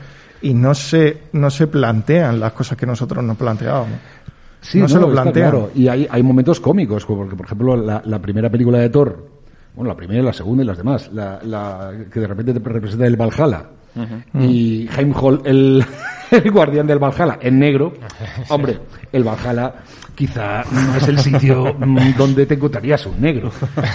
y 0.42 0.54
no 0.54 0.74
se, 0.76 1.18
no 1.34 1.50
se 1.50 1.68
plantean 1.68 2.40
las 2.40 2.54
cosas 2.54 2.78
que 2.78 2.86
nosotros 2.86 3.24
nos 3.24 3.36
planteábamos. 3.36 3.98
Sí, 4.62 4.80
no, 4.80 4.88
se 4.88 5.00
lo 5.00 5.10
está 5.10 5.22
plantean. 5.24 5.50
claro. 5.52 5.72
Y 5.76 5.88
hay, 5.88 6.08
hay 6.10 6.24
momentos 6.24 6.60
cómicos, 6.60 7.06
como 7.06 7.20
porque, 7.22 7.36
por 7.36 7.46
ejemplo, 7.46 7.76
la, 7.78 8.02
la 8.06 8.20
primera 8.20 8.50
película 8.50 8.80
de 8.80 8.90
Thor, 8.90 9.28
bueno, 9.76 9.90
la 9.90 9.96
primera, 9.96 10.24
la 10.24 10.34
segunda 10.34 10.64
y 10.64 10.68
las 10.68 10.78
demás, 10.78 11.10
la, 11.14 11.40
la 11.44 11.92
que 12.12 12.20
de 12.20 12.28
repente 12.28 12.54
te 12.54 12.60
representa 12.60 13.06
el 13.06 13.16
Valhalla, 13.16 13.64
y 14.40 14.88
Heimdall, 14.96 15.42
el, 15.46 15.84
el 16.32 16.52
guardián 16.52 16.86
del 16.88 17.00
Valhalla, 17.00 17.38
en 17.42 17.58
negro, 17.60 17.94
hombre, 18.50 18.78
el 19.12 19.24
Valhalla 19.24 19.74
quizá 20.14 20.64
no 20.72 20.96
es 20.96 21.08
el 21.08 21.20
sitio 21.20 21.76
mm, 21.80 22.16
donde 22.18 22.46
te 22.48 22.56
encontrarías 22.56 23.06
un 23.06 23.22
negro. 23.22 23.52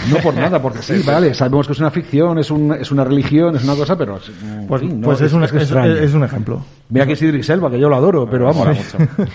No 0.09 0.17
por 0.17 0.33
nada, 0.33 0.61
porque 0.61 0.81
sí, 0.81 1.01
vale, 1.05 1.33
sabemos 1.33 1.67
que 1.67 1.73
es 1.73 1.79
una 1.79 1.91
ficción, 1.91 2.39
es, 2.39 2.49
un, 2.49 2.73
es 2.73 2.89
una 2.91 3.03
religión, 3.03 3.55
es 3.57 3.63
una 3.65 3.75
cosa, 3.75 3.97
pero... 3.97 4.15
mm, 4.17 4.65
Pues, 4.67 4.83
no, 4.83 5.01
pues 5.01 5.19
es, 5.21 5.33
un, 5.33 5.43
es- 5.43 5.53
es 5.53 6.13
ejemplo. 6.15 6.61
Mira 6.89 7.05
que 7.05 7.13
es 7.13 7.21
Idris 7.21 7.49
Elba, 7.49 7.69
que 7.69 7.79
yo 7.79 7.89
lo 7.89 7.95
adoro, 7.97 8.25
pero 8.29 8.45
vamos. 8.45 8.67
Mucho. 8.67 8.97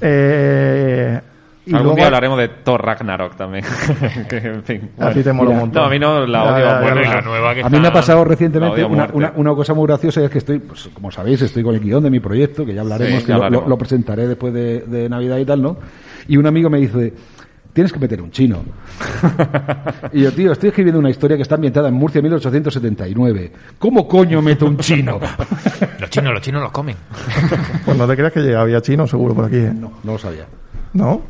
Eh, 0.00 1.20
y 1.68 1.70
Algún 1.72 1.82
luego- 1.84 1.96
día 1.96 2.06
hablaremos 2.06 2.38
de 2.38 2.48
Thor 2.48 2.84
Ragnarok 2.84 3.34
también. 3.36 3.64
que, 4.28 4.36
en 4.36 4.62
fin, 4.62 4.90
A 4.98 5.10
ti 5.10 5.22
te 5.22 5.32
mola 5.32 5.50
un 5.50 5.58
montón. 5.58 5.82
No, 5.82 5.88
a 5.88 5.90
mí 5.90 5.98
no 5.98 6.24
la 6.26 6.44
odio. 6.44 6.58
ya, 6.64 6.80
ya, 6.94 7.02
ya. 7.02 7.14
la 7.16 7.20
nueva 7.22 7.54
que 7.54 7.62
A 7.64 7.68
mí 7.68 7.80
me 7.80 7.88
ha 7.88 7.92
pasado 7.92 8.24
recientemente 8.24 8.84
una, 8.84 8.94
muerte. 8.96 9.16
una, 9.16 9.32
una 9.34 9.54
cosa 9.54 9.74
muy 9.74 9.86
graciosa 9.88 10.22
es 10.22 10.30
que 10.30 10.38
estoy, 10.38 10.60
pues, 10.60 10.88
como 10.94 11.10
sabéis, 11.10 11.42
estoy 11.42 11.64
con 11.64 11.74
el 11.74 11.80
guion 11.80 12.04
de 12.04 12.10
mi 12.10 12.20
proyecto, 12.20 12.64
que 12.64 12.72
ya 12.72 12.82
hablaremos, 12.82 13.18
Sí, 13.20 13.26
que 13.26 13.32
ya 13.32 13.34
lo- 13.34 13.38
lo, 13.40 13.44
hablaremos. 13.46 13.68
lo 13.70 13.78
presentaré 13.78 14.28
después 14.28 14.54
de, 14.54 14.80
de 14.82 15.08
Navidad 15.08 15.38
y 15.38 15.44
tal, 15.44 15.60
¿no? 15.60 15.76
Y 16.28 16.36
un 16.36 16.46
amigo 16.46 16.70
me 16.70 16.78
dice, 16.78 17.12
tienes 17.76 17.92
que 17.92 17.98
meter 17.98 18.22
un 18.22 18.30
chino. 18.30 18.62
y 20.14 20.22
yo, 20.22 20.32
tío, 20.32 20.52
estoy 20.52 20.70
escribiendo 20.70 20.98
una 20.98 21.10
historia 21.10 21.36
que 21.36 21.42
está 21.42 21.56
ambientada 21.56 21.88
en 21.88 21.94
Murcia 21.94 22.20
en 22.20 22.24
1879. 22.24 23.52
¿Cómo 23.78 24.08
coño 24.08 24.40
meto 24.40 24.64
un 24.64 24.78
chino? 24.78 25.20
Los 26.00 26.08
chinos, 26.10 26.32
los 26.32 26.40
chinos 26.42 26.62
los 26.62 26.72
comen. 26.72 26.96
Pues 27.84 27.98
no 27.98 28.06
te 28.06 28.16
creas 28.16 28.32
que 28.32 28.54
había 28.56 28.80
chino 28.80 29.06
seguro 29.06 29.34
por 29.34 29.44
aquí, 29.44 29.56
¿eh? 29.56 29.72
no, 29.74 29.92
no 30.04 30.12
lo 30.12 30.18
sabía. 30.18 30.46
¿No? 30.94 31.20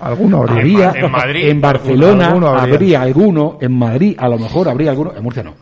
Alguno 0.00 0.42
habría. 0.42 0.92
En 0.96 1.10
Madrid, 1.10 1.48
en 1.48 1.60
Barcelona 1.60 2.28
alguno 2.28 2.46
habría. 2.48 2.74
habría 2.74 3.02
alguno, 3.02 3.58
en 3.60 3.72
Madrid 3.78 4.16
a 4.18 4.28
lo 4.28 4.38
mejor 4.38 4.68
habría 4.70 4.90
alguno, 4.92 5.12
en 5.14 5.22
Murcia 5.22 5.42
no. 5.42 5.52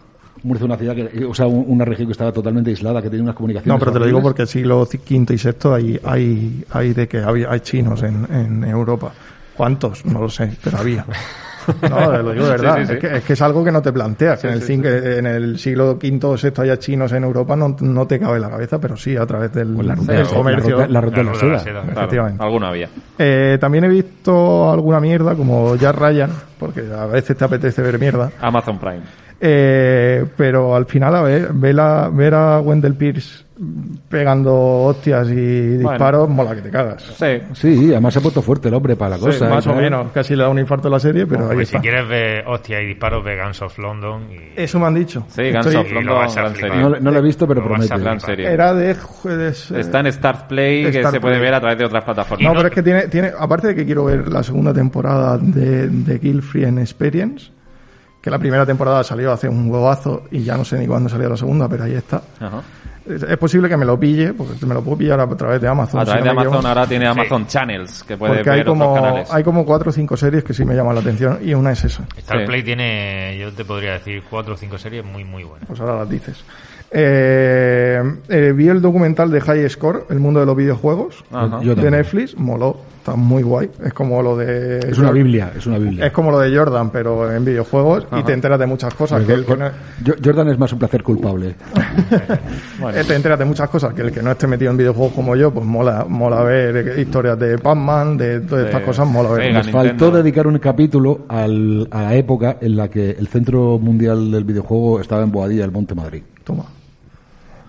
Murcia 0.45 0.63
es 0.65 0.67
una 0.67 0.77
ciudad 0.77 0.95
que, 0.95 1.25
o 1.25 1.35
sea, 1.35 1.47
un- 1.49 1.65
una 1.67 1.85
región 1.85 2.07
que 2.07 2.13
estaba 2.13 2.31
totalmente 2.31 2.71
aislada, 2.71 3.03
que 3.03 3.11
tenía 3.11 3.25
unas 3.25 3.35
comunicaciones. 3.35 3.75
No, 3.75 3.79
pero 3.81 3.91
te 3.93 3.99
lo 3.99 4.07
digo 4.07 4.23
porque 4.23 4.47
siglo 4.47 4.83
V 4.83 4.99
y 5.09 5.19
VI 5.19 5.69
hay, 5.75 6.01
hay, 6.05 6.65
hay 6.71 6.93
de 6.95 7.09
que 7.09 7.19
había, 7.19 7.51
hay 7.51 7.59
chinos 7.61 8.03
en, 8.05 8.27
en 8.33 8.63
Europa. 8.65 9.13
¿Cuántos? 9.59 10.07
No 10.07 10.21
lo 10.23 10.31
sé, 10.31 10.51
pero 10.65 10.79
había. 10.79 11.05
No, 11.83 12.23
lo 12.23 12.33
digo 12.33 12.47
de 12.47 12.51
verdad. 12.53 12.77
Sí, 12.79 12.81
sí, 12.81 12.87
sí. 12.87 12.93
Es, 12.95 12.99
que, 12.99 13.17
es 13.19 13.25
que 13.25 13.33
es 13.35 13.43
algo 13.43 13.63
que 13.63 13.71
no 13.71 13.83
te 13.83 13.93
planteas. 13.93 14.41
que 14.41 14.49
en, 14.49 14.55
el 14.87 15.07
en 15.19 15.27
el 15.27 15.59
siglo 15.59 15.99
V 16.03 16.19
o 16.23 16.35
VI 16.35 16.63
haya 16.63 16.79
chinos 16.79 17.13
en 17.13 17.25
Europa 17.25 17.57
no, 17.57 17.77
no 17.81 18.07
te 18.07 18.19
cabe 18.19 18.37
en 18.37 18.41
la 18.43 18.49
cabeza, 18.49 18.79
pero 18.81 18.97
sí 18.97 19.15
a 19.19 19.27
través 19.27 19.53
del, 19.53 19.75
Pues 19.75 19.87
la 19.87 19.95
ruta, 19.95 20.13
del 20.15 20.27
de- 20.27 20.33
comercio. 20.33 20.79
la 20.79 20.83
ruta, 20.83 20.93
la 20.93 21.01
ruta 21.03 21.17
de 21.19 21.25
la 21.25 21.31
La 21.31 21.35
ruta 21.35 21.47
de 21.47 21.53
la 21.53 21.59
seda. 21.59 21.59
seda. 21.59 21.83
Claro, 21.83 21.99
efectivamente. 22.01 22.43
alguno 22.43 22.67
había. 22.69 22.89
Eh, 23.19 23.59
también 23.61 23.85
he 23.85 23.89
visto 23.89 24.73
alguna 24.73 24.99
mierda 24.99 25.35
como 25.35 25.77
Jack 25.77 25.95
Ryan, 25.99 26.31
porque 26.59 26.85
a 26.91 27.05
veces 27.05 27.37
te 27.37 27.45
apetece 27.45 27.83
ver 27.83 27.99
mierda. 27.99 28.31
Amazon 28.41 28.79
Prime. 28.79 29.03
Eh, 29.41 30.25
pero 30.37 30.75
al 30.75 30.87
final, 30.87 31.15
a 31.15 31.23
ver, 31.23 31.53
ver 31.53 31.79
a, 31.81 32.09
ver 32.09 32.35
a 32.35 32.61
Wendell 32.61 32.95
Pierce 32.95 33.45
pegando 34.09 34.55
hostias 34.85 35.29
y 35.31 35.79
disparos, 35.79 36.29
mola 36.29 36.55
que 36.55 36.63
te 36.63 36.71
cagas. 36.71 37.03
Sí. 37.03 37.41
Sí, 37.55 37.91
además 37.91 38.13
se 38.15 38.21
ha 38.21 38.23
puesto 38.23 38.41
fuerte 38.41 38.69
el 38.69 38.75
hombre 38.75 38.95
para 38.95 39.11
la 39.11 39.17
Sí, 39.19 39.25
cosa. 39.25 39.49
más 39.49 39.67
¿eh? 39.67 39.71
o 39.71 39.75
menos. 39.75 40.13
Casi 40.13 40.37
le 40.37 40.45
da 40.45 40.49
un 40.49 40.59
infarto 40.61 40.87
a 40.89 40.91
la 40.93 41.01
serie, 41.01 41.27
pero 41.27 41.49
ahí 41.49 41.57
Pues 41.57 41.69
si 41.69 41.77
está. 41.77 41.83
quieres 41.83 42.09
ver 42.09 42.45
hostia 42.47 42.81
y 42.81 42.87
disparos 42.87 43.25
de 43.25 43.37
Guns 43.37 43.61
of 43.63 43.77
London 43.79 44.23
y 44.33 44.61
Eso 44.61 44.79
me 44.79 44.87
han 44.87 44.95
dicho. 44.95 45.25
Sí, 45.29 45.51
Guns 45.51 45.67
Estoy- 45.67 45.77
of 45.77 45.93
London, 45.93 46.15
gran 46.35 46.55
serie. 46.55 47.01
No, 47.01 47.11
lo 47.11 47.19
he 47.19 47.23
visto, 47.23 47.49
pero 47.49 47.65
promete. 47.65 47.89
Gran 47.89 48.01
flipar. 48.01 48.21
serie. 48.21 48.53
Era 48.53 48.75
de... 48.75 48.95
jueves, 48.95 49.71
eh, 49.73 49.81
Está 49.81 50.01
en 50.01 50.13
Start 50.13 50.47
Play, 50.47 50.91
que 50.93 51.05
se 51.05 51.21
puede 51.21 51.39
ver 51.41 51.55
a 51.55 51.61
través 51.61 51.79
de 51.79 51.85
otras 51.85 52.05
plataformas. 52.05 52.47
No, 52.49 52.55
pero 52.57 52.69
es 52.69 52.75
que 52.75 52.83
tiene, 52.85 53.09
tiene, 53.09 53.33
aparte 53.37 53.69
de 53.69 53.75
que 53.75 53.85
quiero 53.85 54.05
ver 54.05 54.29
la 54.29 54.43
segunda 54.45 54.73
temporada 54.73 55.37
de, 55.39 55.89
de 55.89 56.19
Guild 56.19 56.45
Experience, 56.79 57.51
que 58.29 58.33
la 58.33 58.39
primera 58.39 58.67
temporada 58.67 59.03
salió 59.03 59.33
hace 59.33 59.49
un 59.49 59.71
huevazo 59.71 60.25
y 60.31 60.43
ya 60.45 60.57
no 60.57 60.65
sé 60.65 60.79
ni 60.79 60.87
cuándo 60.87 61.09
salió 61.09 61.31
la 61.31 61.37
segunda, 61.37 61.67
pero 61.69 61.85
ahí 61.85 61.95
está. 61.95 62.21
Ajá. 62.41 62.63
Es, 63.09 63.23
es 63.23 63.39
posible 63.39 63.71
que 63.71 63.77
me 63.79 63.87
lo 63.87 63.99
pille, 63.99 64.35
porque 64.35 64.67
me 64.67 64.75
lo 64.75 64.83
puedo 64.85 64.99
pillar 64.99 65.19
a 65.19 65.27
través 65.35 65.59
de 65.63 65.67
Amazon. 65.69 66.01
A 66.01 66.05
si 66.05 66.11
través 66.11 66.25
no 66.27 66.33
de 66.35 66.41
Amazon 66.47 66.67
ahora 66.67 66.87
tiene 66.87 67.07
Amazon 67.07 67.47
Channels, 67.47 68.05
que 68.05 68.19
puede 68.19 68.35
Porque 68.35 68.51
hay 68.51 68.59
ver 68.59 68.69
otros 68.69 68.79
como, 68.87 68.95
canales. 68.95 69.29
hay 69.33 69.43
como 69.43 69.65
cuatro 69.65 69.89
o 69.89 69.93
cinco 69.95 70.15
series 70.19 70.45
que 70.45 70.53
sí 70.53 70.63
me 70.67 70.75
llaman 70.75 70.95
la 70.95 71.01
atención 71.01 71.39
y 71.43 71.55
una 71.55 71.73
es 71.73 71.85
esa. 71.85 72.05
Star 72.19 72.41
Sí. 72.41 72.47
Play 72.47 72.63
tiene, 72.63 73.39
yo 73.41 73.51
te 73.53 73.65
podría 73.65 73.93
decir, 73.95 74.23
cuatro 74.29 74.53
o 74.53 74.57
cinco 74.59 74.77
series 74.77 75.03
muy, 75.07 75.25
muy 75.25 75.43
buenas. 75.45 75.67
Pues 75.67 75.81
ahora 75.81 75.97
las 76.01 76.11
dices. 76.11 76.45
Eh, 76.91 78.03
eh, 78.29 78.53
vi 78.57 78.69
el 78.69 78.81
documental 78.81 79.31
de 79.31 79.41
High 79.41 79.69
Score, 79.69 80.05
el 80.11 80.21
mundo 80.21 80.41
de 80.41 80.47
los 80.47 80.57
videojuegos, 80.57 81.25
Ajá. 81.31 81.59
De. 81.61 81.91
Netflix, 81.91 82.37
moló, 82.39 82.77
está 82.99 83.15
muy 83.15 83.43
guay. 83.43 83.71
Es 83.85 83.93
como 83.93 84.23
lo 84.23 84.37
de... 84.39 84.79
Es 84.79 84.99
una 84.99 85.11
Biblia, 85.11 85.53
es 85.57 85.67
una 85.67 85.79
Biblia. 85.79 86.07
Es 86.07 86.13
como 86.13 86.31
lo 86.31 86.39
de 86.39 86.57
Jordan, 86.57 86.91
pero 86.91 87.31
en 87.31 87.45
videojuegos 87.45 88.07
y 88.19 88.23
te 88.23 88.33
enteras 88.33 88.59
de 88.59 88.67
muchas 88.67 88.95
cosas. 88.95 89.23
Que 89.25 89.35
el 89.35 89.45
que 89.45 89.57
no- 89.57 89.69
Jo- 90.07 90.15
Jordan 90.25 90.49
es 90.49 90.59
más 90.59 90.73
un 90.73 90.79
placer 90.79 91.03
culpable. 91.03 91.55
eh, 92.95 93.05
te 93.07 93.15
enteras 93.15 93.39
de 93.39 93.45
muchas 93.45 93.69
cosas 93.69 93.93
que 93.93 94.03
el 94.03 94.13
que 94.13 94.23
no 94.23 94.31
esté 94.31 94.47
metido 94.47 94.71
en 94.71 94.77
videojuegos 94.79 95.13
como 95.13 95.37
yo, 95.37 95.51
pues 95.53 95.67
mola, 95.67 96.07
mola 96.09 96.43
ver 96.43 96.99
historias 96.99 97.39
de 97.39 97.59
Pac-Man, 97.59 98.17
de 98.17 98.41
todas 98.41 98.67
estas 98.67 98.81
De 98.81 98.87
cosas, 98.87 99.07
mola 99.07 99.31
ver. 99.31 99.53
Nos 99.53 99.67
Nintendo. 99.67 99.89
faltó 99.89 100.11
dedicar 100.11 100.47
un 100.47 100.59
capítulo 100.59 101.21
al- 101.29 101.87
a 101.91 102.03
la 102.03 102.15
época 102.15 102.57
en 102.61 102.77
la 102.77 102.89
que 102.89 103.11
el 103.11 103.29
Centro 103.29 103.79
Mundial 103.79 104.31
del 104.31 104.45
Videojuego 104.45 105.01
estaba 105.01 105.23
en 105.23 105.31
Boadilla, 105.33 105.65
el 105.65 105.73
Monte 105.73 105.95
Madrid. 105.95 106.23
Toma. 106.45 106.65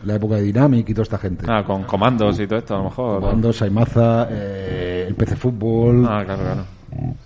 La 0.06 0.16
época 0.16 0.36
de 0.36 0.44
Dynamic 0.44 0.88
y 0.90 0.94
toda 0.94 1.04
esta 1.04 1.18
gente. 1.18 1.46
Ah, 1.50 1.64
con 1.66 1.84
comandos 1.84 2.40
y 2.40 2.48
todo 2.48 2.60
esto, 2.60 2.76
a 2.76 2.78
lo 2.80 2.84
mejor. 2.86 3.22
Cuando 3.22 3.52
Saimaza, 3.52 4.28
eh, 4.30 5.06
el 5.08 5.16
PC 5.16 5.36
Fútbol. 5.36 6.06
Ah, 6.08 6.24
claro, 6.26 6.42
claro. 6.44 6.64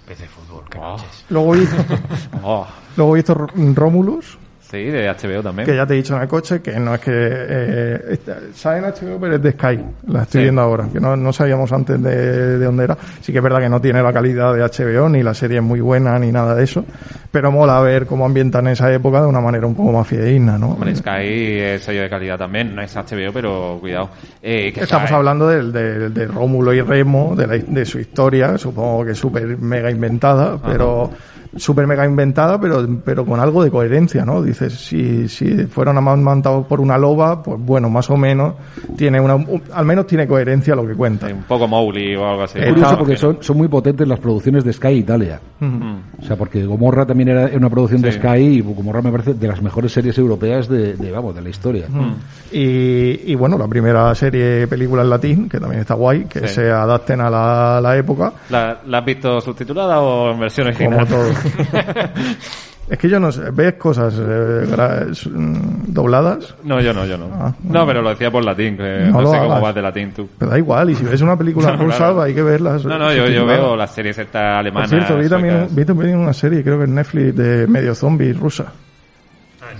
PC 0.08 0.28
Fútbol, 0.28 0.64
qué 0.70 0.80
noches. 0.80 1.26
Luego 1.30 1.52
vi, 1.52 1.68
Oh, 2.44 2.66
luego 2.98 3.16
R- 3.34 3.74
Romulus, 3.76 4.38
sí, 4.74 4.84
de 4.86 5.08
HBO 5.10 5.42
también. 5.44 5.66
que 5.68 5.76
ya 5.76 5.86
te 5.86 5.94
he 5.94 5.98
dicho 5.98 6.16
en 6.16 6.22
el 6.24 6.28
coche, 6.28 6.62
que 6.62 6.80
no 6.80 6.96
es 6.96 7.00
que... 7.02 7.12
Eh, 7.14 8.18
sale 8.54 8.80
en 8.80 8.84
HBO, 8.86 9.20
pero 9.20 9.36
es 9.36 9.42
de 9.42 9.52
Sky. 9.52 9.80
La 10.08 10.24
estoy 10.24 10.40
Sí. 10.40 10.44
viendo 10.44 10.62
ahora, 10.62 10.88
que 10.92 11.00
no, 11.00 11.16
no 11.16 11.32
sabíamos 11.32 11.72
antes 11.72 12.02
de, 12.02 12.58
de 12.58 12.66
dónde 12.66 12.84
era. 12.86 12.98
Sí 13.22 13.32
que 13.32 13.38
es 13.38 13.44
verdad 13.44 13.60
que 13.60 13.70
no 13.70 13.80
tiene 13.80 14.02
la 14.02 14.12
calidad 14.12 14.54
de 14.54 14.62
HBO, 14.64 15.08
ni 15.10 15.22
la 15.24 15.34
serie 15.34 15.58
es 15.58 15.64
muy 15.64 15.80
buena, 15.80 16.18
ni 16.20 16.32
nada 16.32 16.56
de 16.56 16.64
eso. 16.64 16.84
Pero 17.32 17.52
mola 17.52 17.80
ver 17.82 18.06
cómo 18.06 18.26
ambientan 18.26 18.68
esa 18.68 18.92
época 18.94 19.22
de 19.22 19.28
una 19.28 19.42
manera 19.42 19.66
un 19.66 19.76
poco 19.76 19.92
más 19.92 20.08
fidedigna, 20.08 20.58
¿no? 20.58 20.72
Hombre, 20.72 20.96
Sky 20.96 21.60
es 21.60 21.84
sello 21.84 22.02
de 22.04 22.10
calidad 22.10 22.38
también, 22.38 22.76
no 22.76 22.82
es 22.82 22.96
HBO, 22.96 23.32
pero 23.34 23.78
cuidado. 23.80 24.10
Eh, 24.42 24.72
que 24.74 24.82
Estamos 24.82 25.12
hablando 25.12 25.48
del- 25.48 25.72
de, 25.72 26.10
de 26.10 26.26
Rómulo 26.28 26.74
y 26.74 26.82
Remo, 26.82 27.36
de, 27.36 27.48
la- 27.48 27.58
de 27.58 27.86
su 27.86 28.00
historia, 28.00 28.58
supongo 28.58 29.06
que 29.06 29.16
súper 29.16 29.58
mega 29.58 29.90
inventada, 29.90 30.58
pero 30.64 31.10
súper 31.56 31.86
mega 31.88 32.06
inventada, 32.06 32.60
pero, 32.60 32.86
pero 33.06 33.26
con 33.26 33.40
algo 33.40 33.64
de 33.64 33.70
coherencia, 33.72 34.26
¿no? 34.26 34.42
Dices, 34.42 34.74
si, 34.74 35.28
si 35.28 35.66
fueron 35.68 35.98
amamantados 35.98 36.66
por 36.66 36.80
una 36.82 36.98
loba, 36.98 37.42
pues 37.44 37.60
bueno, 37.60 37.90
más 37.90 38.10
o 38.10 38.18
menos, 38.18 38.54
tiene 38.98 39.20
una, 39.20 39.36
un- 39.36 39.62
al 39.74 39.86
menos 39.86 40.08
tiene 40.08 40.28
coherencia 40.28 40.76
lo 40.76 40.86
que 40.88 40.96
cuenta. 40.96 41.28
Un 41.28 41.44
poco 41.44 41.68
Mowgli 41.68 42.16
o 42.16 42.26
algo 42.28 42.44
así. 42.44 42.60
Es 42.60 42.70
curioso 42.70 42.98
porque 42.98 43.18
son, 43.18 43.38
son 43.42 43.58
muy 43.58 43.68
potentes 43.68 44.08
las 44.08 44.20
producciones 44.20 44.64
de 44.64 44.74
Sky 44.74 44.90
Italia. 44.94 45.40
Mm. 45.60 45.94
O 46.22 46.26
sea, 46.26 46.36
porque 46.36 46.66
Gomorra 46.66 47.06
también 47.06 47.30
era 47.30 47.50
una 47.56 47.70
producción 47.70 48.02
de. 48.02 48.12
Sky 48.12 48.38
y 48.40 48.62
Gomorra 48.62 49.02
me 49.02 49.12
parece 49.12 49.34
de 49.34 49.48
las 49.48 49.62
mejores 49.62 49.92
series 49.92 50.18
europeas 50.18 50.68
de, 50.68 50.94
de, 50.96 51.12
vamos, 51.12 51.36
de 51.36 51.42
la 51.42 51.50
historia. 51.50 51.86
Y, 52.52 53.32
y 53.32 53.36
bueno, 53.36 53.58
la 53.58 53.68
primera 53.68 54.14
serie 54.16 54.68
película 54.68 55.02
en 55.04 55.10
latín, 55.10 55.50
que 55.50 55.60
también 55.60 55.82
está 55.82 55.96
guay, 55.96 56.26
que 56.26 56.48
Sí. 56.48 56.56
se 56.56 56.70
adapten 56.72 57.22
a 57.22 57.30
la, 57.30 57.80
la 57.82 57.98
época, 57.98 58.34
¿La, 58.50 58.80
la 58.88 58.98
has 59.00 59.06
visto 59.06 59.40
subtitulada 59.42 60.00
o 60.02 60.32
en 60.32 60.40
versión 60.40 60.72
como 60.74 60.98
original? 60.98 61.08
todo. 61.08 61.24
es 62.90 62.98
que 62.98 63.10
yo 63.10 63.20
no 63.20 63.32
sé, 63.32 63.50
¿ves 63.52 63.74
cosas 63.76 64.14
eh, 64.18 64.66
gra- 64.70 65.10
s- 65.12 65.30
mm, 65.30 65.86
dobladas? 65.94 66.56
No, 66.64 66.82
yo 66.82 66.94
no, 66.94 67.06
yo 67.06 67.18
no. 67.18 67.30
Ah, 67.34 67.54
no, 67.64 67.86
pero 67.88 68.02
lo 68.02 68.10
decía 68.10 68.30
por 68.32 68.44
latín, 68.44 68.76
que 68.78 69.06
No 69.08 69.14
no, 69.14 69.22
lo 69.22 69.32
sé 69.32 69.38
cómo 69.38 69.52
hagas. 69.52 69.62
vas 69.64 69.76
de 69.76 69.82
latín 69.82 70.12
tú. 70.12 70.30
Pero 70.38 70.52
da 70.52 70.58
igual, 70.58 70.90
y 70.90 70.96
si 70.96 71.04
ves 71.06 71.22
una 71.22 71.38
película 71.38 71.72
No, 71.78 71.84
rusa, 71.84 71.98
claro. 71.98 72.22
hay 72.22 72.34
que 72.34 72.44
verlas. 72.44 72.84
No, 72.86 72.98
no, 73.00 73.10
yo, 73.12 73.18
yo 73.18 73.24
subtituladas. 73.26 73.60
veo 73.62 73.76
las 73.76 73.92
series 73.96 74.18
estas 74.18 74.42
Por 74.42 74.60
alemanas. 74.60 74.90
cierto, 74.90 75.18
vi 75.18 75.30
también, 75.30 75.54
suecas. 75.56 75.76
vi 75.76 75.86
también 75.86 76.18
una 76.18 76.34
serie, 76.34 76.64
creo 76.64 76.78
que 76.78 76.84
en 76.86 76.96
Netflix, 76.96 77.36
de 77.36 77.68
medio 77.68 77.96
zombie 77.96 78.34
rusa. 78.34 78.66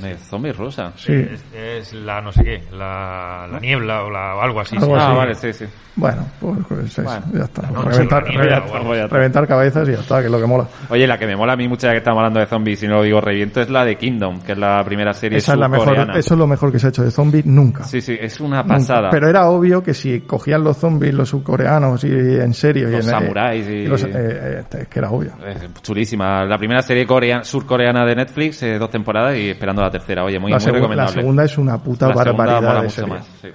De 0.02 0.18
zombie 0.18 0.54
rusa. 0.54 0.92
Sí. 0.96 1.14
Es, 1.14 1.44
es 1.54 1.94
la 1.94 2.22
no 2.22 2.32
sé 2.32 2.44
qué, 2.44 2.64
la, 2.72 3.48
la 3.52 3.60
niebla 3.60 4.04
o, 4.04 4.10
la, 4.10 4.36
o 4.36 4.42
algo 4.42 4.60
así. 4.62 4.76
Algo 4.78 4.88
sí. 4.96 5.02
Ah, 5.02 5.08
así. 5.08 5.18
vale, 5.18 5.36
sí, 5.36 5.54
sí. 5.54 5.66
Bueno, 5.96 6.26
pues, 6.40 6.58
pues 6.68 6.96
Bueno. 7.04 7.24
ya 7.34 7.44
está. 7.44 7.62
Reventar, 7.62 8.24
sí, 8.26 8.34
la 8.34 8.40
niebla, 8.42 8.60
reventar- 8.66 8.70
bueno, 8.72 8.96
ya 8.96 9.04
está. 9.04 9.16
reventar 9.16 9.48
cabezas 9.48 9.88
y 9.88 9.92
ya 9.92 10.00
está, 10.00 10.20
que 10.22 10.26
es 10.26 10.32
lo 10.32 10.40
que 10.40 10.48
mola. 10.48 10.68
Oye, 10.90 11.06
la 11.06 11.20
que 11.20 11.28
me 11.28 11.36
mola 11.36 11.54
a 11.54 11.56
mí 11.56 11.68
mucho 11.68 11.86
ya 11.86 11.92
que 11.92 12.00
estamos 12.00 12.18
hablando 12.18 12.40
de 12.40 12.48
zombies, 12.48 12.80
si 12.80 12.88
no 12.88 12.96
lo 12.96 13.04
digo 13.04 13.22
reviento, 13.22 13.62
es 13.62 13.70
la 13.70 13.86
de 13.86 13.96
Kingdom, 13.96 14.42
que 14.42 14.54
es 14.54 14.58
la 14.58 14.84
primera 14.84 15.14
serie 15.14 15.38
Esa 15.38 15.54
es 15.54 15.60
la 15.60 15.68
mejor, 15.68 15.96
eso 16.18 16.34
es 16.34 16.40
lo 16.40 16.48
mejor 16.48 16.72
que 16.72 16.80
se 16.80 16.88
ha 16.88 16.90
hecho 16.90 17.04
de 17.04 17.12
zombies 17.12 17.46
nunca. 17.46 17.84
Sí, 17.84 18.02
sí, 18.02 18.18
es 18.20 18.40
una 18.40 18.64
Nunca. 18.64 18.74
pasada. 18.76 19.10
Pero 19.12 19.30
era 19.30 19.48
obvio 19.48 19.84
que 19.84 19.94
si 19.94 20.22
cogían 20.22 20.64
los 20.64 20.78
zombies, 20.78 21.14
los 21.14 21.30
subcoreanos 21.30 22.04
y 22.06 22.08
en 22.08 22.54
serio. 22.56 22.90
y 22.90 22.94
Los 22.94 23.06
en, 23.06 23.12
samuráis 23.12 23.68
y- 23.70 23.86
los- 23.86 24.04
eh, 24.04 24.10
eh, 24.16 24.64
es 24.72 24.88
que 24.88 24.98
era 24.98 25.12
obvio. 25.12 25.34
Es 25.46 25.62
chulísima. 25.84 26.44
La 26.46 26.58
primera 26.58 26.82
serie 26.82 27.06
corea- 27.06 27.44
surcoreana 27.44 28.04
de 28.04 28.16
Netflix, 28.16 28.64
eh, 28.64 28.80
dos 28.80 28.90
temporadas 28.90 29.36
y 29.38 29.52
esperando 29.52 29.83
la 29.86 29.92
tercera. 29.92 30.24
Oye, 30.24 30.40
muy, 30.40 30.52
la, 30.52 30.58
muy 30.58 30.64
segu- 30.66 30.68
la 30.72 30.74
recomendable. 30.80 31.14
segunda 31.14 31.44
es 31.46 31.58
una 31.58 31.78
puta 31.78 32.08
La 32.10 32.14
segunda 32.14 32.34
barbaridad 32.34 32.62
mola 32.70 32.74
de 32.82 32.88
mucho 32.88 32.96
serie. 33.02 33.14
más, 33.14 33.28
sí. 33.42 33.48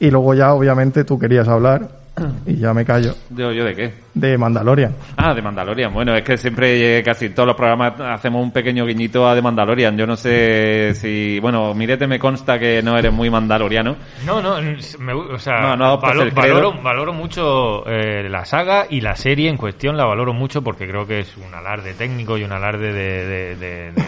Y 0.00 0.10
luego 0.10 0.34
ya, 0.34 0.52
obviamente, 0.54 1.04
tú 1.04 1.18
querías 1.18 1.46
hablar, 1.48 1.88
y 2.46 2.56
ya 2.56 2.74
me 2.74 2.84
callo, 2.84 3.14
¿Yo, 3.30 3.52
¿Yo 3.52 3.64
de 3.64 3.74
qué? 3.74 3.94
de 4.14 4.36
Mandalorian. 4.36 4.94
Ah, 5.16 5.32
de 5.32 5.40
Mandalorian. 5.40 5.94
Bueno, 5.94 6.14
es 6.14 6.22
que 6.24 6.36
siempre, 6.36 6.98
eh, 6.98 7.02
casi 7.02 7.30
todos 7.30 7.46
los 7.46 7.56
programas 7.56 7.94
hacemos 8.00 8.42
un 8.42 8.50
pequeño 8.50 8.84
guiñito 8.84 9.26
a 9.26 9.34
de 9.34 9.40
Mandalorian. 9.40 9.96
Yo 9.96 10.06
no 10.06 10.16
sé 10.16 10.92
si... 10.94 11.38
Bueno, 11.40 11.72
Mirete 11.72 12.06
me 12.06 12.18
consta 12.18 12.58
que 12.58 12.82
no 12.82 12.98
eres 12.98 13.10
muy 13.12 13.30
mandaloriano. 13.30 13.96
No, 14.26 14.42
no, 14.42 14.56
me, 14.98 15.12
o 15.14 15.38
sea, 15.38 15.60
No, 15.62 15.76
no 15.76 15.84
adoptas 15.86 16.10
valo- 16.10 16.22
el 16.24 16.30
valoro, 16.32 16.74
valoro 16.82 17.12
mucho 17.14 17.86
eh, 17.88 18.28
la 18.28 18.44
saga 18.44 18.84
y 18.90 19.00
la 19.00 19.16
serie 19.16 19.48
en 19.48 19.56
cuestión 19.56 19.96
la 19.96 20.04
valoro 20.04 20.34
mucho 20.34 20.60
porque 20.62 20.86
creo 20.86 21.06
que 21.06 21.20
es 21.20 21.34
un 21.38 21.54
alarde 21.54 21.94
técnico 21.94 22.36
y 22.36 22.44
un 22.44 22.52
alarde 22.52 22.92
de, 22.92 23.26
de- 23.26 23.56
de- 23.56 23.92
de- 23.92 24.02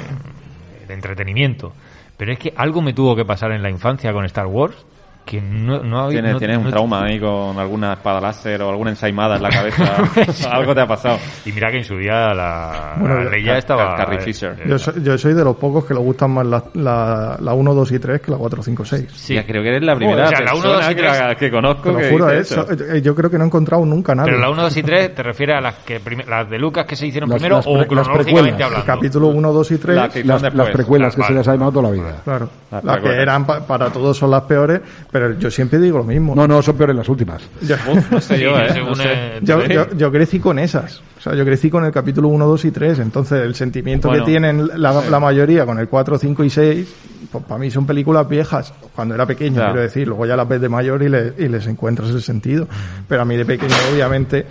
de 0.86 0.94
entretenimiento. 0.94 1.72
Pero 2.16 2.32
es 2.32 2.38
que 2.38 2.52
algo 2.56 2.82
me 2.82 2.92
tuvo 2.92 3.16
que 3.16 3.24
pasar 3.24 3.52
en 3.52 3.62
la 3.62 3.70
infancia 3.70 4.12
con 4.12 4.24
Star 4.24 4.46
Wars 4.46 4.86
que 5.24 5.40
no, 5.40 5.82
no 5.82 6.00
había... 6.00 6.16
Tienes, 6.20 6.32
no- 6.34 6.38
tienes 6.38 6.56
un 6.58 6.64
no- 6.64 6.70
trauma 6.70 7.04
ahí 7.04 7.18
con 7.18 7.58
alguna 7.58 7.94
espada 7.94 8.20
láser 8.20 8.60
o 8.62 8.68
alguna 8.68 8.90
ensaimada 8.90 9.36
en 9.36 9.42
la 9.42 9.48
cabeza. 9.48 9.96
Algo 10.50 10.74
te 10.74 10.80
ha 10.82 10.86
pasado. 10.86 11.18
Y 11.46 11.52
mira 11.52 11.70
que 11.70 11.78
en 11.78 11.84
su 11.84 11.96
día 11.96 12.34
la, 12.34 12.94
Bueno, 12.98 13.16
la 13.16 13.24
yo- 13.24 13.30
ley 13.30 13.42
ya 13.44 13.56
estaba... 13.58 13.94
Carrie 13.96 14.20
Fisher. 14.20 14.54
Yo 14.66 14.78
soy, 14.78 15.02
yo 15.02 15.16
soy 15.16 15.32
de 15.34 15.42
los 15.44 15.56
pocos 15.56 15.84
que 15.86 15.94
le 15.94 16.00
gustan 16.00 16.30
más 16.30 16.46
la, 16.46 16.62
la, 16.74 17.36
la 17.40 17.52
1, 17.54 17.74
2 17.74 17.92
y 17.92 17.98
3 17.98 18.20
que 18.20 18.30
la 18.30 18.36
4, 18.36 18.62
5, 18.62 18.84
6. 18.84 19.06
sí. 19.14 19.34
Ya 19.34 19.46
creo 19.46 19.62
que 19.62 19.68
eres 19.70 19.82
la 19.82 19.96
primera 19.96 20.24
o 20.24 20.28
sea, 20.28 20.40
la 20.40 20.52
uno, 20.54 20.62
persona 20.62 20.74
dos 20.84 20.90
y 20.90 20.94
que, 20.94 21.00
tres- 21.02 21.18
la- 21.20 21.34
que 21.36 21.50
conozco 21.50 21.82
Te 21.82 21.92
lo 21.92 21.98
que 21.98 22.10
juro, 22.10 22.30
¿eh? 22.30 22.38
eso. 22.40 22.66
So- 22.66 22.72
eh, 22.94 23.00
yo 23.02 23.14
creo 23.14 23.30
que 23.30 23.38
no 23.38 23.44
he 23.44 23.46
encontrado 23.46 23.84
nunca 23.86 24.14
nada. 24.14 24.26
Pero 24.26 24.38
la 24.38 24.50
1, 24.50 24.62
2 24.62 24.76
y 24.76 24.82
3 24.82 25.14
te 25.14 25.22
refieres 25.22 25.56
a 25.56 25.60
las 25.62 25.74
que 25.76 26.00
las 26.26 26.50
de 26.50 26.58
Lucas 26.58 26.84
que 26.86 26.96
se 26.96 27.06
hicieron 27.06 27.30
Las- 27.30 27.36
primero 27.38 27.56
las 27.56 27.66
o 27.66 27.70
pre- 27.70 27.78
las 27.78 27.86
cronológicamente 27.88 28.24
precuelas. 28.24 28.58
El 28.58 28.62
hablando. 28.64 28.86
capítulo 28.86 29.26
1, 29.28 29.52
2 29.52 29.70
y 29.70 29.78
3. 29.78 29.96
La 29.96 30.08
que- 30.10 30.24
Las, 30.24 30.42
las 30.54 30.68
precuelas 30.70 31.14
que 31.14 31.20
Vale. 31.22 31.32
se 31.32 31.38
les 31.38 31.48
ha 31.48 31.52
llamado 31.52 31.72
toda 31.72 31.82
la 31.84 31.90
vida. 31.90 32.16
Claro, 32.24 32.48
Las 32.70 32.84
las 32.84 33.00
que 33.00 33.08
eran 33.10 33.46
pa- 33.46 33.60
para 33.66 33.90
todos 33.90 34.16
son 34.18 34.30
las 34.30 34.42
peores, 34.42 34.80
pero 35.14 35.38
yo 35.38 35.48
siempre 35.48 35.78
digo 35.78 35.98
lo 35.98 36.02
mismo. 36.04 36.34
No, 36.34 36.48
no, 36.48 36.60
son 36.60 36.76
peores 36.76 36.96
las 36.96 37.08
últimas. 37.08 37.40
Yo, 37.62 37.76
Uf, 37.88 38.10
no 38.10 38.20
sé 38.20 38.34
Sí, 38.36 38.42
yo, 38.42 38.58
¿eh? 38.58 38.82
No 38.84 38.94
sé. 38.96 39.38
yo, 39.42 39.60
Sí. 39.62 39.72
yo- 39.72 39.96
yo 39.96 40.10
crecí 40.10 40.40
con 40.40 40.58
esas. 40.58 41.00
O 41.16 41.20
sea, 41.20 41.36
yo 41.36 41.44
crecí 41.44 41.70
con 41.70 41.84
el 41.84 41.92
capítulo 41.92 42.26
1, 42.26 42.44
2 42.48 42.64
y 42.64 42.70
3. 42.72 42.98
Entonces, 42.98 43.44
el 43.44 43.54
sentimiento 43.54 44.08
Bueno, 44.08 44.24
que 44.24 44.30
tienen 44.32 44.66
la, 44.74 45.02
la 45.08 45.20
mayoría 45.20 45.64
con 45.64 45.78
el 45.78 45.86
4, 45.86 46.18
5 46.18 46.42
y 46.42 46.50
6, 46.50 46.94
pues 47.30 47.44
para 47.44 47.58
mí 47.60 47.70
son 47.70 47.86
películas 47.86 48.28
viejas. 48.28 48.74
Cuando 48.92 49.14
era 49.14 49.24
pequeño, 49.24 49.62
quiero 49.64 49.80
decir. 49.82 50.08
Luego 50.08 50.26
ya 50.26 50.34
las 50.36 50.48
ves 50.48 50.60
de 50.60 50.68
mayor 50.68 51.00
y, 51.04 51.08
le- 51.08 51.32
y 51.38 51.46
les 51.46 51.64
encuentras 51.68 52.10
el 52.10 52.20
sentido. 52.20 52.66
Pero 53.08 53.22
a 53.22 53.24
mí 53.24 53.36
de 53.36 53.44
pequeño, 53.44 53.72
obviamente, 53.94 54.44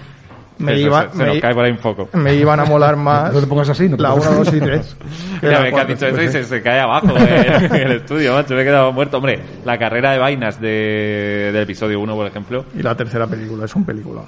me, 0.60 0.74
Eso, 0.74 0.88
iba, 0.88 1.02
se, 1.04 1.10
se 1.12 1.18
me, 1.18 1.26
nos 1.26 1.40
cae 1.40 1.54
por 1.54 1.66
ahí 1.66 1.72
un 1.72 1.78
foco. 1.80 2.10
me 2.14 2.36
iban 2.36 2.60
a 2.60 2.66
molar 2.66 2.96
más 2.98 3.34
No 3.34 3.40
te 3.40 3.48
pongas 3.48 3.70
así, 3.70 3.90
no 3.90 3.98
te 3.98 4.04
la 4.04 4.14
1, 4.14 4.24
pongas 4.24 4.46
2 4.46 4.54
y 4.54 4.60
3. 4.62 4.98
Mira, 5.42 5.64
que 5.72 5.80
has 5.82 5.88
dicho 5.88 6.08
eso 6.08 6.22
y 6.22 6.28
se, 6.30 6.44
se 6.44 6.62
cae 6.62 6.80
abajo 6.80 7.08
eh, 7.18 7.68
en 7.72 7.76
el 7.76 7.92
estudio, 7.94 8.34
macho. 8.34 8.54
Me 8.56 8.62
he 8.62 8.66
quedado 8.66 8.92
muerto. 8.92 9.18
Hombre, 9.18 9.40
la 9.66 9.78
carrera 9.78 10.12
de 10.12 10.20
vainas 10.20 10.60
de, 10.62 11.50
del 11.54 11.64
episodio 11.64 12.00
1, 12.00 12.16
por 12.16 12.28
ejemplo. 12.28 12.66
Y 12.78 12.82
la 12.84 12.96
tercera 12.96 13.28
película 13.28 13.66
es 13.66 13.76
un 13.76 13.84
película. 13.86 14.22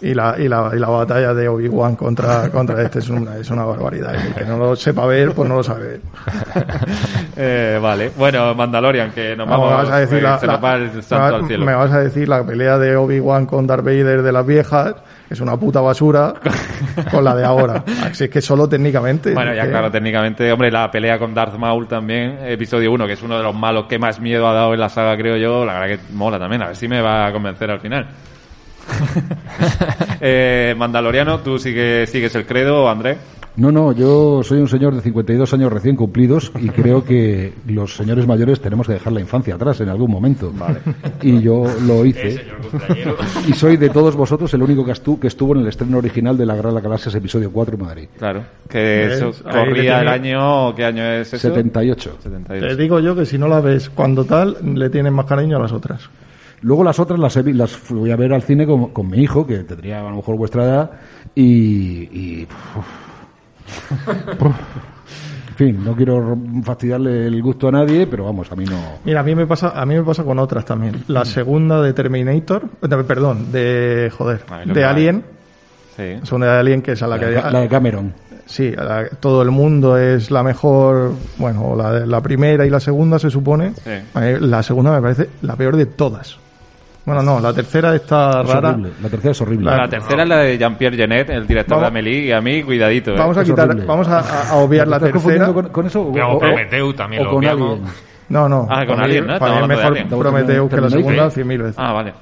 Y 0.00 0.14
la, 0.14 0.34
y 0.36 0.48
la, 0.48 0.72
y 0.74 0.80
la 0.80 0.88
batalla 0.88 1.32
de 1.32 1.46
Obi-Wan 1.46 1.94
contra, 1.94 2.48
contra 2.50 2.82
este 2.82 2.98
es 2.98 3.08
una, 3.08 3.36
es 3.36 3.48
una 3.50 3.64
barbaridad. 3.64 4.12
El 4.16 4.34
que 4.34 4.44
no 4.44 4.56
lo 4.56 4.74
sepa 4.74 5.06
ver, 5.06 5.30
pues 5.30 5.48
no 5.48 5.54
lo 5.54 5.62
sabe 5.62 5.86
ver. 5.86 6.00
Eh, 7.36 7.78
vale. 7.80 8.10
Bueno, 8.16 8.54
Mandalorian, 8.54 9.10
que 9.12 9.34
nos 9.36 9.48
Vamos, 9.48 9.88
me 9.88 9.94
a 9.94 9.98
decir 10.00 10.18
eh, 10.18 10.22
la, 10.22 10.38
se 10.38 10.46
la- 10.46 10.54
nos 10.54 10.64
va 10.64 10.74
el 10.74 10.92
me 10.92 11.02
santo 11.02 11.36
al 11.36 11.46
cielo. 11.46 11.64
me 11.64 11.74
vas 11.74 11.90
a 11.92 12.00
decir 12.00 12.28
la 12.28 12.44
pelea 12.44 12.78
de 12.78 12.96
Obi-Wan 12.96 13.46
con 13.46 13.66
Darth 13.66 13.84
Vader 13.84 14.22
de 14.22 14.32
las 14.32 14.44
viejas 14.46 14.94
es 15.30 15.40
una 15.40 15.56
puta 15.56 15.80
basura 15.80 16.34
con 17.10 17.24
la 17.24 17.34
de 17.34 17.44
ahora. 17.44 17.84
Así 18.04 18.24
es 18.24 18.30
que 18.30 18.40
solo 18.40 18.68
técnicamente. 18.68 19.32
Bueno, 19.34 19.54
ya 19.54 19.62
que- 19.64 19.70
claro, 19.70 19.90
técnicamente, 19.90 20.50
hombre, 20.52 20.70
la 20.70 20.90
pelea 20.90 21.18
con 21.18 21.32
Darth 21.34 21.56
Maul 21.56 21.86
también, 21.88 22.38
episodio 22.46 22.92
1, 22.92 23.06
que 23.06 23.14
es 23.14 23.22
uno 23.22 23.36
de 23.36 23.42
los 23.42 23.54
malos 23.54 23.86
que 23.86 23.98
más 23.98 24.20
miedo 24.20 24.46
ha 24.48 24.52
dado 24.52 24.74
en 24.74 24.80
la 24.80 24.88
saga, 24.88 25.16
creo 25.16 25.36
yo, 25.36 25.64
la 25.64 25.78
verdad 25.80 25.96
que 25.96 26.12
mola 26.14 26.38
también, 26.38 26.62
a 26.62 26.66
ver 26.68 26.76
si 26.76 26.88
me 26.88 27.00
va 27.00 27.26
a 27.26 27.32
convencer 27.32 27.70
al 27.70 27.80
final. 27.80 28.06
eh, 30.20 30.74
Mandaloriano, 30.76 31.38
tú 31.40 31.58
sigue, 31.58 32.06
sigues 32.06 32.34
el 32.34 32.46
credo, 32.46 32.88
André. 32.90 33.16
No, 33.54 33.70
no, 33.70 33.92
yo 33.92 34.42
soy 34.42 34.60
un 34.60 34.68
señor 34.68 34.94
de 34.94 35.02
52 35.02 35.52
años 35.52 35.70
recién 35.70 35.94
cumplidos 35.94 36.50
y 36.58 36.70
creo 36.70 37.04
que 37.04 37.52
los 37.66 37.94
señores 37.94 38.26
mayores 38.26 38.60
tenemos 38.60 38.86
que 38.86 38.94
dejar 38.94 39.12
la 39.12 39.20
infancia 39.20 39.56
atrás 39.56 39.78
en 39.82 39.90
algún 39.90 40.10
momento. 40.10 40.50
Y 41.20 41.40
yo 41.42 41.64
lo 41.86 42.04
hice. 42.06 42.40
Y 43.46 43.52
soy 43.52 43.76
de 43.76 43.90
todos 43.90 44.16
vosotros 44.16 44.52
el 44.54 44.62
único 44.62 44.84
que, 44.84 44.92
estu- 44.92 45.18
que 45.18 45.26
estuvo 45.26 45.54
en 45.54 45.60
el 45.62 45.68
estreno 45.68 45.98
original 45.98 46.36
de 46.38 46.46
La 46.46 46.54
Guerra 46.54 46.70
de 46.70 46.74
las 46.76 46.82
Galaxias, 46.84 47.14
episodio 47.14 47.50
4 47.52 47.74
en 47.76 47.82
Madrid. 47.82 48.08
Claro, 48.18 48.42
que 48.68 49.04
eso 49.12 49.32
corría 49.42 50.00
el 50.00 50.08
año, 50.08 50.74
¿qué 50.74 50.84
año 50.86 51.04
es 51.04 51.34
eso? 51.34 51.48
78. 51.48 52.16
78. 52.22 52.66
Te 52.68 52.82
digo 52.82 53.00
yo 53.00 53.14
que 53.14 53.26
si 53.26 53.36
no 53.36 53.48
la 53.48 53.60
ves 53.60 53.90
cuando 53.90 54.24
tal, 54.24 54.56
le 54.74 54.88
tienes 54.88 55.12
más 55.12 55.26
cariño 55.26 55.58
a 55.58 55.60
las 55.60 55.72
otras. 55.72 56.08
Luego 56.62 56.84
las 56.84 56.98
otras 56.98 57.18
las, 57.20 57.36
he 57.36 57.42
vi- 57.42 57.52
las 57.52 57.72
fui 57.72 58.10
a 58.10 58.16
ver 58.16 58.32
al 58.32 58.42
cine 58.42 58.64
con, 58.66 58.88
con 58.92 59.08
mi 59.10 59.18
hijo, 59.18 59.46
que 59.46 59.58
tendría 59.58 60.00
a 60.00 60.04
lo 60.10 60.16
mejor 60.16 60.36
vuestra 60.38 60.64
edad, 60.64 60.90
y... 61.34 61.42
y 62.40 62.44
uf. 62.78 63.11
En 65.50 65.56
fin, 65.56 65.84
no 65.84 65.94
quiero 65.94 66.36
fastidiarle 66.64 67.26
el 67.26 67.42
gusto 67.42 67.68
a 67.68 67.72
nadie, 67.72 68.06
pero 68.06 68.24
vamos, 68.24 68.50
a 68.50 68.56
mí 68.56 68.64
no... 68.64 68.78
Mira, 69.04 69.20
a 69.20 69.22
mí 69.22 69.34
me 69.34 69.46
pasa, 69.46 69.72
a 69.80 69.84
mí 69.84 69.94
me 69.94 70.02
pasa 70.02 70.24
con 70.24 70.38
otras 70.38 70.64
también. 70.64 71.04
La 71.08 71.24
segunda 71.26 71.82
de 71.82 71.92
Terminator, 71.92 72.62
eh, 72.82 72.88
perdón, 73.06 73.52
de 73.52 74.10
joder, 74.16 74.40
de 74.66 74.84
Alien, 74.84 75.24
Sí. 75.96 76.14
la 76.20 76.24
segunda 76.26 76.54
de 76.54 76.58
Alien 76.60 76.80
que 76.80 76.92
es 76.92 77.02
a 77.02 77.06
la 77.06 77.18
que 77.18 77.30
La 77.30 77.60
de 77.60 77.68
Cameron. 77.68 78.14
sí, 78.46 78.72
a 78.76 78.82
la- 78.82 79.08
todo 79.20 79.42
el 79.42 79.50
mundo 79.50 79.98
es 79.98 80.30
la 80.30 80.42
mejor, 80.42 81.12
bueno, 81.36 81.76
la, 81.76 82.06
la 82.06 82.20
primera 82.22 82.64
y 82.64 82.70
la 82.70 82.80
segunda 82.80 83.18
se 83.18 83.28
supone. 83.28 83.74
Sí. 83.84 83.90
La 84.40 84.62
segunda 84.62 84.90
me 84.92 85.02
parece 85.02 85.28
la 85.42 85.54
peor 85.54 85.76
de 85.76 85.84
todas. 85.84 86.38
Bueno, 87.04 87.22
no, 87.22 87.40
la 87.40 87.52
tercera 87.52 87.94
está 87.96 88.42
Es 88.42 88.48
rara. 88.48 88.70
horrible. 88.70 88.92
La 89.02 89.08
tercera 89.08 89.32
es 89.32 89.40
horrible. 89.40 89.70
La 89.76 89.88
tercera 89.88 90.22
es 90.22 90.28
la 90.28 90.36
de 90.38 90.56
Jean-Pierre 90.58 90.96
Genet, 90.96 91.30
el 91.30 91.46
director 91.46 91.78
Vamos- 91.78 91.82
de 91.92 91.98
Amélie, 91.98 92.26
y 92.26 92.32
a 92.32 92.40
mí, 92.40 92.62
cuidadito. 92.62 93.10
¿eh? 93.12 93.18
Vamos 93.18 93.36
a 93.36 93.42
quitar, 93.44 93.74
vamos 93.86 94.06
a, 94.08 94.54
obviar 94.56 94.86
la 94.86 95.00
¿Te 95.00 95.06
estás 95.06 95.22
tercera. 95.24 95.52
con, 95.52 95.68
con 95.70 95.86
eso? 95.86 96.02
O, 96.02 96.12
Pero 96.12 96.32
o- 96.34 96.38
Prometeu 96.38 96.92
también 96.94 97.22
o 97.22 97.24
lo 97.32 97.36
obviamos. 97.38 97.80
No, 98.28 98.48
no. 98.48 98.66
Ah, 98.70 98.86
con 98.86 99.00
mí- 99.00 99.20
¿no? 99.20 99.38
Para 99.38 99.54
mí 99.56 99.62
es 99.62 99.68
mejor 99.68 99.84
Alien. 99.86 100.08
Prometeo 100.08 100.68
que 100.68 100.80
la 100.80 100.90
segunda 100.90 101.30
cien 101.30 101.46
mil 101.48 101.62
veces. 101.62 101.76
Ah, 101.78 101.92
vale. 101.92 102.14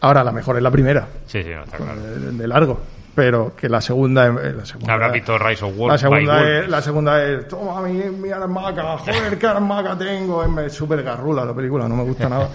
Ahora, 0.00 0.24
la 0.24 0.32
mejor 0.32 0.56
es 0.56 0.62
la 0.62 0.70
primera, 0.70 1.06
Sí, 1.26 1.42
sí, 1.42 1.50
no, 1.54 1.62
está 1.64 1.76
claro. 1.78 2.00
de, 2.00 2.32
de 2.32 2.48
largo. 2.48 2.80
Pero 3.14 3.52
que 3.56 3.68
la 3.68 3.80
segunda, 3.80 4.26
eh, 4.26 4.52
la 4.56 4.64
segunda 4.66 4.92
Habrás 4.94 5.12
visto 5.12 5.38
Rise 5.38 5.64
of 5.64 5.76
Wolf. 5.76 5.92
La 5.92 5.98
segunda, 5.98 6.42
es, 6.58 6.68
la 6.68 6.82
segunda 6.82 7.22
es, 7.24 7.46
toma 7.46 7.80
mi, 7.82 7.92
mi 8.10 8.30
armaca, 8.30 8.98
joder, 8.98 9.38
qué 9.38 9.46
armaca 9.46 9.96
tengo. 9.96 10.42
Es 10.60 10.72
súper 10.72 11.02
garrula 11.04 11.44
la 11.44 11.54
película, 11.54 11.86
no 11.88 11.94
me 11.94 12.02
gusta 12.02 12.28
nada. 12.28 12.48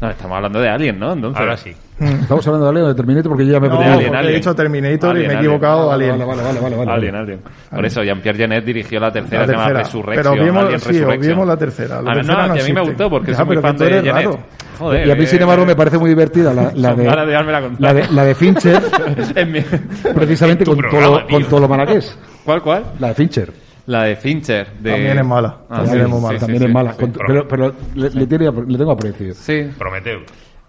No, 0.00 0.10
estamos 0.10 0.36
hablando 0.36 0.60
de 0.60 0.68
Alien, 0.68 0.98
¿no? 0.98 1.12
Entonces, 1.12 1.40
Ahora 1.40 1.56
sí. 1.56 1.72
Estamos 2.00 2.46
hablando 2.46 2.66
de 2.66 2.70
Alien 2.70 2.84
o 2.84 2.88
de 2.88 2.94
Terminator 2.94 3.30
porque 3.30 3.46
yo 3.46 3.52
ya 3.52 3.60
me 3.60 3.66
he 3.66 3.70
No. 3.70 3.80
Alien, 3.80 4.14
Alien. 4.14 4.32
he 4.32 4.36
dicho 4.36 4.54
Terminator 4.54 5.08
y 5.08 5.10
Alien, 5.10 5.28
me 5.28 5.34
he 5.34 5.36
equivocado. 5.38 5.90
Alien. 5.92 6.18
vale, 6.18 6.42
vale, 6.42 6.60
vale, 6.60 6.76
vale. 6.76 6.92
Alien, 6.92 7.14
Alien. 7.16 7.40
Por 7.70 7.84
eso, 7.86 8.02
Jean-Pierre 8.02 8.38
Genet 8.38 8.64
dirigió 8.64 9.00
la 9.00 9.10
tercera, 9.12 9.40
La 9.40 9.46
que 9.46 9.50
se 9.52 9.56
llama 9.56 9.64
tercera. 9.66 9.84
Resurrection. 9.84 10.34
Pero 10.34 10.44
vimos- 10.44 10.64
Alien 10.64 10.80
sí, 10.80 10.88
Resurrection. 10.88 11.32
vimos 11.32 11.48
la 11.48 11.56
tercera. 11.56 12.02
La 12.02 12.10
Ah, 12.10 12.14
tercera 12.14 12.36
no, 12.42 12.48
no 12.48 12.54
que 12.54 12.60
a 12.60 12.64
mí 12.64 12.72
me 12.72 12.80
gustó 12.82 13.10
porque 13.10 13.30
Ya, 13.32 13.36
soy 13.38 13.46
muy 13.46 13.56
fan 13.58 13.76
de 13.76 14.02
raro. 14.02 14.38
Joder, 14.78 15.08
Y 15.08 15.10
a 15.10 15.14
mí, 15.16 15.24
eh, 15.24 15.26
sin 15.26 15.42
embargo, 15.42 15.66
me 15.66 15.74
parece 15.74 15.98
muy 15.98 16.08
divertida 16.08 16.54
la, 16.54 16.70
la 16.72 16.94
de, 16.94 17.04
la 17.04 17.92
de, 17.94 18.04
la 18.12 18.24
de 18.24 18.34
Fincher, 18.36 18.80
precisamente 20.14 20.64
con 20.64 20.76
programa, 20.76 21.18
todo, 21.22 21.28
con 21.28 21.44
todo 21.44 21.60
lo 21.60 21.68
mala 21.68 21.84
que 21.86 21.96
es. 21.96 22.16
¿Cuál, 22.44 22.62
cuál? 22.62 22.84
La 23.00 23.08
de 23.08 23.14
Fincher. 23.14 23.52
La 23.88 24.04
de 24.04 24.16
Fincher. 24.16 24.68
De... 24.80 24.90
También 24.92 25.18
es 25.18 25.24
mala. 25.26 25.58
Ah, 25.68 25.76
También 25.82 25.94
sí, 25.96 26.00
es 26.02 26.08
muy 26.08 26.20
mala. 26.20 26.34
sí, 26.38 26.40
También 26.40 26.58
sí, 26.62 26.66
es 26.68 26.72
mala. 26.72 26.92
sí. 26.92 26.98
Con- 27.00 27.12
pero 27.26 27.48
pero 27.48 27.74
le, 27.94 28.10
le 28.10 28.26
tiene- 28.26 28.52
le 28.66 28.78
tengo 28.78 28.92
aprecio. 28.92 29.34
Sí. 29.34 29.62
Prometeo. 29.78 30.20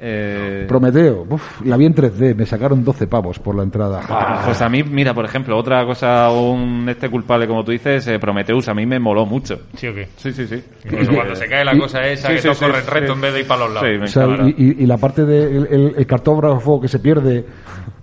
Eh, 0.01 0.63
Prometeo, 0.65 1.25
uf, 1.29 1.61
la 1.65 1.75
vi 1.75 1.85
en 1.85 1.93
3D, 1.93 2.33
me 2.33 2.45
sacaron 2.45 2.85
12 2.85 3.05
pavos 3.07 3.37
por 3.39 3.53
la 3.53 3.63
entrada. 3.63 3.99
Ah, 4.07 4.43
Pues 4.45 4.61
a 4.61 4.69
mí, 4.69 4.81
mira, 4.81 5.13
por 5.13 5.25
ejemplo, 5.25 5.57
otra 5.57 5.85
cosa, 5.85 6.31
un 6.31 6.87
este 6.87 7.09
culpable, 7.09 7.45
como 7.49 7.65
tú 7.65 7.71
dices, 7.73 8.07
eh, 8.07 8.17
Prometheus, 8.17 8.69
a 8.69 8.73
mí 8.73 8.85
me 8.85 8.97
moló 8.97 9.25
mucho. 9.25 9.59
¿Sí 9.75 9.87
o 9.87 9.93
qué? 9.93 10.07
Sí, 10.15 10.31
sí, 10.31 10.47
sí. 10.47 10.63
Incluso 10.85 11.11
cuando 11.13 11.35
se 11.35 11.47
cae 11.49 11.65
la 11.65 11.75
y- 11.75 11.79
cosa 11.79 12.01
esa, 12.07 12.29
sí, 12.29 12.35
que 12.35 12.39
sí, 12.39 12.47
todos 12.47 12.59
sí, 12.59 12.89
recto 12.89 13.11
en 13.11 13.19
vez 13.21 13.33
de 13.33 13.39
ir 13.41 13.47
para 13.47 13.65
los 13.65 13.73
lados. 13.73 13.89
Sí, 13.91 13.97
me 13.97 14.05
O 14.05 14.07
sea, 14.07 14.23
encanta. 14.23 14.49
y, 14.57 14.75
y- 14.83 14.85
la 14.85 14.97
parte 14.97 15.25
del 15.25 15.67
el, 15.69 15.93
el 15.97 16.07
cartógrafo 16.07 16.79
que 16.79 16.87
se 16.87 16.99
pierde 16.99 17.45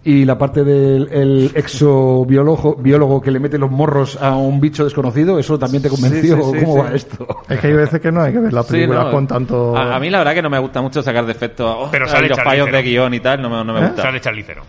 y 0.07 0.25
la 0.25 0.39
parte 0.39 0.63
del 0.65 1.09
el 1.11 1.51
exobiólogo 1.55 2.77
biólogo 2.77 3.21
que 3.21 3.31
le 3.31 3.41
mete 3.41 3.59
los 3.59 3.71
morros 3.71 4.17
a 4.23 4.37
un 4.37 4.61
bicho 4.61 4.85
desconocido, 4.85 5.39
¿eso 5.39 5.59
también 5.59 5.83
te 5.83 5.89
convenció? 5.89 6.37
Sí, 6.37 6.43
sí, 6.43 6.51
sí, 6.61 6.65
¿Cómo 6.65 6.75
sí. 6.75 6.81
va 6.89 6.95
esto? 6.95 7.27
Es 7.49 7.61
que 7.61 7.67
hay 7.67 7.73
veces 7.73 8.01
que 8.01 8.13
no 8.13 8.23
hay 8.23 8.33
que 8.33 8.39
ver 8.39 8.53
las 8.53 8.67
Sí, 8.67 8.73
películas 8.73 9.05
no, 9.07 9.11
con 9.11 9.27
tanto. 9.27 9.77
A, 9.77 9.97
a 9.97 10.01
mí 10.01 10.09
la 10.09 10.19
verdad 10.19 10.35
que 10.35 10.43
no 10.43 10.51
me 10.51 10.59
gusta 10.61 10.81
mucho 10.81 11.03
sacar 11.03 11.27
defectos. 11.27 11.67
oh, 11.79 11.89
Pero 11.91 12.07
sale 12.09 12.29
los 12.29 12.41
fallos 12.41 12.71
de 12.71 12.83
guion 12.83 13.15
y 13.15 13.21
tal, 13.21 13.43
no 13.43 13.51
me, 13.51 13.65
no 13.65 13.73
me 13.75 13.81
¿Eh? 13.81 13.89
gusta. 13.89 14.03
Sale 14.03 14.21
Charlicero. 14.21 14.63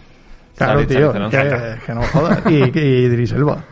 Claro, 0.57 0.73
Sale 0.73 0.85
tío. 0.87 1.13
Que, 1.85 1.93
no 1.93 2.01
jodas. 2.01 2.41
Y, 2.49 2.55
y 2.79 3.05
Idris 3.05 3.31
Elba. 3.33 3.63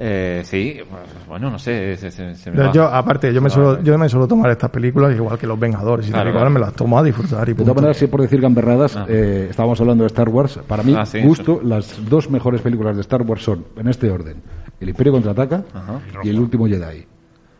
Eh, 0.00 0.42
sí, 0.44 0.78
pues, 0.88 1.02
bueno, 1.26 1.50
no 1.50 1.58
sé. 1.58 1.96
se- 1.96 2.10
se- 2.10 2.34
se 2.36 2.50
me. 2.50 2.72
Yo, 2.72 2.84
aparte, 2.86 3.32
yo 3.34 3.40
me, 3.42 3.50
suelo, 3.50 3.82
yo 3.82 3.98
me 3.98 4.08
suelo 4.08 4.28
tomar 4.28 4.50
estas 4.50 4.70
películas 4.70 5.14
igual 5.14 5.38
que 5.38 5.46
Los 5.46 5.58
Vengadores. 5.58 6.08
Y 6.08 6.12
Claro, 6.12 6.30
claro. 6.32 6.50
me 6.50 6.60
las 6.60 6.72
tomo 6.74 6.98
a 6.98 7.02
disfrutar 7.02 7.48
y 7.48 7.52
De 7.52 7.56
punto. 7.56 7.72
todas 7.72 7.76
maneras, 7.82 7.96
si 7.96 8.06
por 8.06 8.20
decir 8.22 8.40
gamberradas, 8.40 8.96
Ah. 8.96 9.06
eh, 9.08 9.48
estábamos 9.50 9.80
hablando 9.80 10.04
de 10.04 10.08
Star 10.08 10.28
Wars. 10.28 10.60
Para 10.68 10.82
mí, 10.82 10.94
Ah, 10.96 11.04
sí, 11.04 11.20
gusto, 11.20 11.60
las 11.64 12.08
dos 12.08 12.30
mejores 12.30 12.60
películas 12.60 12.94
de 12.94 13.00
Star 13.02 13.22
Wars 13.22 13.42
son, 13.42 13.64
en 13.76 13.88
este 13.88 14.10
orden, 14.10 14.36
El 14.80 14.90
Imperio 14.90 15.12
Contraataca 15.12 15.64
Ajá. 15.74 16.00
y 16.22 16.28
El 16.28 16.38
Último 16.38 16.66
Jedi. 16.66 17.04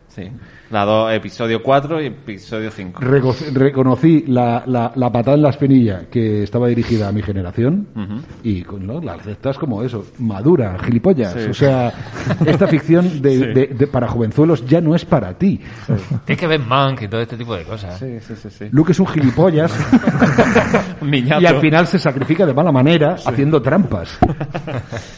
Sí. 0.09 0.23
La 0.71 0.85
dos, 0.85 1.11
episodio 1.13 1.63
4 1.63 2.01
y 2.01 2.05
episodio 2.07 2.69
5. 2.71 3.01
Reco- 3.01 3.51
reconocí 3.53 4.25
la, 4.27 4.63
la, 4.65 4.91
la 4.95 5.11
patada 5.11 5.35
en 5.37 5.43
la 5.43 5.49
espinilla 5.49 6.01
que 6.11 6.43
estaba 6.43 6.67
dirigida 6.67 7.07
a 7.07 7.11
mi 7.11 7.21
generación 7.23 7.87
y 8.43 8.61
con, 8.63 8.85
¿no? 8.85 8.99
la 9.01 9.13
aceptas 9.13 9.57
como 9.57 9.81
eso, 9.83 10.05
madura, 10.19 10.77
gilipollas. 10.83 11.33
Sí. 11.33 11.39
O 11.49 11.53
sea, 11.53 11.93
esta 12.45 12.67
ficción 12.67 13.21
de, 13.21 13.29
Sí. 13.31 13.45
de- 13.47 13.67
de- 13.67 13.87
para 13.87 14.07
jovenzuelos 14.07 14.65
ya 14.67 14.81
no 14.81 14.93
es 14.95 15.05
para 15.05 15.33
ti. 15.35 15.59
Tienes 16.25 16.39
que 16.39 16.47
ver 16.47 16.59
Mank 16.59 17.03
y 17.03 17.07
todo 17.07 17.21
este 17.21 17.37
tipo 17.37 17.55
de 17.55 17.63
cosas. 17.63 17.97
Sí, 17.97 18.19
sí, 18.21 18.35
sí. 18.35 18.49
sí. 18.49 18.65
Luke 18.71 18.91
es 18.91 18.99
un 18.99 19.07
gilipollas 19.07 19.71
y 21.11 21.45
al 21.45 21.59
final 21.61 21.87
se 21.87 21.99
sacrifica 21.99 22.45
de 22.45 22.53
mala 22.53 22.71
manera 22.71 23.15
haciendo 23.25 23.61
trampas. 23.61 24.17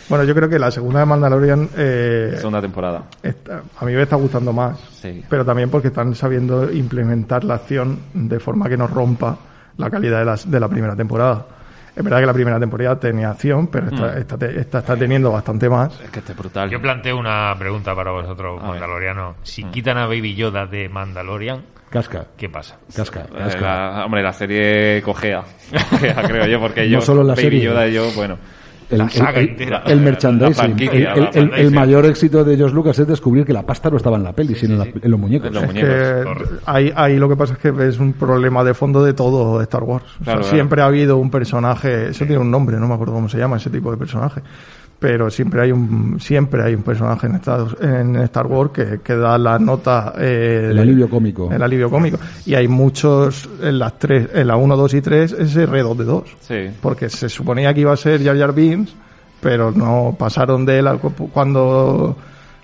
Bueno, 0.10 0.24
yo 0.26 0.34
creo 0.36 0.48
que 0.50 0.60
la 0.60 0.72
segunda 0.72 1.00
de 1.00 1.06
Mandalorian 1.06 1.70
eh, 1.78 2.34
Segunda 2.38 2.62
temporada. 2.62 3.04
está- 3.24 3.64
a 3.80 3.86
mí 3.86 3.94
me 3.94 4.02
está 4.04 4.16
gustando 4.16 4.54
más. 4.54 4.80
Sí. 4.92 5.24
Pero 5.30 5.46
también 5.46 5.70
porque 5.70 5.88
están 5.90 6.14
sabiendo 6.16 6.72
implementar 6.72 7.44
la 7.44 7.56
acción 7.56 8.00
de 8.14 8.40
forma 8.40 8.68
que 8.70 8.78
no 8.78 8.88
rompa 8.88 9.38
la 9.78 9.90
calidad 9.90 10.20
de, 10.20 10.26
las, 10.26 10.50
de 10.50 10.60
la 10.60 10.68
primera 10.68 10.96
temporada. 10.96 11.46
Es 11.96 12.04
verdad 12.04 12.20
que 12.22 12.26
la 12.26 12.34
primera 12.34 12.60
temporada 12.60 12.98
tenía 13.00 13.32
acción, 13.32 13.68
pero 13.68 13.88
esta, 13.88 14.38
Mm. 14.38 14.58
esta, 14.60 14.80
está 14.80 14.96
teniendo 14.96 15.30
bastante 15.32 15.70
más. 15.70 16.00
Es 16.02 16.10
que 16.10 16.20
este 16.20 16.32
es 16.32 16.38
brutal. 16.38 16.70
Yo 16.70 16.82
planteo 16.82 17.18
una 17.18 17.54
pregunta 17.60 17.94
para 17.94 18.12
vosotros, 18.12 18.60
A 18.60 18.64
ver. 18.64 18.72
mandalorianos. 18.72 19.36
Si 19.44 19.64
quitan 19.66 19.98
a 19.98 20.06
Baby 20.06 20.36
Yoda 20.36 20.66
de 20.68 20.88
Mandalorian, 20.88 21.62
Casca, 21.90 22.28
¿qué 22.38 22.48
pasa? 22.48 22.78
casca, 22.96 23.26
Eh, 23.36 23.58
la- 23.60 24.06
hombre, 24.06 24.24
la 24.24 24.32
serie 24.32 25.02
cogea. 25.02 25.44
Cogea, 25.90 26.24
creo 26.26 26.46
yo, 26.48 26.60
porque 26.62 26.90
yo. 26.90 27.00
No 27.00 27.02
solo 27.02 27.22
la 27.24 27.34
Baby 27.34 27.42
serie. 27.44 27.64
Yoda 27.66 27.88
y 27.90 27.94
yo, 27.94 28.10
bueno. 28.16 28.38
El, 28.92 28.98
La 28.98 29.10
saga 29.10 29.40
el- 29.40 29.50
entera. 29.50 29.84
el 29.86 29.98
La 29.98 30.04
merchandising. 30.04 30.80
el, 30.80 31.04
la 31.04 31.14
el- 31.14 31.20
el- 31.20 31.26
el 31.26 31.32
franquicia. 31.32 31.72
mayor 31.72 32.06
éxito 32.06 32.44
de 32.44 32.58
George 32.58 32.76
Lucas 32.76 33.00
es 33.00 33.08
descubrir 33.08 33.46
que 33.46 33.54
la 33.54 33.64
pasta 33.64 33.90
no 33.90 33.98
estaba 33.98 34.18
en 34.18 34.24
la 34.24 34.34
peli, 34.34 34.54
sino 34.56 34.74
en, 34.74 34.80
la- 34.80 34.86
en 35.02 35.12
los 35.12 35.20
muñecos. 35.20 35.48
En 35.48 35.54
los 35.54 35.64
Es 35.64 35.70
muñecos. 35.70 35.90
que 35.90 36.44
ahí, 36.66 36.92
ahí 36.96 37.18
lo 37.18 37.30
que 37.30 37.36
pasa 37.36 37.54
es 37.54 37.60
que 37.60 37.72
es 37.88 38.00
un 38.00 38.14
problema 38.14 38.64
de 38.64 38.74
fondo 38.74 39.04
de 39.04 39.14
todo 39.14 39.58
de 39.58 39.64
Star 39.64 39.84
Wars. 39.84 40.04
O 40.06 40.08
sea, 40.10 40.24
Claro, 40.26 40.40
claro. 40.42 40.56
siempre 40.56 40.82
ha 40.82 40.86
habido 40.86 41.18
un 41.18 41.32
personaje, 41.32 42.10
eso 42.10 42.26
tiene 42.26 42.40
un 42.42 42.52
nombre, 42.52 42.78
no 42.78 42.88
me 42.88 42.94
acuerdo 42.94 43.14
cómo 43.14 43.30
se 43.30 43.38
llama 43.38 43.58
ese 43.58 43.70
tipo 43.70 43.90
de 43.92 43.98
personaje. 43.98 44.42
Pero 45.02 45.32
siempre 45.32 45.64
hay 45.64 45.72
un 45.72 46.20
siempre 46.20 46.64
hay 46.64 46.76
un 46.76 46.84
personaje 46.84 47.26
en 47.26 47.34
Star, 47.38 47.66
en 47.82 48.16
Star 48.18 48.46
Wars 48.46 48.70
que, 48.72 49.00
que 49.04 49.16
da 49.16 49.36
la 49.40 49.58
nota 49.58 50.14
eh, 50.16 50.68
El 50.70 50.78
alivio 50.78 51.10
cómico. 51.10 51.50
el 51.52 51.60
alivio 51.64 51.90
cómico 51.90 52.20
y 52.46 52.54
hay 52.54 52.68
muchos 52.68 53.50
en 53.64 53.80
las 53.80 53.98
tres 53.98 54.30
en 54.32 54.46
la 54.46 54.58
1, 54.58 54.78
2 54.78 54.94
y 54.94 55.02
3 55.02 55.32
es 55.40 55.58
R2D2 55.58 56.24
Sí. 56.42 56.78
porque 56.80 57.10
se 57.10 57.30
suponía 57.30 57.74
que 57.74 57.82
iba 57.82 57.92
a 57.94 57.98
ser 57.98 58.24
Jar 58.24 58.38
Jar 58.38 58.54
Binks, 58.54 58.94
pero 59.42 59.72
no 59.72 60.16
pasaron 60.20 60.68
de 60.68 60.78
él 60.78 60.86
al 60.88 61.00
cuando 61.00 62.16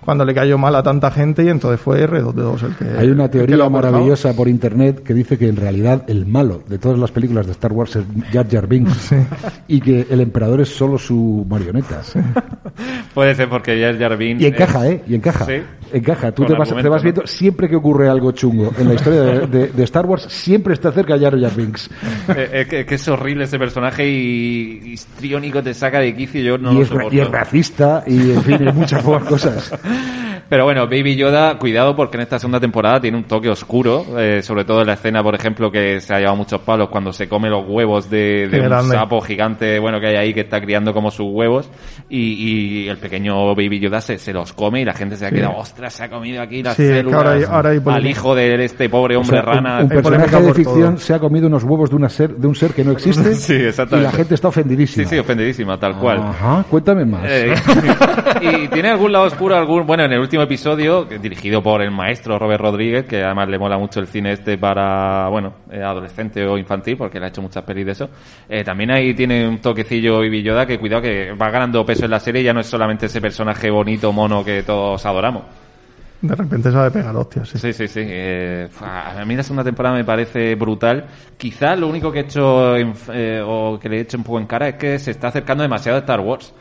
cuando 0.08 0.24
le 0.24 0.34
cayó 0.34 0.58
mal 0.58 0.74
a 0.74 0.82
tanta 0.82 1.12
gente 1.12 1.44
y 1.44 1.50
entonces 1.50 1.82
fue 1.82 2.08
R2D2 2.08 2.64
el 2.64 2.76
que 2.78 2.98
Hay 2.98 3.10
una 3.10 3.30
teoría 3.30 3.68
maravillosa 3.68 4.32
por 4.34 4.48
internet 4.48 5.04
que 5.04 5.14
dice 5.14 5.38
que 5.38 5.50
en 5.50 5.58
realidad 5.58 6.06
el 6.08 6.26
malo 6.26 6.64
de 6.66 6.78
todas 6.78 6.98
las 6.98 7.12
películas 7.12 7.46
de 7.46 7.52
Star 7.52 7.74
Wars 7.74 7.98
es 7.98 8.06
Jar 8.32 8.48
Jar 8.50 8.68
Binks 8.68 9.14
y 9.68 9.82
que 9.82 10.08
el 10.10 10.22
emperador 10.22 10.62
es 10.62 10.70
solo 10.70 10.98
su 10.98 11.46
marioneta. 11.50 12.02
Puede 13.14 13.36
ser 13.36 13.50
porque 13.50 13.78
Jar 13.82 14.00
Jar 14.00 14.16
Binks, 14.18 14.42
Y 14.42 14.46
encaja, 14.46 14.88
¿eh? 14.88 15.04
Y 15.10 15.16
encaja. 15.16 15.46
Sí. 15.46 15.62
Encaja. 15.92 16.32
Tú 16.32 16.46
te 16.46 16.54
vas, 16.54 16.70
te 16.70 16.88
vas 16.88 17.02
¿no? 17.02 17.04
viendo, 17.04 17.28
siempre 17.28 17.68
que 17.68 17.76
ocurre 17.76 18.08
algo 18.08 18.32
chungo 18.32 18.72
en 18.80 18.88
la 18.88 18.94
historia 18.94 19.22
de, 19.24 19.48
de- 19.48 19.68
de 19.68 19.84
Star 19.84 20.06
Wars, 20.06 20.24
siempre 20.30 20.74
está 20.74 20.94
cerca 20.94 21.20
Jar 21.20 21.38
Jar 21.38 21.54
Binks. 21.54 21.90
Eh, 22.30 22.50
es, 22.54 22.68
que, 22.68 22.80
es 22.82 23.02
es 23.02 23.08
horrible 23.10 23.44
ese 23.44 23.60
personaje 23.60 24.08
y 24.10 24.94
histriónico 24.94 25.62
te 25.62 25.74
saca 25.74 26.00
de 26.00 26.16
quicio. 26.16 26.42
Yo 26.42 26.58
no 26.58 26.72
y, 26.72 26.76
lo 26.76 26.82
es, 26.84 26.88
soporto. 26.88 27.14
y 27.16 27.20
es 27.20 27.28
racista 27.30 28.04
y, 28.08 28.32
en 28.32 28.44
fin, 28.44 28.68
hay 28.68 28.74
muchas 28.74 29.04
cosas. 29.28 29.74
Pero 30.50 30.64
bueno, 30.64 30.86
Baby 30.86 31.18
Yoda, 31.18 31.58
cuidado 31.60 31.94
porque 31.94 32.16
en 32.16 32.22
esta 32.24 32.40
segunda 32.40 32.62
temporada 32.62 33.02
tiene 33.02 33.18
un 33.18 33.26
toque 33.26 33.50
oscuro, 33.50 34.06
eh, 34.18 34.42
sobre 34.42 34.64
todo 34.64 34.80
en 34.80 34.88
la 34.88 34.94
escena, 34.94 35.22
por 35.22 35.36
ejemplo, 35.36 35.70
que 35.70 36.00
se 36.00 36.14
ha 36.14 36.20
llevado 36.20 36.38
muchos 36.38 36.62
palos 36.62 36.88
cuando 36.88 37.12
se 37.12 37.28
come 37.28 37.50
los 37.50 37.66
huevos 37.68 38.10
de, 38.10 38.48
un 38.50 38.58
grande. 38.60 38.96
sapo 38.96 39.20
gigante, 39.20 39.78
bueno, 39.80 40.00
que 40.00 40.08
hay 40.08 40.16
ahí 40.16 40.34
que 40.34 40.40
está 40.42 40.62
criando 40.62 40.94
como 40.94 41.12
sus 41.12 41.26
huevos 41.30 41.70
y, 42.08 42.84
y 42.86 42.88
el 42.88 42.98
pequeño 42.98 43.48
Baby 43.56 43.82
Yoda 43.82 44.00
se, 44.00 44.18
se 44.18 44.32
los 44.32 44.54
come 44.54 44.82
y 44.82 44.86
la 44.86 44.94
gente 44.94 45.18
se 45.18 45.26
ha 45.26 45.30
Sí. 45.32 45.36
quedado, 45.36 45.58
ostras, 45.58 45.92
se 45.94 46.06
ha 46.06 46.10
comido 46.10 46.42
aquí 46.42 46.64
las 46.64 46.78
Sí, 46.78 46.84
es 46.84 46.90
que 46.92 46.96
células 46.96 47.18
ahora 47.18 47.32
hay- 47.34 47.44
ahora 47.44 47.70
hay 47.72 47.82
al 47.86 48.06
hijo 48.08 48.34
de 48.34 48.64
este 48.64 48.88
pobre 48.88 49.18
O 49.18 49.20
hombre 49.20 49.42
sea, 49.42 49.50
un- 49.50 49.54
rana. 49.56 49.76
un, 49.80 49.82
Hay 49.82 49.88
personaje 49.90 50.42
de 50.42 50.54
ficción 50.54 50.94
todo. 50.96 50.98
se 50.98 51.14
ha 51.14 51.20
comido 51.20 51.48
unos 51.48 51.64
huevos 51.66 51.90
de, 51.90 51.96
una 51.98 52.08
ser, 52.08 52.30
de 52.38 52.48
un 52.48 52.56
ser 52.56 52.72
que 52.74 52.86
no 52.86 52.94
existe 52.94 53.36
Sí, 53.36 53.54
y 53.56 53.96
la 54.00 54.12
gente 54.14 54.34
está 54.36 54.48
ofendidísima. 54.48 55.04
Sí, 55.06 55.16
sí, 55.16 55.20
ofendidísima, 55.20 55.78
tal 55.78 55.98
cual. 55.98 56.20
Ajá, 56.20 56.64
cuéntame 56.70 57.04
más. 57.06 57.24
Eh, 57.26 57.54
y 58.42 58.68
tiene 58.70 58.90
algún 58.92 59.12
lado 59.12 59.26
oscuro, 59.26 59.56
algún 59.58 59.86
bueno, 59.88 60.04
en 60.04 60.12
el 60.12 60.20
último 60.20 60.44
episodio, 60.44 61.06
dirigido 61.06 61.64
por 61.64 61.82
el 61.82 61.90
maestro 61.90 62.38
Robert 62.38 62.62
Rodríguez, 62.62 63.06
que 63.06 63.24
además 63.24 63.48
le 63.50 63.58
mola 63.58 63.78
mucho 63.78 64.00
el 64.00 64.08
cine 64.08 64.34
este 64.34 64.58
para, 64.58 65.28
bueno, 65.30 65.54
eh, 65.72 65.82
adolescente 65.82 66.46
o 66.46 66.58
infantil, 66.58 66.98
porque 66.98 67.20
le 67.20 67.26
ha 67.26 67.30
hecho 67.30 67.42
muchas 67.42 67.64
pelis 67.64 67.86
de 67.86 67.92
eso. 67.94 68.10
Eh, 68.50 68.64
también 68.64 68.92
ahí 68.92 69.14
tiene 69.16 69.48
un 69.48 69.60
toquecillo 69.60 70.24
Yoda 70.26 70.66
que 70.68 70.78
cuidado 70.78 71.02
que 71.02 71.32
va 71.32 71.50
ganando 71.50 71.86
peso 71.86 72.06
en 72.06 72.12
la 72.12 72.20
serie, 72.20 72.44
ya 72.44 72.54
no 72.54 72.60
es 72.60 72.68
solamente 72.68 73.08
ese 73.08 73.22
personaje 73.22 73.70
bonito, 73.72 74.12
mono 74.14 74.44
que 74.44 74.62
todos 74.64 75.04
adoramos. 75.06 75.44
de 76.22 76.36
repente 76.36 76.72
sabe 76.72 76.92
pegar 76.92 77.16
hostias 77.16 77.48
sí. 77.50 77.58
Sí, 77.58 77.74
sí, 77.74 77.88
sí. 77.88 78.02
Eh, 78.04 78.68
a 78.82 79.24
mí 79.26 79.36
la 79.36 79.44
segunda 79.44 79.64
temporada 79.64 79.96
me 79.96 80.04
parece 80.04 80.56
brutal. 80.56 81.06
Quizá 81.38 81.76
lo 81.76 81.88
único 81.88 82.12
que 82.12 82.20
he 82.20 82.24
hecho 82.24 82.76
en- 82.76 82.94
eh, 83.14 83.42
o 83.46 83.80
que 83.80 83.88
le 83.88 83.98
he 83.98 84.02
hecho 84.02 84.18
un 84.18 84.24
poco 84.24 84.40
en 84.40 84.48
cara 84.48 84.68
es 84.68 84.76
que 84.76 85.00
se 85.00 85.12
está 85.12 85.30
acercando 85.30 85.64
demasiado 85.64 85.98
a 85.98 86.02
Star 86.02 86.20
Wars. 86.20 86.54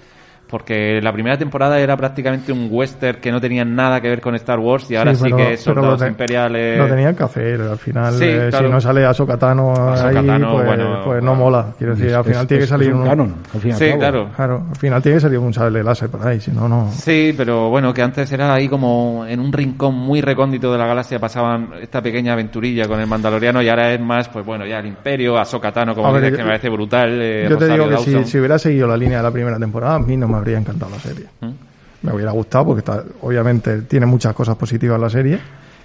Porque 0.48 1.00
la 1.02 1.12
primera 1.12 1.36
temporada 1.36 1.80
era 1.80 1.96
prácticamente 1.96 2.52
un 2.52 2.68
western 2.70 3.18
que 3.20 3.32
no 3.32 3.40
tenía 3.40 3.64
nada 3.64 4.00
que 4.00 4.08
ver 4.08 4.20
con 4.20 4.34
Star 4.36 4.58
Wars 4.60 4.88
y 4.90 4.94
ahora 4.96 5.12
sí, 5.14 5.24
pero- 5.24 5.36
que 5.38 5.50
lo 5.50 5.56
soldados 5.56 6.00
te- 6.00 6.06
imperiales. 6.06 6.78
Lo 6.78 6.86
tenían 6.86 7.16
que 7.16 7.22
hacer, 7.24 7.60
al 7.62 7.78
final, 7.78 8.14
Sí, 8.14 8.24
eh, 8.26 8.46
claro. 8.50 8.66
si 8.66 8.72
no 8.72 8.80
sale 8.80 9.04
Ahsoka 9.04 9.36
Tano 9.36 9.74
ahí, 9.92 10.14
Tano, 10.24 10.52
pues, 10.52 10.66
bueno, 10.66 11.00
pues 11.04 11.22
no 11.22 11.34
mola. 11.34 11.66
Quiero 11.76 11.96
decir, 11.96 12.14
al 12.14 12.20
Es- 12.20 12.26
final 12.28 12.46
tiene 12.46 12.62
es- 12.62 12.66
que 12.68 12.70
salir 12.70 12.88
es 12.90 12.94
un 12.94 13.04
canon, 13.04 13.34
al 13.54 13.60
fin 13.60 13.70
y 13.70 13.72
al 13.72 13.78
Sí, 13.78 13.92
claro. 13.98 14.28
Claro, 14.36 14.62
al 14.70 14.76
final 14.76 15.02
tiene 15.02 15.16
que 15.16 15.20
salir 15.22 15.38
un 15.38 15.52
sable 15.52 15.82
láser 15.82 16.08
por 16.10 16.26
ahí, 16.26 16.38
si 16.40 16.52
no, 16.52 16.68
no. 16.68 16.90
Sí, 16.92 17.34
pero 17.36 17.68
bueno, 17.68 17.92
que 17.92 18.02
antes 18.02 18.30
era 18.30 18.54
ahí 18.54 18.68
como 18.68 19.24
en 19.28 19.40
un 19.40 19.52
rincón 19.52 19.94
muy 19.96 20.20
recóndito 20.20 20.70
de 20.70 20.78
la 20.78 20.86
galaxia 20.86 21.18
pasaban 21.18 21.70
esta 21.82 22.00
pequeña 22.00 22.34
aventurilla 22.34 22.86
con 22.86 23.00
el 23.00 23.06
Mandaloriano 23.08 23.60
y 23.62 23.68
ahora 23.68 23.92
es 23.92 24.00
más, 24.00 24.28
pues 24.28 24.46
bueno, 24.46 24.64
ya 24.64 24.78
el 24.78 24.86
Imperio, 24.86 25.38
Ahsoka 25.38 25.72
Tano, 25.72 25.92
como 25.94 26.12
ver, 26.12 26.22
dices, 26.22 26.30
yo- 26.32 26.36
que 26.36 26.42
me 26.44 26.48
parece 26.50 26.68
brutal. 26.68 27.18
eh, 27.20 27.42
Yo 27.50 27.56
te 27.58 27.64
Rosario 27.64 27.84
digo 27.88 27.96
que 28.04 28.04
si, 28.24 28.24
si 28.30 28.38
hubiera 28.38 28.58
seguido 28.58 28.86
la 28.86 28.96
línea 28.96 29.16
de 29.18 29.22
la 29.24 29.30
primera 29.32 29.58
temporada, 29.58 29.96
a 29.96 29.98
mí 29.98 30.16
no 30.16 30.28
me 30.28 30.35
habría 30.38 30.58
encantado 30.58 30.90
la 30.90 31.00
serie. 31.00 31.26
¿Mm? 31.40 32.06
Me 32.06 32.12
hubiera 32.12 32.32
gustado 32.32 32.66
porque 32.66 32.80
está, 32.80 33.02
obviamente 33.22 33.82
tiene 33.82 34.06
muchas 34.06 34.34
cosas 34.34 34.56
positivas 34.56 35.00
la 35.00 35.10
serie 35.10 35.40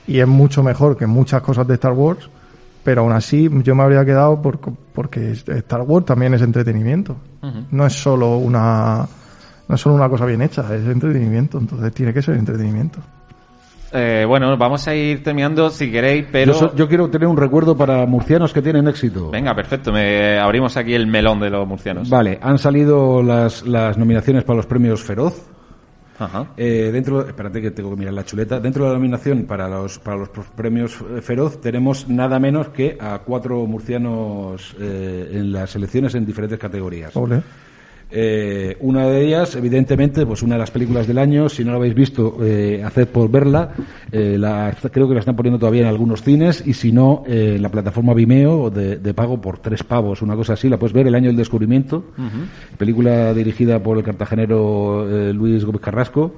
y 0.07 0.19
es 0.19 0.27
mucho 0.27 0.63
mejor 0.63 0.97
que 0.97 1.07
muchas 1.07 1.41
cosas 1.41 1.67
de 1.67 1.75
Star 1.75 1.93
Wars, 1.93 2.29
Pero 2.83 3.01
aún 3.01 3.11
así 3.11 3.49
yo 3.63 3.75
me 3.75 3.83
habría 3.83 4.03
quedado 4.03 4.41
por, 4.41 4.59
porque 4.93 5.31
Star 5.31 5.81
Wars 5.81 6.05
también 6.05 6.33
es 6.33 6.41
entretenimiento. 6.41 7.15
No 7.71 7.85
es 7.85 7.93
solo 7.93 8.37
una 8.37 9.07
no 9.67 9.75
es 9.75 9.81
solo 9.81 9.95
una 9.95 10.09
cosa 10.09 10.25
bien 10.25 10.41
hecha, 10.41 10.63
es 10.75 10.85
entretenimiento, 10.85 11.57
entonces 11.57 11.93
tiene 11.93 12.13
que 12.13 12.21
ser 12.21 12.35
entretenimiento. 12.35 12.99
Eh, 13.93 14.23
bueno, 14.27 14.55
vamos 14.57 14.87
a 14.87 14.95
ir 14.95 15.21
terminando 15.23 15.69
si 15.69 15.91
queréis, 15.91 16.25
pero... 16.31 16.53
Yo, 16.53 16.57
so- 16.59 16.75
yo 16.75 16.87
quiero 16.87 17.09
tener 17.09 17.27
un 17.27 17.35
recuerdo 17.37 17.75
para 17.75 18.05
murcianos 18.05 18.53
que 18.53 18.61
tienen 18.61 18.87
éxito. 18.87 19.29
Venga, 19.31 19.53
perfecto, 19.53 19.91
me 19.91 20.39
abrimos 20.39 20.77
aquí 20.77 20.93
el 20.93 21.07
melón 21.07 21.39
de 21.39 21.49
los 21.49 21.67
murcianos. 21.67 22.09
Vale, 22.09 22.39
han 22.41 22.57
salido 22.57 23.21
las, 23.21 23.65
las 23.67 23.97
nominaciones 23.97 24.43
para 24.43 24.57
los 24.57 24.65
premios 24.65 25.03
Feroz. 25.03 25.45
Ajá. 26.19 26.45
Eh, 26.55 26.91
dentro, 26.93 27.27
espérate 27.27 27.61
que 27.61 27.71
tengo 27.71 27.89
que 27.89 27.95
mirar 27.95 28.13
la 28.13 28.23
chuleta. 28.23 28.59
Dentro 28.59 28.83
de 28.83 28.89
la 28.91 28.95
nominación 28.95 29.45
para 29.45 29.67
los 29.67 29.97
para 29.97 30.17
los 30.17 30.29
premios 30.55 30.95
Feroz 31.21 31.59
tenemos 31.59 32.07
nada 32.07 32.39
menos 32.39 32.69
que 32.69 32.95
a 32.99 33.19
cuatro 33.25 33.65
murcianos 33.65 34.75
eh, 34.79 35.31
en 35.33 35.51
las 35.51 35.71
selecciones 35.71 36.13
en 36.13 36.23
diferentes 36.25 36.59
categorías. 36.59 37.15
Ole. 37.15 37.41
Eh, 38.11 38.75
una 38.81 39.07
de 39.07 39.25
ellas, 39.25 39.55
evidentemente, 39.55 40.25
pues 40.25 40.43
una 40.43 40.55
de 40.55 40.59
las 40.59 40.71
películas 40.71 41.07
del 41.07 41.17
año. 41.17 41.47
Si 41.49 41.63
no 41.63 41.71
la 41.71 41.77
habéis 41.77 41.95
visto, 41.95 42.37
eh, 42.41 42.83
haced 42.85 43.07
por 43.07 43.31
verla. 43.31 43.71
Eh, 44.11 44.35
la, 44.37 44.75
creo 44.91 45.07
que 45.07 45.13
la 45.13 45.21
están 45.21 45.35
poniendo 45.35 45.57
todavía 45.59 45.81
en 45.81 45.87
algunos 45.87 46.21
cines 46.21 46.63
y 46.65 46.73
si 46.73 46.91
no, 46.91 47.23
eh, 47.27 47.53
en 47.55 47.61
la 47.61 47.69
plataforma 47.69 48.13
Vimeo 48.13 48.69
de, 48.69 48.97
de 48.97 49.13
pago 49.13 49.39
por 49.39 49.59
tres 49.59 49.83
pavos, 49.83 50.21
una 50.21 50.35
cosa 50.35 50.53
así. 50.53 50.67
La 50.67 50.77
puedes 50.77 50.93
ver 50.93 51.07
el 51.07 51.15
año 51.15 51.27
del 51.27 51.37
descubrimiento. 51.37 52.05
Película 52.77 53.33
dirigida 53.33 53.81
por 53.81 53.97
el 53.97 54.03
cartagenero 54.03 55.07
eh, 55.09 55.33
Luis 55.33 55.63
Gómez 55.63 55.81
Carrasco 55.81 56.33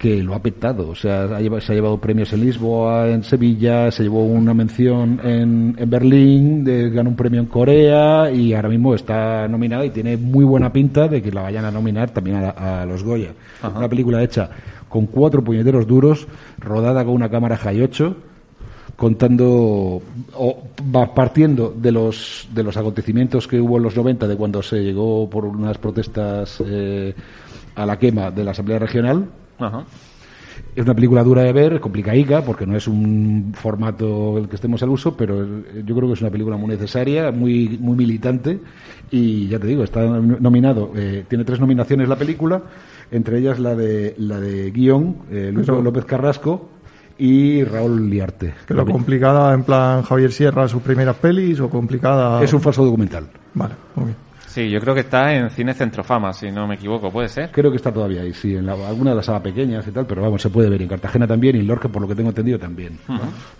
que 0.00 0.22
lo 0.22 0.34
ha 0.34 0.40
petado, 0.40 0.88
o 0.88 0.94
sea, 0.94 1.24
ha 1.24 1.60
se 1.60 1.72
ha 1.72 1.74
llevado 1.74 1.98
premios 1.98 2.32
en 2.32 2.40
Lisboa, 2.40 3.06
en 3.10 3.22
Sevilla, 3.22 3.90
se 3.90 4.04
llevó 4.04 4.24
una 4.24 4.54
mención 4.54 5.20
en, 5.22 5.76
en 5.78 5.90
Berlín, 5.90 6.64
de- 6.64 6.88
ganó 6.88 7.10
un 7.10 7.16
premio 7.16 7.38
en 7.38 7.44
Corea 7.44 8.30
y 8.30 8.54
ahora 8.54 8.70
mismo 8.70 8.94
está 8.94 9.46
nominada 9.46 9.84
y 9.84 9.90
tiene 9.90 10.16
muy 10.16 10.46
buena 10.46 10.72
pinta 10.72 11.06
de 11.06 11.20
que 11.20 11.30
la 11.30 11.42
vayan 11.42 11.66
a 11.66 11.70
nominar 11.70 12.08
también 12.12 12.36
a, 12.38 12.80
a 12.80 12.86
los 12.86 13.04
Goya. 13.04 13.32
Una 13.76 13.90
película 13.90 14.22
hecha 14.22 14.48
con 14.88 15.04
cuatro 15.04 15.44
puñeteros 15.44 15.86
duros, 15.86 16.26
rodada 16.58 17.04
con 17.04 17.12
una 17.12 17.28
cámara 17.28 17.58
High 17.58 17.82
8, 17.82 18.16
contando 18.96 20.00
o 20.34 20.58
va 20.96 21.14
partiendo 21.14 21.74
de 21.76 21.92
los 21.92 22.48
de 22.54 22.62
los 22.62 22.76
acontecimientos 22.78 23.46
que 23.46 23.60
hubo 23.60 23.76
en 23.76 23.82
los 23.82 23.94
90 23.96 24.26
de 24.26 24.36
cuando 24.36 24.62
se 24.62 24.76
llegó 24.82 25.28
por 25.28 25.44
unas 25.44 25.76
protestas 25.76 26.62
eh, 26.66 27.14
a 27.74 27.84
la 27.84 27.98
quema 27.98 28.30
de 28.30 28.44
la 28.44 28.50
Asamblea 28.52 28.78
Regional 28.78 29.26
Ajá. 29.60 29.84
es 30.74 30.84
una 30.84 30.94
película 30.94 31.22
dura 31.24 31.42
de 31.42 31.52
ver, 31.52 31.80
complicadica, 31.80 32.42
porque 32.44 32.66
no 32.66 32.76
es 32.76 32.86
un 32.86 33.52
formato 33.54 34.38
el 34.38 34.48
que 34.48 34.56
estemos 34.56 34.82
al 34.82 34.90
uso, 34.90 35.16
pero 35.16 35.44
yo 35.84 35.94
creo 35.96 36.08
que 36.08 36.14
es 36.14 36.20
una 36.20 36.30
película 36.30 36.56
muy 36.56 36.68
necesaria, 36.68 37.30
muy, 37.32 37.78
muy 37.80 37.96
militante, 37.96 38.60
y 39.10 39.48
ya 39.48 39.58
te 39.58 39.66
digo, 39.66 39.82
está 39.84 40.02
nominado, 40.06 40.92
eh, 40.94 41.24
tiene 41.28 41.44
tres 41.44 41.60
nominaciones 41.60 42.08
la 42.08 42.16
película, 42.16 42.62
entre 43.10 43.38
ellas 43.38 43.58
la 43.58 43.74
de, 43.74 44.14
la 44.18 44.38
de 44.38 44.70
guion, 44.70 45.16
eh, 45.30 45.50
Luis 45.52 45.66
Pero- 45.66 45.82
López 45.82 46.04
Carrasco 46.04 46.68
y 47.18 47.64
Raúl 47.64 48.08
Liarte. 48.08 48.54
Que 48.66 48.74
lo 48.74 48.86
complicada 48.86 49.52
en 49.52 49.62
plan 49.64 50.02
Javier 50.02 50.32
Sierra 50.32 50.68
sus 50.68 50.80
primeras 50.82 51.16
pelis 51.16 51.58
o 51.60 51.68
complicada. 51.68 52.42
Es 52.42 52.52
un 52.54 52.60
falso 52.60 52.84
documental. 52.84 53.26
Vale, 53.54 53.74
muy 53.96 54.06
bien. 54.06 54.16
Sí, 54.52 54.68
yo 54.68 54.80
creo 54.80 54.94
que 54.94 55.02
está 55.02 55.32
en 55.32 55.48
Cine 55.50 55.74
Centrofama, 55.74 56.32
si 56.32 56.50
no 56.50 56.66
me 56.66 56.74
equivoco, 56.74 57.08
¿puede 57.12 57.28
ser? 57.28 57.50
Creo 57.52 57.70
que 57.70 57.76
está 57.76 57.92
todavía 57.92 58.22
ahí, 58.22 58.32
sí, 58.34 58.56
en 58.56 58.66
la- 58.66 58.72
alguna 58.88 59.10
de 59.10 59.16
las 59.16 59.26
salas 59.26 59.42
pequeñas 59.42 59.86
y 59.86 59.92
tal, 59.92 60.06
pero 60.06 60.22
vamos, 60.22 60.42
se 60.42 60.50
puede 60.50 60.68
ver 60.68 60.82
en 60.82 60.88
Cartagena 60.88 61.24
también 61.24 61.54
y 61.54 61.60
en 61.60 61.68
Lorca, 61.68 61.88
por 61.88 62.02
lo 62.02 62.08
que 62.08 62.16
tengo 62.16 62.30
entendido, 62.30 62.58
también. 62.58 62.98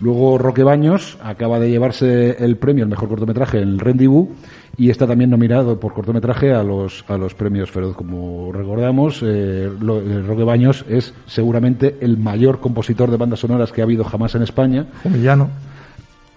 Luego 0.01 0.37
Roque 0.37 0.63
Baños 0.63 1.17
acaba 1.23 1.59
de 1.61 1.69
llevarse 1.69 2.43
el 2.43 2.57
premio 2.57 2.83
al 2.83 2.89
mejor 2.89 3.07
cortometraje 3.07 3.61
en 3.61 3.69
el 3.69 3.79
Rendezvous 3.79 4.27
y 4.75 4.89
está 4.89 5.07
también 5.07 5.29
nominado 5.29 5.79
por 5.79 5.93
cortometraje 5.93 6.53
a 6.53 6.61
los, 6.61 7.05
a 7.07 7.17
los 7.17 7.33
premios 7.35 7.71
Feroz. 7.71 7.95
Como 7.95 8.51
recordamos, 8.51 9.21
eh, 9.23 9.69
lo- 9.79 10.01
eh, 10.01 10.21
Roque 10.27 10.43
Baños 10.43 10.83
es 10.89 11.13
seguramente 11.25 11.99
el 12.01 12.17
mayor 12.17 12.59
compositor 12.59 13.09
de 13.11 13.15
bandas 13.15 13.39
sonoras 13.39 13.71
que 13.71 13.79
ha 13.79 13.85
habido 13.85 14.03
jamás 14.03 14.35
en 14.35 14.41
España. 14.43 14.87
Humillano. 15.05 15.49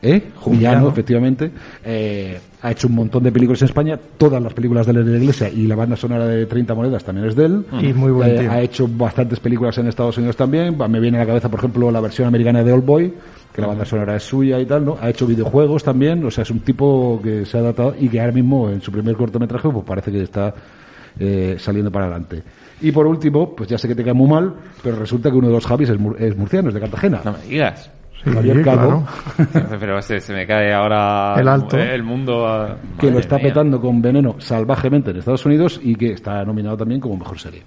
¿Eh? 0.04 0.22
Jumillano. 0.36 0.88
efectivamente. 0.88 1.50
Eh, 1.84 2.38
ha 2.62 2.70
hecho 2.70 2.88
un 2.88 2.94
montón 2.94 3.22
de 3.22 3.32
películas 3.32 3.60
en 3.62 3.66
España, 3.68 3.98
todas 4.16 4.40
las 4.42 4.52
películas 4.54 4.86
de 4.86 4.92
la 4.92 5.00
iglesia 5.00 5.48
y 5.48 5.66
la 5.66 5.74
banda 5.74 5.96
sonora 5.96 6.26
de 6.26 6.46
30 6.46 6.74
monedas 6.74 7.02
también 7.04 7.26
es 7.28 7.34
de 7.36 7.44
él. 7.46 7.64
Y 7.82 7.92
muy 7.92 8.12
buen 8.12 8.30
Eh, 8.30 8.38
tío. 8.40 8.50
ha 8.52 8.60
hecho 8.60 8.86
bastantes 8.88 9.40
películas 9.40 9.76
en 9.78 9.86
Estados 9.88 10.16
Unidos 10.18 10.36
también. 10.36 10.76
Me 10.88 11.00
viene 11.00 11.16
a 11.18 11.20
la 11.22 11.26
cabeza, 11.26 11.48
por 11.50 11.58
ejemplo, 11.58 11.90
la 11.90 12.00
versión 12.00 12.28
americana 12.28 12.62
de 12.62 12.72
Old 12.72 12.84
Boy, 12.84 13.14
que 13.52 13.60
la 13.60 13.66
banda 13.68 13.84
sonora 13.84 14.16
es 14.16 14.22
suya 14.22 14.58
y 14.60 14.66
tal, 14.66 14.84
¿no? 14.84 14.96
Ha 15.00 15.10
hecho 15.10 15.26
videojuegos 15.26 15.82
también, 15.84 16.24
o 16.24 16.30
sea, 16.30 16.42
es 16.42 16.50
un 16.50 16.60
tipo 16.60 17.20
que 17.22 17.44
se 17.44 17.56
ha 17.56 17.60
adaptado 17.60 17.94
y 17.98 18.08
que 18.08 18.20
ahora 18.20 18.32
mismo 18.32 18.68
en 18.70 18.80
su 18.80 18.90
primer 18.92 19.14
cortometraje 19.16 19.68
pues 19.68 19.84
parece 19.84 20.10
que 20.10 20.22
está 20.22 20.54
eh, 21.18 21.56
saliendo 21.58 21.90
para 21.92 22.06
adelante. 22.06 22.42
Y 22.80 22.90
por 22.92 23.06
último, 23.06 23.54
pues 23.54 23.68
ya 23.68 23.78
sé 23.78 23.86
que 23.88 23.94
te 23.94 24.02
cae 24.02 24.12
muy 24.12 24.28
mal, 24.28 24.52
pero 24.82 24.96
resulta 24.96 25.30
que 25.30 25.36
uno 25.36 25.46
de 25.48 25.52
los 25.54 25.64
Javis 25.66 25.88
es, 25.90 25.98
mur- 25.98 26.16
es 26.18 26.36
murciano, 26.36 26.68
es 26.68 26.74
de 26.74 26.80
Cartagena. 26.80 27.20
No 27.24 27.32
me 27.32 27.38
digas. 27.48 27.90
Sí, 28.24 28.30
Javier 28.32 28.62
Calvo. 28.62 29.04
claro. 29.36 29.68
Pero 29.80 30.02
se, 30.02 30.20
se 30.20 30.32
me 30.32 30.46
cae 30.46 30.72
ahora 30.72 31.34
El 31.38 31.46
alto. 31.48 31.76
el 31.78 32.02
mundo. 32.02 32.46
a- 32.48 32.76
que 32.98 33.10
lo 33.10 33.18
está 33.18 33.36
mía. 33.36 33.48
petando 33.48 33.80
con 33.80 34.00
veneno 34.00 34.36
salvajemente 34.38 35.10
en 35.10 35.18
Estados 35.18 35.44
Unidos 35.44 35.78
y 35.82 35.94
que 35.94 36.12
está 36.12 36.44
nominado 36.44 36.76
también 36.78 37.00
como 37.00 37.16
mejor 37.16 37.38
serie. 37.38 37.62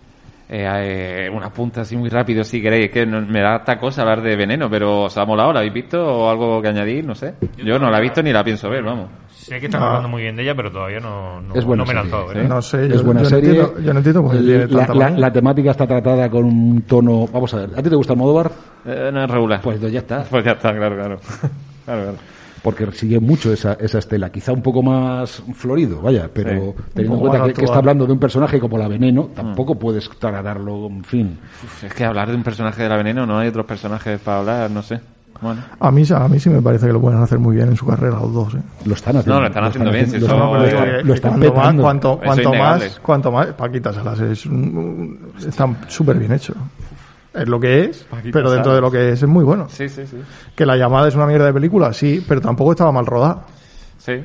Eh, 0.49 1.26
eh, 1.26 1.30
una 1.30 1.49
punta 1.49 1.82
así 1.82 1.98
muy 1.98 2.07
rápido 2.10 2.41
si 2.44 2.61
queréis. 2.61 2.86
Es 2.86 2.91
que 2.91 3.06
no- 3.06 3.19
me 3.22 3.41
da 3.41 3.57
esta 3.57 3.78
cosa 3.78 4.02
hablar 4.03 4.22
de 4.22 4.36
veneno, 4.38 4.69
pero 4.69 5.03
os 5.03 5.18
ha 5.18 5.26
molado. 5.26 5.52
¿La 5.52 5.60
habéis 5.60 5.74
visto 5.74 6.02
o 6.06 6.30
algo 6.30 6.61
que 6.61 6.69
añadir? 6.69 7.06
No 7.06 7.14
sé. 7.15 7.34
Yo 7.57 7.78
no 7.78 7.90
la 7.91 7.98
he 7.98 8.02
visto 8.02 8.24
ni 8.24 8.32
la 8.32 8.44
pienso 8.45 8.69
ver, 8.69 8.82
vamos. 8.84 9.10
Sé 9.30 9.60
que 9.60 9.65
están 9.65 9.84
Ah. 9.84 9.88
hablando 9.88 10.10
muy 10.10 10.22
bien 10.22 10.36
de 10.38 10.44
ella, 10.44 10.56
pero 10.56 10.72
todavía 10.72 10.99
no, 11.02 11.41
no, 11.41 11.53
Es 11.53 11.65
buena 11.65 11.84
no 11.84 11.88
me 11.88 11.94
lanzado. 11.94 12.32
¿eh? 12.34 12.45
No 12.48 12.61
sé, 12.61 12.88
yo, 12.88 12.95
es 12.95 13.03
buena 13.03 13.24
yo 13.24 13.30
serie. 13.30 13.49
No 13.49 13.56
entiendo, 13.65 13.82
yo 13.82 13.94
no 13.94 13.99
entiendo 13.99 14.24
por 14.24 14.32
qué 14.32 14.38
tiene 14.40 15.19
la, 15.19 15.32
temática 15.32 15.72
está 15.72 15.86
tratada 15.88 16.30
con 16.30 16.45
un 16.45 16.82
tono. 16.84 17.28
Vamos 17.32 17.53
a 17.53 17.57
ver, 17.57 17.69
¿a 17.78 17.84
ti 17.84 17.90
te 17.90 17.95
gusta 17.95 18.14
Almodóvar? 18.14 18.52
Eh, 18.86 19.10
no 19.14 19.24
es 19.26 19.30
regular. 19.30 19.60
Pues 19.61 19.82
ya 19.82 19.99
está. 19.99 20.24
Pues 20.30 20.45
ya 20.45 20.52
está, 20.52 20.74
claro, 20.74 20.95
claro. 20.95 21.19
claro, 21.86 22.02
claro. 22.03 22.18
Porque 22.68 22.91
sigue 22.91 23.22
mucho 23.22 23.53
esa, 23.53 23.73
esa 23.80 23.99
estela. 23.99 24.30
Quizá 24.30 24.52
un 24.52 24.61
poco 24.61 24.84
más 24.84 25.41
florido, 25.56 26.02
vaya, 26.02 26.30
pero 26.34 26.49
Sí. 26.76 26.84
teniendo 26.95 27.15
en 27.15 27.22
cuenta 27.30 27.53
que, 27.53 27.64
está 27.64 27.77
hablando 27.77 28.06
de 28.06 28.11
un 28.11 28.19
personaje 28.19 28.60
como 28.60 28.77
la 28.77 28.89
Veneno, 28.89 29.30
tampoco 29.34 29.76
puedes 29.76 30.10
trasladarlo, 30.19 30.88
en 30.88 31.02
fin. 31.06 31.39
Uf, 31.64 31.85
es 31.85 31.94
que 31.94 32.03
hablar 32.03 32.27
de 32.30 32.35
un 32.35 32.44
personaje 32.44 32.84
de 32.84 32.89
la 32.89 32.98
veneno, 32.98 33.26
no 33.26 33.38
hay 33.39 33.48
otros 33.48 33.65
personajes 33.65 34.19
para 34.19 34.39
hablar, 34.39 34.69
no 34.72 34.81
sé. 34.81 34.99
Bueno. 35.39 35.61
A 35.80 35.91
mí, 35.91 36.03
a 36.14 36.27
mí 36.27 36.39
sí 36.41 36.49
me 36.49 36.61
parece 36.61 36.88
que 36.88 36.94
lo 36.94 36.99
pueden 36.99 37.22
hacer 37.22 37.39
muy 37.39 37.56
bien 37.56 37.69
en 37.69 37.77
su 37.77 37.85
carrera 37.85 38.18
los 38.19 38.34
dos. 38.34 38.56
¿eh? 38.56 38.57
Lo 38.85 38.95
están 38.95 39.15
haciendo. 39.15 39.35
No, 39.35 39.41
lo 39.41 39.48
están 39.48 39.64
haciendo 39.64 39.91
bien, 39.91 40.10
lo 40.11 40.18
están- 40.18 40.65
están- 40.65 41.11
están 41.14 41.39
petando. 41.39 41.84
cuanto, 41.84 42.19
más, 42.53 42.99
cuanto 43.02 43.31
más, 43.31 43.48
Paquita 43.53 43.94
Salas 43.94 44.19
es 44.19 44.45
un- 44.48 45.19
está 45.48 45.69
súper 45.88 46.18
bien 46.18 46.34
hecho. 46.34 46.53
Es 47.38 47.47
lo 47.47 47.59
que 47.59 47.85
es, 47.85 48.03
Paquita 48.03 48.31
pero 48.34 48.51
dentro 48.51 48.72
Salas. 48.72 48.76
de 48.77 48.81
lo 48.81 48.91
que 48.91 49.11
es 49.14 49.22
es 49.22 49.30
muy 49.30 49.43
bueno. 49.43 49.68
Sí, 49.69 49.88
sí, 49.89 50.05
sí. 50.07 50.18
Que 50.55 50.65
la 50.65 50.76
llamada 50.76 51.07
es 51.07 51.15
una 51.15 51.26
mierda 51.26 51.45
de 51.45 51.53
película, 51.53 51.93
sí, 51.93 52.23
pero 52.27 52.41
tampoco 52.41 52.72
estaba 52.72 52.91
mal 52.91 53.05
rodada. 53.05 53.45
Sí. 53.97 54.23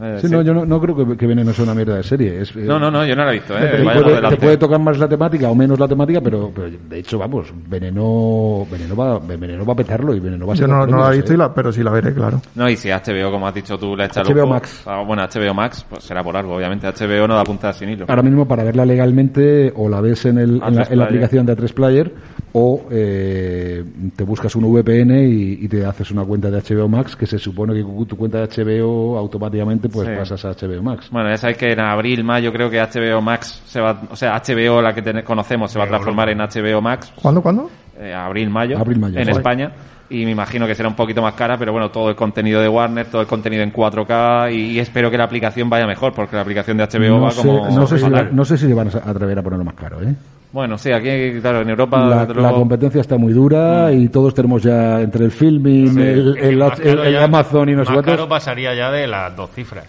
Eh, 0.00 0.18
Sí, 0.20 0.26
sí. 0.26 0.32
no, 0.32 0.42
yo 0.42 0.54
no, 0.54 0.64
no 0.64 0.80
creo 0.80 0.96
que, 0.96 1.16
que 1.16 1.26
Veneno 1.26 1.52
sea 1.52 1.64
una 1.64 1.74
mierda 1.74 1.96
de 1.96 2.02
serie. 2.02 2.40
Es, 2.40 2.50
eh, 2.56 2.60
no, 2.64 2.78
no, 2.78 2.90
no, 2.90 3.04
yo 3.04 3.14
no 3.14 3.24
la 3.24 3.30
he 3.30 3.34
visto, 3.34 3.54
Te 3.54 3.64
eh. 3.80 3.84
Vaya 3.84 4.00
por 4.00 4.04
puede, 4.12 4.28
te 4.30 4.36
puede 4.36 4.56
tocar 4.56 4.80
más 4.80 4.98
la 4.98 5.06
temática 5.08 5.50
o 5.50 5.54
menos 5.54 5.78
la 5.78 5.86
temática, 5.86 6.20
pero, 6.20 6.50
pero 6.54 6.68
de 6.88 6.98
hecho, 6.98 7.18
vamos, 7.18 7.52
Veneno, 7.68 8.66
Veneno, 8.70 8.96
va, 8.96 9.18
Veneno 9.18 9.64
va 9.66 9.72
a 9.74 9.76
petarlo 9.76 10.14
y 10.14 10.20
Veneno 10.20 10.46
va 10.46 10.54
a 10.54 10.56
Yo 10.56 10.60
ser 10.60 10.68
no, 10.70 10.86
no 10.86 10.98
la 11.02 11.12
he 11.12 11.16
visto, 11.16 11.34
y 11.34 11.36
la- 11.36 11.52
pero 11.54 11.70
sí 11.72 11.82
la 11.82 11.90
veré, 11.90 12.14
claro. 12.14 12.40
No, 12.54 12.68
y 12.70 12.76
si 12.76 12.88
HBO, 12.90 13.30
como 13.30 13.46
has 13.46 13.54
dicho 13.54 13.78
tú, 13.78 13.94
le 13.96 14.06
echa 14.06 14.22
HBO 14.22 14.46
Max. 14.46 14.82
Ah, 14.86 15.02
bueno, 15.06 15.22
HBO 15.22 15.54
Max, 15.54 15.84
pues 15.88 16.04
será 16.04 16.22
por 16.24 16.36
algo, 16.36 16.56
obviamente. 16.56 16.86
HBO 16.88 17.28
no 17.28 17.36
da 17.36 17.44
punta 17.44 17.72
sin 17.72 17.90
hilo. 17.90 18.06
Ahora 18.08 18.22
mismo 18.22 18.46
para 18.48 18.64
verla 18.64 18.84
legalmente 18.86 19.72
o 19.76 19.88
la 19.88 20.00
ves 20.00 20.24
en, 20.24 20.38
el, 20.38 20.50
en, 20.62 20.74
la, 20.74 20.84
A3 20.86 20.92
en 20.92 20.98
la 20.98 21.04
aplicación 21.04 21.46
de 21.46 21.56
A3 21.56 21.72
Player 21.74 22.12
o 22.54 22.82
eh, 22.90 23.82
te 24.14 24.24
buscas 24.24 24.54
un 24.56 24.64
VPN 24.70 25.10
y, 25.26 25.64
y 25.64 25.68
te 25.68 25.86
haces 25.86 26.10
una 26.10 26.22
cuenta 26.24 26.50
de 26.50 26.60
HBO 26.60 26.86
Max 26.88 27.16
que 27.16 27.26
se 27.26 27.38
supone 27.38 27.72
que 27.74 27.82
con 27.82 28.04
tu 28.06 28.16
cuenta 28.16 28.38
de 28.38 28.48
HBO 28.64 29.16
automáticamente 29.16 29.88
pues 29.88 30.06
Sí. 30.08 30.14
pasas 30.16 30.44
a 30.44 30.50
HBO 30.50 30.82
Max. 30.82 31.08
Bueno, 31.10 31.30
ya 31.30 31.36
sabéis 31.38 31.56
que 31.58 31.72
en 31.72 31.80
abril, 31.80 32.22
mayo, 32.24 32.52
creo 32.52 32.68
que 32.68 32.78
HBO 32.80 33.20
Max 33.22 33.62
se 33.66 33.80
va, 33.80 34.02
o 34.10 34.16
sea, 34.16 34.34
HBO, 34.36 34.82
la 34.82 34.94
que 34.94 35.00
ten- 35.02 35.22
conocemos, 35.22 35.70
se 35.72 35.78
va 35.78 35.86
a 35.86 35.88
transformar 35.88 36.28
en 36.28 36.38
HBO 36.40 36.80
Max, 36.82 37.12
¿Cuándo, 37.22 37.40
cuándo? 37.42 37.70
eh, 37.98 38.12
abril, 38.12 38.50
mayo, 38.50 38.78
Abril, 38.78 38.98
mayo, 38.98 39.18
en 39.18 39.24
sí. 39.24 39.30
España. 39.30 39.72
Y 40.10 40.26
me 40.26 40.32
imagino 40.32 40.66
que 40.66 40.74
será 40.74 40.90
un 40.90 40.94
poquito 40.96 41.22
más 41.22 41.32
cara, 41.32 41.56
pero 41.56 41.72
bueno, 41.72 41.90
todo 41.90 42.10
el 42.10 42.16
contenido 42.16 42.60
de 42.60 42.68
Warner, 42.68 43.06
todo 43.06 43.22
el 43.22 43.26
contenido 43.26 43.62
en 43.62 43.72
4K 43.72 44.52
y, 44.52 44.72
y 44.72 44.78
espero 44.78 45.10
que 45.10 45.16
la 45.16 45.24
aplicación 45.24 45.70
vaya 45.70 45.86
mejor, 45.86 46.12
porque 46.12 46.36
la 46.36 46.42
aplicación 46.42 46.76
de 46.76 46.84
HBO 46.84 47.16
No 47.16 47.20
va 47.22 47.30
sé, 47.30 47.48
como... 47.48 47.70
no, 47.70 47.86
sé 47.86 47.96
si, 47.96 48.04
fatal. 48.04 48.28
no 48.36 48.44
sé 48.44 48.58
si 48.58 48.66
se 48.66 48.74
van 48.74 48.88
a 48.88 49.10
atrever 49.10 49.38
a 49.38 49.42
ponerlo 49.42 49.64
más 49.64 49.74
caro, 49.74 50.02
¿eh? 50.02 50.14
Bueno, 50.52 50.76
sí, 50.76 50.92
aquí, 50.92 51.40
claro, 51.40 51.62
en 51.62 51.70
Europa... 51.70 52.26
La, 52.34 52.50
competencia 52.52 53.00
está 53.00 53.16
muy 53.16 53.32
dura 53.32 53.90
y 53.90 54.08
todos 54.08 54.34
tenemos 54.34 54.62
ya 54.62 55.00
entre 55.00 55.24
el 55.24 55.30
filming, 55.30 55.94
Sí. 55.94 56.00
el, 56.00 56.36
el- 56.36 56.56
Más 56.58 56.78
el- 56.78 56.84
caro 56.84 57.04
el 57.04 57.12
ya- 57.14 57.24
Amazon 57.24 57.68
y 57.70 57.72
no 57.72 57.84
sé 57.84 57.90
más 57.90 57.94
cuántos. 57.96 58.14
caro 58.16 58.28
pasaría 58.28 58.74
ya 58.74 58.90
de 58.90 59.06
las 59.06 59.34
dos 59.34 59.50
cifras. 59.52 59.86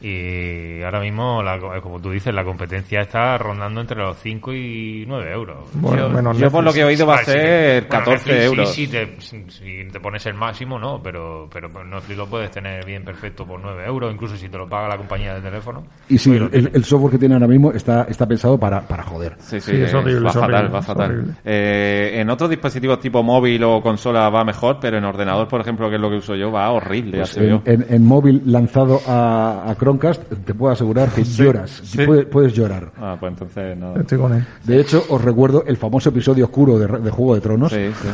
Y 0.00 0.82
ahora 0.82 1.00
mismo, 1.00 1.42
la- 1.42 1.58
como 1.82 2.00
tú 2.00 2.10
dices, 2.10 2.34
la 2.34 2.44
competencia 2.44 3.00
está 3.02 3.36
rondando 3.38 3.80
entre 3.82 3.98
los 3.98 4.16
5 4.18 4.52
y 4.54 5.04
9 5.06 5.30
euros. 5.32 5.68
Bueno, 5.74 6.08
yo, 6.08 6.14
menos 6.14 6.38
yo 6.38 6.50
por 6.50 6.64
lo 6.64 6.72
que 6.72 6.80
he 6.80 6.84
oído 6.84 7.06
va 7.06 7.16
a 7.16 7.18
sí, 7.18 7.32
ser 7.32 7.86
bueno, 7.86 8.04
14 8.04 8.10
Netflix 8.14 8.38
sí, 8.40 8.44
euros. 8.46 8.74
Sí, 8.74 8.86
te, 8.88 9.20
si, 9.20 9.44
si 9.50 9.88
te 9.92 10.00
pones 10.00 10.24
el 10.26 10.34
máximo, 10.34 10.78
no, 10.78 11.00
pero, 11.02 11.48
pero 11.52 11.68
Netflix 11.84 12.16
lo 12.18 12.26
puedes 12.26 12.50
tener 12.50 12.84
bien 12.86 13.04
perfecto 13.04 13.44
por 13.46 13.60
9 13.60 13.84
euros, 13.86 14.12
incluso 14.12 14.36
si 14.36 14.48
te 14.48 14.56
lo 14.56 14.66
paga 14.68 14.88
la 14.88 14.96
compañía 14.96 15.34
de 15.34 15.40
teléfono. 15.42 15.84
Y 16.08 16.16
sí, 16.18 16.30
Pues 16.30 16.52
el, 16.54 16.70
el 16.72 16.84
software 16.84 17.12
que 17.12 17.18
tiene 17.18 17.34
ahora 17.34 17.46
mismo 17.48 17.70
está, 17.72 18.04
está 18.04 18.26
pensado 18.26 18.58
para, 18.58 18.80
para 18.80 19.02
joder. 19.02 19.34
Sí, 19.38 19.60
sí, 19.60 19.70
Sí, 19.72 19.82
es 19.82 19.92
eh, 19.92 19.96
horrible, 19.96 20.20
va 20.22 20.28
es 20.30 20.34
fatal, 20.34 20.54
horrible, 20.54 20.72
va 20.72 20.78
es 20.80 20.86
fatal. 20.86 21.36
Eh, 21.44 22.10
en 22.20 22.30
otros 22.30 22.48
dispositivos 22.50 22.98
tipo 23.00 23.22
móvil 23.22 23.62
o 23.64 23.80
consola 23.82 24.28
va 24.30 24.44
mejor, 24.44 24.78
pero 24.80 24.98
en 24.98 25.04
ordenador, 25.04 25.46
por 25.46 25.60
ejemplo, 25.60 25.88
que 25.88 25.96
es 25.96 26.00
lo 26.00 26.08
que 26.10 26.16
uso 26.16 26.34
yo, 26.34 26.50
va 26.50 26.70
horrible. 26.70 27.18
Pues 27.18 27.36
en, 27.36 27.60
en- 27.66 27.86
en 27.88 28.04
móvil 28.06 28.42
lanzado 28.46 29.00
a, 29.06 29.64
a 29.70 29.74
Chromecast, 29.98 30.22
te 30.44 30.54
puedo 30.54 30.72
asegurar 30.72 31.08
que 31.10 31.24
lloras. 31.24 31.70
sí. 31.84 32.04
Puedes, 32.06 32.26
puedes 32.26 32.52
llorar. 32.52 32.90
Ah, 32.98 33.16
pues 33.18 33.32
entonces 33.32 33.76
no. 33.76 33.96
Estoy 33.96 34.18
con 34.18 34.34
él. 34.34 34.46
De 34.64 34.80
hecho, 34.80 35.04
os 35.08 35.22
recuerdo 35.22 35.64
el 35.66 35.76
famoso 35.76 36.08
episodio 36.10 36.44
oscuro 36.46 36.78
de, 36.78 36.86
de 36.86 37.10
Juego 37.10 37.34
de 37.34 37.40
Tronos. 37.40 37.72
Sí, 37.72 37.90
sí. 38.00 38.08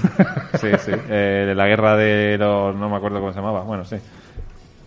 Sí, 0.60 0.68
sí. 0.84 0.92
Eh, 1.08 1.44
de 1.48 1.54
la 1.54 1.66
guerra 1.66 1.96
de 1.96 2.36
los. 2.38 2.74
No 2.76 2.88
me 2.88 2.96
acuerdo 2.96 3.20
cómo 3.20 3.32
se 3.32 3.38
llamaba. 3.38 3.60
Bueno, 3.62 3.84
sí. 3.84 3.96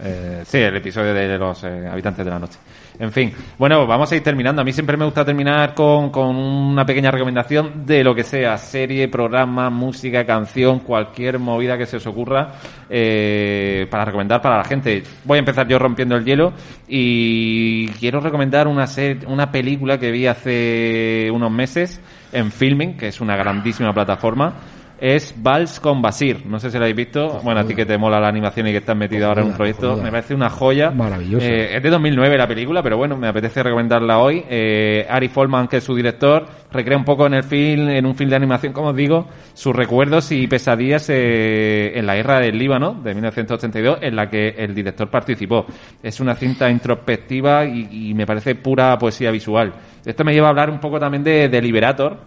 Eh, 0.01 0.43
sí, 0.45 0.57
el 0.59 0.77
episodio 0.77 1.13
de 1.13 1.37
los 1.37 1.61
eh, 1.65 1.85
habitantes 1.91 2.23
de 2.23 2.31
la 2.31 2.39
noche. 2.39 2.57
En 2.99 3.11
fin, 3.11 3.33
bueno, 3.57 3.85
vamos 3.85 4.09
a 4.11 4.15
ir 4.15 4.23
terminando. 4.23 4.61
A 4.61 4.65
mí 4.65 4.71
siempre 4.71 4.95
me 4.95 5.03
gusta 5.05 5.25
terminar 5.25 5.73
con, 5.73 6.09
con 6.09 6.35
una 6.37 6.85
pequeña 6.85 7.11
recomendación 7.11 7.85
de 7.85 8.03
lo 8.03 8.15
que 8.15 8.23
sea, 8.23 8.57
serie, 8.57 9.07
programa, 9.09 9.69
música, 9.69 10.25
canción, 10.25 10.79
cualquier 10.79 11.37
movida 11.39 11.77
que 11.77 11.85
se 11.85 11.97
os 11.97 12.07
ocurra 12.07 12.53
eh, 12.89 13.87
para 13.89 14.05
recomendar 14.05 14.41
para 14.41 14.57
la 14.57 14.63
gente. 14.63 15.03
Voy 15.25 15.37
a 15.37 15.39
empezar 15.39 15.67
yo 15.67 15.77
rompiendo 15.79 16.15
el 16.15 16.23
hielo 16.23 16.53
y 16.87 17.87
quiero 17.99 18.19
recomendar 18.21 18.67
una, 18.67 18.87
ser- 18.87 19.25
una 19.27 19.51
película 19.51 19.97
que 19.97 20.11
vi 20.11 20.27
hace 20.27 21.29
unos 21.33 21.51
meses 21.51 22.01
en 22.31 22.51
Filming, 22.51 22.95
que 22.97 23.07
es 23.09 23.19
una 23.21 23.35
grandísima 23.35 23.93
plataforma. 23.93 24.53
Es 25.01 25.33
Vals 25.37 25.79
con 25.79 26.01
Basir. 26.01 26.45
No 26.45 26.59
sé 26.59 26.69
si 26.69 26.77
lo 26.77 26.83
habéis 26.83 26.97
visto. 26.97 27.39
Bueno, 27.43 27.61
a 27.61 27.63
ti 27.63 27.75
que 27.75 27.85
te 27.85 27.97
mola 27.97 28.19
la 28.19 28.27
animación 28.27 28.67
y 28.67 28.71
que 28.71 28.77
estás 28.77 28.95
metido 28.95 29.27
ahora 29.27 29.41
en 29.41 29.47
un 29.49 29.53
proyecto. 29.53 29.95
Me 29.97 30.11
parece 30.11 30.33
una 30.33 30.49
joya. 30.49 30.91
Maravilloso. 30.91 31.45
Eh, 31.45 31.75
es 31.77 31.83
de 31.83 31.89
2009 31.89 32.37
la 32.37 32.47
película, 32.47 32.83
pero 32.83 32.97
bueno, 32.97 33.17
me 33.17 33.27
apetece 33.27 33.63
recomendarla 33.63 34.19
hoy. 34.19 34.43
Eh, 34.49 35.05
Ari 35.09 35.29
Folman, 35.29 35.67
que 35.67 35.77
es 35.77 35.83
su 35.83 35.95
director, 35.95 36.45
recrea 36.71 36.97
un 36.97 37.05
poco 37.05 37.25
en 37.27 37.35
el 37.35 37.43
film, 37.43 37.89
en 37.89 38.05
un 38.05 38.15
film 38.15 38.29
de 38.29 38.35
animación, 38.35 38.73
como 38.73 38.89
os 38.89 38.95
digo, 38.95 39.27
sus 39.53 39.75
recuerdos 39.75 40.31
y 40.31 40.47
pesadillas 40.47 41.09
eh, 41.09 41.97
en 41.97 42.05
la 42.05 42.15
guerra 42.15 42.39
del 42.39 42.57
Líbano 42.57 42.93
de 42.93 43.13
1982, 43.13 43.99
en 44.01 44.15
la 44.15 44.29
que 44.29 44.49
el 44.57 44.75
director 44.75 45.09
participó. 45.09 45.65
Es 46.03 46.19
una 46.19 46.35
cinta 46.35 46.69
introspectiva 46.69 47.65
y, 47.65 48.09
y 48.09 48.13
me 48.13 48.25
parece 48.25 48.55
pura 48.55 48.97
poesía 48.97 49.31
visual. 49.31 49.73
Esto 50.05 50.23
me 50.23 50.33
lleva 50.33 50.47
a 50.47 50.49
hablar 50.51 50.69
un 50.69 50.79
poco 50.79 50.99
también 50.99 51.23
de, 51.23 51.49
de 51.49 51.61
Liberator, 51.61 52.17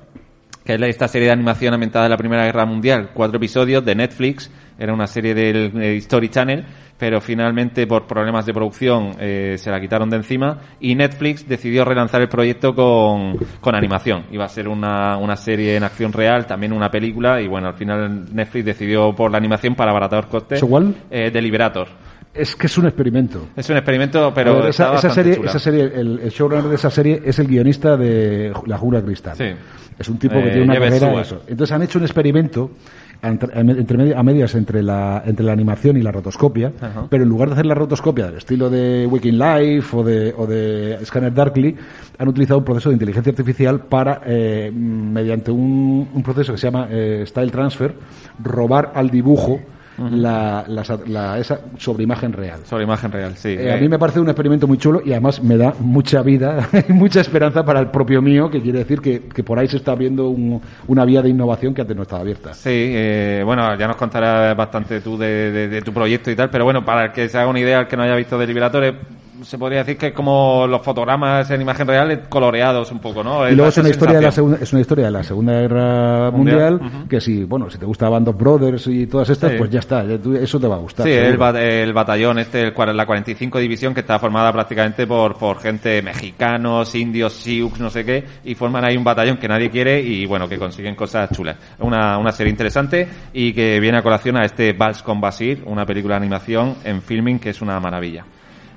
que 0.65 0.75
es 0.75 0.83
esta 0.83 1.09
serie 1.09 1.27
de 1.27 1.33
animación 1.33 1.75
ambientada 1.75 2.07
en 2.07 2.11
la 2.11 2.17
Primera 2.17 2.45
Guerra 2.45 2.67
Mundial, 2.67 3.11
cuatro 3.13 3.37
episodios 3.37 3.85
de 3.85 3.95
Netflix, 3.95 4.51
era 4.79 4.93
una 4.93 5.07
serie 5.07 5.35
del 5.35 5.97
History 5.97 6.29
Channel, 6.29 6.65
pero 6.99 7.21
finalmente 7.21 7.87
por 7.87 8.07
problemas 8.07 8.47
de 8.47 8.55
producción 8.55 9.13
eh, 9.19 9.57
se 9.59 9.71
la 9.71 9.81
quitaron 9.81 10.09
de 10.09 10.17
encima 10.17 10.59
y 10.81 10.95
Netflix 10.95 11.49
decidió 11.49 11.85
relanzar 11.85 12.21
el 12.23 12.29
proyecto 12.29 12.75
con, 12.75 13.39
con 13.61 13.75
animación. 13.75 14.27
Iba 14.31 14.45
a 14.45 14.49
ser 14.49 14.69
una, 14.69 15.17
una 15.17 15.37
serie 15.37 15.77
en 15.77 15.83
acción 15.83 16.13
real, 16.13 16.47
también 16.47 16.73
una 16.73 16.91
película 16.91 17.41
y 17.41 17.49
bueno, 17.49 17.69
al 17.69 17.75
final 17.75 18.33
Netflix 18.33 18.65
decidió 18.65 19.13
por 19.15 19.31
la 19.31 19.39
animación 19.39 19.75
para 19.75 19.91
abaratar 19.91 20.29
costes. 20.29 20.59
¿Eso 20.59 20.69
cuál? 20.69 20.95
Eh, 21.11 21.31
de 21.31 21.43
Liberator. 21.43 21.89
Es 22.35 22.57
que 22.57 22.67
es 22.67 22.79
un 22.79 22.87
experimento. 22.87 23.49
Es 23.55 23.69
un 23.69 23.77
experimento, 23.77 24.33
pero 24.35 24.61
ver, 24.61 24.71
esa, 24.71 24.99
serie, 25.11 25.37
chula. 25.37 25.51
esa 25.51 25.59
serie 25.59 25.93
el, 25.95 26.19
el 26.21 26.31
showrunner 26.31 26.69
de 26.69 26.75
esa 26.77 26.91
serie 26.91 27.21
es 27.25 27.39
el 27.39 27.47
guionista 27.47 27.97
de 27.97 28.53
La 28.67 28.79
de 28.79 29.03
Cristal. 29.03 29.37
Sí. 29.37 29.51
Es 29.99 30.09
un 30.09 30.19
tipo 30.19 30.37
Eh, 30.37 30.45
que 30.45 30.49
tiene 30.51 30.65
una 30.65 30.75
Jeves 30.75 31.01
carrera 31.01 31.21
eso. 31.21 31.43
Entonces 31.47 31.75
han 31.75 31.83
hecho 31.83 31.99
un 31.99 32.05
experimento 32.05 32.71
entre, 33.23 34.15
a 34.17 34.23
medias 34.23 34.55
entre 34.55 34.83
la, 34.83 35.23
entre 35.25 35.45
la 35.45 35.53
animación 35.53 35.97
y 35.97 36.03
la 36.03 36.11
rotoscopia, 36.11 36.73
pero 37.09 37.23
en 37.23 37.29
lugar 37.29 37.49
de 37.51 37.55
hacer 37.55 37.67
la 37.67 37.75
rotoscopia 37.75 38.27
del 38.27 38.37
estilo 38.39 38.69
de 38.69 39.07
Waking 39.07 39.39
Life 39.39 39.97
o 39.97 40.03
de, 40.03 40.35
o 40.37 40.47
de 40.47 40.99
Scanner 41.05 41.33
Darkly, 41.33 41.77
han 42.19 42.29
utilizado 42.29 42.59
un 42.59 42.65
proceso 42.65 42.89
de 42.89 42.95
inteligencia 42.95 43.31
artificial 43.31 43.81
para, 43.81 44.23
eh, 44.27 44.73
mediante 44.75 45.53
un, 45.53 46.09
un 46.13 46.23
proceso 46.23 46.53
que 46.53 46.59
se 46.59 46.67
llama 46.67 46.89
eh, 46.91 47.23
Style 47.27 47.51
Transfer, 47.53 47.95
robar 48.43 48.91
al 48.95 49.09
dibujo 49.09 49.61
la, 49.99 50.65
la, 50.69 50.83
la- 51.07 51.39
esa 51.39 51.61
sobre 51.79 52.05
imagen 52.05 52.33
real. 52.33 52.61
Sobre 52.65 52.85
imagen 52.85 53.13
real, 53.13 53.37
sí. 53.37 53.51
Eh, 53.59 53.73
a 53.73 53.77
mí 53.77 53.89
me 53.89 53.99
parece 53.99 54.21
un 54.21 54.29
experimento 54.29 54.67
muy 54.67 54.79
chulo 54.79 55.01
y 55.05 55.13
además 55.13 55.43
me 55.43 55.57
da 55.57 55.75
mucha 55.81 56.23
vida 56.23 56.69
y 56.89 56.93
mucha 56.93 57.21
esperanza 57.21 57.65
para 57.65 57.81
el 57.81 57.89
propio 57.89 58.21
mío, 58.23 58.51
que 58.51 58.61
quiere 58.63 58.81
decir 58.81 59.01
que, 59.01 59.23
que 59.29 59.45
por 59.45 59.59
ahí 59.59 59.69
se 59.69 59.77
está 59.77 59.93
abriendo 59.93 60.29
un- 60.29 60.61
una 60.89 61.05
vía 61.05 61.23
de 61.23 61.29
innovación 61.29 61.75
que 61.75 61.83
antes 61.83 61.97
no 61.97 62.03
estaba 62.03 62.23
abierta. 62.23 62.55
Sí, 62.55 62.71
eh, 62.71 63.43
bueno, 63.45 63.77
ya 63.77 63.87
nos 63.87 63.97
contarás 63.97 64.57
bastante 64.57 65.01
tú 65.01 65.17
de, 65.19 65.51
de- 65.53 65.69
de 65.69 65.83
tu 65.83 65.93
proyecto 65.93 66.31
y 66.31 66.37
tal, 66.37 66.51
pero 66.51 66.65
bueno, 66.65 66.85
para 66.85 67.07
el 67.07 67.13
que 67.13 67.29
se 67.29 67.39
haga 67.39 67.49
una 67.49 67.61
idea, 67.61 67.81
el 67.81 67.87
que 67.87 67.97
no 67.97 68.03
haya 68.03 68.15
visto 68.17 68.39
de 68.39 68.47
Liberatores, 68.47 68.95
se 69.43 69.59
podría 69.59 69.81
decir 69.81 69.97
que 69.97 70.09
es 70.09 70.13
como 70.13 70.67
los 70.69 70.83
fotogramas 70.83 71.51
en 71.51 71.61
imagen 71.61 71.87
real 71.87 72.23
coloreados 72.29 72.91
un 72.93 72.99
poco, 72.99 73.23
¿no? 73.25 73.49
Y 73.49 73.55
luego 73.55 73.69
es 73.69 73.79
una 73.79 73.89
historia 73.91 74.17
de 74.17 74.23
la 74.23 74.33
segunda, 74.33 74.59
es 74.61 74.73
una 74.73 74.81
historia 74.81 75.05
de 75.07 75.11
la 75.11 75.23
Segunda 75.23 75.53
Guerra 75.61 76.31
Mundial, 76.31 76.81
que 77.09 77.21
si, 77.21 77.45
bueno, 77.45 77.69
si 77.71 77.79
te 77.79 77.87
gusta 77.87 78.09
Band 78.09 78.29
of 78.29 78.37
Brothers 78.37 78.87
y 78.87 79.07
todas 79.07 79.29
estas, 79.31 79.53
Sí. 79.53 79.59
pues 79.59 79.71
ya 79.71 79.81
está, 79.81 80.05
eso 80.05 80.61
te 80.61 80.67
va 80.67 80.77
a 80.77 80.79
gustar. 80.79 81.07
Sí, 81.07 81.13
el, 81.13 81.37
ba- 81.37 81.51
el 81.61 81.93
batallón 81.93 82.39
este, 82.39 82.63
el, 82.69 82.97
la 82.97 83.07
45 83.07 83.59
división 83.59 83.95
que 83.95 84.01
está 84.01 84.19
formada 84.19 84.53
prácticamente 84.53 85.07
por, 85.07 85.37
por 85.37 85.59
gente 85.61 86.01
mexicanos, 86.03 86.95
indios, 86.95 87.33
sioux, 87.35 87.79
no 87.81 87.91
sé 87.91 88.05
qué, 88.05 88.25
y 88.45 88.55
forman 88.55 88.85
ahí 88.85 88.97
un 88.97 89.05
batallón 89.05 89.37
que 89.39 89.49
nadie 89.49 89.71
quiere 89.71 90.01
y 90.01 90.27
bueno, 90.27 90.49
que 90.49 90.59
consiguen 90.59 90.95
cosas 90.95 91.31
chulas. 91.31 91.57
Una, 91.81 92.19
una 92.19 92.33
serie 92.33 92.51
interesante 92.51 93.09
y 93.33 93.53
que 93.53 93.81
viene 93.81 93.99
a 93.99 94.03
colación 94.03 94.37
a 94.37 94.45
este 94.45 94.73
Vals 94.73 95.03
con 95.03 95.21
Basir, 95.21 95.63
una 95.67 95.85
película 95.87 96.15
de 96.15 96.19
animación 96.19 96.77
en 96.85 97.03
filming 97.03 97.39
que 97.39 97.51
es 97.51 97.61
una 97.63 97.79
maravilla. 97.81 98.25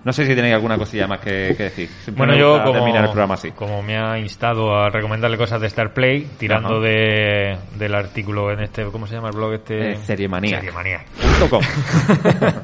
No 0.06 0.14
sé 0.14 0.26
si 0.26 0.36
tenéis 0.36 0.54
alguna 0.54 0.78
cosilla 0.78 1.08
más 1.08 1.20
que, 1.20 1.54
que 1.58 1.64
decir. 1.64 1.90
Siempre 1.90 2.26
Bueno, 2.26 2.36
yo 2.40 2.60
como, 2.62 2.74
terminar 2.74 3.04
el 3.04 3.10
programa 3.10 3.34
así. 3.34 3.52
como 3.52 3.82
me 3.82 3.98
ha 3.98 4.18
instado 4.20 4.78
a 4.78 4.90
recomendarle 4.90 5.36
cosas 5.36 5.60
de 5.60 5.68
Star 5.68 5.94
Play, 5.94 6.30
tirando 6.38 6.80
de, 6.80 7.58
del 7.78 7.94
artículo 7.96 8.52
en 8.52 8.62
este, 8.62 8.86
¿cómo 8.86 9.08
se 9.08 9.16
llama 9.16 9.30
el 9.30 9.36
blog 9.36 9.54
este? 9.56 9.92
Eh, 9.92 9.98
Seriemaniac. 9.98 10.60
Seriemaniac. 10.62 11.06
Punto 11.10 11.50
com. 11.50 11.62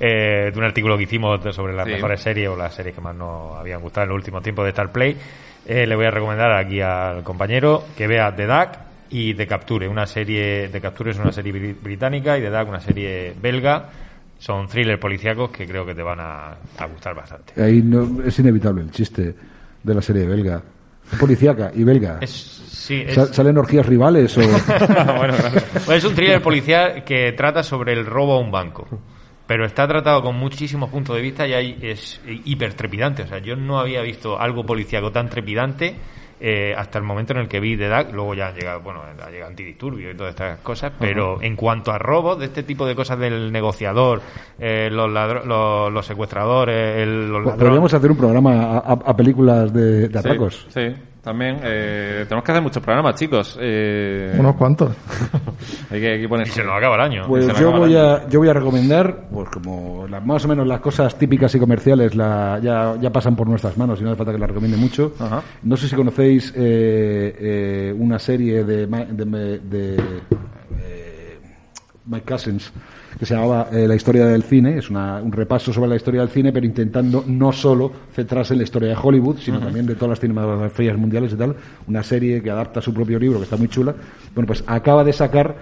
Eh, 0.00 0.50
de 0.52 0.58
un 0.58 0.64
artículo 0.64 0.96
que 0.96 1.04
hicimos 1.04 1.40
sobre 1.54 1.72
las 1.72 1.86
Sí. 1.86 1.92
mejores 1.92 2.20
series 2.20 2.48
o 2.48 2.56
las 2.56 2.74
series 2.74 2.94
que 2.96 3.00
más 3.00 3.14
nos 3.14 3.56
habían 3.58 3.80
gustado 3.80 4.04
en 4.06 4.10
el 4.10 4.16
último 4.16 4.40
tiempo 4.42 4.64
de 4.64 4.70
Star 4.70 4.90
Play. 4.90 5.16
Eh, 5.66 5.86
le 5.86 5.94
voy 5.94 6.04
a 6.04 6.10
recomendar 6.10 6.52
aquí 6.52 6.80
al 6.80 7.22
compañero 7.22 7.84
que 7.96 8.08
vea 8.08 8.34
The 8.34 8.44
Duck 8.46 8.68
y 9.10 9.34
The 9.34 9.46
Capture. 9.46 9.86
Una 9.88 10.04
serie, 10.06 10.68
The 10.68 10.80
Capture 10.80 11.12
es 11.12 11.18
una 11.18 11.30
serie 11.30 11.52
bri- 11.52 11.76
británica 11.80 12.36
y 12.36 12.42
The 12.42 12.50
Duck 12.50 12.68
una 12.68 12.80
serie 12.80 13.34
belga. 13.40 13.88
Son 14.38 14.66
thrillers 14.68 14.98
policíacos 15.00 15.50
que 15.50 15.66
creo 15.66 15.86
que 15.86 15.94
te 15.94 16.02
van 16.02 16.20
a, 16.20 16.56
a 16.78 16.86
gustar 16.86 17.14
bastante. 17.14 17.62
Ahí 17.62 17.82
no- 17.82 18.22
es 18.22 18.38
inevitable 18.38 18.82
el 18.82 18.90
chiste 18.90 19.34
de 19.82 19.94
la 19.94 20.02
serie 20.02 20.26
belga. 20.26 20.62
Policíaca 21.18 21.70
y 21.74 21.84
belga. 21.84 22.18
Es, 22.20 22.30
sí, 22.30 23.02
es, 23.06 23.14
¿Salen 23.32 23.56
orgías 23.58 23.84
rivales 23.86 24.36
o...? 24.38 24.40
bueno, 25.16 25.34
claro. 25.36 25.60
Pues 25.86 25.98
es 25.98 26.04
un 26.04 26.14
thriller 26.14 26.42
policial 26.42 27.04
que 27.04 27.32
trata 27.32 27.62
sobre 27.62 27.92
el 27.92 28.04
robo 28.06 28.34
a 28.34 28.40
un 28.40 28.50
banco. 28.50 28.86
Pero 29.46 29.66
está 29.66 29.86
tratado 29.86 30.22
con 30.22 30.36
muchísimos 30.36 30.88
puntos 30.90 31.14
de 31.16 31.20
vista 31.22 31.46
y 31.46 31.52
ahí 31.52 31.78
es 31.82 32.20
hiper 32.26 32.72
trepidante. 32.74 33.22
O 33.22 33.26
sea, 33.26 33.38
yo 33.38 33.54
no 33.56 33.78
había 33.78 34.00
visto 34.00 34.40
algo 34.40 34.64
policíaco 34.64 35.12
tan 35.12 35.28
trepidante 35.28 35.94
eh, 36.46 36.74
hasta 36.76 36.98
el 36.98 37.04
momento 37.04 37.32
en 37.32 37.38
el 37.38 37.48
que 37.48 37.58
vi 37.58 37.74
The 37.76 37.88
Duck. 37.88 38.12
Luego 38.12 38.34
ya 38.34 38.48
han 38.48 38.54
llegado, 38.54 38.80
bueno, 38.82 39.00
ha 39.02 39.30
llegado 39.30 39.48
antidisturbio 39.48 40.10
y 40.10 40.14
todas 40.14 40.30
estas 40.32 40.58
cosas. 40.60 40.92
Pero 40.98 41.40
en 41.40 41.56
cuanto 41.56 41.90
a 41.90 41.96
robos, 41.98 42.38
de 42.38 42.44
este 42.44 42.62
tipo 42.62 42.84
de 42.86 42.94
cosas 42.94 43.18
del 43.18 43.50
negociador, 43.50 44.20
eh, 44.58 44.90
los, 44.92 45.08
ladro- 45.10 45.44
los, 45.44 45.90
los 45.92 46.04
secuestradores, 46.04 46.98
el, 46.98 47.22
los 47.28 47.38
ladrones. 47.44 47.58
Podríamos 47.58 47.94
hacer 47.94 48.10
un 48.10 48.16
programa 48.18 48.52
a, 48.62 48.78
a- 48.78 48.92
a 49.06 49.16
películas 49.16 49.72
de, 49.72 50.08
de 50.08 50.18
atracos. 50.18 50.66
Sí, 50.68 50.90
sí, 50.90 50.96
también. 51.24 51.58
eh, 51.62 52.24
tenemos 52.28 52.44
que 52.44 52.52
hacer 52.52 52.62
muchos 52.62 52.82
programas, 52.82 53.14
chicos. 53.16 53.58
Eh, 53.60 54.36
Unos 54.38 54.54
cuantos. 54.56 54.94
hay, 55.90 56.00
que, 56.00 56.08
hay 56.12 56.20
que 56.20 56.28
poner... 56.28 56.46
Y 56.46 56.50
se 56.50 56.62
nos 56.62 56.76
acaba 56.76 56.94
el 56.96 57.00
año. 57.00 57.22
Pues 57.26 57.46
yo 57.58 57.72
voy 57.72 57.94
el 57.94 57.98
a 57.98 58.28
yo 58.28 58.38
voy 58.40 58.48
a 58.48 58.52
recomendar, 58.52 59.28
pues 59.32 59.48
como 59.48 60.06
las- 60.08 60.24
más 60.24 60.44
o 60.44 60.48
menos 60.48 60.66
las 60.66 60.80
cosas 60.80 61.16
típicas 61.18 61.54
y 61.54 61.58
comerciales 61.58 62.14
la, 62.14 62.60
ya, 62.62 62.94
ya 63.00 63.10
pasan 63.10 63.34
por 63.34 63.48
nuestras 63.48 63.76
manos 63.76 64.00
y 64.00 64.04
no 64.04 64.10
hace 64.10 64.18
falta 64.18 64.32
que 64.32 64.38
las 64.38 64.48
recomiende 64.48 64.76
mucho. 64.76 65.14
Ajá. 65.18 65.42
No 65.62 65.76
sé 65.76 65.88
si 65.88 65.96
conocéis 65.96 66.52
eh, 66.56 67.36
eh, 67.40 67.94
una 67.98 68.18
serie 68.18 68.62
de, 68.64 68.86
Ma- 68.86 69.04
de, 69.04 69.58
de, 69.58 69.96
eh, 69.96 71.38
Mike 72.06 72.26
Cousins 72.26 72.70
que 73.18 73.26
se 73.26 73.34
llamaba 73.34 73.68
eh, 73.72 73.86
La 73.86 73.94
historia 73.94 74.26
del 74.26 74.42
cine, 74.42 74.78
es 74.78 74.90
una- 74.90 75.20
un 75.22 75.30
repaso 75.32 75.72
sobre 75.72 75.88
la 75.90 75.96
historia 75.96 76.20
del 76.20 76.30
cine, 76.30 76.52
pero 76.52 76.66
intentando 76.66 77.24
no 77.26 77.52
solo 77.52 77.90
centrarse 78.12 78.54
en 78.54 78.58
la 78.58 78.64
historia 78.64 78.88
de 78.90 78.96
Hollywood, 79.00 79.38
sino 79.38 79.58
también 79.60 79.86
de 79.86 79.94
todas 79.94 80.10
las 80.10 80.20
cinematografías 80.20 80.96
mundiales 80.98 81.32
y 81.32 81.36
tal, 81.36 81.54
una 81.86 82.02
serie 82.02 82.42
que 82.42 82.50
adapta 82.50 82.80
su 82.80 82.92
propio 82.92 83.18
libro, 83.18 83.38
que 83.38 83.44
está 83.44 83.56
muy 83.56 83.68
chula. 83.68 83.94
Bueno, 84.34 84.46
pues 84.46 84.64
acaba 84.66 85.04
de 85.04 85.12
sacar 85.12 85.54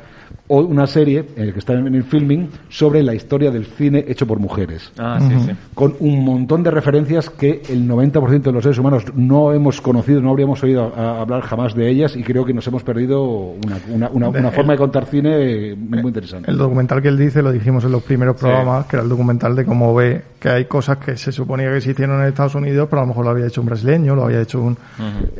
o- 0.48 0.60
una 0.62 0.86
serie 0.86 1.24
eh, 1.36 1.50
que 1.52 1.58
está 1.58 1.74
en 1.74 1.94
el 1.94 2.04
filming 2.04 2.48
sobre 2.68 3.02
la 3.02 3.14
historia 3.14 3.50
del 3.50 3.64
cine 3.66 4.04
hecho 4.08 4.26
por 4.26 4.38
mujeres 4.38 4.90
Ah, 4.98 5.18
sí, 5.20 5.34
sí. 5.46 5.50
con 5.74 5.94
un 6.00 6.24
montón 6.24 6.62
de 6.62 6.70
referencias 6.70 7.30
que 7.30 7.62
el 7.68 7.86
90% 7.88 8.42
de 8.42 8.52
los 8.52 8.62
seres 8.62 8.78
humanos 8.78 9.04
no 9.14 9.52
hemos 9.52 9.80
conocido, 9.80 10.20
no 10.20 10.30
habríamos 10.30 10.62
oído 10.62 10.92
a- 10.96 11.00
a 11.18 11.20
hablar 11.20 11.42
jamás 11.42 11.74
de 11.74 11.88
ellas 11.88 12.16
y 12.16 12.22
creo 12.22 12.44
que 12.44 12.52
nos 12.54 12.66
hemos 12.66 12.82
perdido 12.82 13.22
una, 13.22 13.78
una- 14.12 14.28
una- 14.28 14.50
forma 14.50 14.72
de 14.74 14.78
contar 14.78 15.06
cine 15.06 15.74
muy, 15.76 16.00
muy 16.02 16.08
interesante. 16.08 16.50
El 16.50 16.58
documental 16.58 17.00
que 17.02 17.08
él 17.08 17.18
dice 17.18 17.42
lo 17.42 17.52
dijimos 17.52 17.84
en 17.84 17.92
los 17.92 18.02
primeros 18.02 18.36
Sí. 18.36 18.42
programas, 18.42 18.86
que 18.86 18.96
era 18.96 19.02
el 19.02 19.08
documental 19.08 19.54
de 19.56 19.64
cómo 19.64 19.94
ve 19.94 20.22
que 20.38 20.48
hay 20.48 20.64
cosas 20.64 20.98
que 20.98 21.16
se 21.16 21.30
suponía 21.32 21.70
que 21.72 21.80
se 21.80 21.92
hicieron 21.92 22.20
en 22.20 22.26
Estados 22.26 22.54
Unidos, 22.56 22.88
pero 22.90 23.00
a 23.00 23.04
lo 23.04 23.08
mejor 23.08 23.24
lo 23.24 23.30
había 23.30 23.46
hecho 23.46 23.60
un 23.60 23.68
brasileño, 23.68 24.14
lo 24.16 24.24
había 24.24 24.40
hecho 24.40 24.60
un 24.60 24.76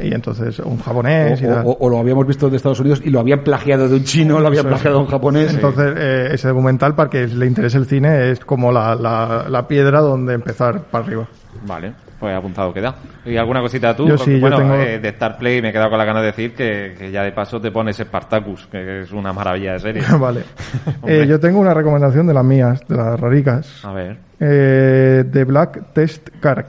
y 0.01 0.13
entonces 0.15 0.59
un 0.61 0.79
japonés 0.79 1.41
y 1.43 1.47
O, 1.47 1.49
tal. 1.49 1.67
o- 1.67 1.77
o 1.81 1.89
lo 1.89 1.99
habíamos 1.99 2.27
visto 2.27 2.49
de 2.49 2.57
Estados 2.57 2.81
Unidos 2.81 3.03
y 3.05 3.11
lo 3.11 3.21
habían 3.21 3.41
plagiado 3.43 3.89
de 3.89 3.97
un 3.97 4.05
chino, 4.05 4.39
lo 4.41 4.47
habían 4.47 4.67
plagiado 4.67 4.82
de 4.91 4.97
un 4.97 5.07
japonés. 5.07 5.55
Entonces, 5.55 5.95
eh, 5.97 6.29
ese 6.33 6.49
documental, 6.49 6.95
para 6.95 7.11
que 7.11 7.27
le 7.27 7.47
interese 7.47 7.79
el 7.79 7.87
cine, 7.87 8.31
es 8.31 8.41
como 8.41 8.71
la, 8.73 8.95
la, 8.95 9.47
la 9.49 9.67
piedra 9.69 10.01
donde 10.01 10.35
empezar 10.35 10.81
para 10.83 11.05
arriba. 11.05 11.27
Vale, 11.67 11.93
pues 12.19 12.35
apuntado 12.35 12.73
queda. 12.73 12.95
¿Y 13.25 13.37
alguna 13.37 13.61
cosita 13.61 13.95
tú? 13.95 14.09
Yo 14.09 14.17
Porque, 14.17 14.25
sí, 14.33 14.35
yo 14.37 14.41
bueno, 14.41 14.57
tengo- 14.59 14.75
eh, 14.75 14.99
de 14.99 15.09
Star 15.11 15.37
Play 15.39 15.61
me 15.63 15.69
he 15.69 15.73
quedado 15.73 15.91
con 15.91 15.99
la 15.99 16.05
gana 16.05 16.21
de 16.21 16.27
decir 16.27 16.55
que, 16.55 16.95
que 16.99 17.11
ya 17.11 17.23
de 17.23 17.33
paso 17.33 17.61
te 17.61 17.71
pones 17.71 17.97
Spartacus, 17.99 18.67
que 18.67 19.01
es 19.03 19.13
una 19.13 19.33
maravilla 19.33 19.73
de 19.75 19.79
serie. 19.81 20.03
vale. 20.19 20.43
Eh, 21.07 21.27
yo 21.29 21.39
tengo 21.41 21.59
una 21.61 21.75
recomendación 21.75 22.27
de 22.27 22.35
las 22.35 22.45
mías, 22.45 22.81
de 22.89 22.97
las 22.97 23.19
raricas. 23.19 23.85
A 23.85 23.93
ver. 23.93 24.17
Eh, 24.41 25.25
The 25.31 25.45
Black 25.45 25.93
Test 25.93 26.29
Car, 26.41 26.65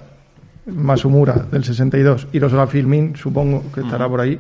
Masumura, 0.65 1.34
del 1.52 1.64
62. 1.64 2.27
Iros 2.34 2.53
a 2.53 2.57
la 2.57 2.68
Filmin, 2.68 3.15
supongo 3.15 3.64
que 3.73 3.81
estará 3.81 4.07
por 4.07 4.22
ahí. 4.22 4.40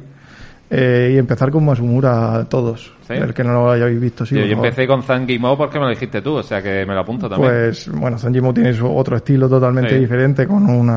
Eh, 0.69 1.11
y 1.13 1.17
empezar 1.17 1.51
con 1.51 1.65
Masumura 1.65 2.45
todos. 2.49 2.91
¿Sí? 3.07 3.13
El 3.13 3.33
que 3.33 3.43
no 3.43 3.51
lo 3.53 3.71
hayáis 3.71 3.99
visto, 3.99 4.25
sí. 4.25 4.35
yo 4.35 4.41
empecé 4.43 4.87
con 4.87 5.03
Zangimo 5.03 5.57
porque 5.57 5.77
me 5.77 5.85
lo 5.85 5.89
dijiste 5.91 6.21
tú, 6.21 6.35
o 6.35 6.43
sea 6.43 6.61
que 6.61 6.85
me 6.85 6.93
lo 6.93 7.01
apunto 7.01 7.27
también. 7.29 7.51
Pues 7.51 7.89
bueno, 7.91 8.17
Sanjimo 8.17 8.53
tiene 8.53 8.73
su 8.73 8.87
otro 8.87 9.17
estilo 9.17 9.49
totalmente 9.49 9.89
Sí. 9.95 9.99
diferente, 9.99 10.47
con 10.47 10.63
un 10.69 10.89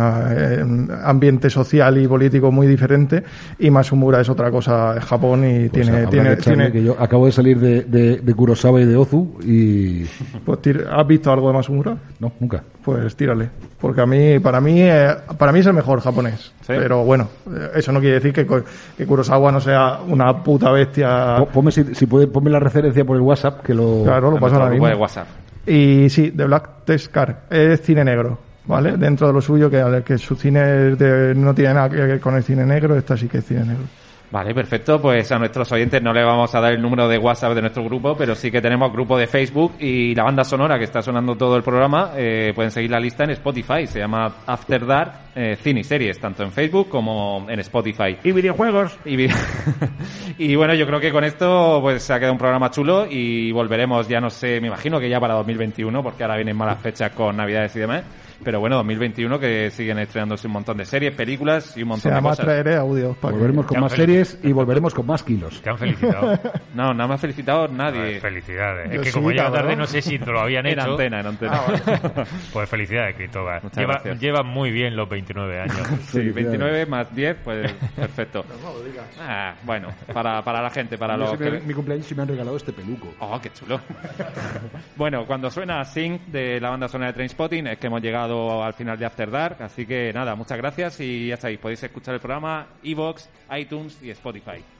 ambiente 1.03 1.51
social 1.51 1.99
y 1.99 2.07
político 2.07 2.53
muy 2.53 2.67
diferente, 2.67 3.23
y 3.59 3.71
Masumura 3.71 4.21
es 4.21 4.29
otra 4.29 4.51
cosa, 4.51 4.97
es 4.97 5.05
Japón 5.05 5.45
y 5.45 5.69
Pues 5.69 5.83
tiene, 5.87 6.07
tiene, 6.07 6.31
que 6.31 6.43
tiene- 6.43 6.73
que 6.73 6.83
yo 6.85 6.97
acabo 6.99 7.27
de 7.27 7.33
salir 7.33 7.59
de, 7.59 7.83
de, 7.83 8.17
de 8.19 8.35
Kurosawa 8.35 8.81
y 8.81 8.85
de 8.85 8.97
Ozu 8.97 9.39
y... 9.45 10.05
pues, 10.45 10.61
¿has 10.91 11.07
visto 11.07 11.33
algo 11.33 11.49
de 11.49 11.55
Masumura? 11.55 11.97
No, 12.21 12.33
nunca. 12.39 12.63
Pues 12.85 13.17
tírale, 13.17 13.49
porque 13.81 14.01
a 14.01 14.07
mí, 14.07 14.39
para 14.39 14.61
mí, 14.61 14.81
eh, 14.81 15.09
para 15.37 15.51
mí 15.51 15.59
es 15.59 15.67
el 15.67 15.73
mejor 15.75 16.01
japonés, 16.01 16.53
Sí. 16.61 16.73
pero 16.79 17.05
bueno, 17.05 17.29
eh, 17.53 17.71
eso 17.77 17.91
no 17.91 17.99
quiere 17.99 18.21
decir 18.21 18.33
que, 18.33 18.47
Kurosawa 19.05 19.51
no 19.51 19.61
sea 19.61 19.99
una 20.07 20.43
puta 20.43 20.71
bestia. 20.71 21.37
Po- 21.39 21.47
Ponme, 21.47 21.73
si, 21.73 21.83
si 21.97 22.07
puede, 22.07 22.27
ponme 22.27 22.51
la 22.51 22.61
referencia 22.61 23.05
por 23.05 23.17
el 23.17 23.23
WhatsApp, 23.23 23.63
que 23.65 23.75
lo... 23.75 24.03
Claro, 24.05 24.31
lo 24.31 24.39
paso 24.39 24.55
ahora 24.57 24.71
mismo. 24.71 24.87
de 24.87 24.95
WhatsApp. 24.95 25.27
Y 25.67 26.09
sí, 26.11 26.31
The 26.31 26.45
Black 26.45 26.85
Test 26.85 27.11
Car 27.11 27.43
es 27.51 27.81
cine 27.83 28.05
negro, 28.05 28.39
¿vale? 28.67 28.97
Dentro 28.97 29.27
de 29.27 29.33
lo 29.33 29.41
suyo, 29.41 29.69
que, 29.69 30.03
que 30.05 30.17
su 30.19 30.37
cine 30.37 30.61
de- 30.95 31.35
no 31.35 31.55
tiene 31.55 31.75
nada 31.75 31.89
que 31.91 31.97
ver 31.97 32.21
con 32.21 32.37
el 32.37 32.45
cine 32.45 32.65
negro, 32.65 32.97
esta 32.97 33.17
sí 33.17 33.27
que 33.29 33.39
es 33.39 33.45
cine 33.45 33.61
negro. 33.65 33.83
Vale, 34.29 34.53
perfecto. 34.55 35.01
Pues 35.01 35.31
a 35.31 35.39
nuestros 35.39 35.71
oyentes 35.71 36.03
no 36.03 36.13
le 36.13 36.25
vamos 36.25 36.53
a 36.55 36.61
dar 36.61 36.73
el 36.73 36.83
número 36.83 37.07
de 37.07 37.17
WhatsApp 37.17 37.55
de 37.55 37.61
nuestro 37.61 37.85
grupo, 37.85 38.17
pero 38.17 38.35
sí 38.35 38.51
que 38.51 38.61
tenemos 38.61 38.93
grupo 38.93 39.17
de 39.17 39.29
Facebook 39.29 39.75
y 39.79 40.17
la 40.17 40.25
banda 40.25 40.43
sonora 40.43 40.79
que 40.79 40.85
está 40.85 41.01
sonando 41.01 41.37
todo 41.37 41.57
el 41.57 41.63
programa. 41.63 42.11
eh, 42.17 42.53
pueden 42.55 42.73
seguir 42.73 42.91
la 42.91 42.99
lista 42.99 43.23
en 43.23 43.31
Spotify. 43.31 43.87
Se 43.87 44.01
llama 44.01 44.35
After 44.47 44.85
Dark 44.85 45.13
eh, 45.37 45.57
Cine 45.63 45.81
y 45.81 45.85
Series, 45.85 46.19
tanto 46.19 46.43
en 46.43 46.51
Facebook 46.51 46.89
como 46.89 47.47
en 47.49 47.61
Spotify. 47.61 48.17
Y 48.25 48.33
videojuegos. 48.33 48.99
Y, 49.05 49.15
vi- 49.15 49.29
y 50.39 50.57
bueno, 50.57 50.75
yo 50.75 50.87
creo 50.87 50.99
que 50.99 51.13
con 51.13 51.23
esto 51.23 51.79
pues 51.81 52.03
se 52.03 52.13
ha 52.13 52.19
quedado 52.19 52.33
un 52.33 52.39
programa 52.39 52.69
chulo 52.71 53.07
y 53.09 53.53
volveremos, 53.53 54.09
ya 54.09 54.21
no 54.21 54.29
sé, 54.31 54.61
me 54.61 54.67
imagino 54.67 54.99
que 54.99 55.09
ya 55.09 55.21
para 55.21 55.35
2021, 55.35 56.03
porque 56.03 56.25
ahora 56.25 56.35
vienen 56.35 56.57
malas 56.57 56.81
fechas 56.81 57.13
con 57.13 57.37
Navidades 57.37 57.77
y 57.77 57.79
demás. 57.79 58.03
Pero 58.45 58.61
bueno, 58.61 58.77
2021 58.77 59.39
que 59.39 59.71
siguen 59.71 59.99
estrenándose 59.99 60.47
un 60.47 60.53
montón 60.55 60.77
de 60.77 60.85
series, 60.85 61.15
películas 61.15 61.77
y 61.77 61.81
un 61.83 61.85
Se 61.85 61.85
montón 61.87 62.11
de 62.11 62.17
llama 62.17 62.31
cosas. 62.31 62.45
traeré 62.47 62.77
audios 62.77 63.17
para 63.17 63.33
que- 63.33 63.37
Volveremos 63.39 63.67
con 63.67 63.75
Ya 63.77 63.81
más 63.81 63.93
series 63.93 64.39
y 64.43 64.53
volveremos 64.53 64.95
con 64.95 65.07
más 65.07 65.23
kilos. 65.23 65.61
Te 65.63 65.71
han 65.71 65.79
felicitado. 65.79 66.39
No, 66.77 66.93
no 66.93 67.09
me 67.09 67.15
ha 67.15 67.19
felicitado 67.19 67.69
nadie. 67.69 68.01
ver, 68.01 68.21
felicidades. 68.21 68.91
Yo 68.91 68.97
Es 68.97 69.01
que 69.01 69.07
sí, 69.11 69.15
como 69.15 69.31
llega 69.31 69.51
tarde, 69.51 69.75
no 69.77 69.87
sé 69.87 70.03
si 70.03 70.19
te 70.19 70.31
lo 70.31 70.41
habían 70.41 70.67
En 70.67 70.79
hecho. 70.79 70.91
antena, 70.91 71.21
en 71.21 71.27
antena. 71.27 71.61
Pues 72.53 72.69
felicidades, 72.69 73.17
Cristóbal. 73.17 73.63
Lleva, 73.75 74.03
lleva 74.19 74.43
muy 74.43 74.71
bien 74.71 74.95
los 74.95 75.09
29 75.09 75.59
años. 75.61 75.89
Sí, 76.07 76.21
29 76.21 76.85
más 76.87 77.15
10, 77.15 77.37
pues 77.43 77.73
perfecto. 77.97 78.45
Ah, 79.21 79.55
bueno, 79.65 79.89
para, 80.13 80.43
para 80.43 80.61
la 80.63 80.71
gente, 80.71 80.99
para 80.99 81.17
los 81.17 81.37
que... 81.39 81.51
Mi 81.67 81.73
cumpleaños 81.73 82.11
y 82.11 82.15
me 82.15 82.23
han 82.23 82.29
regalado 82.29 82.57
este 82.57 82.73
peluco. 82.73 83.09
Oh, 83.21 83.41
qué 83.41 83.51
chulo. 83.53 83.81
bueno, 84.97 85.25
cuando 85.27 85.51
suena 85.51 85.85
Sync 85.85 86.23
de 86.27 86.61
la 86.61 86.71
banda 86.71 86.89
sonora 86.89 87.09
de 87.09 87.15
Trainspotting 87.15 87.67
es 87.69 87.79
que 87.79 87.87
hemos 87.87 88.03
al 88.31 88.75
final 88.75 88.99
de 88.99 89.07
After 89.07 89.31
Dark, 89.31 89.63
así 89.63 89.87
que 89.87 90.13
nada, 90.13 90.35
muchas 90.35 90.59
gracias 90.59 91.01
y 91.01 91.29
ya 91.29 91.37
sabéis, 91.37 91.59
podéis 91.59 91.83
escuchar 91.83 92.15
el 92.15 92.21
programa, 92.21 92.67
Evox, 92.83 93.29
iTunes 93.51 94.03
y 94.03 94.11
Spotify. 94.11 94.76